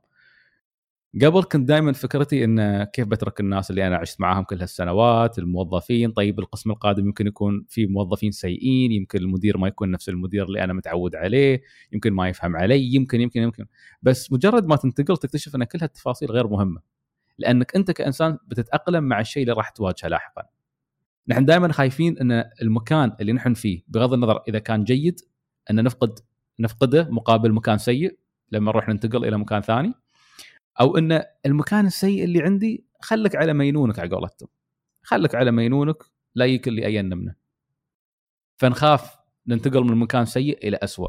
قبل 1.21 1.43
كنت 1.43 1.67
دائما 1.67 1.93
فكرتي 1.93 2.43
إن 2.43 2.83
كيف 2.83 3.07
بترك 3.07 3.39
الناس 3.39 3.69
اللي 3.69 3.87
أنا 3.87 3.97
عشت 3.97 4.21
معاهم 4.21 4.43
كل 4.43 4.61
هالسنوات 4.61 5.39
الموظفين. 5.39 6.11
طيب 6.11 6.39
القسم 6.39 6.71
القادم 6.71 7.05
يمكن 7.05 7.27
يكون 7.27 7.65
في 7.69 7.87
موظفين 7.87 8.31
سيئين 8.31 8.91
يمكن 8.91 9.19
المدير 9.19 9.57
ما 9.57 9.67
يكون 9.67 9.91
نفس 9.91 10.09
المدير 10.09 10.45
اللي 10.45 10.63
أنا 10.63 10.73
متعود 10.73 11.15
عليه 11.15 11.61
يمكن 11.91 12.13
ما 12.13 12.29
يفهم 12.29 12.55
علي 12.55 12.93
يمكن 12.95 13.21
يمكن 13.21 13.41
يمكن. 13.41 13.65
بس 14.01 14.31
مجرد 14.31 14.65
ما 14.67 14.75
تنتقل 14.75 15.17
تكتشف 15.17 15.55
إن 15.55 15.63
كل 15.63 15.79
هالتفاصيل 15.81 16.31
غير 16.31 16.47
مهمة 16.47 16.81
لأنك 17.37 17.75
أنت 17.75 17.91
كإنسان 17.91 18.37
بتتأقلم 18.47 19.03
مع 19.03 19.19
الشيء 19.19 19.43
اللي 19.43 19.53
راح 19.53 19.69
تواجهه 19.69 20.07
لاحقا. 20.07 20.43
نحن 21.27 21.45
دائما 21.45 21.71
خايفين 21.71 22.17
إن 22.17 22.43
المكان 22.61 23.15
اللي 23.21 23.33
نحن 23.33 23.53
فيه 23.53 23.83
بغض 23.87 24.13
النظر 24.13 24.41
إذا 24.47 24.59
كان 24.59 24.83
جيد 24.83 25.19
إن 25.71 25.83
نفقد 25.83 26.19
نفقده 26.59 27.07
مقابل 27.11 27.53
مكان 27.53 27.77
سيء 27.77 28.17
لما 28.51 28.71
نروح 28.71 28.89
ننتقل 28.89 29.25
إلى 29.25 29.37
مكان 29.37 29.61
ثاني. 29.61 29.93
أو 30.79 30.97
إن 30.97 31.23
المكان 31.45 31.85
السيء 31.85 32.23
اللي 32.23 32.41
عندي 32.41 32.85
خلك 33.01 33.35
على 33.35 33.53
مينونك 33.53 33.99
على 33.99 34.09
قولتهم. 34.09 34.49
خلك 35.03 35.35
على 35.35 35.51
مينونك 35.51 36.03
لا 36.35 36.45
يكل 36.45 36.73
لي 36.73 36.85
أي 36.85 37.03
منه 37.03 37.35
فنخاف 38.57 39.17
ننتقل 39.47 39.83
من 39.83 39.97
مكان 39.97 40.25
سيء 40.25 40.67
إلى 40.67 40.77
أسوأ. 40.77 41.07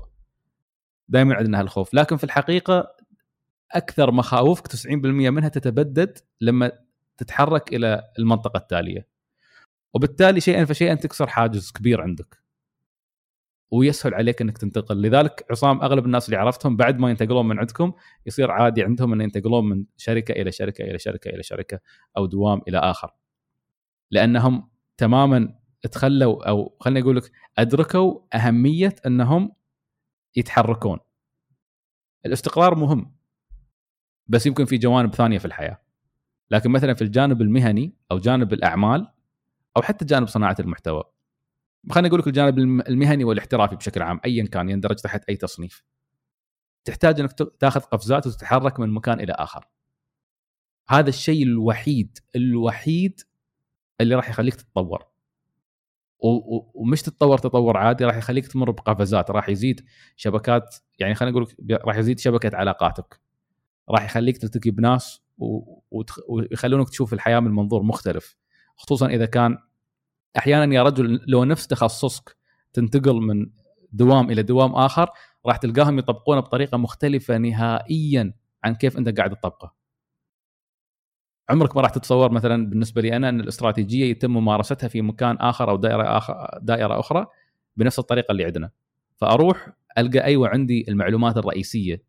دائما 1.09 1.35
عندنا 1.35 1.61
هالخوف. 1.61 1.95
لكن 1.95 2.17
في 2.17 2.25
الحقيقة 2.25 2.97
أكثر 3.73 4.11
مخاوفك 4.11 4.67
90% 4.67 5.31
منها 5.31 5.49
تتبدد 5.49 6.19
لما 6.41 6.73
تتحرك 7.17 7.75
إلى 7.75 8.03
المنطقة 8.19 8.59
التالية. 8.59 9.09
وبالتالي 9.95 10.41
شيئا 10.41 10.65
فشيئا 10.65 10.95
تكسر 10.95 11.27
حاجز 11.27 11.71
كبير 11.71 12.03
عندك. 12.03 12.46
ويسهل 13.71 14.15
عليك 14.15 14.43
إنك 14.43 14.59
تنتقل. 14.59 15.03
لذلك 15.03 15.47
عصام 15.51 15.81
أغلب 15.81 16.07
الناس 16.07 16.27
اللي 16.27 16.37
عرفتهم 16.37 16.77
بعد 16.77 16.99
ما 16.99 17.11
ينتقلون 17.11 17.49
من 17.49 17.59
عندكم 17.59 17.93
يصير 18.27 18.51
عادي 18.51 18.83
عندهم 18.83 19.13
إن 19.13 19.21
ينتقلون 19.21 19.69
من 19.69 19.85
شركة 19.97 20.33
إلى 20.33 20.53
شركة 20.53 20.85
إلى 20.85 20.99
شركة 20.99 21.29
إلى 21.29 21.43
شركة 21.43 21.81
أو 22.17 22.27
دوام 22.27 22.61
إلى 22.69 22.79
آخر. 22.79 23.11
لأنهم 24.11 24.71
تماما 24.97 25.55
تخلوا 25.93 26.49
أو 26.49 26.77
خليني 26.81 27.01
أقول 27.01 27.17
لك 27.17 27.31
أدركوا 27.59 28.21
أهمية 28.35 28.95
إنهم 29.07 29.53
يتحركون. 30.37 30.99
الاستقرار 32.27 32.75
مهم 32.75 33.17
بس 34.27 34.47
يمكن 34.47 34.65
في 34.65 34.79
جوانب 34.79 35.15
ثانية 35.15 35.39
في 35.39 35.45
الحياة. 35.45 35.81
لكن 36.51 36.71
مثلا 36.71 36.95
في 36.95 37.03
الجانب 37.03 37.43
المهني 37.43 37.95
أو 38.13 38.19
جانب 38.19 38.53
الأعمال 38.53 39.09
أو 39.77 39.83
حتى 39.83 40.05
جانب 40.05 40.27
صناعة 40.27 40.57
المحتوى. 40.61 41.05
خليني 41.91 42.09
أقول 42.09 42.21
لك 42.21 42.27
الجانب 42.27 42.59
المهني 42.59 43.25
والاحترافي 43.25 43.77
بشكل 43.77 44.03
عام 44.03 44.21
ايا 44.25 44.47
كان 44.47 44.69
يندرج 44.69 44.97
تحت 44.97 45.25
أي 45.25 45.37
تصنيف. 45.37 45.85
تحتاج 46.85 47.21
إنك 47.21 47.33
تاخذ 47.33 47.81
قفزات 47.81 48.27
وتتحرك 48.27 48.81
من 48.81 48.91
مكان 48.91 49.21
إلى 49.21 49.33
آخر. 49.33 49.69
هذا 50.89 51.09
الشيء 51.09 51.43
الوحيد 51.43 52.19
الوحيد 52.37 53.21
اللي 54.01 54.15
راح 54.15 54.29
يخليك 54.29 54.55
تتطور. 54.55 55.05
ومش 56.75 57.03
تتطور 57.03 57.39
تطور 57.39 57.77
عادي 57.77 58.05
راح 58.05 58.17
يخليك 58.17 58.47
تمر 58.47 58.71
بقفزات 58.71 59.31
راح 59.31 59.49
يزيد 59.49 59.85
شبكات 60.17 60.77
يعني 60.99 61.15
خلينا 61.15 61.39
نقول 61.39 61.53
راح 61.71 61.97
يزيد 61.97 62.19
شبكة 62.19 62.57
علاقاتك. 62.57 63.21
راح 63.91 64.05
يخليك 64.05 64.39
تلتقي 64.39 64.71
بناس 64.71 65.23
ويخلونك 66.29 66.89
تشوف 66.89 67.13
الحياة 67.13 67.41
من 67.41 67.51
منظور 67.51 67.83
مختلف 67.83 68.37
خصوصا 68.77 69.07
إذا 69.07 69.27
كان 69.27 69.59
أحيانا 70.39 70.75
يا 70.75 70.83
رجل 70.83 71.21
لو 71.27 71.45
نفس 71.45 71.67
تخصصك 71.67 72.37
تنتقل 72.73 73.15
من 73.15 73.51
دوام 73.93 74.31
إلى 74.31 74.43
دوام 74.43 74.75
آخر 74.75 75.11
راح 75.47 75.57
تلقاهم 75.57 75.99
يطبقونه 75.99 76.41
بطريقة 76.41 76.79
مختلفة 76.79 77.39
نهائيا 77.39 78.35
عن 78.65 78.75
كيف 78.75 78.99
أنت 78.99 79.19
قاعد 79.19 79.37
تطبقه. 79.37 79.75
عمرك 81.49 81.77
ما 81.77 81.83
راح 81.83 81.91
تتصور 81.91 82.33
مثلا 82.33 82.71
بالنسبة 82.71 83.03
لي 83.03 83.17
أنا 83.17 83.29
أن 83.29 83.41
الاستراتيجية 83.41 84.11
يتم 84.11 84.31
ممارستها 84.31 84.89
في 84.89 85.03
مكان 85.03 85.37
آخر 85.37 85.71
أو 85.71 85.77
دائرة 85.77 86.17
آخر 86.17 86.59
دائرة 86.63 87.01
أخرى 87.01 87.27
بنفس 87.77 87.99
الطريقة 87.99 88.33
اللي 88.33 88.45
عندنا. 88.45 88.71
فأروح 89.17 89.73
ألقى 89.99 90.25
أيوه 90.25 90.49
عندي 90.49 90.85
المعلومات 90.89 91.37
الرئيسية 91.37 92.03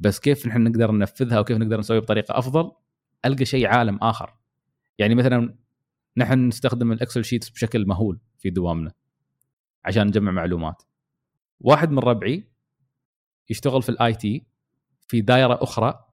بس 0.00 0.20
كيف 0.20 0.46
نحن 0.46 0.62
نقدر 0.62 0.92
ننفذها 0.92 1.40
وكيف 1.40 1.58
نقدر 1.58 1.78
نسويها 1.78 2.00
بطريقة 2.00 2.38
أفضل 2.38 2.72
ألقى 3.24 3.44
شيء 3.44 3.66
عالم 3.66 3.98
آخر. 4.02 4.34
يعني 4.98 5.14
مثلا 5.14 5.54
نحن 6.18 6.48
نستخدم 6.48 6.92
ال 6.92 6.97
Excel 6.97 7.24
sheets 7.24 7.50
بشكل 7.50 7.86
مهول 7.86 8.20
في 8.38 8.50
دوامنا 8.50 8.92
عشان 9.84 10.06
نجمع 10.06 10.32
معلومات. 10.32 10.82
واحد 11.60 11.90
من 11.90 11.98
ربعي 11.98 12.48
يشتغل 13.50 13.82
في 13.82 13.88
ال 13.88 14.14
IT 14.14 14.46
في 15.08 15.20
دائرة 15.20 15.58
أخرى 15.62 16.04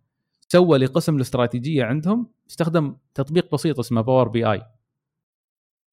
سوى 0.48 0.78
لقسم 0.78 1.16
الاستراتيجية 1.16 1.84
عندهم 1.84 2.32
استخدم 2.50 2.98
تطبيق 3.14 3.54
بسيط 3.54 3.80
اسمه 3.80 4.02
Power 4.02 4.28
BI 4.28 4.62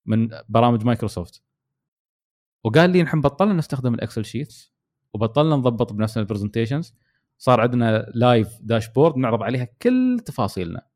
من 0.06 0.28
برامج 0.48 0.84
مايكروسوفت. 0.84 1.42
وقال 2.64 2.90
لي 2.90 3.02
نحن 3.02 3.20
بطلنا 3.20 3.54
نستخدم 3.54 3.94
ال 3.94 3.99
Excel 3.99 4.24
sheets 4.24 4.72
وبطلنا 5.12 5.56
نضبط 5.56 5.92
بنفسنا 5.92 6.22
ال 6.22 6.27
presentations 6.27 6.94
صار 7.38 7.60
عندنا 7.60 8.10
live 8.14 8.58
dashboard 8.60 9.16
نعرض 9.16 9.42
عليها 9.42 9.68
كل 9.82 10.20
تفاصيلنا. 10.26 10.91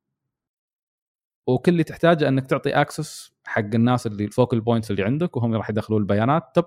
وكل 1.47 1.73
اللي 1.73 1.85
تحتاجه 1.85 2.29
انك 2.29 2.47
تعطي 2.47 2.71
access 2.71 3.33
حق 3.45 3.75
الناس 3.75 4.07
اللي 4.07 4.25
ال 4.25 4.31
focal 4.31 4.61
points 4.61 4.91
اللي 4.91 5.03
عندك 5.03 5.37
وهم 5.37 5.55
راح 5.55 5.71
يدخلوا 5.71 5.99
البيانات 5.99 6.43
تب 6.55 6.65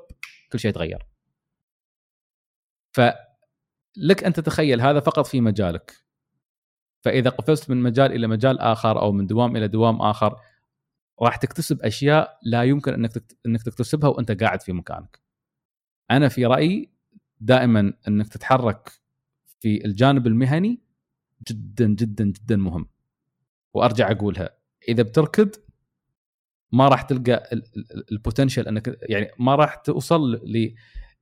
كل 0.52 0.60
شيء 0.60 0.72
تغير 0.72 1.06
فلك 2.92 4.24
أن 4.24 4.34
تتخيل 4.34 4.82
هذا 4.82 5.00
فقط 5.00 5.28
في 5.28 5.42
مجالك 5.42 6.10
فإذا 7.02 7.30
قفزت 7.30 7.70
من 7.70 7.78
مجال 7.78 8.12
إلى 8.12 8.28
مجال 8.28 8.60
آخر 8.60 9.02
أو 9.02 9.12
من 9.12 9.28
دوام 9.28 9.58
إلى 9.58 9.68
دوام 9.68 10.02
آخر 10.02 10.36
راح 11.22 11.36
تكتسب 11.36 11.82
أشياء 11.82 12.40
لا 12.44 12.64
يمكن 12.64 12.94
أنك 12.94 13.24
أنك 13.46 13.64
تكتسبها 13.64 14.10
وأنت 14.10 14.32
قاعد 14.44 14.62
في 14.62 14.74
مكانك. 14.74 15.20
أنا 16.12 16.30
في 16.30 16.46
رأيي 16.46 16.92
دائما 17.40 17.94
أنك 18.08 18.28
تتحرك 18.28 18.92
في 19.60 19.86
الجانب 19.86 20.28
المهني 20.28 20.82
جدا 21.48 21.88
جدا 21.88 22.26
جدا 22.26 22.56
مهم. 22.56 22.90
وأرجع 23.74 24.12
أقولها 24.12 24.59
إذا 24.88 25.04
بتركض 25.04 25.56
ما 26.72 26.88
راح 26.88 27.02
تلقى 27.02 27.50
البوتنشل 28.12 28.68
أنك 28.68 28.98
يعني 29.02 29.32
ما 29.40 29.56
راح 29.56 29.76
توصل 29.76 30.34
ل 30.34 30.74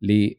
ل 0.02 0.32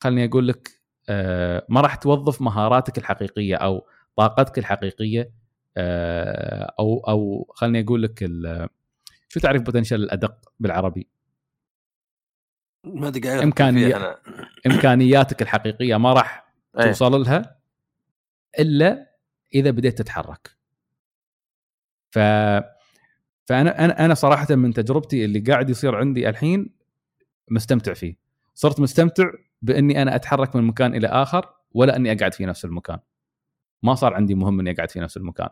خليني 0.00 0.24
أقول 0.24 0.48
لك 0.48 0.82
آه، 1.08 1.66
ما 1.68 1.80
راح 1.80 1.94
توظف 1.94 2.42
مهاراتك 2.42 2.98
الحقيقية 2.98 3.56
أو 3.56 3.86
طاقتك 4.16 4.58
الحقيقية 4.58 5.32
آه، 5.76 6.74
أو 6.78 7.00
أو 7.08 7.50
خليني 7.54 7.80
أقول 7.80 8.02
لك 8.02 8.30
شو 9.28 9.40
تعرف 9.40 9.62
بوتنشل 9.62 9.96
الأدق 9.96 10.52
بالعربي؟ 10.60 11.08
ما 12.84 13.08
أدري 13.08 13.20
قاعد 13.20 13.42
إمكاني... 13.42 13.94
إمكانياتك 14.66 15.42
الحقيقية 15.42 15.96
ما 15.96 16.12
راح 16.12 16.52
إيه. 16.78 16.84
توصل 16.84 17.20
لها 17.20 17.58
إلا 18.58 19.10
إذا 19.54 19.70
بديت 19.70 19.98
تتحرك. 19.98 20.57
ف 22.10 22.18
فأنا 23.48 23.84
أنا 23.84 24.04
أنا 24.04 24.14
صراحة 24.14 24.54
من 24.54 24.72
تجربتي 24.72 25.24
اللي 25.24 25.40
قاعد 25.40 25.70
يصير 25.70 25.96
عندي 25.96 26.28
الحين 26.28 26.70
مستمتع 27.50 27.94
فيه. 27.94 28.16
صرت 28.54 28.80
مستمتع 28.80 29.24
بإني 29.62 30.02
أنا 30.02 30.16
أتحرك 30.16 30.56
من 30.56 30.64
مكان 30.64 30.94
إلى 30.94 31.06
آخر 31.06 31.46
ولا 31.72 31.96
إني 31.96 32.12
أقعد 32.12 32.34
في 32.34 32.46
نفس 32.46 32.64
المكان. 32.64 32.98
ما 33.82 33.94
صار 33.94 34.14
عندي 34.14 34.34
مهم 34.34 34.60
إني 34.60 34.70
أقعد 34.70 34.90
في 34.90 35.00
نفس 35.00 35.16
المكان. 35.16 35.48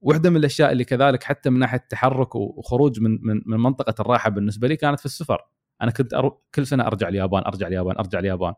واحدة 0.00 0.30
من 0.30 0.36
الأشياء 0.36 0.72
اللي 0.72 0.84
كذلك 0.84 1.22
حتى 1.22 1.50
من 1.50 1.58
ناحية 1.58 1.78
التحرك 1.78 2.34
وخروج 2.34 3.00
من 3.00 3.18
من 3.22 3.42
من 3.46 3.60
منطقة 3.60 3.94
الراحة 4.00 4.30
بالنسبة 4.30 4.68
لي 4.68 4.76
كانت 4.76 5.00
في 5.00 5.06
السفر. 5.06 5.46
أنا 5.82 5.90
كنت 5.90 6.14
أرو... 6.14 6.42
كل 6.54 6.66
سنة 6.66 6.86
أرجع 6.86 7.08
اليابان 7.08 7.42
أرجع 7.42 7.66
اليابان 7.66 7.96
أرجع 7.96 8.18
اليابان. 8.18 8.54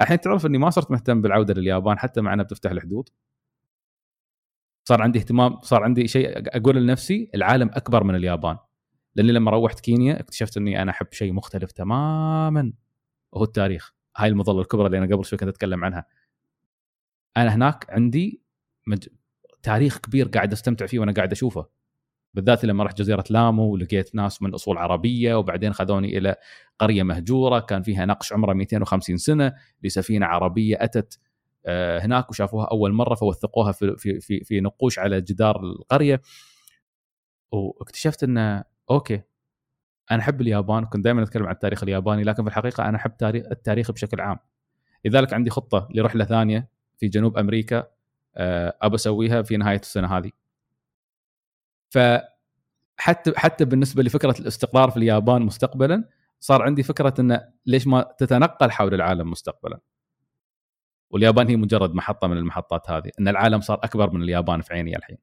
الحين 0.00 0.20
تعرف 0.20 0.46
إني 0.46 0.58
ما 0.58 0.70
صرت 0.70 0.90
مهتم 0.90 1.22
بالعودة 1.22 1.54
لليابان 1.54 1.98
حتى 1.98 2.20
مع 2.20 2.34
إنها 2.34 2.44
بتفتح 2.44 2.70
الحدود. 2.70 3.08
صار 4.84 5.02
عندي 5.02 5.18
اهتمام 5.18 5.60
صار 5.60 5.82
عندي 5.82 6.08
شيء 6.08 6.32
أقول 6.56 6.76
لنفسي 6.76 7.30
العالم 7.34 7.70
أكبر 7.72 8.04
من 8.04 8.14
اليابان. 8.14 8.56
لأني 9.14 9.32
لما 9.32 9.50
روحت 9.50 9.80
كينيا 9.80 10.20
اكتشفت 10.20 10.56
إني 10.56 10.82
أنا 10.82 10.90
أحب 10.90 11.06
شيء 11.12 11.32
مختلف 11.32 11.72
تماما 11.72 12.72
وهو 13.32 13.44
التاريخ. 13.44 13.94
هاي 14.16 14.28
المظلة 14.28 14.60
الكبرى 14.60 14.86
اللي 14.86 14.98
أنا 14.98 15.16
قبل 15.16 15.24
شوي 15.24 15.38
كنت 15.38 15.48
أتكلم 15.48 15.84
عنها. 15.84 16.04
أنا 17.36 17.54
هناك 17.54 17.86
عندي 17.90 18.42
مج... 18.86 19.08
تاريخ 19.62 19.98
كبير 19.98 20.28
قاعد 20.28 20.52
أستمتع 20.52 20.86
فيه 20.86 20.98
وأنا 20.98 21.12
قاعد 21.12 21.32
أشوفه. 21.32 21.66
بالذات 22.34 22.64
لما 22.64 22.84
رحت 22.84 22.98
جزيرة 22.98 23.24
لامو 23.30 23.72
ولقيت 23.72 24.14
ناس 24.14 24.42
من 24.42 24.54
أصول 24.54 24.78
عربية 24.78 25.34
وبعدين 25.34 25.72
خذوني 25.72 26.18
إلى 26.18 26.36
قرية 26.78 27.02
مهجورة 27.02 27.60
كان 27.60 27.82
فيها 27.82 28.06
نقش 28.06 28.32
عمره 28.32 28.52
250 28.52 29.16
سنة 29.16 29.52
لسفينة 29.82 30.26
عربية 30.26 30.76
أتت 30.80 31.18
هناك 32.02 32.30
وشافوها 32.30 32.66
أول 32.66 32.92
مرة 32.92 33.14
فوثقوها 33.14 33.72
في 33.72 33.96
في 33.96 34.20
في, 34.20 34.44
في 34.44 34.60
نقوش 34.60 34.98
على 34.98 35.20
جدار 35.20 35.60
القرية. 35.60 36.22
واكتشفت 37.52 38.22
انه 38.22 38.64
أوكي 38.90 39.22
أنا 40.10 40.20
أحب 40.20 40.40
اليابان 40.40 40.84
كنت 40.84 41.04
دائما 41.04 41.22
أتكلم 41.22 41.46
عن 41.46 41.52
التاريخ 41.54 41.82
الياباني 41.82 42.22
لكن 42.22 42.42
في 42.42 42.48
الحقيقة 42.48 42.88
أنا 42.88 42.96
أحب 42.96 43.16
تاريخ 43.16 43.46
التاريخ 43.50 43.90
بشكل 43.90 44.20
عام. 44.20 44.38
لذلك 45.04 45.32
عندي 45.32 45.50
خطة 45.50 45.88
لرحلة 45.94 46.24
ثانية 46.24 46.68
في 46.96 47.08
جنوب 47.08 47.38
أمريكا 47.38 47.86
آه، 48.36 48.76
أبى 48.82 48.94
أسويها 48.94 49.42
في 49.42 49.56
نهاية 49.56 49.80
السنة 49.80 50.18
هذه. 50.18 50.30
ف 51.90 51.98
حتى 52.96 53.32
حتى 53.36 53.64
بالنسبة 53.64 54.02
لفكرة 54.02 54.34
الاستقرار 54.40 54.90
في 54.90 54.96
اليابان 54.96 55.42
مستقبلا 55.42 56.04
صار 56.40 56.62
عندي 56.62 56.82
فكرة 56.82 57.14
انه 57.20 57.48
ليش 57.66 57.86
ما 57.86 58.14
تتنقل 58.18 58.70
حول 58.70 58.94
العالم 58.94 59.30
مستقبلا. 59.30 59.80
واليابان 61.10 61.48
هي 61.48 61.56
مجرد 61.56 61.94
محطة 61.94 62.28
من 62.28 62.36
المحطات 62.36 62.90
هذه. 62.90 63.10
إن 63.20 63.28
العالم 63.28 63.60
صار 63.60 63.80
أكبر 63.84 64.10
من 64.10 64.22
اليابان 64.22 64.60
في 64.60 64.74
عيني 64.74 64.96
الحين. 64.96 65.18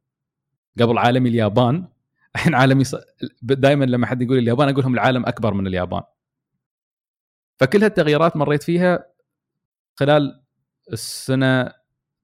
قبل 0.79 0.97
عالمي 0.97 1.29
اليابان 1.29 1.87
الحين 2.35 2.55
عالمي 2.55 2.83
ص... 2.83 2.95
دائما 3.41 3.85
لما 3.85 4.07
حد 4.07 4.21
يقول 4.21 4.37
اليابان 4.37 4.69
أقول 4.69 4.83
لهم 4.83 4.93
العالم 4.93 5.25
أكبر 5.25 5.53
من 5.53 5.67
اليابان. 5.67 6.03
فكل 7.59 7.83
هالتغييرات 7.83 8.35
مريت 8.35 8.63
فيها 8.63 9.05
خلال 9.95 10.43
السنة 10.93 11.73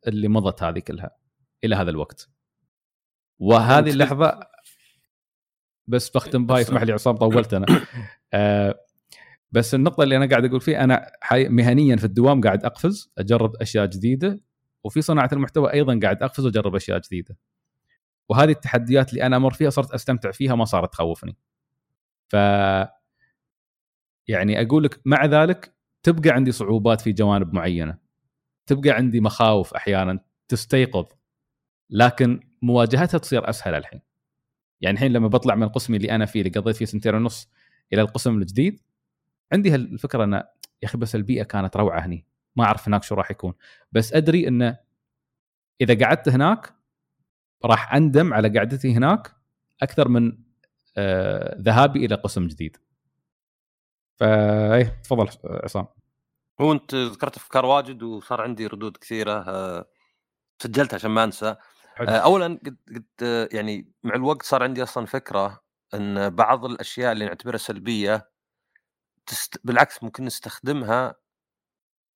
اللي 0.07 0.27
مضت 0.27 0.63
هذه 0.63 0.79
كلها 0.79 1.17
إلى 1.63 1.75
هذا 1.75 1.89
الوقت. 1.89 2.29
وهذه 3.39 3.89
اللحظة 3.89 4.39
بس 5.87 6.09
بختم 6.09 6.45
باي 6.45 6.61
اسمح 6.61 6.81
لي 6.81 6.93
عصام 6.93 7.17
طولت 7.17 7.53
أنا. 7.53 7.65
آه 8.33 8.79
بس 9.53 9.75
النقطة 9.75 10.03
اللي 10.03 10.17
أنا 10.17 10.25
قاعد 10.25 10.45
أقول 10.45 10.61
فيها 10.61 10.83
أنا 10.83 11.11
مهنيا 11.31 11.95
في 11.95 12.03
الدوام 12.03 12.41
قاعد 12.41 12.65
أقفز 12.65 13.11
أجرب 13.17 13.55
أشياء 13.55 13.85
جديدة 13.85 14.39
وفي 14.83 15.01
صناعة 15.01 15.29
المحتوى 15.33 15.73
أيضا 15.73 15.99
قاعد 16.03 16.23
أقفز 16.23 16.45
وأجرب 16.45 16.75
أشياء 16.75 16.99
جديدة. 16.99 17.37
وهذه 18.29 18.51
التحديات 18.51 19.09
اللي 19.09 19.23
أنا 19.25 19.35
أمر 19.37 19.53
فيها 19.53 19.69
صرت 19.69 19.91
أستمتع 19.91 20.31
فيها 20.31 20.55
ما 20.55 20.65
صارت 20.65 20.93
تخوفني. 20.93 21.37
ف 22.29 22.33
يعني 24.27 24.61
أقول 24.61 24.83
لك 24.83 25.01
مع 25.05 25.25
ذلك 25.25 25.75
تبقى 26.03 26.29
عندي 26.29 26.51
صعوبات 26.51 27.01
في 27.01 27.11
جوانب 27.11 27.53
معينة. 27.53 27.97
تبقى 28.65 28.89
عندي 28.89 29.21
مخاوف 29.21 29.73
أحيانا 29.73 30.19
تستيقظ 30.47 31.05
لكن 31.89 32.39
مواجهتها 32.61 33.17
تصير 33.17 33.49
أسهل 33.49 33.73
الحين. 33.73 34.01
يعني 34.81 34.93
الحين 34.95 35.13
لما 35.13 35.27
بطلع 35.27 35.55
من 35.55 35.63
القسم 35.63 35.95
اللي 35.95 36.11
أنا 36.11 36.25
فيه 36.25 36.39
اللي 36.41 36.51
قضيت 36.51 36.75
فيه 36.75 36.85
سنتين 36.85 37.15
ونص 37.15 37.49
إلى 37.93 38.01
القسم 38.01 38.37
الجديد 38.37 38.79
عندي 39.51 39.71
هالفكرة 39.71 40.23
انه 40.23 40.37
يا 40.37 40.87
أخي 40.87 40.97
بس 40.97 41.15
البيئة 41.15 41.43
كانت 41.43 41.77
روعة 41.77 41.99
هني. 41.99 42.25
ما 42.55 42.63
أعرف 42.63 42.87
هناك 42.87 43.03
شو 43.03 43.15
راح 43.15 43.31
يكون. 43.31 43.53
بس 43.91 44.13
أدري 44.13 44.47
انه 44.47 44.79
إذا 45.81 46.05
قعدت 46.05 46.29
هناك 46.29 46.73
راح 47.65 47.93
أندم 47.93 48.33
على 48.33 48.59
قعدتي 48.59 48.93
هناك 48.93 49.35
أكثر 49.81 50.07
من 50.07 50.37
آه 50.97 51.57
ذهابي 51.61 52.05
إلى 52.05 52.15
قسم 52.15 52.47
جديد. 52.47 52.77
فايه 54.19 55.01
تفضل 55.03 55.29
عصام. 55.45 55.87
هو 56.61 56.71
أنت 56.71 56.95
ذكرت 56.95 57.37
أفكار 57.37 57.65
واجد 57.65 58.03
وصار 58.03 58.41
عندي 58.41 58.67
ردود 58.67 58.97
كثيرة 58.97 59.33
آه 59.33 59.85
سجلتها 60.59 60.95
عشان 60.95 61.11
ما 61.11 61.23
أنسى. 61.23 61.55
آه، 61.99 62.09
اولا 62.09 62.59
قد 62.65 62.77
قد 62.95 63.05
آه، 63.23 63.49
يعني 63.51 63.91
مع 64.03 64.15
الوقت 64.15 64.43
صار 64.43 64.63
عندي 64.63 64.83
أصلا 64.83 65.05
فكرة 65.05 65.63
إن 65.93 66.29
بعض 66.29 66.65
الأشياء 66.65 67.11
اللي 67.11 67.25
نعتبرها 67.25 67.57
سلبية 67.57 68.32
تست... 69.25 69.61
بالعكس 69.63 70.03
ممكن 70.03 70.25
نستخدمها 70.25 71.15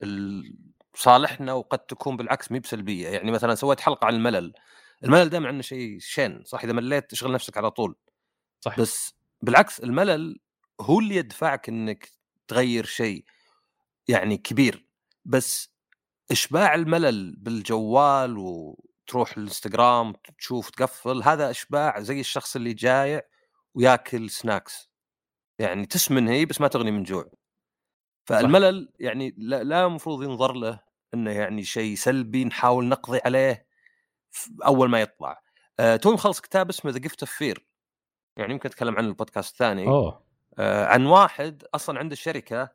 لصالحنا 0.01 1.53
وقد 1.53 1.79
تكون 1.79 2.17
بالعكس 2.17 2.51
مي 2.51 2.59
بسلبية. 2.59 3.09
يعني 3.09 3.31
مثلا 3.31 3.55
سويت 3.55 3.79
حلقة 3.79 4.05
عن 4.05 4.15
الملل. 4.15 4.53
الملل 5.03 5.29
دائما 5.29 5.47
عنه 5.47 5.61
شيء 5.61 5.99
شين 5.99 6.43
صح؟ 6.43 6.63
إذا 6.63 6.73
مليت 6.73 7.11
تشغل 7.11 7.31
نفسك 7.31 7.57
على 7.57 7.71
طول. 7.71 7.95
صح 8.61 8.79
بس 8.79 9.13
بالعكس 9.41 9.79
الملل 9.79 10.39
هو 10.81 10.99
اللي 10.99 11.15
يدفعك 11.15 11.69
إنك 11.69 12.11
تغير 12.47 12.85
شيء 12.85 13.25
يعني 14.07 14.37
كبير. 14.37 14.87
بس 15.25 15.73
إشباع 16.31 16.75
الملل 16.75 17.35
بالجوال 17.35 18.37
وتروح 18.37 19.37
الإنستغرام 19.37 20.13
تشوف 20.37 20.69
تقفل 20.69 21.23
هذا 21.23 21.49
إشباع 21.49 21.99
زي 21.99 22.19
الشخص 22.19 22.55
اللي 22.55 22.73
جايع 22.73 23.21
وياكل 23.73 24.29
snacks 24.29 24.91
يعني 25.59 25.85
تسمن 25.85 26.27
هي 26.27 26.45
بس 26.45 26.61
ما 26.61 26.67
تغني 26.67 26.91
من 26.91 27.03
جوع. 27.03 27.31
فالملل 28.25 28.89
يعني 28.99 29.35
لا 29.37 29.63
لا 29.63 29.85
المفروض 29.85 30.23
ينظر 30.23 30.53
له 30.53 30.79
إنه 31.13 31.31
يعني 31.31 31.63
شيء 31.63 31.95
سلبي 31.95 32.45
نحاول 32.45 32.85
نقضي 32.85 33.19
عليه 33.25 33.67
أول 34.65 34.89
ما 34.89 35.01
يطلع. 35.01 35.41
آه 35.79 35.95
توي 35.95 36.13
مخلص 36.13 36.41
كتاب 36.41 36.69
اسمه 36.69 36.91
The 36.91 36.99
Gift 36.99 37.23
of 37.23 37.31
Fear 37.31 37.67
يعني 38.37 38.53
يمكن 38.53 38.69
أتكلم 38.69 38.95
عن 38.95 39.05
البودكاست 39.05 39.53
الثاني. 39.53 39.87
أوه. 39.87 40.27
آه، 40.59 40.85
عن 40.85 41.05
واحد 41.05 41.63
أصلا 41.75 41.99
عنده 41.99 42.15
شركة 42.15 42.69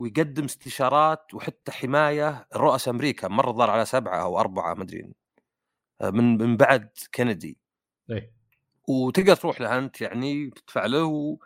ويقدم 0.00 0.44
استشارات 0.44 1.34
وحتى 1.34 1.72
حماية 1.72 2.48
رؤساء 2.56 2.94
أمريكا 2.94 3.28
مرة 3.28 3.52
ظهر 3.52 3.70
على 3.70 3.84
سبعة 3.84 4.22
أو 4.22 4.40
أربعة 4.40 4.74
ما 4.74 4.82
أدري. 4.82 5.12
آه، 6.00 6.10
من 6.10 6.38
من 6.38 6.56
بعد 6.56 6.88
كندي 7.14 7.58
إيه. 8.10 8.32
وتقدر 8.88 9.36
تروح 9.36 9.60
له 9.60 9.78
أنت 9.78 10.00
يعني 10.00 10.50
تدفع 10.50 10.86
له 10.86 11.38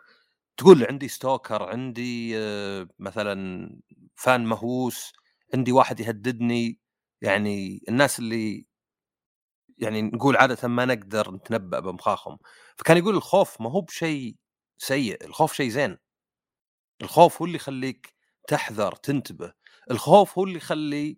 وتقول 0.57 0.79
له 0.79 0.85
عندي 0.89 1.07
ستوكر 1.07 1.63
عندي 1.63 2.37
آه، 2.37 2.87
مثلا 2.99 3.69
فان 4.15 4.45
مهووس 4.45 5.13
عندي 5.53 5.71
واحد 5.71 5.99
يهددني. 5.99 6.79
يعني 7.21 7.83
الناس 7.89 8.19
اللي 8.19 8.65
يعني 9.77 10.01
نقول 10.01 10.37
عاده 10.37 10.67
ما 10.67 10.85
نقدر 10.85 11.31
نتنبأ 11.31 11.79
بمخاخهم. 11.79 12.37
فكان 12.77 12.97
يقول 12.97 13.15
الخوف 13.15 13.61
ما 13.61 13.71
هو 13.71 13.81
بشيء 13.81 14.35
سيء 14.77 15.25
الخوف 15.25 15.53
شيء 15.53 15.69
زين. 15.69 15.97
الخوف 17.01 17.41
هو 17.41 17.45
اللي 17.45 17.55
يخليك 17.55 18.13
تحذر 18.47 18.91
تنتبه. 18.95 19.53
الخوف 19.91 20.37
هو 20.37 20.43
اللي 20.43 20.57
يخلي 20.57 21.17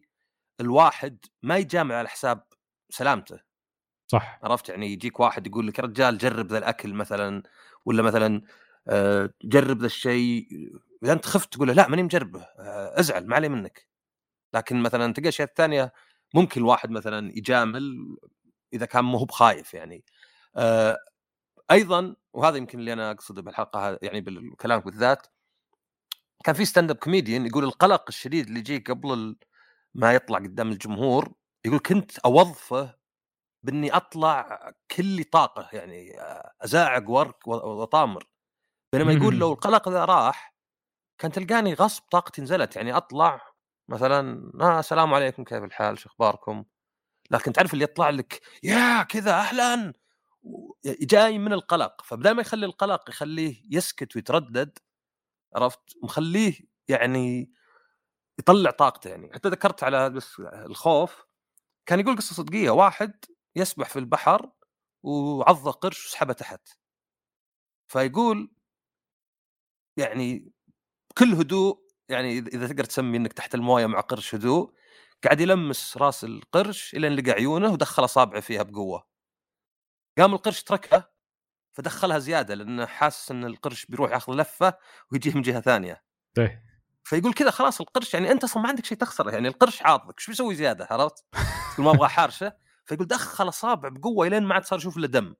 الواحد 0.61 1.25
ما 1.43 1.57
يجامل 1.57 1.95
على 1.95 2.09
حساب 2.09 2.43
سلامته. 2.89 3.39
صح. 4.07 4.39
عرفت؟ 4.43 4.69
يعني 4.69 4.87
يجيك 4.93 5.19
واحد 5.19 5.47
يقول 5.47 5.67
لك 5.67 5.79
رجال 5.79 6.17
جرب 6.17 6.47
ذا 6.47 6.57
الأكل 6.57 6.93
مثلا 6.93 7.43
ولا 7.85 8.03
مثلا 8.03 8.41
جرب 9.43 9.79
ذا 9.79 9.85
الشيء. 9.85 10.47
إذا 11.03 11.13
أنت 11.13 11.25
خفت 11.25 11.53
تقول 11.53 11.67
له 11.67 11.73
لا 11.73 11.87
ماني 11.87 12.03
مجربه 12.03 12.41
آه، 12.41 12.99
ازعل 12.99 13.27
ما 13.27 13.35
علي 13.35 13.49
منك. 13.49 13.87
لكن 14.53 14.83
مثلا 14.83 15.13
تلقى 15.13 15.23
الاشياء 15.23 15.47
الثانية 15.49 15.93
ممكن 16.35 16.61
الواحد 16.61 16.91
مثلا 16.91 17.31
يجامل 17.37 17.97
إذا 18.73 18.85
كان 18.85 19.05
مو 19.05 19.25
بخايف 19.25 19.73
يعني. 19.73 20.03
آه، 20.57 20.97
أيضا 21.71 22.15
وهذا 22.33 22.57
يمكن 22.57 22.79
اللي 22.79 22.93
أنا 22.93 23.11
أقصده 23.11 23.41
بالحلقة 23.41 23.99
يعني 24.01 24.21
بالكلام 24.21 24.79
بالذات 24.79 25.27
كان 26.45 26.55
في 26.55 26.65
stand-up 26.65 26.97
comedian 26.97 27.45
يقول 27.45 27.63
القلق 27.63 28.05
الشديد 28.09 28.47
اللي 28.47 28.59
يجيك 28.59 28.91
قبل 28.91 29.35
ما 29.95 30.13
يطلع 30.13 30.39
قدام 30.39 30.71
الجمهور 30.71 31.33
يقول 31.65 31.79
كنت 31.79 32.19
أوظفه 32.19 32.95
بإني 33.63 33.95
أطلع 33.95 34.59
كلي 34.97 35.23
طاقة 35.23 35.69
يعني 35.73 36.13
أزاعق 36.61 37.09
وأرك 37.09 37.47
وأطامر. 37.47 38.28
بينما 38.93 39.13
يقول. 39.13 39.39
لو 39.39 39.53
القلق 39.53 39.89
ذا 39.89 40.05
راح 40.05 40.55
كان 41.17 41.31
تلقاني 41.31 41.73
غصب 41.73 42.03
طاقتي 42.11 42.41
نزلت 42.41 42.75
يعني 42.75 42.97
أطلع 42.97 43.41
مثلا 43.89 44.51
آه 44.61 44.79
السلام 44.79 45.13
عليكم 45.13 45.43
كيف 45.43 45.63
الحال؟ 45.63 45.99
شو 45.99 46.09
أخباركم؟ 46.09 46.65
لكن 47.31 47.53
تعرف 47.53 47.73
اللي 47.73 47.83
يطلع 47.83 48.09
لك 48.09 48.41
يا 48.63 49.03
كذا 49.03 49.33
أهلا! 49.33 49.93
جاي 50.85 51.37
من 51.37 51.53
القلق. 51.53 52.01
فبدال 52.03 52.33
ما 52.33 52.41
يخلي 52.41 52.65
القلق 52.65 53.09
يخليه 53.09 53.63
يسكت 53.71 54.15
ويتردد 54.15 54.77
عرفت؟ 55.55 55.79
مخليه 56.03 56.53
يعني 56.87 57.51
يطلع 58.39 58.71
طاقته 58.71 59.09
يعني. 59.09 59.33
حتى 59.33 59.49
ذكرت 59.49 59.83
على 59.83 60.09
بس 60.09 60.39
الخوف 60.39 61.25
كان 61.85 61.99
يقول 61.99 62.17
قصة 62.17 62.35
صدقية. 62.35 62.69
واحد 62.69 63.25
يسبح 63.55 63.89
في 63.89 63.99
البحر 63.99 64.51
وعض 65.03 65.69
قرش 65.69 66.05
وسحبه 66.07 66.33
تحت. 66.33 66.69
فيقول 67.87 68.51
يعني 69.99 70.51
بكل 71.09 71.33
هدوء 71.33 71.79
يعني 72.09 72.37
إذا 72.37 72.67
تقدر 72.67 72.83
تسمي 72.83 73.17
إنك 73.17 73.33
تحت 73.33 73.55
الموية 73.55 73.85
مع 73.85 73.99
قرش 73.99 74.35
هدوء 74.35 74.73
قاعد 75.23 75.41
يلمس 75.41 75.97
راس 75.97 76.23
القرش 76.23 76.95
إلين 76.95 77.15
لقى 77.15 77.31
عيونه 77.31 77.71
ودخل 77.71 78.03
أصابعه 78.03 78.41
فيها 78.41 78.63
بقوة. 78.63 79.07
قام 80.17 80.33
القرش 80.33 80.63
تركها 80.63 81.11
فدخلها 81.71 82.19
زيادة 82.19 82.55
لأنه 82.55 82.85
حاسس 82.85 83.31
إن 83.31 83.45
القرش 83.45 83.85
بيروح 83.85 84.11
ياخذ 84.11 84.33
لفة 84.33 84.77
ويجيه 85.11 85.33
من 85.33 85.41
جهة 85.41 85.61
ثانية. 85.61 86.03
إيه 86.37 86.63
فيقول 87.03 87.33
كذا 87.33 87.51
خلاص 87.51 87.81
القرش 87.81 88.13
يعني 88.13 88.31
أنت 88.31 88.43
أصلا 88.43 88.63
ما 88.63 88.69
عندك 88.69 88.85
شيء 88.85 88.97
تخسره 88.97 89.31
يعني 89.31 89.47
القرش 89.47 89.81
عاضك 89.81 90.19
شو 90.19 90.31
بيسوي 90.31 90.55
زيادة 90.55 90.87
عرفت؟ 90.91 91.25
ما 91.79 91.91
أبغى 91.91 92.07
حارشه 92.07 92.53
فيقول 92.85 93.07
دخل 93.07 93.47
أصابع 93.47 93.89
بقوة 93.89 94.27
إلين 94.27 94.43
ما 94.43 94.53
عاد 94.53 94.65
صار 94.65 94.79
يشوف 94.79 94.97
إلا 94.97 95.07
دم. 95.07 95.35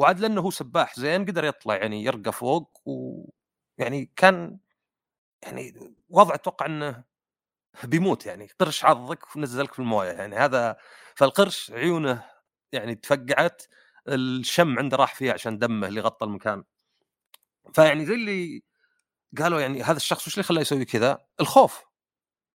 وعاد 0.00 0.20
لأنه 0.20 0.40
هو 0.40 0.50
سباح 0.50 1.00
زين 1.00 1.24
قدر 1.26 1.44
يطلع 1.44 1.76
يعني 1.76 2.04
يرقى 2.04 2.32
فوق 2.32 2.80
ويعني 2.84 4.12
كان 4.16 4.58
يعني 5.42 5.94
وضع 6.08 6.34
أتوقع 6.34 6.66
إنه 6.66 7.04
بيموت 7.84 8.26
يعني 8.26 8.48
قرش 8.60 8.84
عضك 8.84 9.36
ونزلك 9.36 9.72
في 9.72 9.78
الموية 9.78 10.12
يعني 10.12 10.36
هذا 10.36 10.76
فالقرش 11.16 11.70
عيونه 11.70 12.24
يعني 12.72 12.94
تفقعت 12.94 13.62
الشم 14.08 14.78
عنده 14.78 14.96
راح 14.96 15.14
فيها 15.14 15.32
عشان 15.32 15.58
دمه 15.58 15.88
اللي 15.88 16.00
غطى 16.00 16.26
المكان. 16.26 16.64
فيعني 17.74 18.06
زي 18.06 18.14
اللي 18.14 18.62
قالوا 19.38 19.60
يعني 19.60 19.82
هذا 19.82 19.96
الشخص 19.96 20.26
وش 20.26 20.34
اللي 20.34 20.44
خلاه 20.44 20.60
يسوي 20.60 20.84
كذا؟ 20.84 21.26
الخوف. 21.40 21.84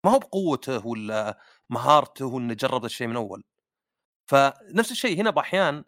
ما 0.05 0.11
هو 0.13 0.19
بقوته 0.19 0.87
ولا 0.87 1.41
مهارته 1.71 2.27
وإنه 2.27 2.55
جرب 2.55 2.85
الشيء 2.85 3.07
من 3.07 3.17
أول. 3.17 3.45
فنفس 4.27 4.93
الشيء 4.93 5.21
هنا 5.21 5.31
بأحيان 5.31 5.85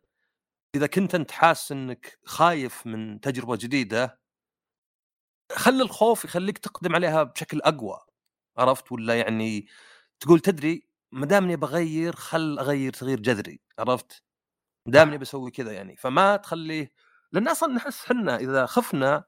إذا 0.77 0.87
كنت 0.87 1.15
أنت 1.15 1.31
حاسس 1.31 1.73
إنك 1.73 2.19
خايف 2.25 2.87
من 2.87 3.21
تجربة 3.21 3.57
جديدة 3.57 4.21
خلي 5.53 5.83
الخوف 5.83 6.25
يخليك 6.25 6.59
تقدم 6.59 6.95
عليها 6.95 7.23
بشكل 7.23 7.61
أقوى 7.61 7.99
عرفت؟ 8.59 8.93
ولا 8.93 9.15
يعني 9.19 9.67
تقول 10.21 10.41
تدري 10.41 10.89
ما 11.13 11.27
دامني 11.27 11.57
بغير 11.57 12.17
خل 12.17 12.59
أغير 12.59 12.93
تغيير 12.93 13.21
جذري 13.21 13.61
عرفت؟ 13.79 14.23
ما 14.87 14.93
دامني 14.93 15.19
بسوي 15.19 15.51
كذا 15.51 15.73
يعني. 15.73 15.97
فما 15.97 16.37
تخليه 16.37 16.93
لأن 17.33 17.49
أصلا 17.49 17.75
نحس 17.75 18.05
إحنا 18.05 18.37
إذا 18.37 18.67
خفنا 18.67 19.25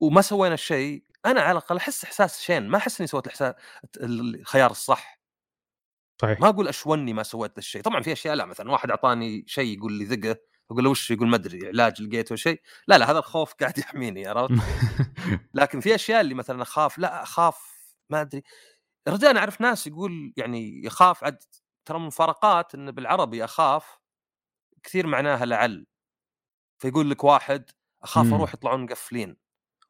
وما 0.00 0.22
سوينا 0.22 0.54
الشيء 0.54 1.04
أنا 1.26 1.40
على 1.40 1.52
الأقل 1.52 1.76
أحس 1.76 2.04
إحساس 2.04 2.40
شين 2.42 2.68
ما 2.68 2.78
أحس 2.78 3.00
إني 3.00 3.06
سويت 3.08 3.26
الخيار 4.00 4.70
الصح. 4.70 5.15
صحيح. 6.22 6.40
ما 6.40 6.48
أقول 6.48 6.68
أشوني 6.68 7.12
ما 7.12 7.22
سويت 7.22 7.52
ذا 7.52 7.58
الشيء 7.58 7.82
طبعا 7.82 8.02
في 8.02 8.12
أشياء 8.12 8.34
لا 8.34 8.44
مثلا 8.44 8.70
واحد 8.70 8.90
أعطاني 8.90 9.44
شيء 9.46 9.78
يقول 9.78 9.92
لي 9.92 10.04
ذقه 10.04 10.36
أقول 10.70 10.84
له 10.84 10.90
وش 10.90 11.10
يقول 11.10 11.28
ما 11.28 11.36
أدري 11.36 11.68
علاج 11.68 12.02
لقيته 12.02 12.36
شيء 12.36 12.60
لا 12.88 12.98
لا 12.98 13.10
هذا 13.10 13.18
الخوف 13.18 13.54
قاعد 13.60 13.78
يحميني 13.78 14.26
عرفت؟ 14.26 14.54
لكن 15.54 15.80
في 15.80 15.94
أشياء 15.94 16.20
اللي 16.20 16.34
مثلا 16.34 16.62
أخاف 16.62 16.98
لا 16.98 17.22
أخاف 17.22 17.76
ما 18.10 18.20
أدري 18.20 18.42
رجاء 19.08 19.30
أنا 19.30 19.40
أعرف 19.40 19.60
ناس 19.60 19.86
يقول 19.86 20.32
يعني 20.36 20.84
يخاف 20.84 21.24
عد 21.24 21.38
ترى 21.84 21.98
من 21.98 22.06
مفارقات 22.06 22.74
إن 22.74 22.90
بالعربي 22.90 23.44
أخاف 23.44 23.98
كثير 24.82 25.06
معناها 25.06 25.46
لعل 25.46 25.86
فيقول 26.78 27.10
لك 27.10 27.24
واحد 27.24 27.70
أخاف. 28.02 28.32
أروح 28.32 28.54
يطلعون 28.54 28.82
مقفلين 28.84 29.36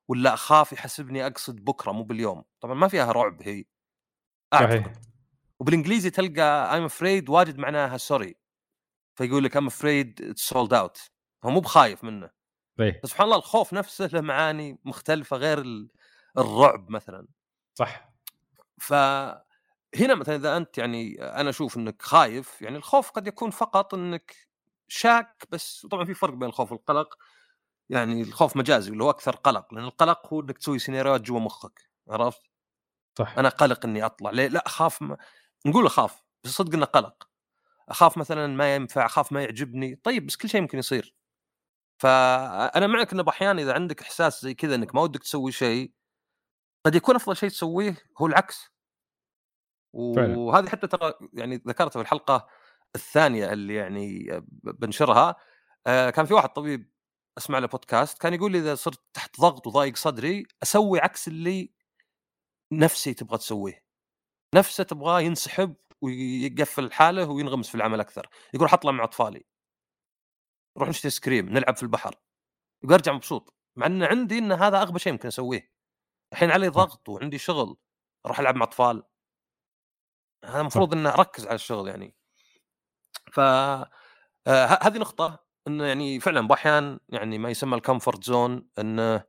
ولا 0.08 0.34
أخاف 0.34 0.72
يحسبني 0.72 1.26
أقصد 1.26 1.64
بكرة 1.64 1.92
مو 1.92 2.02
باليوم 2.02 2.44
طبعا 2.60 2.74
ما 2.74 2.88
فيها 2.88 3.12
رعب 3.12 3.42
هي 3.42 3.64
أعتقد. 4.54 4.96
وبالإنجليزي 5.60 6.10
تلقى 6.10 6.70
I'm 6.70 6.90
afraid 6.92 7.28
واجد 7.30 7.58
معناها 7.58 7.96
سوري 7.96 8.36
فيقول 9.14 9.44
لك 9.44 9.58
I'm 9.58 9.70
afraid 9.70 10.32
it's 10.32 10.54
sold 10.54 10.70
out. 10.72 11.10
هو 11.44 11.50
مو 11.50 11.60
بخايف 11.60 12.04
منه. 12.04 12.30
بس 12.78 13.10
سبحان 13.10 13.24
الله 13.24 13.36
الخوف 13.36 13.72
نفسه 13.72 14.06
له 14.06 14.20
معاني 14.20 14.78
مختلفة 14.84 15.36
غير 15.36 15.58
ال- 15.58 15.90
الرعب 16.38 16.90
مثلا. 16.90 17.26
صح. 17.74 18.12
فهنا 18.80 20.14
مثلا 20.14 20.36
إذا 20.36 20.56
أنت 20.56 20.78
يعني 20.78 21.22
أنا 21.22 21.50
أشوف 21.50 21.76
إنك 21.76 22.02
خايف 22.02 22.62
يعني 22.62 22.76
الخوف 22.76 23.10
قد 23.10 23.26
يكون 23.26 23.50
فقط 23.50 23.94
إنك 23.94 24.36
شاك 24.88 25.46
بس 25.50 25.86
طبعا 25.90 26.04
في 26.04 26.14
فرق 26.14 26.34
بين 26.34 26.48
الخوف 26.48 26.72
والقلق. 26.72 27.14
يعني 27.88 28.22
الخوف 28.22 28.56
مجازي 28.56 28.90
اللي 28.90 29.04
هو 29.04 29.10
أكثر 29.10 29.36
قلق 29.36 29.74
لأن 29.74 29.84
القلق 29.84 30.32
هو 30.32 30.40
إنك 30.40 30.58
تسوي 30.58 30.78
سيناريوهات 30.78 31.20
جوا 31.20 31.40
مخك. 31.40 31.88
عرفت؟ 32.08 32.42
صح. 33.18 33.38
أنا 33.38 33.48
قلق 33.48 33.86
إني 33.86 34.06
أطلع. 34.06 34.30
ليه؟ 34.30 34.48
لا 34.48 34.66
اخاف 34.66 35.02
ما... 35.02 35.16
نقول 35.66 35.86
أخاف 35.86 36.24
بس 36.44 36.50
صدق 36.50 36.74
إنه 36.74 36.86
قلق. 36.86 37.28
أخاف 37.88 38.18
مثلا 38.18 38.46
ما 38.46 38.74
ينفع 38.74 39.06
أخاف 39.06 39.32
ما 39.32 39.42
يعجبني 39.42 39.96
طيب 39.96 40.26
بس 40.26 40.36
كل 40.36 40.48
شيء 40.48 40.60
ممكن 40.60 40.78
يصير. 40.78 41.14
فانا 41.98 42.86
معك 42.86 43.12
إنه 43.12 43.24
أحيانا 43.28 43.62
إذا 43.62 43.72
عندك 43.74 44.02
إحساس 44.02 44.42
زي 44.42 44.54
كذا 44.54 44.74
إنك 44.74 44.94
ما 44.94 45.00
ودك 45.02 45.22
تسوي 45.22 45.52
شيء 45.52 45.92
قد 46.86 46.94
يكون 46.94 47.14
أفضل 47.14 47.36
شيء 47.36 47.48
تسويه 47.48 47.96
هو 48.18 48.26
العكس. 48.26 48.70
وهذه 50.38 50.68
حتى 50.68 50.86
ترى 50.86 51.14
يعني 51.32 51.56
ذكرتها 51.56 51.90
في 51.90 52.00
الحلقة 52.00 52.48
الثانية 52.94 53.52
اللي 53.52 53.74
يعني 53.74 54.28
بنشرها. 54.62 55.36
آه، 55.86 56.10
كان 56.10 56.26
في 56.26 56.34
واحد 56.34 56.48
طبيب 56.48 56.90
أسمع 57.38 57.58
له 57.58 57.66
بودكاست 57.66 58.18
كان 58.18 58.34
يقول 58.34 58.52
لي 58.52 58.58
إذا 58.58 58.74
صرت 58.74 59.00
تحت 59.14 59.40
ضغط 59.40 59.66
وضايق 59.66 59.96
صدري 59.96 60.46
أسوي 60.62 61.00
عكس 61.00 61.28
اللي 61.28 61.72
نفسي 62.72 63.14
تبغى 63.14 63.38
تسويه. 63.38 63.85
نفسه 64.54 64.84
تبغاه 64.84 65.20
ينسحب 65.20 65.76
ويقفل 66.02 66.92
حاله 66.92 67.28
وينغمس 67.30 67.68
في 67.68 67.74
العمل 67.74 68.00
أكثر. 68.00 68.28
يقول 68.54 68.68
حطلع 68.68 68.92
مع 68.92 69.04
أطفالي. 69.04 69.44
نروح 70.76 70.88
نشتري 70.88 71.10
سكريم 71.10 71.48
نلعب 71.48 71.76
في 71.76 71.82
البحر. 71.82 72.14
يقول 72.82 72.94
أرجع 72.94 73.12
مبسوط. 73.12 73.54
مع 73.76 73.86
إن 73.86 74.02
عندي 74.02 74.38
إن 74.38 74.52
هذا 74.52 74.82
أغبى 74.82 74.98
شيء 74.98 75.12
ممكن 75.12 75.28
أسويه. 75.28 75.72
الحين 76.32 76.50
علي 76.50 76.68
ضغط 76.68 77.08
وعندي 77.08 77.38
شغل. 77.38 77.76
أروح 78.26 78.40
ألعب 78.40 78.56
مع 78.56 78.64
أطفال. 78.64 79.02
هذا 80.44 80.60
المفروض 80.60 80.92
إنه 80.94 81.10
أركز 81.14 81.46
على 81.46 81.54
الشغل 81.54 81.88
يعني. 81.88 82.14
ف 83.32 83.40
آه 83.40 84.78
هذه 84.82 84.98
نقطة 84.98 85.46
إنه 85.68 85.84
يعني 85.84 86.20
فعلا 86.20 86.40
بأحيان 86.48 87.00
يعني 87.08 87.38
ما 87.38 87.50
يسمى 87.50 87.74
الكمفورت 87.76 88.24
زون 88.24 88.68
إنه 88.78 89.24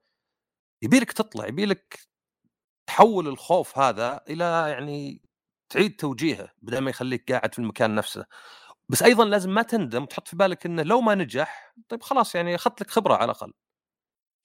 يبي 0.84 1.00
لك 1.00 1.12
تطلع 1.12 1.48
يبي 1.48 1.66
لك 1.66 2.07
تحول 2.88 3.28
الخوف 3.28 3.78
هذا 3.78 4.22
إلى 4.30 4.66
يعني 4.70 5.22
تعيد 5.70 5.96
توجيهه 5.96 6.50
بدل 6.62 6.78
ما 6.78 6.90
يخليك 6.90 7.32
قاعد 7.32 7.54
في 7.54 7.60
المكان 7.60 7.96
نفسه. 7.96 8.26
بس 8.90 9.04
أيضا 9.04 9.26
لازم 9.26 9.50
ما 9.50 9.62
تندم 9.62 10.06
تحط 10.06 10.28
في 10.28 10.36
بالك 10.36 10.66
إنه 10.66 10.84
لو 10.84 11.02
ما 11.02 11.16
نجح 11.16 11.74
طيب 11.90 12.04
خلاص 12.04 12.36
يعني 12.36 12.56
أخذت 12.56 12.82
لك 12.82 12.90
خبرة 12.92 13.14
على 13.14 13.26
الأقل. 13.26 13.54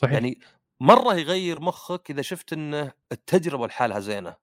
صحيح. 0.03 0.13
يعني 0.15 0.41
مرة 0.81 1.15
يغير 1.15 1.61
مخك 1.61 2.11
إذا 2.11 2.23
شفت 2.23 2.53
إنه 2.53 2.93
التجربة 3.13 3.67
لحالها 3.67 4.01
زينة. 4.01 4.37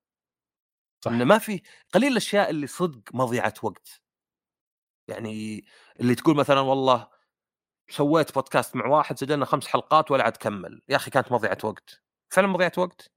صح 1.06 1.12
انه 1.12 1.26
ما 1.26 1.38
في 1.38 1.62
قليل 1.94 2.12
الأشياء 2.12 2.50
اللي 2.50 2.68
صدق 2.68 3.02
مضيعه 3.14 3.54
وقت. 3.64 4.02
يعني 5.08 5.66
اللي 6.00 6.16
تقول 6.16 6.36
مثلا 6.36 6.60
والله 6.60 7.08
سويت 7.90 8.34
بودكاست 8.36 8.76
مع 8.76 8.88
واحد 8.88 9.20
سجلنا 9.20 9.46
خمس 9.46 9.68
حلقات 9.68 10.12
ولا 10.12 10.24
عاد 10.24 10.38
كمل. 10.38 10.82
يا 10.90 10.96
أخي 10.96 11.12
كانت 11.12 11.32
مضيعه 11.32 11.58
وقت. 11.64 12.04
فعلا 12.30 12.48
مضيعه 12.48 12.72
وقت؟ 12.78 13.12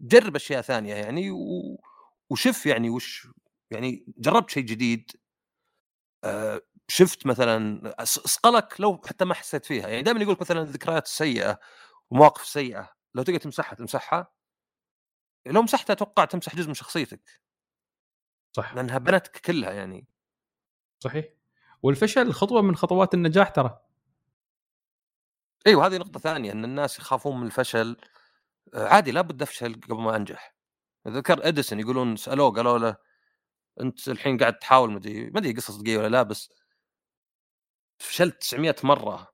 جرب 0.00 0.36
أشياء 0.36 0.62
ثانية 0.62 0.94
يعني 0.94 1.30
و... 1.30 1.80
وشوف 2.30 2.66
يعني 2.66 2.90
وش 2.90 3.28
يعني 3.70 4.04
جربت 4.18 4.50
شيء 4.50 4.62
جديد 4.62 5.10
آه 6.24 6.62
شفت 6.88 7.26
مثلا 7.26 7.80
اسقلك 8.02 8.80
لو 8.80 9.00
حتى 9.06 9.24
ما 9.24 9.34
حسيت 9.34 9.64
فيها 9.66 9.88
يعني 9.88 10.02
دائما 10.02 10.22
يقول 10.22 10.36
مثلا 10.40 10.62
الذكريات 10.62 11.06
السيئه 11.06 11.60
ومواقف 12.10 12.42
السيئه 12.42 12.90
لو 13.14 13.22
تقدر 13.22 13.38
تمسحها 13.38 13.74
تمسحها. 13.74 14.32
لو 15.46 15.62
مسحتها 15.62 15.94
أتوقع 15.94 16.24
تمسح 16.24 16.56
جزء 16.56 16.68
من 16.68 16.74
شخصيتك. 16.74 17.40
صح. 18.52 18.74
لأنها 18.74 18.98
بنتك 18.98 19.40
كلها 19.40 19.72
يعني. 19.72 20.06
صحيح. 21.00 21.24
والفشل 21.82 22.32
خطوة 22.32 22.62
من 22.62 22.76
خطوات 22.76 23.14
النجاح 23.14 23.48
ترى. 23.48 23.80
أيوه 25.66 25.86
هذه 25.86 25.96
نقطة 25.98 26.20
ثانية 26.20 26.52
إن 26.52 26.64
الناس 26.64 26.98
يخافون 26.98 27.40
من 27.40 27.46
الفشل. 27.46 27.96
عادي 28.74 29.10
لابد 29.10 29.42
أفشل 29.42 29.74
قبل 29.74 30.02
ما 30.02 30.16
أنجح. 30.16 30.54
ذكر 31.08 31.48
إديسون 31.48 31.80
يقولون 31.80 32.16
سألوه 32.16 32.50
قالوا 32.52 32.78
له 32.78 32.96
أنت 33.80 34.08
الحين 34.08 34.38
قاعد 34.38 34.58
تحاول 34.58 34.92
مدري 34.92 35.30
ما 35.30 35.38
أدري 35.38 35.52
قصة 35.52 35.72
صدقية 35.72 35.98
ولا 35.98 36.08
لا 36.08 36.22
بس 36.22 36.52
فشلت 37.98 38.40
900 38.40 38.76
مرة. 38.84 39.32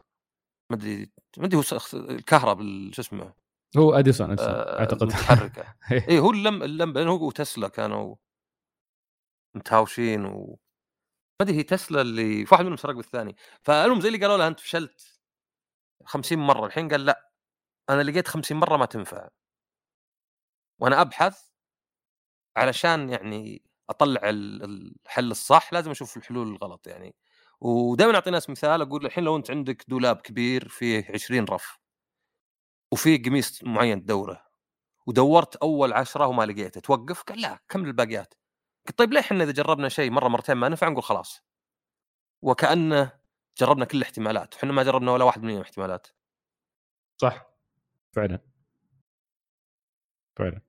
ما 0.70 0.76
أدري 0.76 1.12
ما 1.38 1.46
أدري 1.46 1.56
هو 1.58 1.62
الكهرباء 1.94 2.90
شو 2.92 3.02
اسمه؟ 3.02 3.34
هو 3.76 3.94
إديسون 3.94 4.38
آه 4.38 4.80
أعتقد. 4.80 5.02
المتحركة. 5.02 5.74
اي 6.08 6.18
هو 6.18 6.30
اللم 6.30 6.62
اللم 6.62 6.98
هو 6.98 7.26
وتسلا 7.26 7.68
كانوا 7.68 8.16
متهاوشين 9.54 10.24
و 10.24 10.58
ما 11.40 11.46
أدري 11.46 11.56
هي 11.58 11.62
تسلا 11.62 12.00
اللي 12.00 12.46
في 12.46 12.54
واحد 12.54 12.64
منهم 12.64 12.76
سرق 12.76 12.94
بالثاني. 12.94 13.36
فالمهم 13.62 14.00
زي 14.00 14.08
اللي 14.08 14.18
قالوا 14.20 14.36
له 14.38 14.48
أنت 14.48 14.60
فشلت 14.60 15.20
50 16.04 16.38
مرة 16.38 16.66
الحين 16.66 16.88
قال 16.88 17.04
لا. 17.04 17.31
أنا 17.90 18.02
لقيت 18.02 18.28
50 18.28 18.56
مرة 18.56 18.76
ما 18.76 18.86
تنفع. 18.86 19.28
وأنا 20.78 21.00
أبحث 21.00 21.42
علشان 22.56 23.10
يعني 23.10 23.62
أطلع 23.90 24.20
الحل 24.24 25.30
الصح 25.30 25.72
لازم 25.72 25.90
أشوف 25.90 26.16
الحلول 26.16 26.48
الغلط 26.48 26.86
يعني. 26.86 27.14
ودائما 27.60 28.14
اعطي 28.14 28.30
ناس 28.30 28.50
مثال 28.50 28.82
أقول 28.82 29.06
الحين 29.06 29.24
لو 29.24 29.36
أنت 29.36 29.50
عندك 29.50 29.84
دولاب 29.88 30.16
كبير 30.16 30.68
فيه 30.68 31.10
20 31.14 31.44
رف 31.44 31.78
وفيه 32.92 33.22
قميص 33.22 33.64
معين 33.64 34.02
تدوره 34.04 34.46
ودورت 35.06 35.56
أول 35.56 35.92
عشرة 35.92 36.26
وما 36.26 36.42
لقيته 36.46 36.80
توقف؟ 36.80 37.22
قال 37.22 37.40
لا 37.40 37.58
كمل 37.68 37.88
الباقيات. 37.88 38.34
قلت 38.88 38.98
طيب 38.98 39.12
ليه 39.12 39.20
إحنا 39.20 39.44
إذا 39.44 39.52
جربنا 39.52 39.88
شيء 39.88 40.10
مرة 40.10 40.28
مرتين 40.28 40.56
ما 40.56 40.68
نفع 40.68 40.88
نقول 40.88 41.02
خلاص. 41.02 41.42
وكأنه 42.42 43.12
جربنا 43.58 43.84
كل 43.84 43.98
الاحتمالات 43.98 44.54
إحنا 44.54 44.72
ما 44.72 44.82
جربنا 44.82 45.12
ولا 45.12 45.24
واحد 45.24 45.42
من 45.42 45.56
الاحتمالات 45.56 46.06
صح. 47.18 47.51
فعلا. 48.12 48.38
فعلا. 50.36 50.60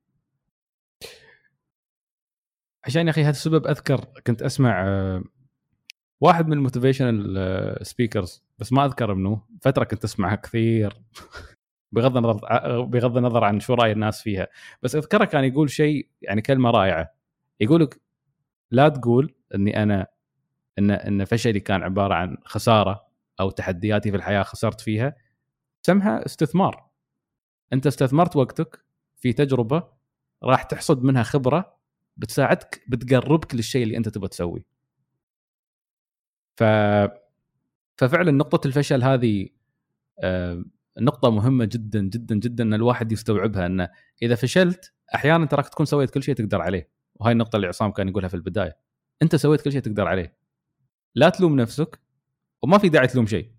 عشان 2.85 3.05
يا 3.05 3.11
أخي 3.11 3.21
هذا 3.21 3.29
السبب 3.29 3.67
أذكر 3.67 4.05
كنت 4.27 4.41
أسمع 4.41 4.83
آه، 4.87 5.23
واحد 6.21 6.47
من 6.47 6.53
ال 6.53 6.64
motivational 6.64 7.87
speakers 7.87 8.43
بس 8.59 8.73
ما 8.73 8.85
أذكر 8.85 9.13
منه 9.13 9.41
فترة 9.61 9.83
كنت 9.83 10.03
اسمعها 10.03 10.35
كثير. 10.35 10.93
بغض 11.93 12.17
النظر 12.17 12.81
بغض 12.81 13.17
النظر 13.17 13.43
عن 13.43 13.59
شو 13.59 13.73
رأي 13.73 13.91
الناس 13.91 14.21
فيها. 14.21 14.47
بس 14.83 14.95
أذكره 14.95 15.25
كان 15.25 15.43
يقول 15.43 15.69
شيء 15.69 16.09
يعني 16.21 16.41
كلمة 16.41 16.71
رائعة. 16.71 17.15
يقول 17.59 17.81
لك 17.81 18.01
لا 18.71 18.89
تقول 18.89 19.35
إني 19.55 19.83
أنا 19.83 20.07
إن 20.79 20.91
إن 20.91 21.25
فشلي 21.25 21.59
كان 21.59 21.83
عبارة 21.83 22.13
عن 22.13 22.37
خسارة 22.45 23.07
أو 23.39 23.49
تحدياتي 23.49 24.11
في 24.11 24.17
الحياة 24.17 24.43
خسرت 24.43 24.81
فيها. 24.81 25.15
سمها 25.85 26.25
استثمار. 26.25 26.92
أنت 27.73 27.87
استثمرت 27.87 28.35
وقتك 28.35 28.85
في 29.19 29.33
تجربة 29.33 29.87
راح 30.43 30.63
تحصد 30.63 31.03
منها 31.03 31.23
خبرة 31.23 31.77
بتساعدك 32.17 32.83
بتقربك 32.87 33.55
للشيء 33.55 33.83
اللي 33.83 33.97
أنت 33.97 34.09
تبغى 34.09 34.27
تسويه. 34.27 34.65
ف 36.57 36.63
ففعلا 37.97 38.31
نقطة 38.31 38.67
الفشل 38.67 39.03
هذه 39.03 39.49
آه، 40.19 40.63
نقطة 40.99 41.29
مهمة 41.29 41.65
جدا 41.65 42.01
جدا 42.01 42.35
جدا 42.35 42.63
إن 42.63 42.73
الواحد 42.73 43.11
يستوعبها 43.11 43.65
انه 43.65 43.89
إذا 44.21 44.35
فشلت 44.35 44.93
أحيانا 45.15 45.45
تراك 45.45 45.69
تكون 45.69 45.85
سويت 45.85 46.09
كل 46.09 46.23
شيء 46.23 46.35
تقدر 46.35 46.61
عليه. 46.61 46.89
وهاي 47.15 47.31
النقطة 47.31 47.55
اللي 47.55 47.67
عصام 47.67 47.91
كان 47.91 48.07
يقولها 48.09 48.29
في 48.29 48.33
البداية. 48.33 48.77
أنت 49.21 49.35
سويت 49.35 49.61
كل 49.61 49.71
شيء 49.71 49.81
تقدر 49.81 50.07
عليه. 50.07 50.37
لا 51.15 51.29
تلوم 51.29 51.55
نفسك 51.55 51.99
وما 52.61 52.77
في 52.77 52.89
داعي 52.89 53.07
تلوم 53.07 53.25
شيء. 53.25 53.51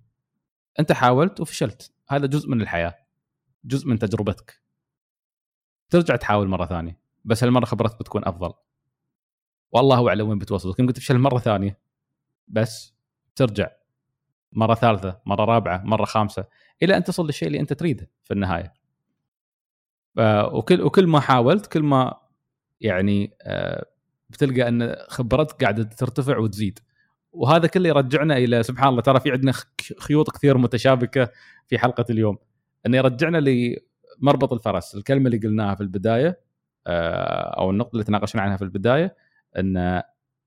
أنت 0.81 0.93
حاولت 0.93 1.41
وفشلت. 1.41 1.93
هذا 2.09 2.27
جزء 2.27 2.49
من 2.49 2.61
الحياة. 2.61 3.04
جزء 3.65 3.89
من 3.89 3.99
تجربتك. 3.99 4.63
ترجع 5.91 6.17
تحاول 6.17 6.49
مرة 6.49 6.67
ثانية 6.67 6.99
بس 7.25 7.45
هالمرة 7.45 7.65
خبرتك 7.65 7.99
بتكون 7.99 8.25
أفضل. 8.25 8.53
والله 9.73 10.09
أعلم 10.09 10.29
وين 10.29 10.39
بتوصل. 10.39 10.75
يمكن 10.79 10.93
تفشل 10.93 11.19
مرة 11.19 11.39
ثانية 11.39 11.79
بس 12.49 12.95
ترجع. 13.37 13.71
مرة 14.53 14.75
ثالثة 14.75 15.21
مرة 15.27 15.45
رابعة 15.45 15.83
مرة 15.85 16.05
خامسة 16.05 16.45
إلى 16.83 16.97
أن 16.97 17.05
تصل 17.05 17.27
للشيء 17.27 17.49
اللي 17.49 17.61
أنت 17.61 17.73
تريده 17.73 18.11
في 18.23 18.35
النهاية. 18.35 18.75
وكل 20.53 20.83
وكل 20.83 21.07
ما 21.07 21.21
حاولت 21.21 21.67
كل 21.67 21.83
ما 21.83 22.21
يعني 22.81 23.37
آه، 23.43 23.87
بتلقى 24.31 24.69
أن 24.69 24.97
خبرتك 25.09 25.63
قاعدة 25.63 25.83
ترتفع 25.83 26.39
وتزيد. 26.39 26.79
وهذا 27.33 27.67
كله 27.67 27.89
يرجعنا 27.89 28.37
إلى 28.37 28.63
سبحان 28.63 28.89
الله 28.89 29.03
ترى 29.03 29.21
في 29.21 29.31
عندنا 29.33 29.53
خيوط 29.99 30.31
كثير 30.31 30.59
متشابكة 30.59 31.31
في 31.67 31.79
حلقة 31.79 32.05
اليوم. 32.11 32.39
إنه 32.87 32.97
يرجعنا 32.97 33.39
لمربط 33.39 34.53
الفرس 34.53 34.95
الكلمة 34.95 35.27
اللي 35.27 35.39
قلناها 35.39 35.75
في 35.75 35.81
البداية 35.81 36.41
آه، 36.87 37.61
أو 37.61 37.71
النقطة 37.71 37.93
اللي 37.93 38.05
تناقشنا 38.05 38.43
عنها 38.43 38.57
في 38.57 38.63
البداية 38.63 39.17
إن 39.59 40.03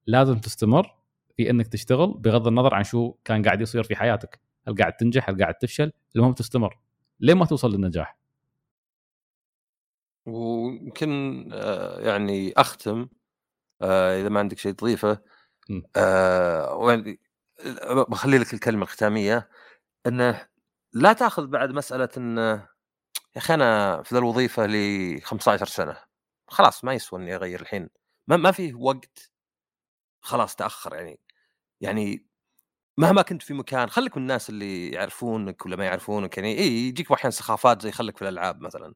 لازم 0.08 0.38
تستمر 0.40 0.98
في 1.38 1.50
إنك 1.50 1.68
تشتغل 1.68 2.14
بغض 2.18 2.48
النظر 2.48 2.74
عن 2.74 2.84
شو 2.84 3.14
كان 3.26 3.44
قاعد 3.44 3.62
يصير 3.62 3.84
في 3.84 3.96
حياتك. 3.96 4.40
هل 4.68 4.76
قاعد 4.76 4.94
تنجح؟ 4.94 5.30
هل 5.30 5.38
قاعد 5.42 5.56
تفشل؟ 5.56 5.92
المهم 6.16 6.34
تستمر 6.34 6.80
لين 7.20 7.38
ما 7.38 7.46
توصل 7.46 7.72
للنجاح. 7.72 8.18
ويمكن 10.26 11.44
آه، 11.54 12.00
يعني 12.00 12.54
أختم 12.58 13.08
آه، 13.82 14.22
إذا 14.22 14.30
ما 14.30 14.40
عندك 14.40 14.58
شيء 14.58 14.72
تضيفه. 14.72 15.22
بخلي 18.10 18.38
لك 18.38 18.54
الكلمة 18.54 18.84
الختاميه 18.84 19.50
إنه 20.08 20.48
لا 20.94 21.14
تأخذ 21.14 21.48
بعد 21.48 21.72
مسألة 21.72 22.10
انه 22.18 22.42
يا 23.36 23.38
أخي 23.38 23.54
أنا 23.54 24.04
في 24.04 24.16
ذا 24.16 24.20
الوظيفة 24.20 24.66
لي 24.66 25.22
15 25.22 25.66
سنة. 25.68 25.98
خلاص 26.48 26.84
ما 26.86 26.94
يسوى 26.94 27.20
إني 27.22 27.36
أغير 27.36 27.62
الحين. 27.62 27.90
ما 28.28 28.38
ما 28.38 28.52
في 28.52 28.74
وقت. 28.74 29.32
خلاص 30.22 30.56
تأخر 30.56 30.96
يعني. 30.96 31.20
يعني 31.82 32.28
مهما 32.98 33.22
كنت 33.24 33.44
في 33.44 33.54
مكان 33.54 33.90
خليك 33.90 34.18
من 34.18 34.24
الناس 34.24 34.50
اللي 34.50 34.90
يعرفونك 34.92 35.66
ولا 35.66 35.76
ما 35.76 35.86
يعرفونك 35.86 36.38
يعني. 36.38 36.60
إي 36.60 36.68
يجيك 36.68 37.12
أحيانا 37.12 37.32
سخافات 37.32 37.82
زي 37.82 37.92
خليك 37.92 38.18
في 38.18 38.24
الألعاب 38.24 38.62
مثلا. 38.62 38.94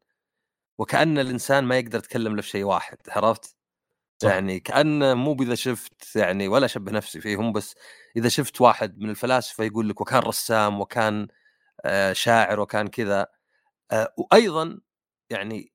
وكأن 0.80 1.20
الإنسان 1.20 1.64
ما 1.66 1.80
يقدر 1.80 2.00
يتكلم 2.00 2.34
إلا 2.34 2.42
في 2.42 2.50
شيء 2.50 2.64
واحد 2.66 2.98
عرفت؟ 3.10 3.56
صح. 4.24 4.30
يعني 4.30 4.60
كأن 4.60 5.18
مو 5.18 5.34
اذا 5.42 5.56
شفت 5.56 6.16
يعني 6.16 6.48
ولا 6.48 6.66
اشبه 6.66 6.92
نفسي 6.92 7.22
فيهم 7.22 7.54
بس 7.54 7.76
إذا 8.18 8.30
شفت 8.30 8.62
واحد 8.62 9.00
من 9.00 9.10
الفلاسفة 9.10 9.64
يقول 9.64 9.90
لك 9.90 10.02
وكان 10.02 10.20
رسام 10.20 10.82
وكان 10.82 11.28
شاعر 12.14 12.60
وكان 12.60 12.88
كذا. 12.88 13.28
آه، 13.92 14.14
وأيضا 14.18 14.80
يعني 15.30 15.74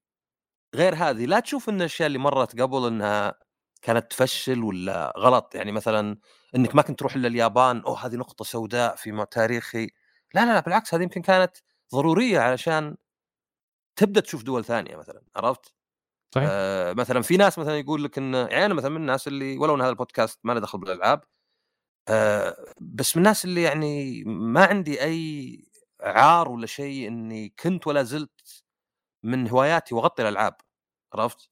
غير 0.74 0.95
هذه 0.95 1.27
لا 1.27 1.41
تشوف 1.41 1.69
إن 1.69 1.77
الأشياء 1.81 2.07
اللي 2.07 2.19
مرت 2.19 2.61
قبل 2.61 2.87
إنها 2.87 3.35
كانت 3.83 4.11
تفشل 4.12 4.65
ولا 4.65 5.15
غلط. 5.19 5.55
يعني 5.55 5.73
مثلا 5.73 6.19
إنك 6.57 6.74
ما 6.74 6.83
كنت 6.83 6.99
تروح 6.99 7.15
إلا 7.16 7.28
اليابان 7.28 7.81
أوه 7.81 8.07
هذه 8.07 8.16
نقطة 8.16 8.45
سوداء 8.45 8.97
في 8.97 9.27
تاريخي. 9.31 9.87
لا 10.35 10.47
لا 10.47 10.53
لا 10.55 10.61
بالعكس 10.61 10.95
هذه 10.95 11.03
يمكن 11.03 11.23
كانت 11.23 11.57
ضرورية 11.95 12.41
علشان 12.41 12.97
تبدأ 13.97 14.20
تشوف 14.20 14.43
دول 14.43 14.65
ثانية 14.65 14.97
مثلا 14.97 15.23
عرفت؟ 15.37 15.74
صحيح. 16.35 16.49
آه 16.53 16.93
مثلا 16.93 17.23
في 17.23 17.37
ناس 17.37 17.59
مثلا 17.59 17.78
يقول 17.78 18.05
لك 18.05 18.19
إن 18.19 18.35
يعني 18.35 18.66
أنا 18.66 18.74
مثلا 18.74 18.91
من 18.91 18.97
الناس 18.97 19.28
اللي 19.28 19.59
ولو 19.59 19.74
إن 19.74 19.81
هذا 19.81 19.91
البودكاست 19.91 20.41
ما 20.45 20.53
له 20.53 20.61
دخل 20.61 20.78
بالألعاب 20.78 21.20
آه 22.09 22.57
بس 22.81 23.16
من 23.16 23.23
الناس 23.23 23.45
اللي 23.45 23.62
يعني 23.62 24.24
ما 24.24 24.65
عندي 24.65 25.03
أي 25.03 25.65
عار 26.01 26.48
ولا 26.48 26.66
شيء 26.66 27.09
إني 27.09 27.48
كنت 27.48 27.86
ولا 27.86 28.02
زلت 28.02 28.64
من 29.23 29.48
هواياتي 29.48 29.94
وأغطي 29.94 30.23
الألعاب 30.23 30.56
عرفت؟ 31.14 31.51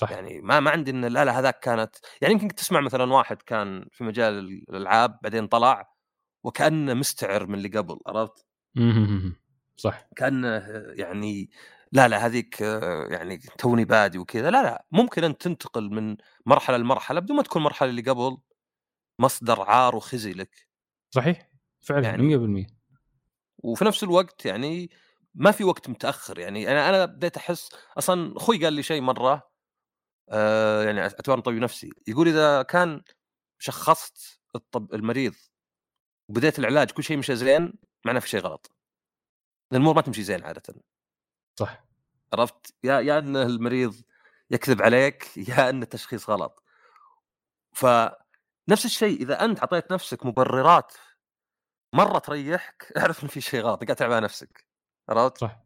صح 0.00 0.10
يعني 0.10 0.40
ما 0.40 0.60
ما 0.60 0.70
عندي 0.70 0.90
إن 0.90 1.04
لا 1.04 1.24
لا 1.24 1.38
هذاك 1.38 1.60
كانت 1.60 1.96
يعني 2.22 2.34
يمكن 2.34 2.48
تسمع 2.48 2.80
مثلا 2.80 3.12
واحد 3.12 3.42
كان 3.42 3.86
في 3.92 4.04
مجال 4.04 4.38
الألعاب 4.70 5.18
بعدين 5.22 5.46
طلع 5.46 5.94
وكأنه 6.44 6.94
مستعر 6.94 7.46
من 7.46 7.54
اللي 7.54 7.68
قبل 7.68 7.98
عرفت؟ 8.06 8.46
صح 9.76 10.06
كأنه 10.16 10.48
يعني 10.92 11.50
لا 11.92 12.08
لا 12.08 12.26
هذيك 12.26 12.60
يعني 13.10 13.38
توني 13.38 13.84
بادي 13.84 14.18
وكذا 14.18 14.50
لا 14.50 14.62
لا 14.62 14.86
ممكن 14.92 15.24
انت 15.24 15.42
تنتقل 15.42 15.90
من 15.90 16.16
مرحلة 16.46 16.76
لمرحلة 16.76 17.20
بدون 17.20 17.36
ما 17.36 17.42
تكون 17.42 17.62
المرحله 17.62 17.90
اللي 17.90 18.02
قبل 18.02 18.38
مصدر 19.18 19.62
عار 19.62 19.96
وخزي 19.96 20.32
لك 20.32 20.68
صحيح 21.10 21.50
فعلا 21.80 22.08
يعني 22.08 22.36
100% 22.36 22.66
وفي 23.64 23.84
نفس 23.84 24.04
الوقت 24.04 24.46
يعني 24.46 24.90
ما 25.34 25.50
في 25.50 25.64
وقت 25.64 25.88
متأخر 25.88 26.38
يعني 26.38 26.70
أنا 26.72 26.88
أنا 26.88 27.04
بديت 27.04 27.36
أحس 27.36 27.70
أصلا 27.98 28.36
أخوي 28.36 28.64
قال 28.64 28.72
لي 28.72 28.82
شيء 28.82 29.00
مرة 29.00 29.50
آه 30.30 30.84
يعني 30.84 31.00
اعتبار 31.00 31.40
طبيب 31.40 31.62
نفسي 31.62 31.90
يقول 32.08 32.28
إذا 32.28 32.62
كان 32.62 33.02
شخصت 33.58 34.40
الطب 34.56 34.94
المريض 34.94 35.34
وبديت 36.28 36.58
العلاج 36.58 36.90
كل 36.90 37.04
شيء 37.04 37.16
مشى 37.16 37.36
زين 37.36 37.72
معناه 38.04 38.20
في 38.20 38.28
شيء 38.28 38.40
غلط. 38.40 38.72
الأمور 39.72 39.94
ما 39.94 40.00
تمشي 40.00 40.22
زين 40.22 40.44
عاده. 40.44 40.62
صح. 41.58 41.84
عرفت؟ 42.32 42.74
يا 42.84 43.00
يا 43.00 43.18
إن 43.18 43.36
المريض 43.36 43.94
يكذب 44.50 44.82
عليك 44.82 45.30
يا 45.48 45.70
إن 45.70 45.82
التشخيص 45.82 46.30
غلط. 46.30 46.62
فنفس 47.72 48.84
الشيء 48.84 49.22
إذا 49.22 49.44
أنت 49.44 49.58
اعطيت 49.58 49.92
نفسك 49.92 50.26
مبررات 50.26 50.92
مرة 51.94 52.18
تريحك 52.18 52.92
أعرف 52.98 53.22
إن 53.22 53.28
في 53.28 53.40
شيء 53.40 53.60
غلط 53.60 53.84
قاعد 53.84 53.96
تعب 53.96 54.12
على 54.12 54.24
نفسك 54.24 54.66
عرفت؟ 55.08 55.38
صح. 55.38 55.64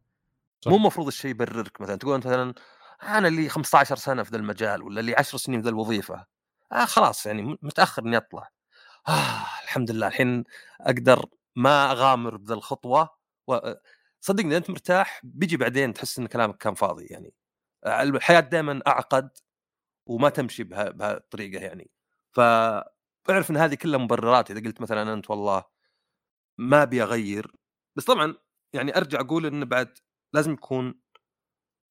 صح 0.61 0.71
مو 0.71 0.77
المفروض 0.77 1.07
الشيء 1.07 1.31
يبررك 1.31 1.81
مثلا 1.81 1.97
تقول 1.97 2.19
مثلا 2.19 2.55
أنا 3.03 3.29
اللي 3.29 3.49
15 3.49 3.97
سنة 3.97 4.23
في 4.23 4.31
ذا 4.31 4.37
المجال 4.37 4.83
ولا 4.83 5.01
اللي 5.01 5.15
10 5.17 5.39
سنين 5.39 5.61
في 5.61 5.65
ذا 5.65 5.71
الوظيفة 5.71 6.27
آه 6.73 6.85
خلاص 6.85 7.27
يعني 7.27 7.59
متأخر 7.63 8.03
إني 8.03 8.17
أطلع 8.17 8.51
آه 9.09 9.47
الحمد 9.65 9.91
لله 9.91 10.07
الحين 10.07 10.45
أقدر 10.81 11.25
ما 11.57 11.93
أغامر 11.93 12.37
بذا 12.37 12.55
الخطوة 12.55 13.11
و... 13.47 13.59
صدقني 14.21 14.57
أنت 14.57 14.71
مرتاح 14.71 15.21
بيجي 15.25 15.57
بعدين 15.57 15.95
تحس 15.95 16.19
إن 16.19 16.27
كلامك 16.27 16.57
كان 16.57 16.75
فاضي 16.75 17.07
يعني 17.07 17.35
الحياة 17.87 18.41
دائما 18.41 18.83
أعقد 18.87 19.31
وما 20.07 20.29
تمشي 20.29 20.65
بها 20.65 20.91
بهالطريقة 20.91 21.65
يعني 21.65 21.91
فاعرف 22.33 23.51
إن 23.51 23.57
هذه 23.57 23.75
كلها 23.75 23.99
مبررات 23.99 24.51
إذا 24.51 24.61
قلت 24.61 24.81
مثلا 24.81 25.15
أنت 25.15 25.31
والله 25.31 25.65
ما 26.59 26.83
أبي 26.83 27.03
أغير 27.03 27.53
بس 27.97 28.05
طبعا 28.05 28.35
يعني 28.73 28.97
أرجع 28.97 29.21
أقول 29.21 29.47
إنه 29.47 29.67
بعد 29.67 29.99
لازم 30.35 30.53
يكون 30.53 31.01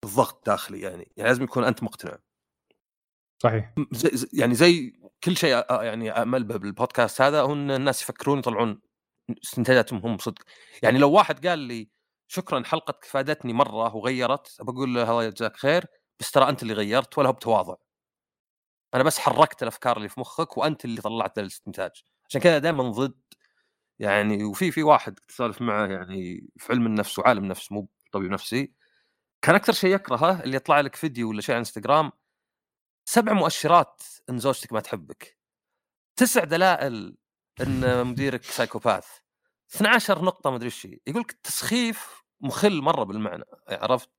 الضغط 0.03 0.45
داخلي 0.45 0.81
يعني 0.81 1.11
يعني 1.18 1.30
لازم 1.30 1.44
يكون 1.44 1.64
أنت 1.64 1.84
مقتنع. 1.84 2.18
صحيح. 3.44 3.73
زي 3.91 4.27
يعني 4.34 4.56
زي 4.56 4.94
كل 5.23 5.38
شيء 5.38 5.65
يعني 5.84 6.11
امل 6.11 6.44
به 6.44 6.57
بالبودكاست 6.57 7.22
هذا 7.22 7.41
هو 7.41 7.53
ان 7.53 7.72
الناس 7.72 8.02
يفكرون 8.02 8.39
يطلعون 8.39 8.81
استنتاجاتهم 9.44 9.99
هم 9.99 10.18
صدق 10.18 10.44
يعني 10.84 10.99
لو 10.99 11.11
واحد 11.11 11.48
قال 11.48 11.60
لي 11.60 11.89
شكرا 12.27 12.64
حلقتك 12.64 13.06
فادتني 13.06 13.53
مرة 13.53 13.95
وغيرت 13.95 14.61
بقول 14.61 14.95
له 14.95 15.11
الله 15.11 15.23
يجزاك 15.23 15.57
خير 15.57 15.85
بس 16.19 16.31
ترى 16.31 16.49
أنت 16.49 16.64
اللي 16.64 16.73
غيرت 16.73 17.18
ولا 17.18 17.30
هو 17.30 17.34
بتواضع. 17.34 17.76
أنا 18.94 19.03
بس 19.03 19.19
حركت 19.19 19.64
الأفكار 19.64 19.98
اللي 19.98 20.10
في 20.10 20.19
مخك 20.19 20.57
وأنت 20.57 20.85
اللي 20.85 21.02
طلعت 21.02 21.39
الإستنتاج. 21.39 21.91
عشان 22.30 22.41
كذا 22.41 22.57
دائما 22.57 22.89
ضد 22.89 23.22
يعني 23.99 24.44
وفي 24.44 24.72
في 24.72 24.84
واحد 24.84 25.19
كنت 25.19 25.30
اسولف 25.32 25.61
معه 25.61 25.86
يعني 25.88 26.49
في 26.57 26.74
علم 26.74 26.86
النفس 26.86 27.19
وعالم 27.19 27.45
نفس 27.45 27.72
مو 27.72 27.90
طبيب 28.11 28.32
نفسي 28.32 28.74
كان 29.41 29.56
أكثر 29.56 29.74
شيء 29.74 29.95
يكرهه 29.95 30.44
اللي 30.44 30.56
يطلع 30.56 30.80
لك 30.80 30.95
فيديو 30.95 31.30
ولا 31.30 31.41
شيء 31.41 31.56
على 31.56 31.60
إنستغرام 31.60 32.11
سبع 33.06 33.34
مؤشرات 33.34 34.03
إن 34.30 34.40
زوجتك 34.40 34.74
ما 34.74 34.80
تحبك. 34.80 35.38
تسع 36.15 36.44
دلائل 36.44 37.18
إن 37.61 38.07
مديرك 38.07 38.44
سايكوباث. 38.44 39.07
12 39.76 40.26
نقطة 40.26 40.49
ما 40.49 40.56
ادري 40.56 40.65
إيش 40.65 40.86
يقول 40.86 41.22
لك 41.22 41.32
التسخيف 41.32 42.24
مخل 42.41 42.82
مرة 42.82 43.03
بالمعنى 43.03 43.44
عرفت؟ 43.69 44.10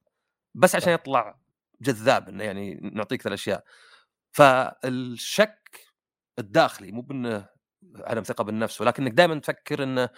بس 0.55 0.75
عشان 0.75 0.93
يطلع 0.93 1.39
جذاب 1.81 2.29
إنه 2.29 2.45
يعني 2.45 2.75
نعطيك 2.95 3.27
الأشياء. 3.27 3.65
فالشك 4.33 5.81
الداخلي 6.39 6.93
مو 6.93 7.01
بإنه 7.03 7.49
عدم 7.97 8.23
ثقة 8.23 8.45
بالنفس 8.45 8.81
ولكنك 8.81 9.13
دائما 9.13 9.41
تفكر 9.41 9.83
انه 9.83 10.09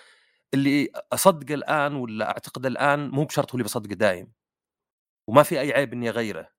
اللي 0.54 0.92
أصدقه 1.12 1.54
الآن 1.54 1.94
ولا 1.94 2.30
أعتقده 2.30 2.68
الآن 2.68 3.10
مو 3.10 3.24
بشرط 3.24 3.50
هو 3.50 3.54
اللي 3.54 3.64
بصدقه 3.64 3.94
دايم 3.94 4.32
وما 5.28 5.42
في 5.42 5.60
أي 5.60 5.72
عيب 5.72 5.92
إني 5.92 6.08
أغيره. 6.08 6.52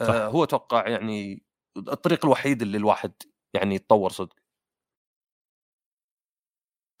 صح. 0.00 0.08
آه 0.08 0.26
هو 0.26 0.44
أتوقع 0.44 0.88
يعني 0.88 1.44
الطريق 1.76 2.24
الوحيد 2.24 2.62
اللي 2.62 2.76
الواحد 2.76 3.12
يعني 3.54 3.74
يتطور 3.74 4.10
صدق. 4.10 4.36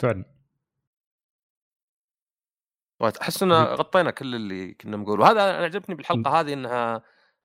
فعلا. 0.02 0.34
أحس 3.20 3.42
ان 3.42 3.52
غطينا 3.52 4.10
كل 4.10 4.34
اللي 4.34 4.74
كنا 4.74 4.96
نقول 4.96 5.20
وهذا 5.20 5.50
أنا 5.50 5.64
عجبني 5.64 5.96
بالحلقة 5.96 6.40
هذه 6.40 6.52
إنها 6.52 7.02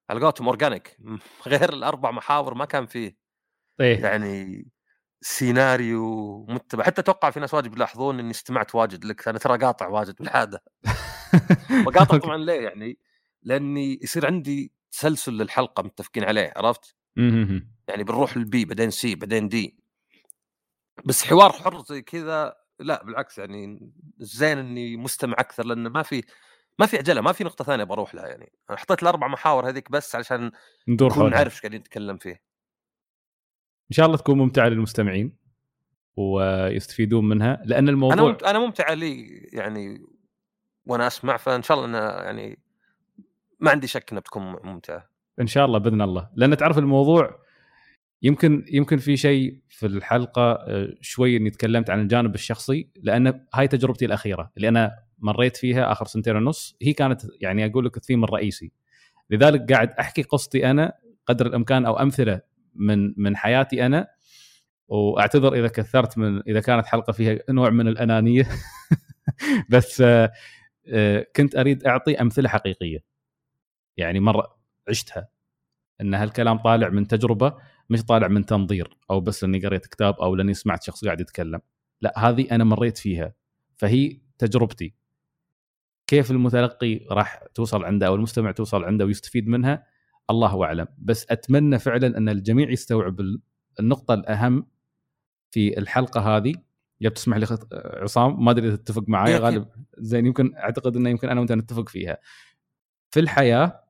على 0.09 0.19
قولتهم 0.19 0.47
organic 0.47 0.97
غير 1.47 1.73
الأربع 1.73 2.11
محاور 2.11 2.53
ما 2.53 2.65
كان 2.65 2.85
فيه. 2.85 3.17
إيه؟ 3.79 4.03
يعني 4.03 4.65
سيناريو 5.21 6.45
متبع. 6.49 6.83
حتى 6.83 7.01
أتوقع 7.01 7.29
في 7.29 7.39
ناس 7.39 7.53
واجد 7.53 7.75
يلاحظون 7.75 8.19
إني 8.19 8.31
استمعت 8.31 8.75
واجد 8.75 9.05
لك 9.05 9.27
أنا 9.27 9.39
ترى 9.39 9.57
قاطع 9.57 9.87
واجد 9.87 10.15
بالعادة. 10.15 10.63
وقاطع 11.87 12.17
طبعا 12.17 12.37
ليه 12.37 12.61
يعني؟ 12.61 12.97
لأني 13.43 13.99
يصير 14.03 14.25
عندي 14.25 14.71
تسلسل 14.91 15.33
للحلقة 15.33 15.83
متفقين 15.83 16.23
عليه 16.23 16.53
عرفت؟ 16.55 16.95
يعني 17.87 18.03
بنروح 18.03 18.37
للبي 18.37 18.65
بعدين 18.65 18.89
سي 18.89 19.15
بعدين 19.15 19.47
دي. 19.47 19.79
بس 21.05 21.25
حوار 21.25 21.51
حر 21.51 21.83
زي 21.83 22.01
كذا 22.01 22.55
لا 22.79 23.03
بالعكس 23.03 23.37
يعني 23.37 23.91
زين 24.17 24.57
إني 24.57 24.97
مستمع 24.97 25.35
أكثر 25.39 25.65
لأنه 25.65 25.89
ما 25.89 26.03
في 26.03 26.23
ما 26.79 26.85
في 26.85 26.97
عجله 26.97 27.21
ما 27.21 27.31
في 27.31 27.43
نقطة 27.43 27.63
ثانية 27.65 27.83
بروح 27.83 28.15
لها 28.15 28.27
يعني. 28.27 28.51
أنا 28.69 28.77
حطيت 28.77 29.03
الأربع 29.03 29.27
محاور 29.27 29.69
هذيك 29.69 29.91
بس 29.91 30.15
علشان 30.15 30.51
ندور 30.87 31.09
نكون 31.09 31.29
نعرف 31.29 31.53
إيش 31.53 31.61
قاعدين 31.61 31.79
نتكلم 31.79 32.17
فيه. 32.17 32.48
إن 33.91 33.95
شاء 33.95 34.05
الله 34.05 34.17
تكون 34.17 34.37
ممتعة 34.37 34.67
للمستمعين 34.67 35.33
ويستفيدون 36.15 37.29
منها 37.29 37.61
لأن 37.65 37.89
الموضوع 37.89 38.29
أنا 38.29 38.49
أنا 38.49 38.59
ممتعة 38.59 38.93
لي 38.93 39.27
يعني 39.53 40.05
وأنا 40.85 41.07
أسمع 41.07 41.37
فإن 41.37 41.61
شاء 41.61 41.77
الله 41.77 41.89
انها 41.89 42.23
يعني 42.23 42.59
ما 43.59 43.71
عندي 43.71 43.87
شك 43.87 44.11
إنها 44.11 44.21
بتكون 44.21 44.55
ممتعة. 44.63 45.09
إن 45.41 45.47
شاء 45.47 45.65
الله 45.65 45.79
بإذن 45.79 46.01
الله. 46.01 46.29
لأن 46.35 46.57
تعرف 46.57 46.77
الموضوع 46.77 47.39
يمكن 48.21 48.65
يمكن 48.71 48.97
في 48.97 49.17
شيء 49.17 49.61
في 49.69 49.85
الحلقة 49.85 50.51
آه، 50.51 50.93
شوي 51.01 51.37
إني 51.37 51.49
تكلمت 51.49 51.89
عن 51.89 52.01
الجانب 52.01 52.35
الشخصي 52.35 52.89
لأن 52.95 53.45
هاي 53.53 53.67
تجربتي 53.67 54.05
الأخيرة 54.05 54.51
اللي 54.57 54.69
أنا 54.69 54.91
مريت 55.19 55.57
فيها 55.57 55.91
آخر 55.91 56.05
سنتين 56.05 56.35
ونص 56.35 56.77
هي 56.81 56.93
كانت 56.93 57.21
يعني 57.41 57.65
أقول 57.65 57.85
لك 57.85 57.97
الثيم 57.97 58.23
الرئيسي. 58.23 58.71
لذلك 59.29 59.73
قاعد 59.73 59.89
أحكي 59.91 60.21
قصتي 60.21 60.71
أنا 60.71 60.93
قدر 61.25 61.45
الإمكان 61.45 61.85
أو 61.85 61.99
أمثلة 61.99 62.41
من 62.75 63.13
من 63.17 63.37
حياتي 63.37 63.85
أنا 63.85 64.07
وأعتذر 64.87 65.53
إذا 65.53 65.67
كثرت 65.67 66.17
من 66.17 66.41
إذا 66.47 66.59
كانت 66.59 66.85
حلقة 66.85 67.13
فيها 67.13 67.39
نوع 67.49 67.69
من 67.69 67.87
الأنانية. 67.87 68.47
بس 69.71 70.01
آه، 70.01 71.27
كنت 71.35 71.55
أريد 71.55 71.85
أعطي 71.85 72.21
أمثلة 72.21 72.49
حقيقية. 72.49 73.03
يعني 73.97 74.19
مرة 74.19 74.57
عشتها. 74.89 75.27
إن 76.01 76.13
هالكلام 76.13 76.57
طالع 76.57 76.89
من 76.89 77.07
تجربة 77.07 77.55
مش 77.89 78.03
طالع 78.03 78.27
من 78.27 78.45
تنظير 78.45 78.97
أو 79.11 79.19
بس 79.19 79.43
إني 79.43 79.59
قريت 79.65 79.87
كتاب 79.87 80.15
أو 80.21 80.35
لأني 80.35 80.53
سمعت 80.53 80.83
شخص 80.83 81.05
قاعد 81.05 81.21
يتكلم. 81.21 81.61
لا 82.01 82.29
هذه 82.29 82.47
أنا 82.51 82.63
مريت 82.63 82.97
فيها. 82.97 83.33
فهي 83.77 84.17
تجربتي. 84.37 84.93
كيف 86.07 86.31
المتلقي 86.31 87.05
راح 87.11 87.43
توصل 87.55 87.85
عنده 87.85 88.07
أو 88.07 88.15
المستمع 88.15 88.51
توصل 88.51 88.83
عنده 88.83 89.05
ويستفيد 89.05 89.47
منها؟ 89.47 89.83
الله 90.29 90.63
أعلم. 90.63 90.87
بس 90.97 91.25
أتمنى 91.29 91.79
فعلا 91.79 92.17
أن 92.17 92.29
الجميع 92.29 92.69
يستوعب 92.69 93.19
النقطة 93.79 94.13
الأهم 94.13 94.67
في 95.51 95.77
الحلقة 95.77 96.37
هذه. 96.37 96.53
يا 97.01 97.09
بتسمح 97.09 97.37
لي 97.37 97.45
خط... 97.45 97.73
عصام 97.73 98.45
ما 98.45 98.51
أدري 98.51 98.67
إذا 98.67 98.75
تتفق 98.75 99.03
معي 99.07 99.37
غالب 99.37 99.67
زين 99.97 100.25
يمكن 100.25 100.55
أعتقد 100.55 100.95
إنه 100.95 101.09
يمكن 101.09 101.29
أنا 101.29 101.39
وأنت 101.39 101.51
نتفق 101.51 101.89
فيها. 101.89 102.17
في 103.09 103.19
الحياة 103.19 103.83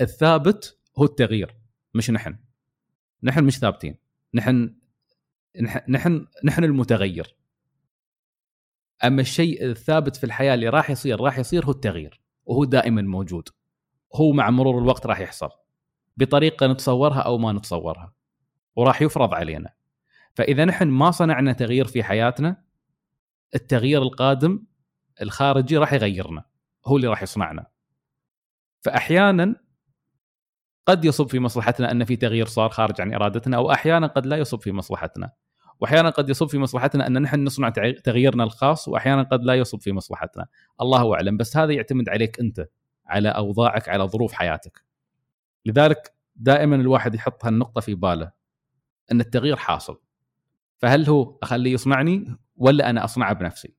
الثابت 0.00 0.78
هو 0.98 1.04
التغيير 1.04 1.56
مش 1.94 2.10
نحن. 2.10 2.36
نحن 3.22 3.44
مش 3.44 3.58
ثابتين. 3.58 3.96
نحن 4.34 4.74
نحن 5.88 6.26
نحن 6.44 6.64
المتغير. 6.64 7.36
أما 9.04 9.20
الشيء 9.20 9.64
الثابت 9.64 10.16
في 10.16 10.24
الحياة 10.24 10.54
اللي 10.54 10.68
راح 10.68 10.90
يصير 10.90 11.20
راح 11.20 11.38
يصير 11.38 11.64
هو 11.64 11.70
التغيير 11.70 12.20
وهو 12.44 12.64
دائما 12.64 13.02
موجود. 13.02 13.48
هو 14.14 14.32
مع 14.32 14.50
مرور 14.50 14.78
الوقت 14.78 15.06
راح 15.06 15.20
يحصل 15.20 15.48
بطريقة 16.16 16.66
نتصورها 16.66 17.20
أو 17.20 17.38
ما 17.38 17.52
نتصورها 17.52 18.12
وراح 18.76 19.02
يفرض 19.02 19.34
علينا. 19.34 19.72
فإذا 20.34 20.64
نحن 20.64 20.88
ما 20.88 21.10
صنعنا 21.10 21.52
تغيير 21.52 21.86
في 21.86 22.02
حياتنا 22.02 22.62
التغيير 23.54 24.02
القادم 24.02 24.64
الخارجي 25.22 25.76
راح 25.76 25.92
يغيرنا 25.92 26.44
هو 26.86 26.96
اللي 26.96 27.08
راح 27.08 27.22
يصنعنا. 27.22 27.66
فأحيانا 28.80 29.54
قد 30.86 31.04
يصب 31.04 31.28
في 31.28 31.40
مصلحتنا 31.40 31.90
أن 31.90 32.04
في 32.04 32.16
تغيير 32.16 32.46
صار 32.46 32.70
خارج 32.70 33.00
عن 33.00 33.14
إرادتنا 33.14 33.56
أو 33.56 33.72
أحيانا 33.72 34.06
قد 34.06 34.26
لا 34.26 34.36
يصب 34.36 34.60
في 34.60 34.72
مصلحتنا. 34.72 35.32
وأحيانا 35.80 36.10
قد 36.10 36.28
يصب 36.28 36.46
في 36.46 36.58
مصلحتنا 36.58 37.06
أن 37.06 37.22
نحن 37.22 37.44
نصنع 37.44 37.68
تغييرنا 38.04 38.44
الخاص 38.44 38.88
وأحيانا 38.88 39.22
قد 39.22 39.44
لا 39.44 39.54
يصب 39.54 39.80
في 39.80 39.92
مصلحتنا. 39.92 40.46
الله 40.80 41.14
أعلم 41.14 41.36
بس 41.36 41.56
هذا 41.56 41.72
يعتمد 41.72 42.08
عليك 42.08 42.40
أنت. 42.40 42.66
على 43.06 43.28
أوضاعك 43.28 43.88
على 43.88 44.04
ظروف 44.04 44.32
حياتك. 44.32 44.84
لذلك 45.66 46.14
دائما 46.36 46.76
الواحد 46.76 47.14
يحط 47.14 47.44
هالنقطة 47.44 47.80
في 47.80 47.94
باله 47.94 48.32
إن 49.12 49.20
التغيير 49.20 49.56
حاصل. 49.56 50.00
فهل 50.78 51.08
هو 51.08 51.38
أخليه 51.42 51.72
يصنعني 51.72 52.36
ولا 52.56 52.90
أنا 52.90 53.04
أصنعه 53.04 53.32
بنفسي؟ 53.32 53.74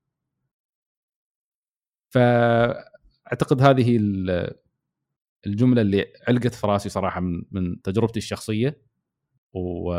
فأعتقد 2.09 3.61
هذه 3.61 3.97
الجملة 5.45 5.81
اللي 5.81 6.05
علقت 6.27 6.53
في 6.53 6.67
رأسي 6.67 6.89
صراحة 6.89 7.19
من 7.21 7.43
من 7.51 7.81
تجربتي 7.81 8.19
الشخصية. 8.19 8.81
و 9.53 9.93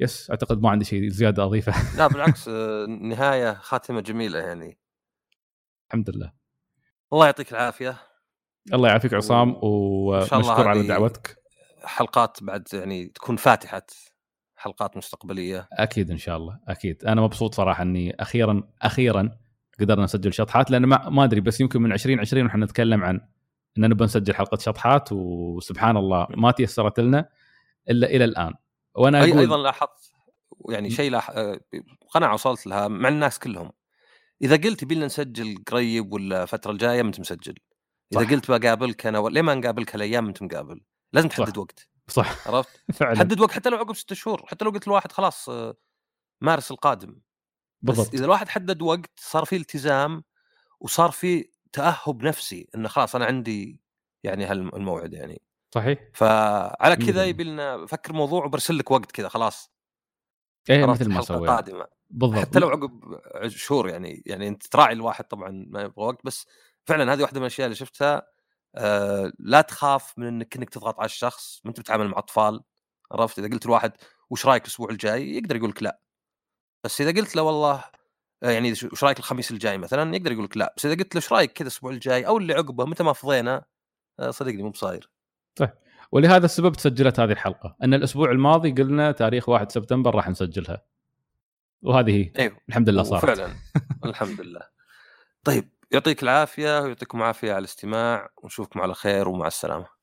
يس 0.00 0.30
أعتقد 0.30 0.62
ما 0.62 0.70
عندي 0.70 0.84
شيء 0.84 1.08
زيادة 1.08 1.44
أضيفه. 1.44 1.96
لا 1.96 2.06
بالعكس 2.06 2.48
نهاية 3.10 3.54
خاتمة 3.54 4.00
جميلة 4.00 4.38
يعني. 4.38 4.78
الحمد 5.88 6.10
لله. 6.10 6.45
الله 7.12 7.24
يعطيك 7.24 7.52
العافية. 7.52 7.96
الله 8.72 8.88
يعافيك 8.88 9.14
عصام 9.14 9.56
ومشكور 9.62 10.68
على 10.68 10.86
دعوتك. 10.86 11.36
حلقات 11.84 12.38
بعد 12.42 12.68
يعني 12.72 13.06
تكون 13.06 13.36
فاتحة 13.36 13.86
حلقات 14.56 14.96
مستقبلية. 14.96 15.68
أكيد 15.72 16.10
إن 16.10 16.18
شاء 16.18 16.36
الله 16.36 16.60
أكيد. 16.68 17.04
أنا 17.04 17.20
مبسوط 17.20 17.54
صراحة 17.54 17.82
إني 17.82 18.16
أخيرا 18.20 18.62
أخيرا 18.82 19.38
قدرنا 19.80 20.04
نسجل 20.04 20.32
شطحات 20.32 20.70
لأن 20.70 20.84
ما, 20.84 21.08
ما 21.08 21.24
أدري 21.24 21.40
بس 21.40 21.60
يمكن 21.60 21.82
من 21.82 21.92
2020 21.92 22.44
ونحن 22.44 22.62
نتكلم 22.62 23.04
عن 23.04 23.20
ان 23.78 23.88
نبغى 23.88 24.04
نسجل 24.04 24.34
حلقه 24.34 24.58
شطحات 24.58 25.08
وسبحان 25.12 25.96
الله 25.96 26.26
ما 26.30 26.50
تيسرت 26.50 27.00
لنا 27.00 27.28
إلا 27.90 28.06
إلى 28.06 28.24
الآن. 28.24 28.54
وأنا 28.94 29.24
أقول 29.24 29.38
أيضا 29.38 29.56
لاحظت 29.56 30.12
يعني 30.68 30.90
شيء 30.90 31.10
لاح... 31.10 31.30
آه، 31.30 31.60
قناعة 32.10 32.34
وصلت 32.34 32.66
لها 32.66 32.88
مع 32.88 33.08
الناس 33.08 33.38
كلهم. 33.38 33.70
إذا 34.42 34.56
قلت 34.56 34.82
يبي 34.82 34.94
نسجل 34.94 35.64
قريب 35.66 36.12
ولا 36.12 36.42
الفترة 36.42 36.72
الجاية 36.72 37.02
ما 37.02 37.08
أنت 37.08 37.20
مسجل. 37.20 37.54
إذا 38.12 38.20
صح. 38.20 38.30
قلت 38.30 38.50
بقابلك 38.50 39.06
أنا 39.06 39.28
ليه 39.28 39.42
ما 39.42 39.54
نقابلك 39.54 39.94
هالأيام 39.94 40.26
أنت 40.26 40.42
مقابل؟ 40.42 40.80
لازم 41.12 41.28
تحدد 41.28 41.50
صح. 41.54 41.58
وقت. 41.58 41.88
صح. 42.08 42.48
عرفت؟ 42.48 42.84
فعلا. 43.00 43.18
حدد 43.18 43.40
وقت 43.40 43.52
حتى 43.52 43.70
لو 43.70 43.76
عقب 43.76 43.94
ستة 43.96 44.14
شهور 44.14 44.46
حتى 44.46 44.64
لو 44.64 44.70
قلت 44.70 44.86
لواحد 44.88 45.12
خلاص 45.12 45.48
آه، 45.48 45.76
مارس 46.40 46.70
القادم. 46.70 47.20
بالضبط. 47.82 48.08
بس 48.08 48.14
إذا 48.14 48.24
الواحد 48.24 48.48
حدد 48.48 48.82
وقت 48.82 49.10
صار 49.16 49.44
في 49.44 49.56
التزام 49.56 50.24
وصار 50.80 51.10
في 51.10 51.50
تأهب 51.72 52.22
نفسي 52.22 52.68
إنه 52.74 52.88
خلاص 52.88 53.14
أنا 53.14 53.24
عندي 53.24 53.80
يعني 54.24 54.44
هالموعد 54.44 55.12
يعني. 55.12 55.42
صحيح. 55.74 55.98
فعلى 56.14 56.96
كذا 56.96 57.24
يبي 57.24 57.44
لنا 57.44 57.86
فكر 57.86 58.12
موضوع 58.12 58.44
وبرسل 58.44 58.78
لك 58.78 58.90
وقت 58.90 59.12
كذا 59.12 59.28
خلاص. 59.28 59.70
إيه 60.70 60.86
مثل 60.86 61.08
ما 61.08 61.20
سوينا. 61.20 61.54
قادمه 61.56 61.95
بالضبط. 62.10 62.38
حتى 62.38 62.58
لو 62.58 62.68
عقب 62.68 63.20
شهور 63.48 63.88
يعني 63.88 64.22
يعني 64.26 64.48
أنت 64.48 64.66
تراعي 64.66 64.92
الواحد 64.92 65.24
طبعا 65.24 65.66
ما 65.68 65.82
يبغى 65.82 66.06
وقت 66.06 66.24
بس 66.24 66.46
فعلا 66.84 67.12
هذه 67.12 67.22
واحدة 67.22 67.40
من 67.40 67.46
الأشياء 67.46 67.66
اللي 67.66 67.76
شفتها 67.76 68.22
آه 68.74 69.32
لا 69.38 69.60
تخاف 69.60 70.18
من 70.18 70.26
إنك 70.26 70.56
انك 70.56 70.70
تضغط 70.70 70.98
على 70.98 71.06
الشخص 71.06 71.60
ما 71.64 71.68
أنت 71.68 71.80
بتتعامل 71.80 72.08
مع 72.08 72.18
أطفال 72.18 72.60
عرفت؟ 73.12 73.38
إذا 73.38 73.48
قلت 73.48 73.66
لواحد 73.66 73.92
وش 74.30 74.46
رأيك 74.46 74.62
الأسبوع 74.62 74.90
الجاي؟ 74.90 75.36
يقدر 75.36 75.56
يقول 75.56 75.70
لك 75.70 75.82
لا. 75.82 76.00
بس 76.84 77.00
إذا 77.00 77.20
قلت 77.20 77.36
له 77.36 77.42
والله 77.42 77.84
آه، 78.42 78.50
يعني 78.50 78.72
وش 78.72 79.04
رأيك 79.04 79.18
الخميس 79.18 79.50
الجاي 79.50 79.78
مثلا؟ 79.78 80.16
يقدر 80.16 80.32
يقول 80.32 80.44
لك 80.44 80.56
لا. 80.56 80.74
بس 80.76 80.86
إذا 80.86 80.94
قلت 80.94 81.14
له 81.14 81.20
إيش 81.20 81.32
رأيك 81.32 81.52
كذا 81.52 81.62
الأسبوع 81.68 81.90
الجاي 81.90 82.26
أو 82.26 82.38
اللي 82.38 82.54
عقبه 82.54 82.84
متى 82.84 83.02
ما 83.02 83.12
فضينا 83.12 83.64
آه، 84.20 84.30
صدقني 84.30 84.62
مو 84.62 84.70
بصاير. 84.70 85.10
طيب. 85.56 85.70
ولهذا 86.12 86.44
السبب 86.44 86.72
تسجلت 86.72 87.20
هذه 87.20 87.32
الحلقة. 87.32 87.76
أن 87.82 87.94
الأسبوع 87.94 88.30
الماضي 88.30 88.70
قلنا 88.70 89.12
تاريخ 89.12 89.48
1 89.48 89.72
سبتمبر 89.72 90.14
راح 90.14 90.28
نسجلها. 90.28 90.82
وهذه 91.86 92.10
هي 92.10 92.32
أيوه 92.38 92.56
الحمد 92.68 92.88
لله 92.88 93.02
صارت. 93.02 93.24
فعلا. 93.26 93.50
الحمد 94.04 94.40
لله. 94.40 94.60
طيب 95.44 95.70
يعطيك 95.90 96.22
العافية 96.22 96.80
ويعطيكم 96.80 97.18
العافية 97.18 97.50
على 97.50 97.58
الاستماع. 97.58 98.30
ونشوفكم 98.42 98.80
على 98.80 98.94
خير 98.94 99.28
ومع 99.28 99.46
السلامة. 99.46 99.95